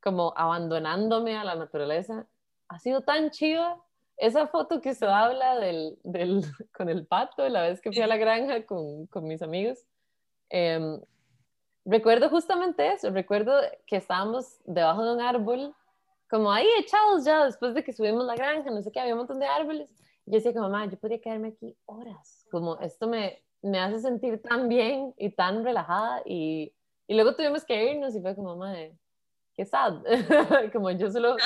como 0.00 0.32
abandonándome 0.36 1.36
a 1.36 1.44
la 1.44 1.54
naturaleza, 1.54 2.26
ha 2.68 2.78
sido 2.78 3.02
tan 3.02 3.30
chiva. 3.30 3.80
Esa 4.16 4.46
foto 4.46 4.80
que 4.80 4.94
se 4.94 5.06
habla 5.06 5.58
del, 5.58 5.98
del, 6.02 6.42
con 6.76 6.88
el 6.88 7.06
pato, 7.06 7.48
la 7.48 7.62
vez 7.62 7.80
que 7.80 7.92
fui 7.92 8.02
a 8.02 8.06
la 8.06 8.16
granja 8.16 8.66
con, 8.66 9.06
con 9.06 9.24
mis 9.24 9.42
amigos, 9.42 9.86
em, 10.48 11.00
recuerdo 11.84 12.28
justamente 12.28 12.92
eso, 12.92 13.10
recuerdo 13.10 13.52
que 13.86 13.96
estábamos 13.96 14.58
debajo 14.64 15.04
de 15.04 15.14
un 15.14 15.20
árbol, 15.20 15.74
como 16.28 16.50
ahí 16.50 16.66
echados 16.78 17.24
ya 17.24 17.44
después 17.44 17.74
de 17.74 17.84
que 17.84 17.92
subimos 17.92 18.24
la 18.24 18.34
granja, 18.34 18.70
no 18.70 18.82
sé 18.82 18.90
qué, 18.90 19.00
había 19.00 19.14
un 19.14 19.18
montón 19.18 19.38
de 19.38 19.46
árboles. 19.46 19.90
Yo 20.24 20.34
decía 20.34 20.52
como, 20.52 20.68
mamá, 20.68 20.86
yo 20.86 20.98
podría 20.98 21.20
quedarme 21.20 21.48
aquí 21.48 21.76
horas, 21.84 22.46
como 22.50 22.78
esto 22.80 23.08
me, 23.08 23.42
me 23.60 23.78
hace 23.78 24.00
sentir 24.00 24.40
tan 24.40 24.68
bien 24.68 25.14
y 25.18 25.30
tan 25.30 25.64
relajada 25.64 26.22
y, 26.24 26.72
y 27.06 27.14
luego 27.14 27.34
tuvimos 27.34 27.64
que 27.64 27.92
irnos 27.92 28.14
y 28.14 28.20
fue 28.20 28.34
como, 28.34 28.56
mamá, 28.56 28.74
qué 29.54 29.64
sad. 29.64 30.02
como 30.72 30.90
yo 30.90 31.10
solo 31.10 31.36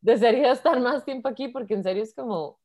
desearía 0.00 0.52
estar 0.52 0.80
más 0.80 1.04
tiempo 1.04 1.28
aquí 1.28 1.48
porque 1.48 1.74
en 1.74 1.82
serio 1.82 2.02
es 2.02 2.14
como, 2.14 2.58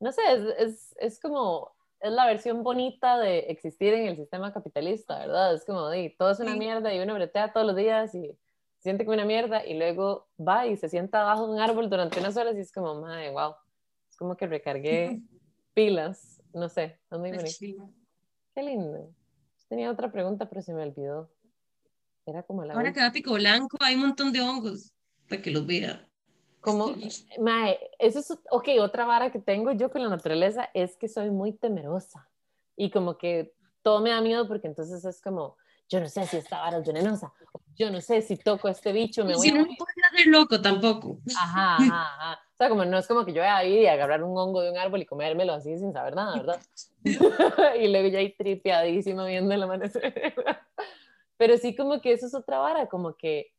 no 0.00 0.12
sé, 0.12 0.22
es, 0.28 0.42
es, 0.58 0.96
es, 0.98 1.20
como, 1.20 1.72
es 2.00 2.12
la 2.12 2.26
versión 2.26 2.62
bonita 2.62 3.18
de 3.18 3.40
existir 3.50 3.92
en 3.94 4.06
el 4.06 4.16
sistema 4.16 4.52
capitalista, 4.52 5.18
¿verdad? 5.18 5.54
Es 5.54 5.64
como, 5.64 5.88
de, 5.88 6.14
todo 6.18 6.30
es 6.30 6.40
una 6.40 6.54
mierda 6.56 6.94
y 6.94 7.00
uno 7.00 7.14
bretea 7.14 7.52
todos 7.52 7.66
los 7.66 7.76
días 7.76 8.14
y 8.14 8.38
siente 8.78 9.04
como 9.04 9.14
una 9.14 9.24
mierda 9.24 9.66
y 9.66 9.76
luego 9.76 10.28
va 10.38 10.66
y 10.66 10.76
se 10.76 10.88
sienta 10.88 11.22
abajo 11.22 11.46
de 11.46 11.54
un 11.54 11.60
árbol 11.60 11.90
durante 11.90 12.20
unas 12.20 12.36
horas 12.36 12.56
y 12.56 12.60
es 12.60 12.72
como, 12.72 13.00
madre, 13.00 13.30
wow, 13.30 13.54
es 14.08 14.16
como 14.16 14.36
que 14.36 14.46
recargué 14.46 15.20
pilas, 15.74 16.42
no 16.52 16.68
sé, 16.68 17.00
es 17.10 17.18
muy 17.18 17.32
bonito. 17.32 17.92
Qué 18.54 18.62
lindo. 18.62 19.12
Tenía 19.68 19.90
otra 19.90 20.10
pregunta, 20.10 20.48
pero 20.48 20.62
se 20.62 20.72
me 20.72 20.82
olvidó. 20.82 21.30
Era 22.24 22.42
como 22.42 22.64
la 22.64 22.74
Ahora 22.74 22.92
que 22.92 23.00
va 23.00 23.12
Pico 23.12 23.34
Blanco 23.34 23.78
hay 23.80 23.94
un 23.94 24.02
montón 24.02 24.32
de 24.32 24.40
hongos 24.40 24.92
para 25.28 25.42
que 25.42 25.50
los 25.50 25.66
vea. 25.66 26.07
Como, 26.68 26.94
mae, 27.40 27.78
eso 27.98 28.18
es, 28.18 28.30
ok, 28.50 28.68
otra 28.80 29.06
vara 29.06 29.30
que 29.30 29.38
tengo 29.38 29.72
yo 29.72 29.90
con 29.90 30.02
la 30.02 30.08
naturaleza 30.08 30.70
es 30.74 30.96
que 30.96 31.08
soy 31.08 31.30
muy 31.30 31.52
temerosa 31.52 32.28
y 32.76 32.90
como 32.90 33.18
que 33.18 33.54
todo 33.82 34.00
me 34.00 34.10
da 34.10 34.20
miedo 34.20 34.46
porque 34.46 34.66
entonces 34.66 35.04
es 35.04 35.20
como, 35.20 35.56
yo 35.88 36.00
no 36.00 36.08
sé 36.08 36.26
si 36.26 36.36
esta 36.36 36.60
vara 36.60 36.78
es 36.78 36.86
venenosa, 36.86 37.32
yo 37.74 37.90
no 37.90 38.00
sé 38.00 38.22
si 38.22 38.36
toco 38.36 38.68
este 38.68 38.92
bicho, 38.92 39.24
me 39.24 39.34
voy 39.34 39.48
si 39.48 39.54
no 39.54 39.64
puede 39.64 40.06
hacer 40.12 40.26
loco 40.26 40.60
tampoco. 40.60 41.18
Ajá, 41.36 41.76
ajá, 41.76 42.02
ajá. 42.02 42.40
O 42.52 42.56
sea, 42.58 42.68
como 42.68 42.84
no 42.84 42.98
es 42.98 43.06
como 43.06 43.24
que 43.24 43.32
yo 43.32 43.40
voy 43.40 43.50
a 43.50 43.64
ir 43.64 43.82
y 43.82 43.86
agarrar 43.86 44.22
un 44.24 44.36
hongo 44.36 44.60
de 44.62 44.72
un 44.72 44.78
árbol 44.78 45.00
y 45.00 45.06
comérmelo 45.06 45.52
así 45.52 45.78
sin 45.78 45.92
saber 45.92 46.16
nada, 46.16 46.36
¿verdad? 46.36 46.60
y 47.80 47.86
luego 47.86 48.08
ya 48.08 48.18
ahí 48.18 48.34
tripeadísimo 48.34 49.24
viendo 49.24 49.54
el 49.54 49.62
amanecer. 49.62 50.34
Pero 51.36 51.56
sí 51.56 51.76
como 51.76 52.00
que 52.00 52.12
eso 52.12 52.26
es 52.26 52.34
otra 52.34 52.58
vara, 52.58 52.88
como 52.88 53.16
que 53.16 53.52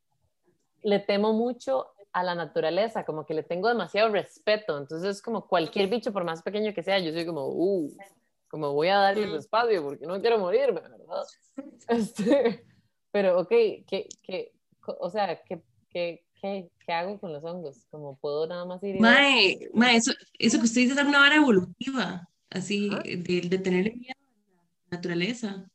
le 0.84 1.00
temo 1.00 1.32
mucho 1.32 1.88
a 2.12 2.24
la 2.24 2.36
naturaleza, 2.36 3.06
como 3.06 3.26
que 3.26 3.34
le 3.34 3.44
tengo 3.44 3.68
demasiado 3.68 4.10
respeto. 4.10 4.78
Entonces, 4.78 5.22
como 5.22 5.48
cualquier 5.48 5.90
bicho, 5.90 6.12
por 6.12 6.24
más 6.24 6.42
pequeño 6.42 6.74
que 6.74 6.84
sea, 6.84 7.00
yo 7.00 7.12
soy 7.12 7.26
como, 7.26 7.48
uh, 7.48 7.96
como 8.48 8.74
voy 8.74 8.88
a 8.88 8.98
darle 8.98 9.26
el 9.26 9.36
espacio 9.36 9.84
porque 9.84 10.06
no 10.06 10.20
quiero 10.20 10.40
morirme, 10.40 10.82
¿verdad? 10.82 11.24
Este, 11.88 12.66
pero, 13.12 13.40
ok, 13.40 13.50
¿qué, 13.50 14.08
qué, 14.24 14.54
o 14.86 15.10
sea, 15.10 15.42
¿qué, 15.44 15.62
qué, 15.90 16.26
qué, 16.40 16.70
qué 16.86 16.94
hago 16.94 17.20
con 17.20 17.34
los 17.34 17.44
hongos? 17.44 17.86
Como 17.90 18.18
puedo 18.18 18.48
nada 18.48 18.66
más 18.66 18.84
ir. 18.84 19.00
Mae, 19.00 19.70
mae 19.74 19.98
eso, 19.98 20.12
eso 20.38 20.58
que 20.58 20.66
usted 20.66 20.82
dice 20.82 20.94
es 20.94 21.08
una 21.08 21.20
vara 21.20 21.36
evolutiva, 21.36 22.28
así, 22.50 22.90
de, 22.90 23.42
de 23.48 23.58
tener 23.60 23.96
miedo 23.96 24.16
a 24.16 24.92
la 24.92 24.98
naturaleza. 24.98 25.70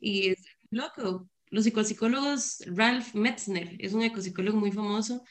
Y 0.00 0.30
es 0.30 0.44
loco. 0.70 1.28
Los 1.52 1.64
psicólogos, 1.64 2.62
Ralph 2.66 3.14
Metzner, 3.14 3.76
es 3.78 3.92
un 3.92 4.02
ecopsicólogo 4.02 4.58
muy 4.58 4.72
famoso, 4.72 5.22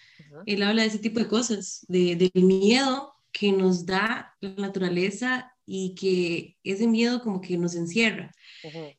él 0.45 0.61
habla 0.61 0.83
de 0.83 0.87
ese 0.87 0.99
tipo 0.99 1.19
de 1.19 1.27
cosas, 1.27 1.83
de, 1.89 2.15
del 2.15 2.43
miedo 2.43 3.13
que 3.31 3.51
nos 3.51 3.87
da 3.87 4.35
la 4.39 4.51
naturaleza 4.51 5.51
y 5.65 5.95
que 5.95 6.57
ese 6.63 6.85
miedo 6.85 7.21
como 7.21 7.41
que 7.41 7.57
nos 7.57 7.73
encierra. 7.73 8.31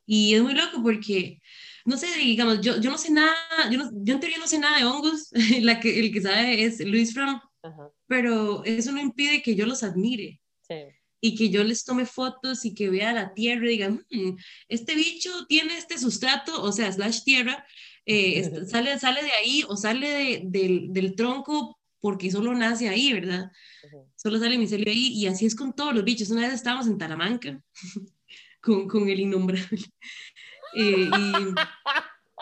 Y 0.05 0.35
es 0.35 0.43
muy 0.43 0.53
loco 0.53 0.83
porque, 0.83 1.41
no 1.85 1.97
sé, 1.97 2.09
digamos, 2.19 2.61
yo, 2.61 2.81
yo 2.81 2.91
no 2.91 2.99
sé 2.99 3.13
nada, 3.13 3.37
yo, 3.71 3.79
no, 3.79 3.91
yo 4.03 4.15
en 4.15 4.21
teoría 4.21 4.39
no 4.39 4.49
sé 4.49 4.59
nada 4.59 4.79
de 4.79 4.85
hongos, 4.85 5.31
la 5.61 5.79
que, 5.79 6.01
el 6.01 6.13
que 6.13 6.23
sabe 6.23 6.65
es 6.65 6.81
Luis 6.81 7.15
Fromm, 7.15 7.41
pero 8.09 8.65
eso 8.65 8.91
no 8.91 9.01
impide 9.01 9.43
que 9.43 9.55
yo 9.55 9.65
los 9.65 9.85
admire. 9.85 10.41
Sí. 10.63 10.75
Y 11.25 11.37
que 11.37 11.51
yo 11.51 11.63
les 11.63 11.85
tome 11.85 12.05
fotos 12.05 12.65
y 12.65 12.75
que 12.75 12.91
vea 12.91 13.13
la 13.13 13.33
tierra 13.33 13.67
y 13.67 13.69
diga, 13.69 13.91
mm, 13.91 14.37
este 14.69 14.97
bicho 14.97 15.47
tiene 15.47 15.79
este 15.79 15.97
sustrato, 15.97 16.61
o 16.61 16.73
sea, 16.73 16.91
slash 16.93 17.23
tierra, 17.23 17.65
eh, 18.05 18.67
sale, 18.69 18.99
sale 18.99 19.23
de 19.23 19.31
ahí 19.31 19.65
o 19.69 19.77
sale 19.77 20.43
del, 20.45 20.93
del 20.93 21.15
tronco 21.15 21.79
porque 22.03 22.33
solo 22.33 22.53
nace 22.53 22.89
ahí, 22.89 23.13
¿verdad? 23.13 23.51
Solo 24.17 24.39
sale 24.39 24.59
micelio 24.59 24.91
ahí 24.91 25.13
y 25.13 25.29
así 25.29 25.47
es 25.47 25.55
con 25.55 25.73
todos 25.73 25.95
los 25.95 26.05
bichos. 26.05 26.31
Una 26.31 26.43
vez 26.43 26.55
estábamos 26.55 26.89
en 26.89 26.99
Talamanca 26.99 27.63
con, 28.61 28.89
con 28.89 29.09
el 29.09 29.21
innombrable 29.21 29.69
eh, 30.75 31.09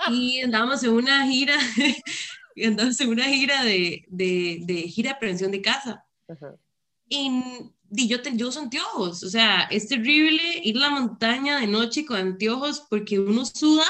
y, 0.08 0.14
y, 0.14 0.40
andábamos 0.40 0.82
en 0.82 0.90
una 0.92 1.26
gira, 1.26 1.58
andábamos 2.64 2.98
en 3.00 3.08
una 3.10 3.24
gira 3.24 3.62
de, 3.62 4.04
de, 4.08 4.60
de 4.62 4.82
gira 4.82 5.12
de 5.12 5.18
prevención 5.18 5.50
de 5.50 5.60
casa. 5.60 6.04
Y, 7.06 7.30
y, 7.90 8.08
yo, 8.08 8.22
te, 8.22 8.36
yo 8.36 8.48
uso 8.48 8.60
anteojos, 8.60 9.22
o 9.22 9.28
sea, 9.28 9.62
es 9.70 9.88
terrible 9.88 10.42
ir 10.62 10.76
a 10.76 10.80
la 10.80 10.90
montaña 10.90 11.60
de 11.60 11.66
noche 11.66 12.04
con 12.04 12.16
anteojos 12.18 12.86
porque 12.88 13.18
uno 13.18 13.44
suda 13.44 13.86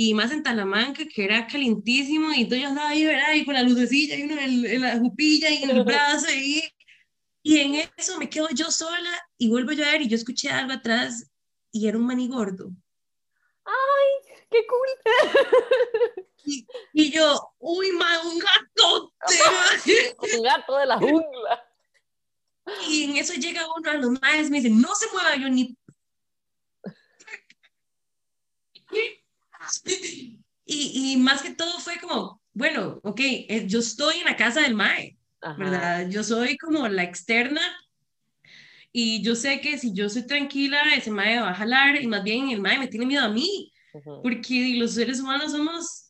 y 0.00 0.14
más 0.14 0.30
en 0.30 0.44
Talamanca, 0.44 1.02
que 1.12 1.24
era 1.24 1.48
calientísimo, 1.48 2.32
y 2.32 2.42
entonces 2.42 2.62
yo 2.62 2.68
andaba 2.68 2.90
ahí, 2.90 3.04
¿verdad? 3.04 3.34
Y 3.34 3.44
con 3.44 3.54
la 3.54 3.64
lucecilla, 3.64 4.14
y 4.14 4.22
uno 4.22 4.40
en, 4.40 4.80
la 4.80 4.96
jupilla, 4.96 5.50
y 5.50 5.64
en 5.64 5.70
el 5.70 5.82
brazo, 5.84 6.28
y, 6.32 6.62
y 7.42 7.58
en 7.58 7.90
eso 7.96 8.16
me 8.16 8.30
quedo 8.30 8.48
yo 8.54 8.70
sola, 8.70 9.10
y 9.36 9.48
vuelvo 9.48 9.72
yo 9.72 9.84
a 9.84 9.90
ver, 9.90 10.02
y 10.02 10.08
yo 10.08 10.14
escuché 10.14 10.50
algo 10.50 10.72
atrás, 10.72 11.28
y 11.72 11.88
era 11.88 11.98
un 11.98 12.06
maní 12.06 12.28
gordo. 12.28 12.70
¡Ay, 13.64 14.36
qué 14.50 14.58
cool! 14.66 14.88
Y, 16.44 16.66
y 16.94 17.10
yo, 17.10 17.52
¡uy, 17.58 17.92
ma, 17.92 18.22
un 18.22 18.38
gato! 18.38 19.12
un 20.36 20.42
gato 20.42 20.78
de 20.78 20.86
la 20.86 20.96
jungla. 20.96 21.67
Y 22.88 23.04
en 23.04 23.16
eso 23.16 23.34
llega 23.34 23.62
uno 23.76 23.90
a 23.90 23.94
los 23.94 24.20
maes, 24.20 24.50
me 24.50 24.60
dice, 24.60 24.70
no 24.70 24.94
se 24.94 25.06
mueva, 25.12 25.36
yo 25.36 25.48
ni 25.48 25.76
Y, 30.64 31.12
y, 31.12 31.16
más 31.16 31.42
que 31.42 31.54
todo 31.54 31.78
fue 31.78 31.98
como, 31.98 32.42
bueno, 32.52 33.00
ok, 33.02 33.20
eh, 33.20 33.64
yo 33.66 33.78
estoy 33.78 34.18
en 34.18 34.26
la 34.26 34.36
casa 34.36 34.60
del 34.60 34.74
MAE, 34.74 35.16
¿verdad? 35.56 36.08
Yo 36.08 36.22
soy 36.22 36.56
como 36.58 36.86
la 36.88 37.04
externa 37.04 37.62
y 38.92 39.22
yo 39.22 39.34
sé 39.34 39.60
que 39.60 39.78
si 39.78 39.92
yo 39.94 40.08
soy 40.08 40.26
tranquila, 40.26 40.94
ese 40.94 41.10
MAE 41.10 41.40
va 41.40 41.50
a 41.50 41.54
jalar 41.54 42.00
y 42.00 42.06
más 42.06 42.22
bien 42.22 42.50
el 42.50 42.60
MAE 42.60 42.78
me 42.78 42.88
tiene 42.88 43.06
miedo 43.06 43.24
a 43.24 43.28
mí, 43.28 43.72
porque 44.22 44.74
los 44.76 44.94
seres 44.94 45.20
humanos 45.20 45.52
somos, 45.52 46.07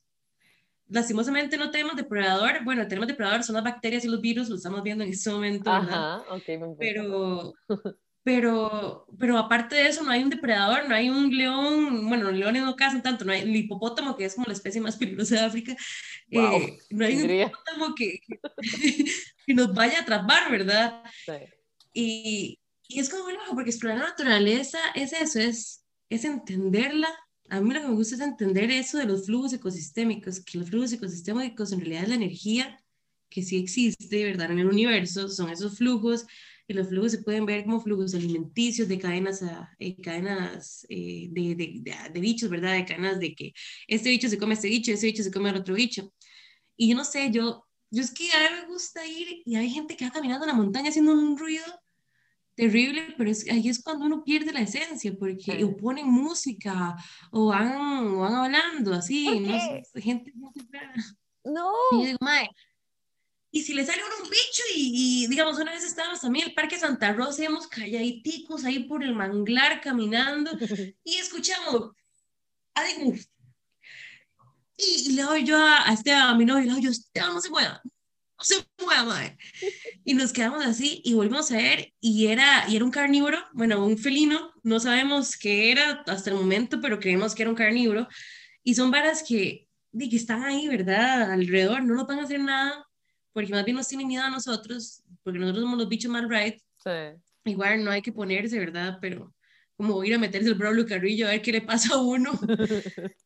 lastimosamente 0.88 1.56
no 1.56 1.70
tenemos 1.70 1.96
depredador, 1.96 2.64
bueno, 2.64 2.86
tenemos 2.88 3.08
depredador, 3.08 3.42
son 3.42 3.56
las 3.56 3.64
bacterias 3.64 4.04
y 4.04 4.08
los 4.08 4.20
virus, 4.20 4.48
lo 4.48 4.56
estamos 4.56 4.82
viendo 4.82 5.04
en 5.04 5.10
este 5.10 5.30
momento, 5.30 5.70
Ajá, 5.70 6.22
okay, 6.30 6.58
pero 6.78 7.54
pero, 8.28 9.06
pero 9.18 9.38
aparte 9.38 9.74
de 9.74 9.88
eso 9.88 10.02
no 10.02 10.10
hay 10.10 10.22
un 10.22 10.28
depredador, 10.28 10.86
no 10.86 10.94
hay 10.94 11.08
un 11.08 11.34
león, 11.34 12.06
bueno, 12.10 12.24
los 12.24 12.34
leones 12.34 12.62
no 12.62 12.76
cazan 12.76 13.02
tanto, 13.02 13.24
no 13.24 13.32
hay 13.32 13.40
el 13.40 13.56
hipopótamo, 13.56 14.16
que 14.16 14.26
es 14.26 14.34
como 14.34 14.46
la 14.46 14.52
especie 14.52 14.82
más 14.82 14.96
peligrosa 14.98 15.36
de 15.36 15.40
África, 15.40 15.76
eh, 16.30 16.78
no 16.90 17.06
hay 17.06 17.16
un 17.16 17.30
hipopótamo 17.30 17.94
que, 17.94 18.20
que, 19.46 19.54
nos 19.54 19.72
vaya 19.72 20.00
a 20.00 20.02
atrapar, 20.02 20.50
¿verdad? 20.50 21.02
Sí. 21.24 21.32
Y, 21.94 22.58
y, 22.86 23.00
es 23.00 23.08
como 23.08 23.22
bueno, 23.22 23.40
porque 23.54 23.70
explorar 23.70 23.98
la 23.98 24.08
naturaleza 24.08 24.78
es 24.94 25.14
eso, 25.14 25.38
es, 25.38 25.86
es 26.10 26.24
entenderla. 26.26 27.08
A 27.50 27.60
mí 27.60 27.72
lo 27.72 27.80
que 27.80 27.88
me 27.88 27.94
gusta 27.94 28.14
es 28.16 28.20
entender 28.20 28.70
eso 28.70 28.98
de 28.98 29.06
los 29.06 29.26
flujos 29.26 29.52
ecosistémicos, 29.52 30.40
que 30.40 30.58
los 30.58 30.68
flujos 30.68 30.92
ecosistémicos 30.92 31.72
en 31.72 31.80
realidad 31.80 32.02
es 32.02 32.08
la 32.10 32.14
energía 32.16 32.84
que 33.30 33.42
sí 33.42 33.56
existe, 33.56 34.24
¿verdad? 34.24 34.50
En 34.50 34.58
el 34.58 34.66
universo, 34.66 35.28
son 35.28 35.50
esos 35.50 35.78
flujos 35.78 36.26
y 36.66 36.74
los 36.74 36.88
flujos 36.88 37.12
se 37.12 37.22
pueden 37.22 37.46
ver 37.46 37.64
como 37.64 37.80
flujos 37.80 38.14
alimenticios 38.14 38.88
de 38.88 38.98
cadenas, 38.98 39.42
a, 39.42 39.74
eh, 39.78 39.96
cadenas 40.00 40.86
eh, 40.90 41.28
de, 41.30 41.54
de, 41.54 41.82
de, 42.12 42.20
bichos, 42.20 42.50
¿verdad? 42.50 42.74
De 42.74 42.84
cadenas 42.84 43.18
de 43.18 43.34
que 43.34 43.54
este 43.86 44.10
bicho 44.10 44.28
se 44.28 44.38
come 44.38 44.52
a 44.52 44.56
este 44.56 44.68
bicho, 44.68 44.92
este 44.92 45.06
bicho 45.06 45.22
se 45.22 45.30
come 45.30 45.48
al 45.50 45.56
otro 45.56 45.74
bicho. 45.74 46.12
Y 46.76 46.90
yo 46.90 46.96
no 46.96 47.04
sé, 47.04 47.30
yo, 47.30 47.66
yo 47.90 48.02
es 48.02 48.10
que 48.10 48.30
a 48.32 48.50
mí 48.50 48.56
me 48.60 48.66
gusta 48.68 49.06
ir 49.06 49.42
y 49.46 49.56
hay 49.56 49.70
gente 49.70 49.96
que 49.96 50.04
va 50.04 50.10
caminando 50.10 50.44
en 50.44 50.50
la 50.50 50.56
montaña 50.56 50.90
haciendo 50.90 51.12
un 51.12 51.38
ruido 51.38 51.64
terrible, 52.58 53.14
pero 53.16 53.30
es, 53.30 53.48
ahí 53.48 53.68
es 53.68 53.80
cuando 53.80 54.04
uno 54.04 54.24
pierde 54.24 54.52
la 54.52 54.62
esencia, 54.62 55.14
porque 55.16 55.62
o 55.62 55.76
ponen 55.76 56.08
música 56.08 56.96
o 57.30 57.46
van, 57.46 58.18
van 58.18 58.34
hablando 58.34 58.92
así, 58.92 59.38
no 59.38 59.56
sé, 59.60 60.00
gente, 60.00 60.32
No. 61.44 61.72
Y 61.92 62.00
yo 62.00 62.06
digo, 62.06 62.18
mae, 62.20 62.50
y 63.52 63.62
si 63.62 63.74
le 63.74 63.86
sale 63.86 64.02
un 64.02 64.28
bicho 64.28 64.62
y, 64.74 65.28
digamos, 65.28 65.56
una 65.58 65.70
vez 65.70 65.84
estábamos 65.84 66.20
también 66.20 66.46
en 66.46 66.48
el 66.50 66.54
Parque 66.56 66.80
Santa 66.80 67.12
Rosa, 67.12 67.44
íbamos 67.44 67.68
calladiticos 67.68 68.64
ahí 68.64 68.80
por 68.80 69.04
el 69.04 69.14
manglar 69.14 69.80
caminando 69.80 70.50
y 71.04 71.14
escuchamos, 71.14 71.92
y, 74.76 75.10
y, 75.10 75.12
le 75.12 75.22
doy 75.22 75.44
yo 75.44 75.58
a, 75.58 75.88
a, 75.88 75.92
este, 75.92 76.12
a 76.12 76.34
mi 76.34 76.44
novio, 76.44 76.64
le 76.64 76.72
doy 76.72 76.82
yo, 76.82 76.90
Esteban, 76.90 77.34
no 77.34 77.40
se 77.40 77.50
mueva, 77.50 77.80
no 77.84 77.90
se 78.40 78.56
mueva, 78.80 79.04
madre. 79.04 79.38
Y 80.04 80.14
nos 80.14 80.32
quedamos 80.32 80.64
así 80.64 81.00
y 81.04 81.14
volvimos 81.14 81.50
a 81.50 81.56
ver 81.56 81.92
y 82.00 82.26
era, 82.26 82.64
y 82.68 82.76
era 82.76 82.84
un 82.84 82.90
carnívoro, 82.90 83.38
bueno, 83.52 83.84
un 83.84 83.98
felino, 83.98 84.52
no 84.62 84.80
sabemos 84.80 85.36
qué 85.36 85.72
era 85.72 86.02
hasta 86.06 86.30
el 86.30 86.36
momento, 86.36 86.80
pero 86.80 87.00
creemos 87.00 87.34
que 87.34 87.42
era 87.42 87.50
un 87.50 87.56
carnívoro. 87.56 88.08
Y 88.62 88.74
son 88.74 88.90
varas 88.90 89.24
que, 89.26 89.68
que 89.98 90.16
están 90.16 90.44
ahí, 90.44 90.68
¿verdad? 90.68 91.32
Alrededor, 91.32 91.82
no 91.82 91.94
nos 91.94 92.06
van 92.06 92.20
a 92.20 92.24
hacer 92.24 92.40
nada, 92.40 92.86
porque 93.32 93.52
más 93.52 93.64
bien 93.64 93.76
nos 93.76 93.88
tienen 93.88 94.08
miedo 94.08 94.24
a 94.24 94.30
nosotros, 94.30 95.02
porque 95.22 95.38
nosotros 95.38 95.64
somos 95.64 95.78
los 95.78 95.88
bichos 95.88 96.10
mal 96.10 96.28
right. 96.28 96.60
Sí. 96.82 97.20
Igual 97.44 97.84
no 97.84 97.90
hay 97.90 98.02
que 98.02 98.12
ponerse, 98.12 98.58
¿verdad? 98.58 98.98
Pero 99.00 99.34
como 99.76 100.02
ir 100.04 100.14
a 100.14 100.18
meterse 100.18 100.48
el 100.48 100.54
Braulio 100.54 100.86
Carrillo 100.86 101.26
a 101.26 101.30
ver 101.30 101.42
qué 101.42 101.52
le 101.52 101.62
pasa 101.62 101.94
a 101.94 102.02
uno. 102.02 102.32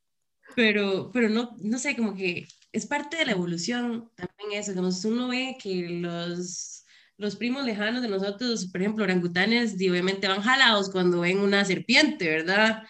pero, 0.57 1.11
pero 1.13 1.29
no, 1.29 1.57
no 1.59 1.79
sé, 1.79 1.97
como 1.97 2.15
que 2.15 2.47
es 2.73 2.87
parte 2.87 3.19
de 3.19 3.27
la 3.27 3.33
evolución 3.33 4.11
también 4.15 4.61
eso, 4.61 4.75
como 4.75 4.89
uno 5.05 5.29
ve 5.29 5.57
que 5.63 5.89
los, 6.01 6.85
los 7.19 7.37
primos 7.37 7.65
lejanos 7.65 8.03
de 8.03 8.09
nosotros, 8.09 8.67
por 8.67 8.81
ejemplo, 8.81 9.05
orangutanes, 9.05 9.81
y 9.81 9.91
obviamente 9.91 10.27
van 10.29 10.43
jalados 10.43 10.91
cuando 10.91 11.21
ven 11.21 11.39
una 11.39 11.65
serpiente, 11.65 12.29
¿verdad? 12.29 12.83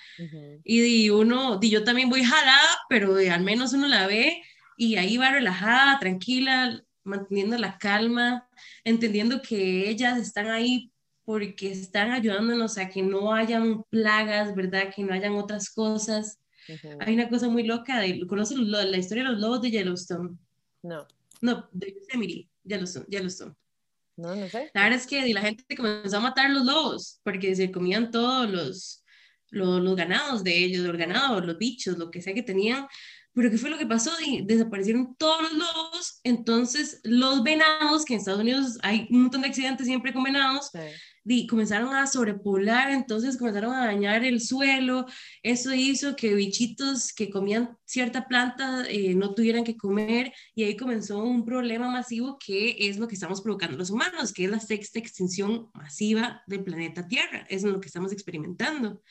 y, 0.64 1.10
uno, 1.10 1.58
y 1.60 1.70
yo 1.70 1.84
también 1.84 2.08
voy 2.08 2.22
jalada, 2.22 2.78
pero 2.88 3.16
al 3.16 3.42
menos 3.42 3.72
uno 3.72 3.88
la 3.88 4.06
ve 4.06 4.42
y 4.76 4.96
ahí 4.96 5.16
va 5.16 5.32
relajada, 5.32 5.98
tranquila, 5.98 6.82
manteniendo 7.04 7.58
la 7.58 7.78
calma, 7.78 8.48
entendiendo 8.84 9.42
que 9.42 9.88
ellas 9.88 10.18
están 10.18 10.46
ahí 10.46 10.92
porque 11.24 11.70
están 11.70 12.10
ayudándonos 12.10 12.78
a 12.78 12.88
que 12.88 13.02
no 13.02 13.32
hayan 13.32 13.84
plagas, 13.84 14.54
¿verdad? 14.54 14.92
Que 14.94 15.02
no 15.02 15.14
hayan 15.14 15.34
otras 15.34 15.70
cosas. 15.70 16.38
Hay 17.00 17.14
una 17.14 17.28
cosa 17.28 17.48
muy 17.48 17.64
loca, 17.64 18.00
de, 18.00 18.26
¿conoces 18.26 18.58
la 18.58 18.96
historia 18.96 19.24
de 19.24 19.30
los 19.30 19.40
lobos 19.40 19.62
de 19.62 19.70
Yellowstone? 19.70 20.36
No. 20.82 21.06
No, 21.40 21.68
de 21.72 21.94
Yosemite, 21.94 22.48
Yellowstone, 22.64 23.06
Yellowstone. 23.08 23.54
No, 24.16 24.36
no 24.36 24.48
sé. 24.48 24.70
La 24.74 24.84
verdad 24.84 24.98
es 24.98 25.06
que 25.06 25.32
la 25.32 25.40
gente 25.40 25.76
comenzó 25.76 26.18
a 26.18 26.20
matar 26.20 26.50
los 26.50 26.64
lobos 26.64 27.20
porque 27.24 27.54
se 27.56 27.72
comían 27.72 28.10
todos 28.10 28.48
los, 28.48 29.04
los, 29.50 29.82
los 29.82 29.96
ganados 29.96 30.44
de 30.44 30.56
ellos, 30.56 30.84
los 30.84 30.96
ganados, 30.96 31.44
los 31.44 31.58
bichos, 31.58 31.98
lo 31.98 32.10
que 32.10 32.22
sea 32.22 32.34
que 32.34 32.42
tenían, 32.42 32.86
pero 33.34 33.50
¿qué 33.50 33.56
fue 33.56 33.70
lo 33.70 33.78
que 33.78 33.86
pasó? 33.86 34.10
Desaparecieron 34.42 35.16
todos 35.16 35.42
los 35.42 35.52
lobos, 35.54 36.20
entonces 36.22 37.00
los 37.02 37.42
venados, 37.42 38.04
que 38.04 38.14
en 38.14 38.20
Estados 38.20 38.40
Unidos 38.40 38.78
hay 38.82 39.06
un 39.10 39.22
montón 39.22 39.40
de 39.40 39.48
accidentes 39.48 39.86
siempre 39.86 40.12
con 40.12 40.22
venados, 40.22 40.70
y 41.24 41.46
comenzaron 41.46 41.94
a 41.94 42.06
sobrepoblar, 42.06 42.90
entonces 42.90 43.36
comenzaron 43.36 43.74
a 43.74 43.86
dañar 43.86 44.24
el 44.24 44.40
suelo, 44.40 45.06
eso 45.42 45.72
hizo 45.72 46.16
que 46.16 46.34
bichitos 46.34 47.12
que 47.12 47.30
comían 47.30 47.76
cierta 47.84 48.26
planta 48.26 48.84
eh, 48.88 49.14
no 49.14 49.34
tuvieran 49.34 49.64
que 49.64 49.76
comer, 49.76 50.32
y 50.54 50.64
ahí 50.64 50.76
comenzó 50.76 51.22
un 51.22 51.44
problema 51.44 51.90
masivo 51.90 52.38
que 52.44 52.76
es 52.88 52.98
lo 52.98 53.08
que 53.08 53.14
estamos 53.14 53.40
provocando 53.40 53.76
los 53.76 53.90
humanos, 53.90 54.32
que 54.32 54.44
es 54.44 54.50
la 54.50 54.60
sexta 54.60 54.98
extinción 54.98 55.70
masiva 55.74 56.42
del 56.46 56.64
planeta 56.64 57.06
Tierra, 57.06 57.46
es 57.48 57.62
lo 57.62 57.80
que 57.80 57.86
estamos 57.86 58.12
experimentando. 58.12 59.02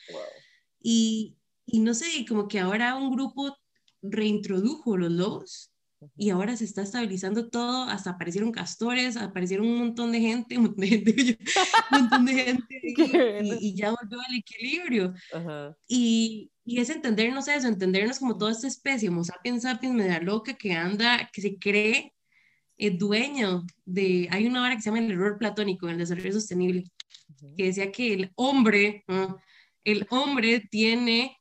Y, 0.80 1.36
y 1.66 1.80
no 1.80 1.94
sé, 1.94 2.06
como 2.28 2.48
que 2.48 2.60
ahora 2.60 2.96
un 2.96 3.10
grupo 3.10 3.56
reintrodujo 4.02 4.96
los 4.96 5.12
lobos 5.12 5.71
y 6.16 6.30
ahora 6.30 6.56
se 6.56 6.64
está 6.64 6.82
estabilizando 6.82 7.48
todo, 7.48 7.84
hasta 7.84 8.10
aparecieron 8.10 8.52
castores, 8.52 9.16
aparecieron 9.16 9.66
un 9.66 9.78
montón 9.78 10.12
de 10.12 10.20
gente, 10.20 10.56
un 10.58 10.64
montón 10.64 10.80
de 10.80 10.88
gente, 10.88 11.38
un 11.90 12.00
montón 12.00 12.24
de 12.26 12.34
gente 12.34 12.80
y, 13.60 13.74
ya 13.74 13.90
volvió 13.90 14.20
al 14.20 14.36
equilibrio. 14.36 15.14
Y, 15.88 16.50
y, 16.64 16.80
es 16.80 16.90
entendernos 16.90 17.48
eso, 17.48 17.68
entendernos 17.68 18.18
como 18.18 18.36
toda 18.36 18.52
esta 18.52 18.66
especie, 18.66 19.08
Homo 19.08 19.24
sapiens 19.24 19.62
sapiens, 19.62 19.94
media 19.94 20.20
loca, 20.20 20.54
que 20.54 20.72
anda, 20.72 21.30
que 21.32 21.40
se 21.40 21.58
cree 21.58 22.12
el 22.76 22.98
dueño 22.98 23.64
de, 23.84 24.28
hay 24.30 24.46
una 24.46 24.62
hora 24.62 24.74
que 24.74 24.82
se 24.82 24.90
llama 24.90 25.00
el 25.00 25.12
error 25.12 25.38
platónico 25.38 25.86
en 25.86 25.92
el 25.92 25.98
desarrollo 25.98 26.32
sostenible, 26.32 26.84
que 27.56 27.64
decía 27.64 27.92
que 27.92 28.12
el 28.14 28.32
hombre 28.34 29.04
el 29.84 30.06
hombre 30.10 30.60
tiene, 30.70 31.38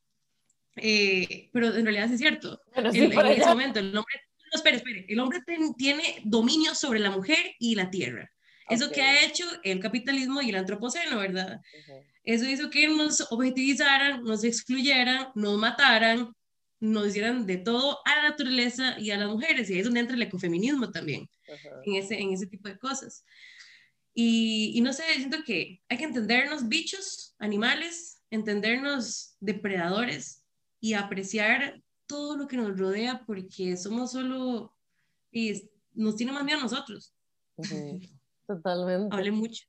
eh, 0.76 1.50
pero 1.54 1.76
en 1.76 1.86
realidad 1.86 2.08
sí 2.08 2.14
es 2.16 2.20
cierto, 2.20 2.62
en, 2.74 2.86
ese 2.88 3.46
momento 3.46 3.80
el 3.80 3.96
hombre, 3.96 4.22
no, 4.52 4.58
espere, 4.58 4.78
espere, 4.78 5.06
el 5.08 5.20
hombre 5.20 5.42
tiene 5.78 6.22
dominio 6.24 6.76
sobre 6.76 7.00
la 7.00 7.12
mujer 7.12 7.56
y 7.60 7.76
la 7.76 7.90
tierra. 7.90 8.30
Eso 8.70 8.92
que 8.92 9.02
ha 9.02 9.26
hecho 9.26 9.46
el 9.64 9.80
capitalismo 9.80 10.42
y 10.42 10.50
el 10.50 10.56
antropoceno, 10.56 11.20
¿verdad? 11.20 11.60
Eso 12.24 12.46
hizo 12.46 12.70
que 12.70 12.88
nos 12.88 13.32
objetivizaran, 13.32 14.24
nos 14.24 14.44
excluyeran, 14.44 15.28
nos 15.36 15.58
mataran, 15.58 16.34
nos 16.80 17.08
hicieran 17.08 17.46
de 17.46 17.58
todo 17.58 18.00
a 18.06 18.16
la 18.16 18.30
naturaleza 18.30 18.98
y 19.00 19.12
a 19.12 19.18
las 19.18 19.30
mujeres. 19.30 19.70
Y 19.70 19.74
ahí 19.74 19.80
es 19.80 19.86
donde 19.86 20.00
entra 20.00 20.16
el 20.16 20.22
ecofeminismo 20.22 20.92
también, 20.92 21.30
en 21.86 21.96
ese, 21.96 22.20
en 22.20 22.32
ese 22.32 22.48
tipo 22.48 22.70
de 22.70 22.78
cosas. 22.78 23.26
Y, 24.14 24.72
y, 24.76 24.82
no 24.82 24.94
sé, 24.94 25.04
siento 25.16 25.44
que 25.46 25.82
hay 25.88 25.98
que 25.98 26.04
entendernos 26.04 26.68
bichos, 26.68 27.36
animales, 27.40 28.22
entendernos 28.30 29.36
depredadores 29.40 30.44
y 30.80 30.94
apreciar 30.94 31.82
todo 32.12 32.36
lo 32.36 32.48
que 32.48 32.58
nos 32.58 32.78
rodea 32.78 33.24
porque 33.26 33.78
somos 33.78 34.12
solo, 34.12 34.74
y 35.32 35.70
nos 35.94 36.18
tiene 36.18 36.34
más 36.34 36.44
miedo 36.44 36.60
a 36.60 36.64
nosotros. 36.64 37.14
Totalmente. 38.48 39.16
Hable 39.16 39.32
mucho. 39.32 39.66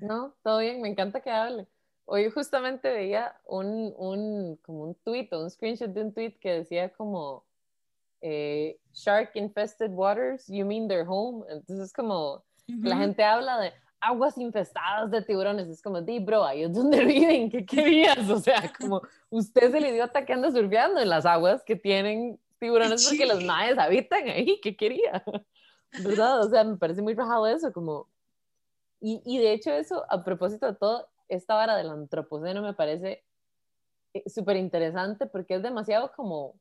No, 0.00 0.34
todo 0.42 0.58
bien, 0.60 0.80
me 0.80 0.88
encanta 0.88 1.20
que 1.20 1.30
hable. 1.30 1.68
Hoy 2.06 2.30
justamente 2.30 2.90
veía 2.90 3.36
un, 3.46 3.92
un, 3.96 4.56
como 4.62 4.84
un 4.84 4.94
tweet 5.04 5.28
o 5.32 5.42
un 5.42 5.50
screenshot 5.50 5.90
de 5.90 6.00
un 6.00 6.14
tweet 6.14 6.38
que 6.40 6.52
decía 6.52 6.90
como 6.92 7.44
eh, 8.22 8.78
Shark 8.94 9.32
infested 9.34 9.90
waters, 9.90 10.46
you 10.48 10.64
mean 10.64 10.88
their 10.88 11.04
home. 11.06 11.44
Entonces 11.50 11.92
como 11.92 12.42
la 12.66 12.96
gente 12.96 13.22
habla 13.22 13.60
de 13.60 13.72
aguas 14.02 14.36
infestadas 14.36 15.10
de 15.10 15.22
tiburones. 15.22 15.68
Es 15.68 15.80
como, 15.80 16.02
di, 16.02 16.18
bro, 16.18 16.44
ahí 16.44 16.64
es 16.64 16.74
donde 16.74 17.04
viven, 17.04 17.48
¿qué 17.48 17.64
querías? 17.64 18.28
O 18.28 18.38
sea, 18.38 18.70
como 18.78 19.00
usted 19.30 19.64
es 19.64 19.74
el 19.74 19.86
idiota 19.86 20.26
que 20.26 20.32
anda 20.32 20.50
surfeando 20.50 21.00
en 21.00 21.08
las 21.08 21.24
aguas 21.24 21.62
que 21.62 21.76
tienen 21.76 22.38
tiburones 22.58 23.08
porque 23.08 23.26
los 23.26 23.42
maes 23.44 23.78
habitan 23.78 24.28
ahí, 24.28 24.60
¿qué 24.60 24.76
quería? 24.76 25.24
¿Verdad? 26.04 26.40
O 26.40 26.50
sea, 26.50 26.64
me 26.64 26.76
parece 26.76 27.00
muy 27.00 27.14
rajado 27.14 27.46
eso, 27.46 27.72
como... 27.72 28.08
Y, 29.00 29.20
y 29.24 29.38
de 29.38 29.52
hecho 29.52 29.70
eso, 29.72 30.04
a 30.08 30.22
propósito 30.22 30.66
de 30.66 30.74
todo, 30.74 31.08
esta 31.28 31.54
vara 31.54 31.76
del 31.76 31.90
antropoceno 31.90 32.62
me 32.62 32.72
parece 32.72 33.24
eh, 34.14 34.28
súper 34.28 34.56
interesante 34.56 35.26
porque 35.26 35.54
es 35.54 35.62
demasiado 35.62 36.12
como 36.14 36.54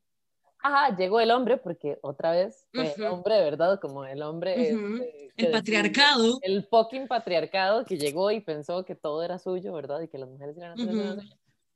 ajá, 0.61 0.95
llegó 0.95 1.19
el 1.19 1.31
hombre, 1.31 1.57
porque 1.57 1.99
otra 2.01 2.31
vez, 2.31 2.67
el 2.73 3.03
hombre 3.05 3.39
verdad, 3.39 3.79
como 3.79 4.05
el 4.05 4.21
hombre. 4.21 4.69
Este, 4.69 5.31
el 5.37 5.51
patriarcado. 5.51 6.39
El 6.41 6.63
fucking 6.65 7.07
patriarcado 7.07 7.85
que 7.85 7.97
llegó 7.97 8.31
y 8.31 8.41
pensó 8.41 8.85
que 8.85 8.95
todo 8.95 9.23
era 9.23 9.39
suyo, 9.39 9.73
¿verdad? 9.73 10.01
Y 10.01 10.07
que 10.07 10.17
las 10.17 10.29
mujeres 10.29 10.57
eran 10.57 10.79
uh 10.79 11.21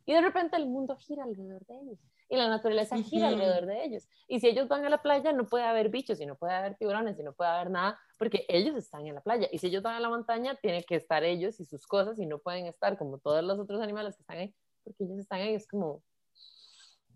Y 0.05 0.13
de 0.13 0.21
repente 0.21 0.55
el 0.57 0.67
mundo 0.67 0.95
gira 0.97 1.23
alrededor 1.23 1.65
de 1.65 1.75
ellos. 1.79 1.99
Y 2.27 2.37
la 2.37 2.47
naturaleza 2.47 2.97
gira 2.97 3.27
alrededor 3.27 3.67
de 3.67 3.85
ellos. 3.85 4.07
Y 4.27 4.39
si 4.39 4.47
ellos 4.47 4.67
van 4.67 4.83
a 4.83 4.89
la 4.89 5.01
playa, 5.01 5.31
no 5.31 5.45
puede 5.45 5.63
haber 5.63 5.89
bichos, 5.89 6.19
y 6.19 6.25
no 6.25 6.35
puede 6.35 6.53
haber 6.53 6.75
tiburones, 6.75 7.19
y 7.19 7.23
no 7.23 7.33
puede 7.33 7.51
haber 7.51 7.69
nada, 7.69 7.99
porque 8.17 8.45
ellos 8.49 8.75
están 8.75 9.05
en 9.05 9.15
la 9.15 9.21
playa. 9.21 9.47
Y 9.51 9.59
si 9.59 9.67
ellos 9.67 9.83
van 9.83 9.95
a 9.95 9.99
la 9.99 10.09
montaña, 10.09 10.55
tienen 10.55 10.83
que 10.83 10.95
estar 10.95 11.23
ellos 11.23 11.59
y 11.59 11.65
sus 11.65 11.85
cosas, 11.85 12.17
y 12.19 12.25
no 12.25 12.39
pueden 12.39 12.65
estar 12.65 12.97
como 12.97 13.19
todos 13.19 13.43
los 13.43 13.59
otros 13.59 13.79
animales 13.79 14.15
que 14.15 14.23
están 14.23 14.37
ahí, 14.37 14.55
porque 14.83 15.03
ellos 15.03 15.19
están 15.19 15.41
ahí. 15.41 15.53
Es 15.53 15.67
como, 15.67 16.01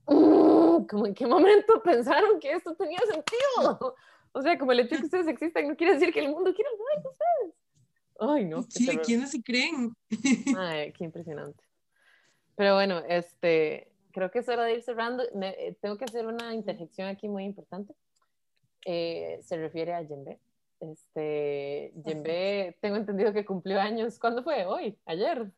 como 0.09 1.05
en 1.05 1.13
qué 1.13 1.27
momento 1.27 1.81
pensaron 1.83 2.39
que 2.39 2.51
esto 2.51 2.75
tenía 2.75 2.99
sentido. 2.99 3.95
O 4.31 4.41
sea, 4.41 4.57
como 4.57 4.71
el 4.71 4.81
hecho 4.81 4.95
de 4.95 5.01
que 5.01 5.05
ustedes 5.05 5.27
existen 5.27 5.67
no 5.67 5.75
quiere 5.75 5.93
decir 5.93 6.13
que 6.13 6.19
el 6.19 6.29
mundo 6.29 6.53
quiera 6.53 6.69
saber 6.71 7.03
de 7.03 7.09
ustedes. 7.09 7.59
Ay, 8.19 8.45
no. 8.45 8.63
Sí, 8.63 8.87
¿quiénes 8.97 9.31
se 9.31 9.41
creen? 9.41 9.95
Ay, 10.57 10.91
qué 10.93 11.05
impresionante. 11.05 11.63
Pero 12.55 12.75
bueno, 12.75 13.01
este, 13.07 13.91
creo 14.11 14.29
que 14.29 14.39
es 14.39 14.49
hora 14.49 14.65
de 14.65 14.73
ir 14.73 14.81
cerrando. 14.81 15.23
Eh, 15.41 15.75
tengo 15.81 15.97
que 15.97 16.05
hacer 16.05 16.27
una 16.27 16.53
interjección 16.53 17.07
aquí 17.07 17.29
muy 17.29 17.45
importante. 17.45 17.95
Eh, 18.85 19.39
se 19.41 19.57
refiere 19.57 19.93
a 19.93 20.05
Jembe. 20.05 20.39
Este, 20.81 21.93
Jembe, 22.05 22.77
tengo 22.81 22.97
entendido 22.97 23.33
que 23.33 23.45
cumplió 23.45 23.79
años. 23.79 24.19
¿Cuándo 24.19 24.43
fue? 24.43 24.65
Hoy, 24.65 24.97
ayer. 25.05 25.51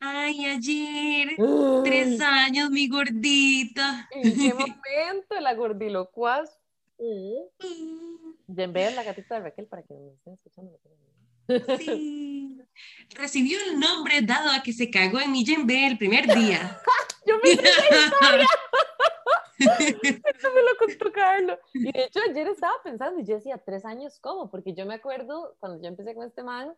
Ay, 0.00 0.44
ayer, 0.46 1.28
tres 1.84 2.20
años, 2.20 2.70
mi 2.70 2.88
gordita. 2.88 4.08
¿En 4.10 4.34
qué 4.34 4.54
momento 4.54 5.40
la 5.40 5.54
gordilocuaz? 5.54 6.58
Jembe 8.54 8.86
es 8.86 8.94
la 8.94 9.02
gatita 9.02 9.36
de 9.36 9.40
Raquel 9.42 9.66
para 9.66 9.82
que 9.82 9.94
me 9.94 10.12
estén 10.12 10.34
escuchando. 10.34 10.78
Sí. 11.78 12.58
Recibió 13.14 13.58
el 13.68 13.78
nombre 13.78 14.20
dado 14.22 14.50
a 14.50 14.62
que 14.62 14.72
se 14.72 14.90
cagó 14.90 15.20
en 15.20 15.32
mi 15.32 15.44
Jembe 15.44 15.86
el 15.86 15.98
primer 15.98 16.26
día. 16.26 16.80
Yo 17.26 17.38
me 17.42 17.50
historia. 17.50 18.46
Eso 19.58 20.48
me 20.54 20.62
lo 20.62 20.76
contó 20.78 21.12
Carlos. 21.12 21.58
Y 21.72 21.92
de 21.92 22.04
hecho, 22.04 22.20
ayer 22.28 22.48
estaba 22.48 22.74
pensando, 22.82 23.20
y 23.20 23.24
yo 23.24 23.36
decía, 23.36 23.56
tres 23.56 23.84
años, 23.84 24.18
¿cómo? 24.20 24.50
Porque 24.50 24.74
yo 24.74 24.84
me 24.84 24.94
acuerdo 24.94 25.56
cuando 25.58 25.80
yo 25.80 25.88
empecé 25.88 26.14
con 26.14 26.26
este 26.26 26.42
man, 26.42 26.74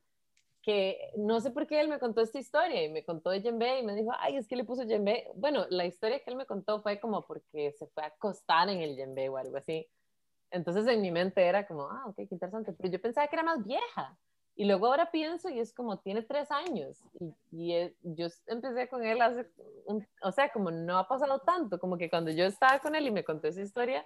que 0.66 1.12
no 1.16 1.40
sé 1.40 1.52
por 1.52 1.68
qué 1.68 1.80
él 1.80 1.86
me 1.88 2.00
contó 2.00 2.22
esta 2.22 2.40
historia 2.40 2.82
y 2.82 2.88
me 2.88 3.04
contó 3.04 3.30
de 3.30 3.40
Jembe 3.40 3.78
y 3.78 3.84
me 3.84 3.94
dijo, 3.94 4.10
ay, 4.18 4.36
es 4.36 4.48
que 4.48 4.56
le 4.56 4.64
puso 4.64 4.84
Jembe. 4.84 5.30
Bueno, 5.36 5.64
la 5.70 5.86
historia 5.86 6.18
que 6.18 6.28
él 6.28 6.34
me 6.34 6.44
contó 6.44 6.82
fue 6.82 6.98
como 6.98 7.24
porque 7.24 7.70
se 7.78 7.86
fue 7.86 8.02
a 8.02 8.08
acostar 8.08 8.68
en 8.68 8.80
el 8.80 8.96
Jembe 8.96 9.28
o 9.28 9.36
algo 9.36 9.58
así. 9.58 9.88
Entonces 10.50 10.84
en 10.88 11.00
mi 11.02 11.12
mente 11.12 11.40
era 11.40 11.68
como, 11.68 11.88
ah, 11.88 12.02
ok, 12.06 12.16
qué 12.16 12.28
interesante, 12.32 12.72
pero 12.72 12.90
yo 12.90 13.00
pensaba 13.00 13.28
que 13.28 13.36
era 13.36 13.44
más 13.44 13.64
vieja. 13.64 14.18
Y 14.56 14.64
luego 14.64 14.86
ahora 14.86 15.12
pienso 15.12 15.48
y 15.50 15.60
es 15.60 15.72
como, 15.72 16.00
tiene 16.00 16.22
tres 16.22 16.50
años. 16.50 16.98
Y, 17.20 17.32
y 17.52 17.92
yo 18.02 18.26
empecé 18.48 18.88
con 18.88 19.04
él 19.04 19.22
hace, 19.22 19.46
o 20.20 20.32
sea, 20.32 20.50
como 20.50 20.72
no 20.72 20.98
ha 20.98 21.06
pasado 21.06 21.38
tanto, 21.46 21.78
como 21.78 21.96
que 21.96 22.10
cuando 22.10 22.32
yo 22.32 22.44
estaba 22.44 22.80
con 22.80 22.96
él 22.96 23.06
y 23.06 23.12
me 23.12 23.22
contó 23.22 23.46
esa 23.46 23.62
historia, 23.62 24.04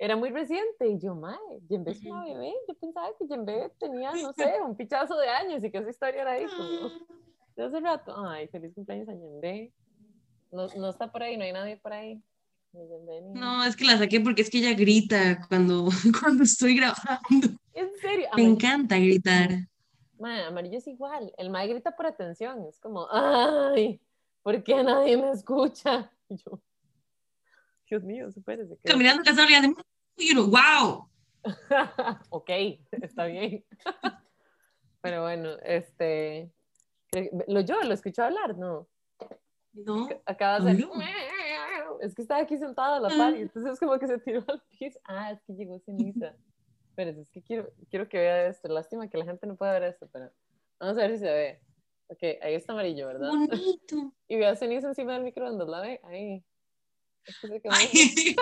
era 0.00 0.16
muy 0.16 0.30
reciente 0.30 0.88
y 0.88 0.98
yo, 0.98 1.14
mae, 1.14 1.36
Jembe 1.68 1.90
es 1.90 2.02
una 2.06 2.24
bebé, 2.24 2.54
yo 2.66 2.74
pensaba 2.74 3.08
que 3.18 3.26
Jembe 3.26 3.70
tenía, 3.78 4.12
no 4.12 4.32
sé, 4.32 4.60
un 4.66 4.74
pichazo 4.74 5.14
de 5.18 5.28
años 5.28 5.62
y 5.62 5.70
que 5.70 5.76
esa 5.76 5.90
historia 5.90 6.22
era 6.22 6.32
ahí 6.32 6.46
como 6.46 6.90
de 7.54 7.62
hace 7.62 7.80
rato, 7.80 8.14
ay, 8.16 8.48
feliz 8.48 8.72
cumpleaños 8.74 9.10
a 9.10 9.12
Jembe, 9.12 9.74
no, 10.50 10.66
no 10.68 10.88
está 10.88 11.12
por 11.12 11.22
ahí, 11.22 11.36
no 11.36 11.44
hay 11.44 11.52
nadie 11.52 11.76
por 11.76 11.92
ahí. 11.92 12.20
No, 13.34 13.64
es 13.64 13.76
que 13.76 13.84
la 13.84 13.98
saqué 13.98 14.20
porque 14.20 14.42
es 14.42 14.50
que 14.50 14.58
ella 14.58 14.72
grita 14.74 15.44
cuando, 15.48 15.88
cuando 16.20 16.44
estoy 16.44 16.76
grabando. 16.76 17.58
En 17.74 17.90
serio. 18.00 18.28
Me 18.36 18.44
encanta 18.44 18.96
gritar. 18.96 19.50
Mae, 20.18 20.44
amarillo 20.44 20.78
es 20.78 20.86
igual. 20.86 21.32
El 21.36 21.50
mae 21.50 21.66
grita 21.66 21.96
por 21.96 22.06
atención. 22.06 22.64
Es 22.68 22.78
como, 22.78 23.08
ay, 23.10 24.00
¿por 24.42 24.62
qué 24.62 24.84
nadie 24.84 25.16
me 25.16 25.32
escucha? 25.32 26.12
yo, 26.28 26.60
Dios 27.90 28.04
mío, 28.04 28.30
supérese. 28.30 28.78
Caminando 28.84 29.24
casado 29.24 29.48
y 29.50 29.54
hace, 29.54 29.74
wow. 30.46 31.08
ok, 32.30 32.50
está 33.02 33.24
bien. 33.24 33.64
Pero 35.02 35.22
bueno, 35.22 35.56
este, 35.64 36.52
lo 37.48 37.60
yo 37.62 37.82
lo 37.82 37.94
escuché 37.94 38.22
hablar, 38.22 38.56
¿no? 38.56 38.86
No. 39.72 40.08
Acaba 40.24 40.60
de 40.60 40.72
Es 42.00 42.14
que 42.14 42.22
estaba 42.22 42.40
aquí 42.40 42.56
sentado 42.56 42.94
a 42.94 43.00
la 43.00 43.08
par 43.08 43.36
y 43.36 43.42
entonces 43.42 43.78
como 43.78 43.98
que 43.98 44.06
se 44.06 44.18
tiró 44.18 44.44
al 44.46 44.62
piso. 44.78 44.98
Ah, 45.04 45.32
es 45.32 45.42
que 45.42 45.54
llegó 45.54 45.78
ceniza. 45.80 46.34
Pero 46.94 47.10
es 47.10 47.30
que 47.30 47.42
quiero, 47.42 47.70
quiero 47.90 48.08
que 48.08 48.18
vea 48.18 48.46
esto. 48.46 48.68
Lástima 48.68 49.08
que 49.08 49.18
la 49.18 49.24
gente 49.24 49.46
no 49.46 49.56
pueda 49.56 49.72
ver 49.72 49.84
esto, 49.84 50.08
pero 50.12 50.30
vamos 50.78 50.96
a 50.96 51.00
ver 51.00 51.12
si 51.12 51.18
se 51.18 51.30
ve. 51.30 51.60
Ok, 52.08 52.22
ahí 52.42 52.54
está 52.54 52.72
amarillo, 52.72 53.06
¿verdad? 53.06 53.28
Bonito. 53.28 54.12
y 54.28 54.36
vea 54.36 54.56
ceniza 54.56 54.88
encima 54.88 55.14
del 55.14 55.24
microondas, 55.24 55.68
¿la 55.68 55.80
ve? 55.80 56.00
Ahí. 56.04 56.44
Ay. 57.70 58.36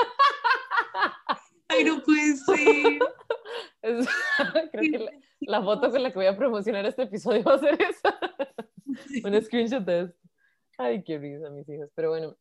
Ay, 1.68 1.84
no 1.84 2.02
puede 2.02 2.36
ser. 2.36 2.98
creo 4.72 4.92
que 4.92 5.20
la, 5.40 5.62
foto 5.62 5.90
con 5.90 6.02
la 6.02 6.10
que 6.10 6.18
voy 6.18 6.26
a 6.26 6.36
promocionar 6.36 6.84
este 6.86 7.02
episodio 7.02 7.44
va 7.44 7.54
a 7.54 7.58
ser 7.58 7.80
esa. 7.80 8.18
Un 9.24 9.42
screenshot 9.42 9.84
de 9.84 10.00
esto. 10.02 10.28
Ay, 10.78 11.02
qué 11.02 11.18
risa, 11.18 11.50
mis 11.50 11.68
hijos. 11.68 11.90
Pero 11.94 12.10
bueno, 12.10 12.36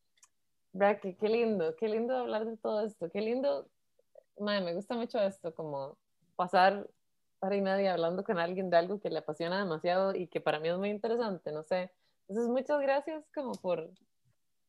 Braque, 0.72 1.16
qué 1.16 1.28
lindo, 1.28 1.74
qué 1.76 1.88
lindo 1.88 2.16
hablar 2.16 2.46
de 2.46 2.56
todo 2.56 2.84
esto. 2.84 3.10
Qué 3.10 3.20
lindo. 3.20 3.68
Madre, 4.38 4.64
me 4.64 4.74
gusta 4.74 4.94
mucho 4.94 5.18
esto, 5.20 5.54
como 5.54 5.98
pasar 6.36 6.88
para 7.40 7.56
y 7.56 7.60
nadie 7.60 7.88
hablando 7.88 8.24
con 8.24 8.38
alguien 8.38 8.70
de 8.70 8.76
algo 8.76 9.00
que 9.00 9.10
le 9.10 9.18
apasiona 9.18 9.58
demasiado 9.58 10.14
y 10.14 10.28
que 10.28 10.40
para 10.40 10.60
mí 10.60 10.68
es 10.68 10.78
muy 10.78 10.90
interesante, 10.90 11.52
no 11.52 11.62
sé. 11.62 11.92
Entonces, 12.28 12.50
muchas 12.50 12.80
gracias 12.80 13.24
como 13.34 13.52
por 13.52 13.90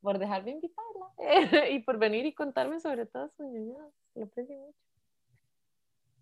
por 0.01 0.19
dejarme 0.19 0.51
invitarla 0.51 1.69
y 1.71 1.80
por 1.80 1.97
venir 1.97 2.26
y 2.26 2.34
contarme 2.34 2.80
sobre 2.80 3.05
todo 3.05 3.30
su 3.35 3.43
Lo 4.15 4.26
aprecio 4.26 4.55
mucho. 4.57 4.77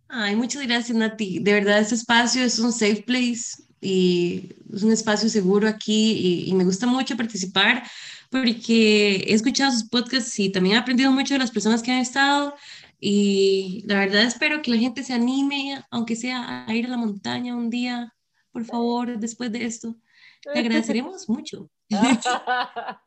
Ay, 0.09 0.35
muchas 0.35 0.65
gracias, 0.65 0.97
Nati. 0.97 1.39
De 1.39 1.53
verdad, 1.53 1.79
este 1.79 1.95
espacio 1.95 2.43
es 2.43 2.59
un 2.59 2.71
safe 2.71 3.03
place 3.03 3.61
y 3.81 4.55
es 4.73 4.83
un 4.83 4.91
espacio 4.91 5.29
seguro 5.29 5.67
aquí 5.67 6.45
y, 6.47 6.53
me 6.53 6.63
gusta 6.63 6.87
mucho 6.87 7.17
participar 7.17 7.83
porque 8.29 9.17
he 9.27 9.33
escuchado 9.33 9.71
sus 9.71 9.87
podcasts 9.89 10.39
y 10.39 10.51
también 10.51 10.75
he 10.75 10.79
aprendido 10.79 11.11
mucho 11.11 11.33
de 11.33 11.39
las 11.39 11.51
personas 11.51 11.83
que 11.83 11.91
han 11.91 11.99
estado 11.99 12.55
y 12.99 13.83
la 13.85 13.99
verdad 13.99 14.23
espero 14.23 14.61
que 14.61 14.71
la 14.71 14.77
gente 14.77 15.03
se 15.03 15.13
anime, 15.13 15.83
aunque 15.91 16.15
sea 16.15 16.65
a 16.65 16.73
ir 16.73 16.85
a 16.85 16.89
la 16.89 16.97
montaña 16.97 17.55
un 17.55 17.69
día, 17.69 18.13
por 18.51 18.65
favor, 18.65 19.19
después 19.19 19.51
de 19.51 19.65
esto. 19.65 19.95
Te 20.53 20.59
agradeceremos 20.59 21.27
mucho. 21.29 21.69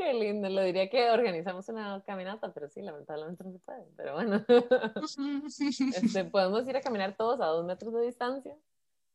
Qué 0.00 0.14
lindo, 0.14 0.48
lo 0.48 0.62
diría 0.62 0.88
que 0.88 1.10
organizamos 1.10 1.68
una 1.68 2.02
caminata, 2.06 2.54
pero 2.54 2.70
sí, 2.70 2.80
lamentablemente 2.80 3.44
no 3.44 3.52
se 3.52 3.58
puede. 3.58 3.84
Pero 3.98 4.14
bueno, 4.14 4.42
este, 5.94 6.24
podemos 6.32 6.66
ir 6.66 6.74
a 6.74 6.80
caminar 6.80 7.18
todos 7.18 7.38
a 7.42 7.46
dos 7.48 7.66
metros 7.66 7.92
de 7.92 8.06
distancia. 8.06 8.56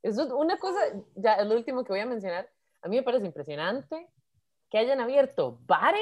Eso 0.03 0.21
es 0.21 0.31
una 0.31 0.57
cosa, 0.57 0.79
ya 1.15 1.33
es 1.33 1.47
lo 1.47 1.55
último 1.55 1.83
que 1.83 1.91
voy 1.91 2.01
a 2.01 2.05
mencionar. 2.05 2.47
A 2.83 2.87
mí 2.87 2.97
me 2.97 3.01
parece 3.01 3.25
impresionante 3.25 4.07
que 4.69 4.77
hayan 4.77 4.99
abierto 4.99 5.57
bares 5.65 6.01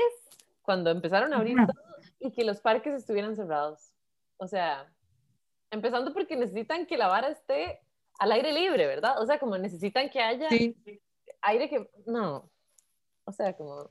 cuando 0.63 0.89
empezaron 0.89 1.33
a 1.33 1.37
abrir 1.37 1.55
todo 1.55 1.81
y 2.19 2.33
que 2.33 2.43
los 2.43 2.59
parques 2.59 2.93
estuvieran 2.93 3.37
cerrados. 3.37 3.93
O 4.35 4.49
sea, 4.49 4.93
empezando 5.71 6.11
porque 6.11 6.35
necesitan 6.35 6.87
que 6.87 6.97
la 6.97 7.07
vara 7.07 7.29
esté 7.29 7.79
al 8.19 8.33
aire 8.33 8.51
libre, 8.51 8.85
¿verdad? 8.85 9.21
O 9.21 9.25
sea, 9.25 9.39
como 9.39 9.57
necesitan 9.57 10.09
que 10.09 10.19
haya 10.19 10.49
aire 11.41 11.69
que... 11.69 11.89
No, 12.05 12.51
o 13.23 13.31
sea, 13.31 13.55
como... 13.55 13.89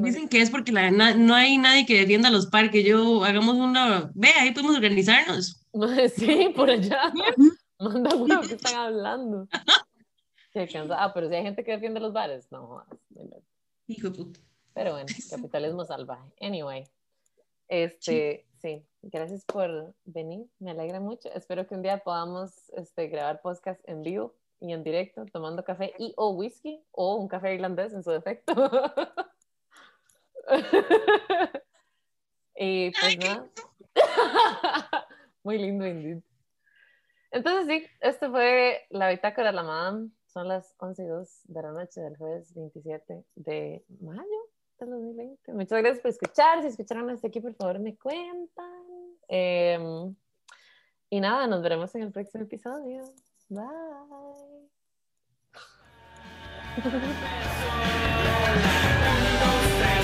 Dicen 0.00 0.28
que 0.28 0.40
es 0.40 0.50
porque 0.50 0.72
la, 0.72 0.90
no 0.90 1.34
hay 1.34 1.58
nadie 1.58 1.86
que 1.86 2.00
defienda 2.00 2.30
los 2.30 2.46
parques. 2.46 2.84
Yo 2.84 3.24
hagamos 3.24 3.56
una... 3.56 4.10
Ve, 4.14 4.30
ahí 4.38 4.52
podemos 4.52 4.76
organizarnos. 4.76 5.60
Sí, 6.16 6.52
por 6.54 6.70
allá. 6.70 7.12
Manda 7.80 8.14
huevo 8.14 8.42
que 8.42 8.54
están 8.54 8.76
hablando. 8.76 9.48
Ah, 10.96 11.10
pero 11.12 11.28
si 11.28 11.34
hay 11.34 11.42
gente 11.42 11.64
que 11.64 11.72
defiende 11.72 11.98
los 11.98 12.12
bares, 12.12 12.50
no. 12.52 12.84
Hijo 13.88 14.10
de 14.10 14.16
puta. 14.16 14.40
Pero 14.72 14.92
bueno, 14.92 15.06
capitalismo 15.30 15.84
salvaje. 15.84 16.30
Anyway, 16.40 16.84
este, 17.68 18.46
sí. 18.60 18.84
gracias 19.02 19.44
por 19.44 19.94
venir, 20.04 20.46
me 20.58 20.70
alegra 20.70 21.00
mucho. 21.00 21.28
Espero 21.32 21.66
que 21.66 21.74
un 21.74 21.82
día 21.82 21.98
podamos 21.98 22.70
este, 22.76 23.08
grabar 23.08 23.40
podcast 23.40 23.80
en 23.88 24.02
vivo 24.02 24.34
y 24.60 24.72
en 24.72 24.84
directo, 24.84 25.26
tomando 25.26 25.64
café 25.64 25.92
y 25.98 26.12
o 26.16 26.30
whisky, 26.30 26.80
o 26.92 27.16
un 27.16 27.28
café 27.28 27.54
irlandés 27.54 27.92
en 27.92 28.02
su 28.02 28.10
defecto. 28.10 28.54
Y 32.56 32.90
pues 33.00 33.18
nada. 33.18 33.50
Muy 35.42 35.58
lindo, 35.58 35.86
indeed. 35.86 36.22
Entonces 37.30 37.66
sí, 37.66 37.86
esto 38.00 38.30
fue 38.30 38.86
la 38.90 39.10
bitácora 39.10 39.48
de 39.48 39.56
la 39.56 39.62
madame. 39.62 40.10
Son 40.26 40.48
las 40.48 40.74
11 40.78 41.02
y 41.02 41.06
2 41.06 41.40
de 41.44 41.62
la 41.62 41.72
noche 41.72 42.00
del 42.00 42.16
jueves 42.16 42.54
27 42.54 43.24
de 43.34 43.84
mayo 44.00 44.22
del 44.78 44.90
2020. 44.90 45.52
Muchas 45.52 45.80
gracias 45.80 46.00
por 46.00 46.10
escuchar. 46.10 46.62
Si 46.62 46.68
escucharon 46.68 47.10
hasta 47.10 47.28
aquí, 47.28 47.40
por 47.40 47.54
favor, 47.54 47.78
me 47.78 47.96
cuentan. 47.96 48.84
Em, 49.28 50.14
y 51.10 51.20
nada, 51.20 51.46
nos 51.46 51.62
veremos 51.62 51.94
en 51.94 52.02
el 52.02 52.12
próximo 52.12 52.44
episodio. 52.44 53.02
Bye. 53.48 53.64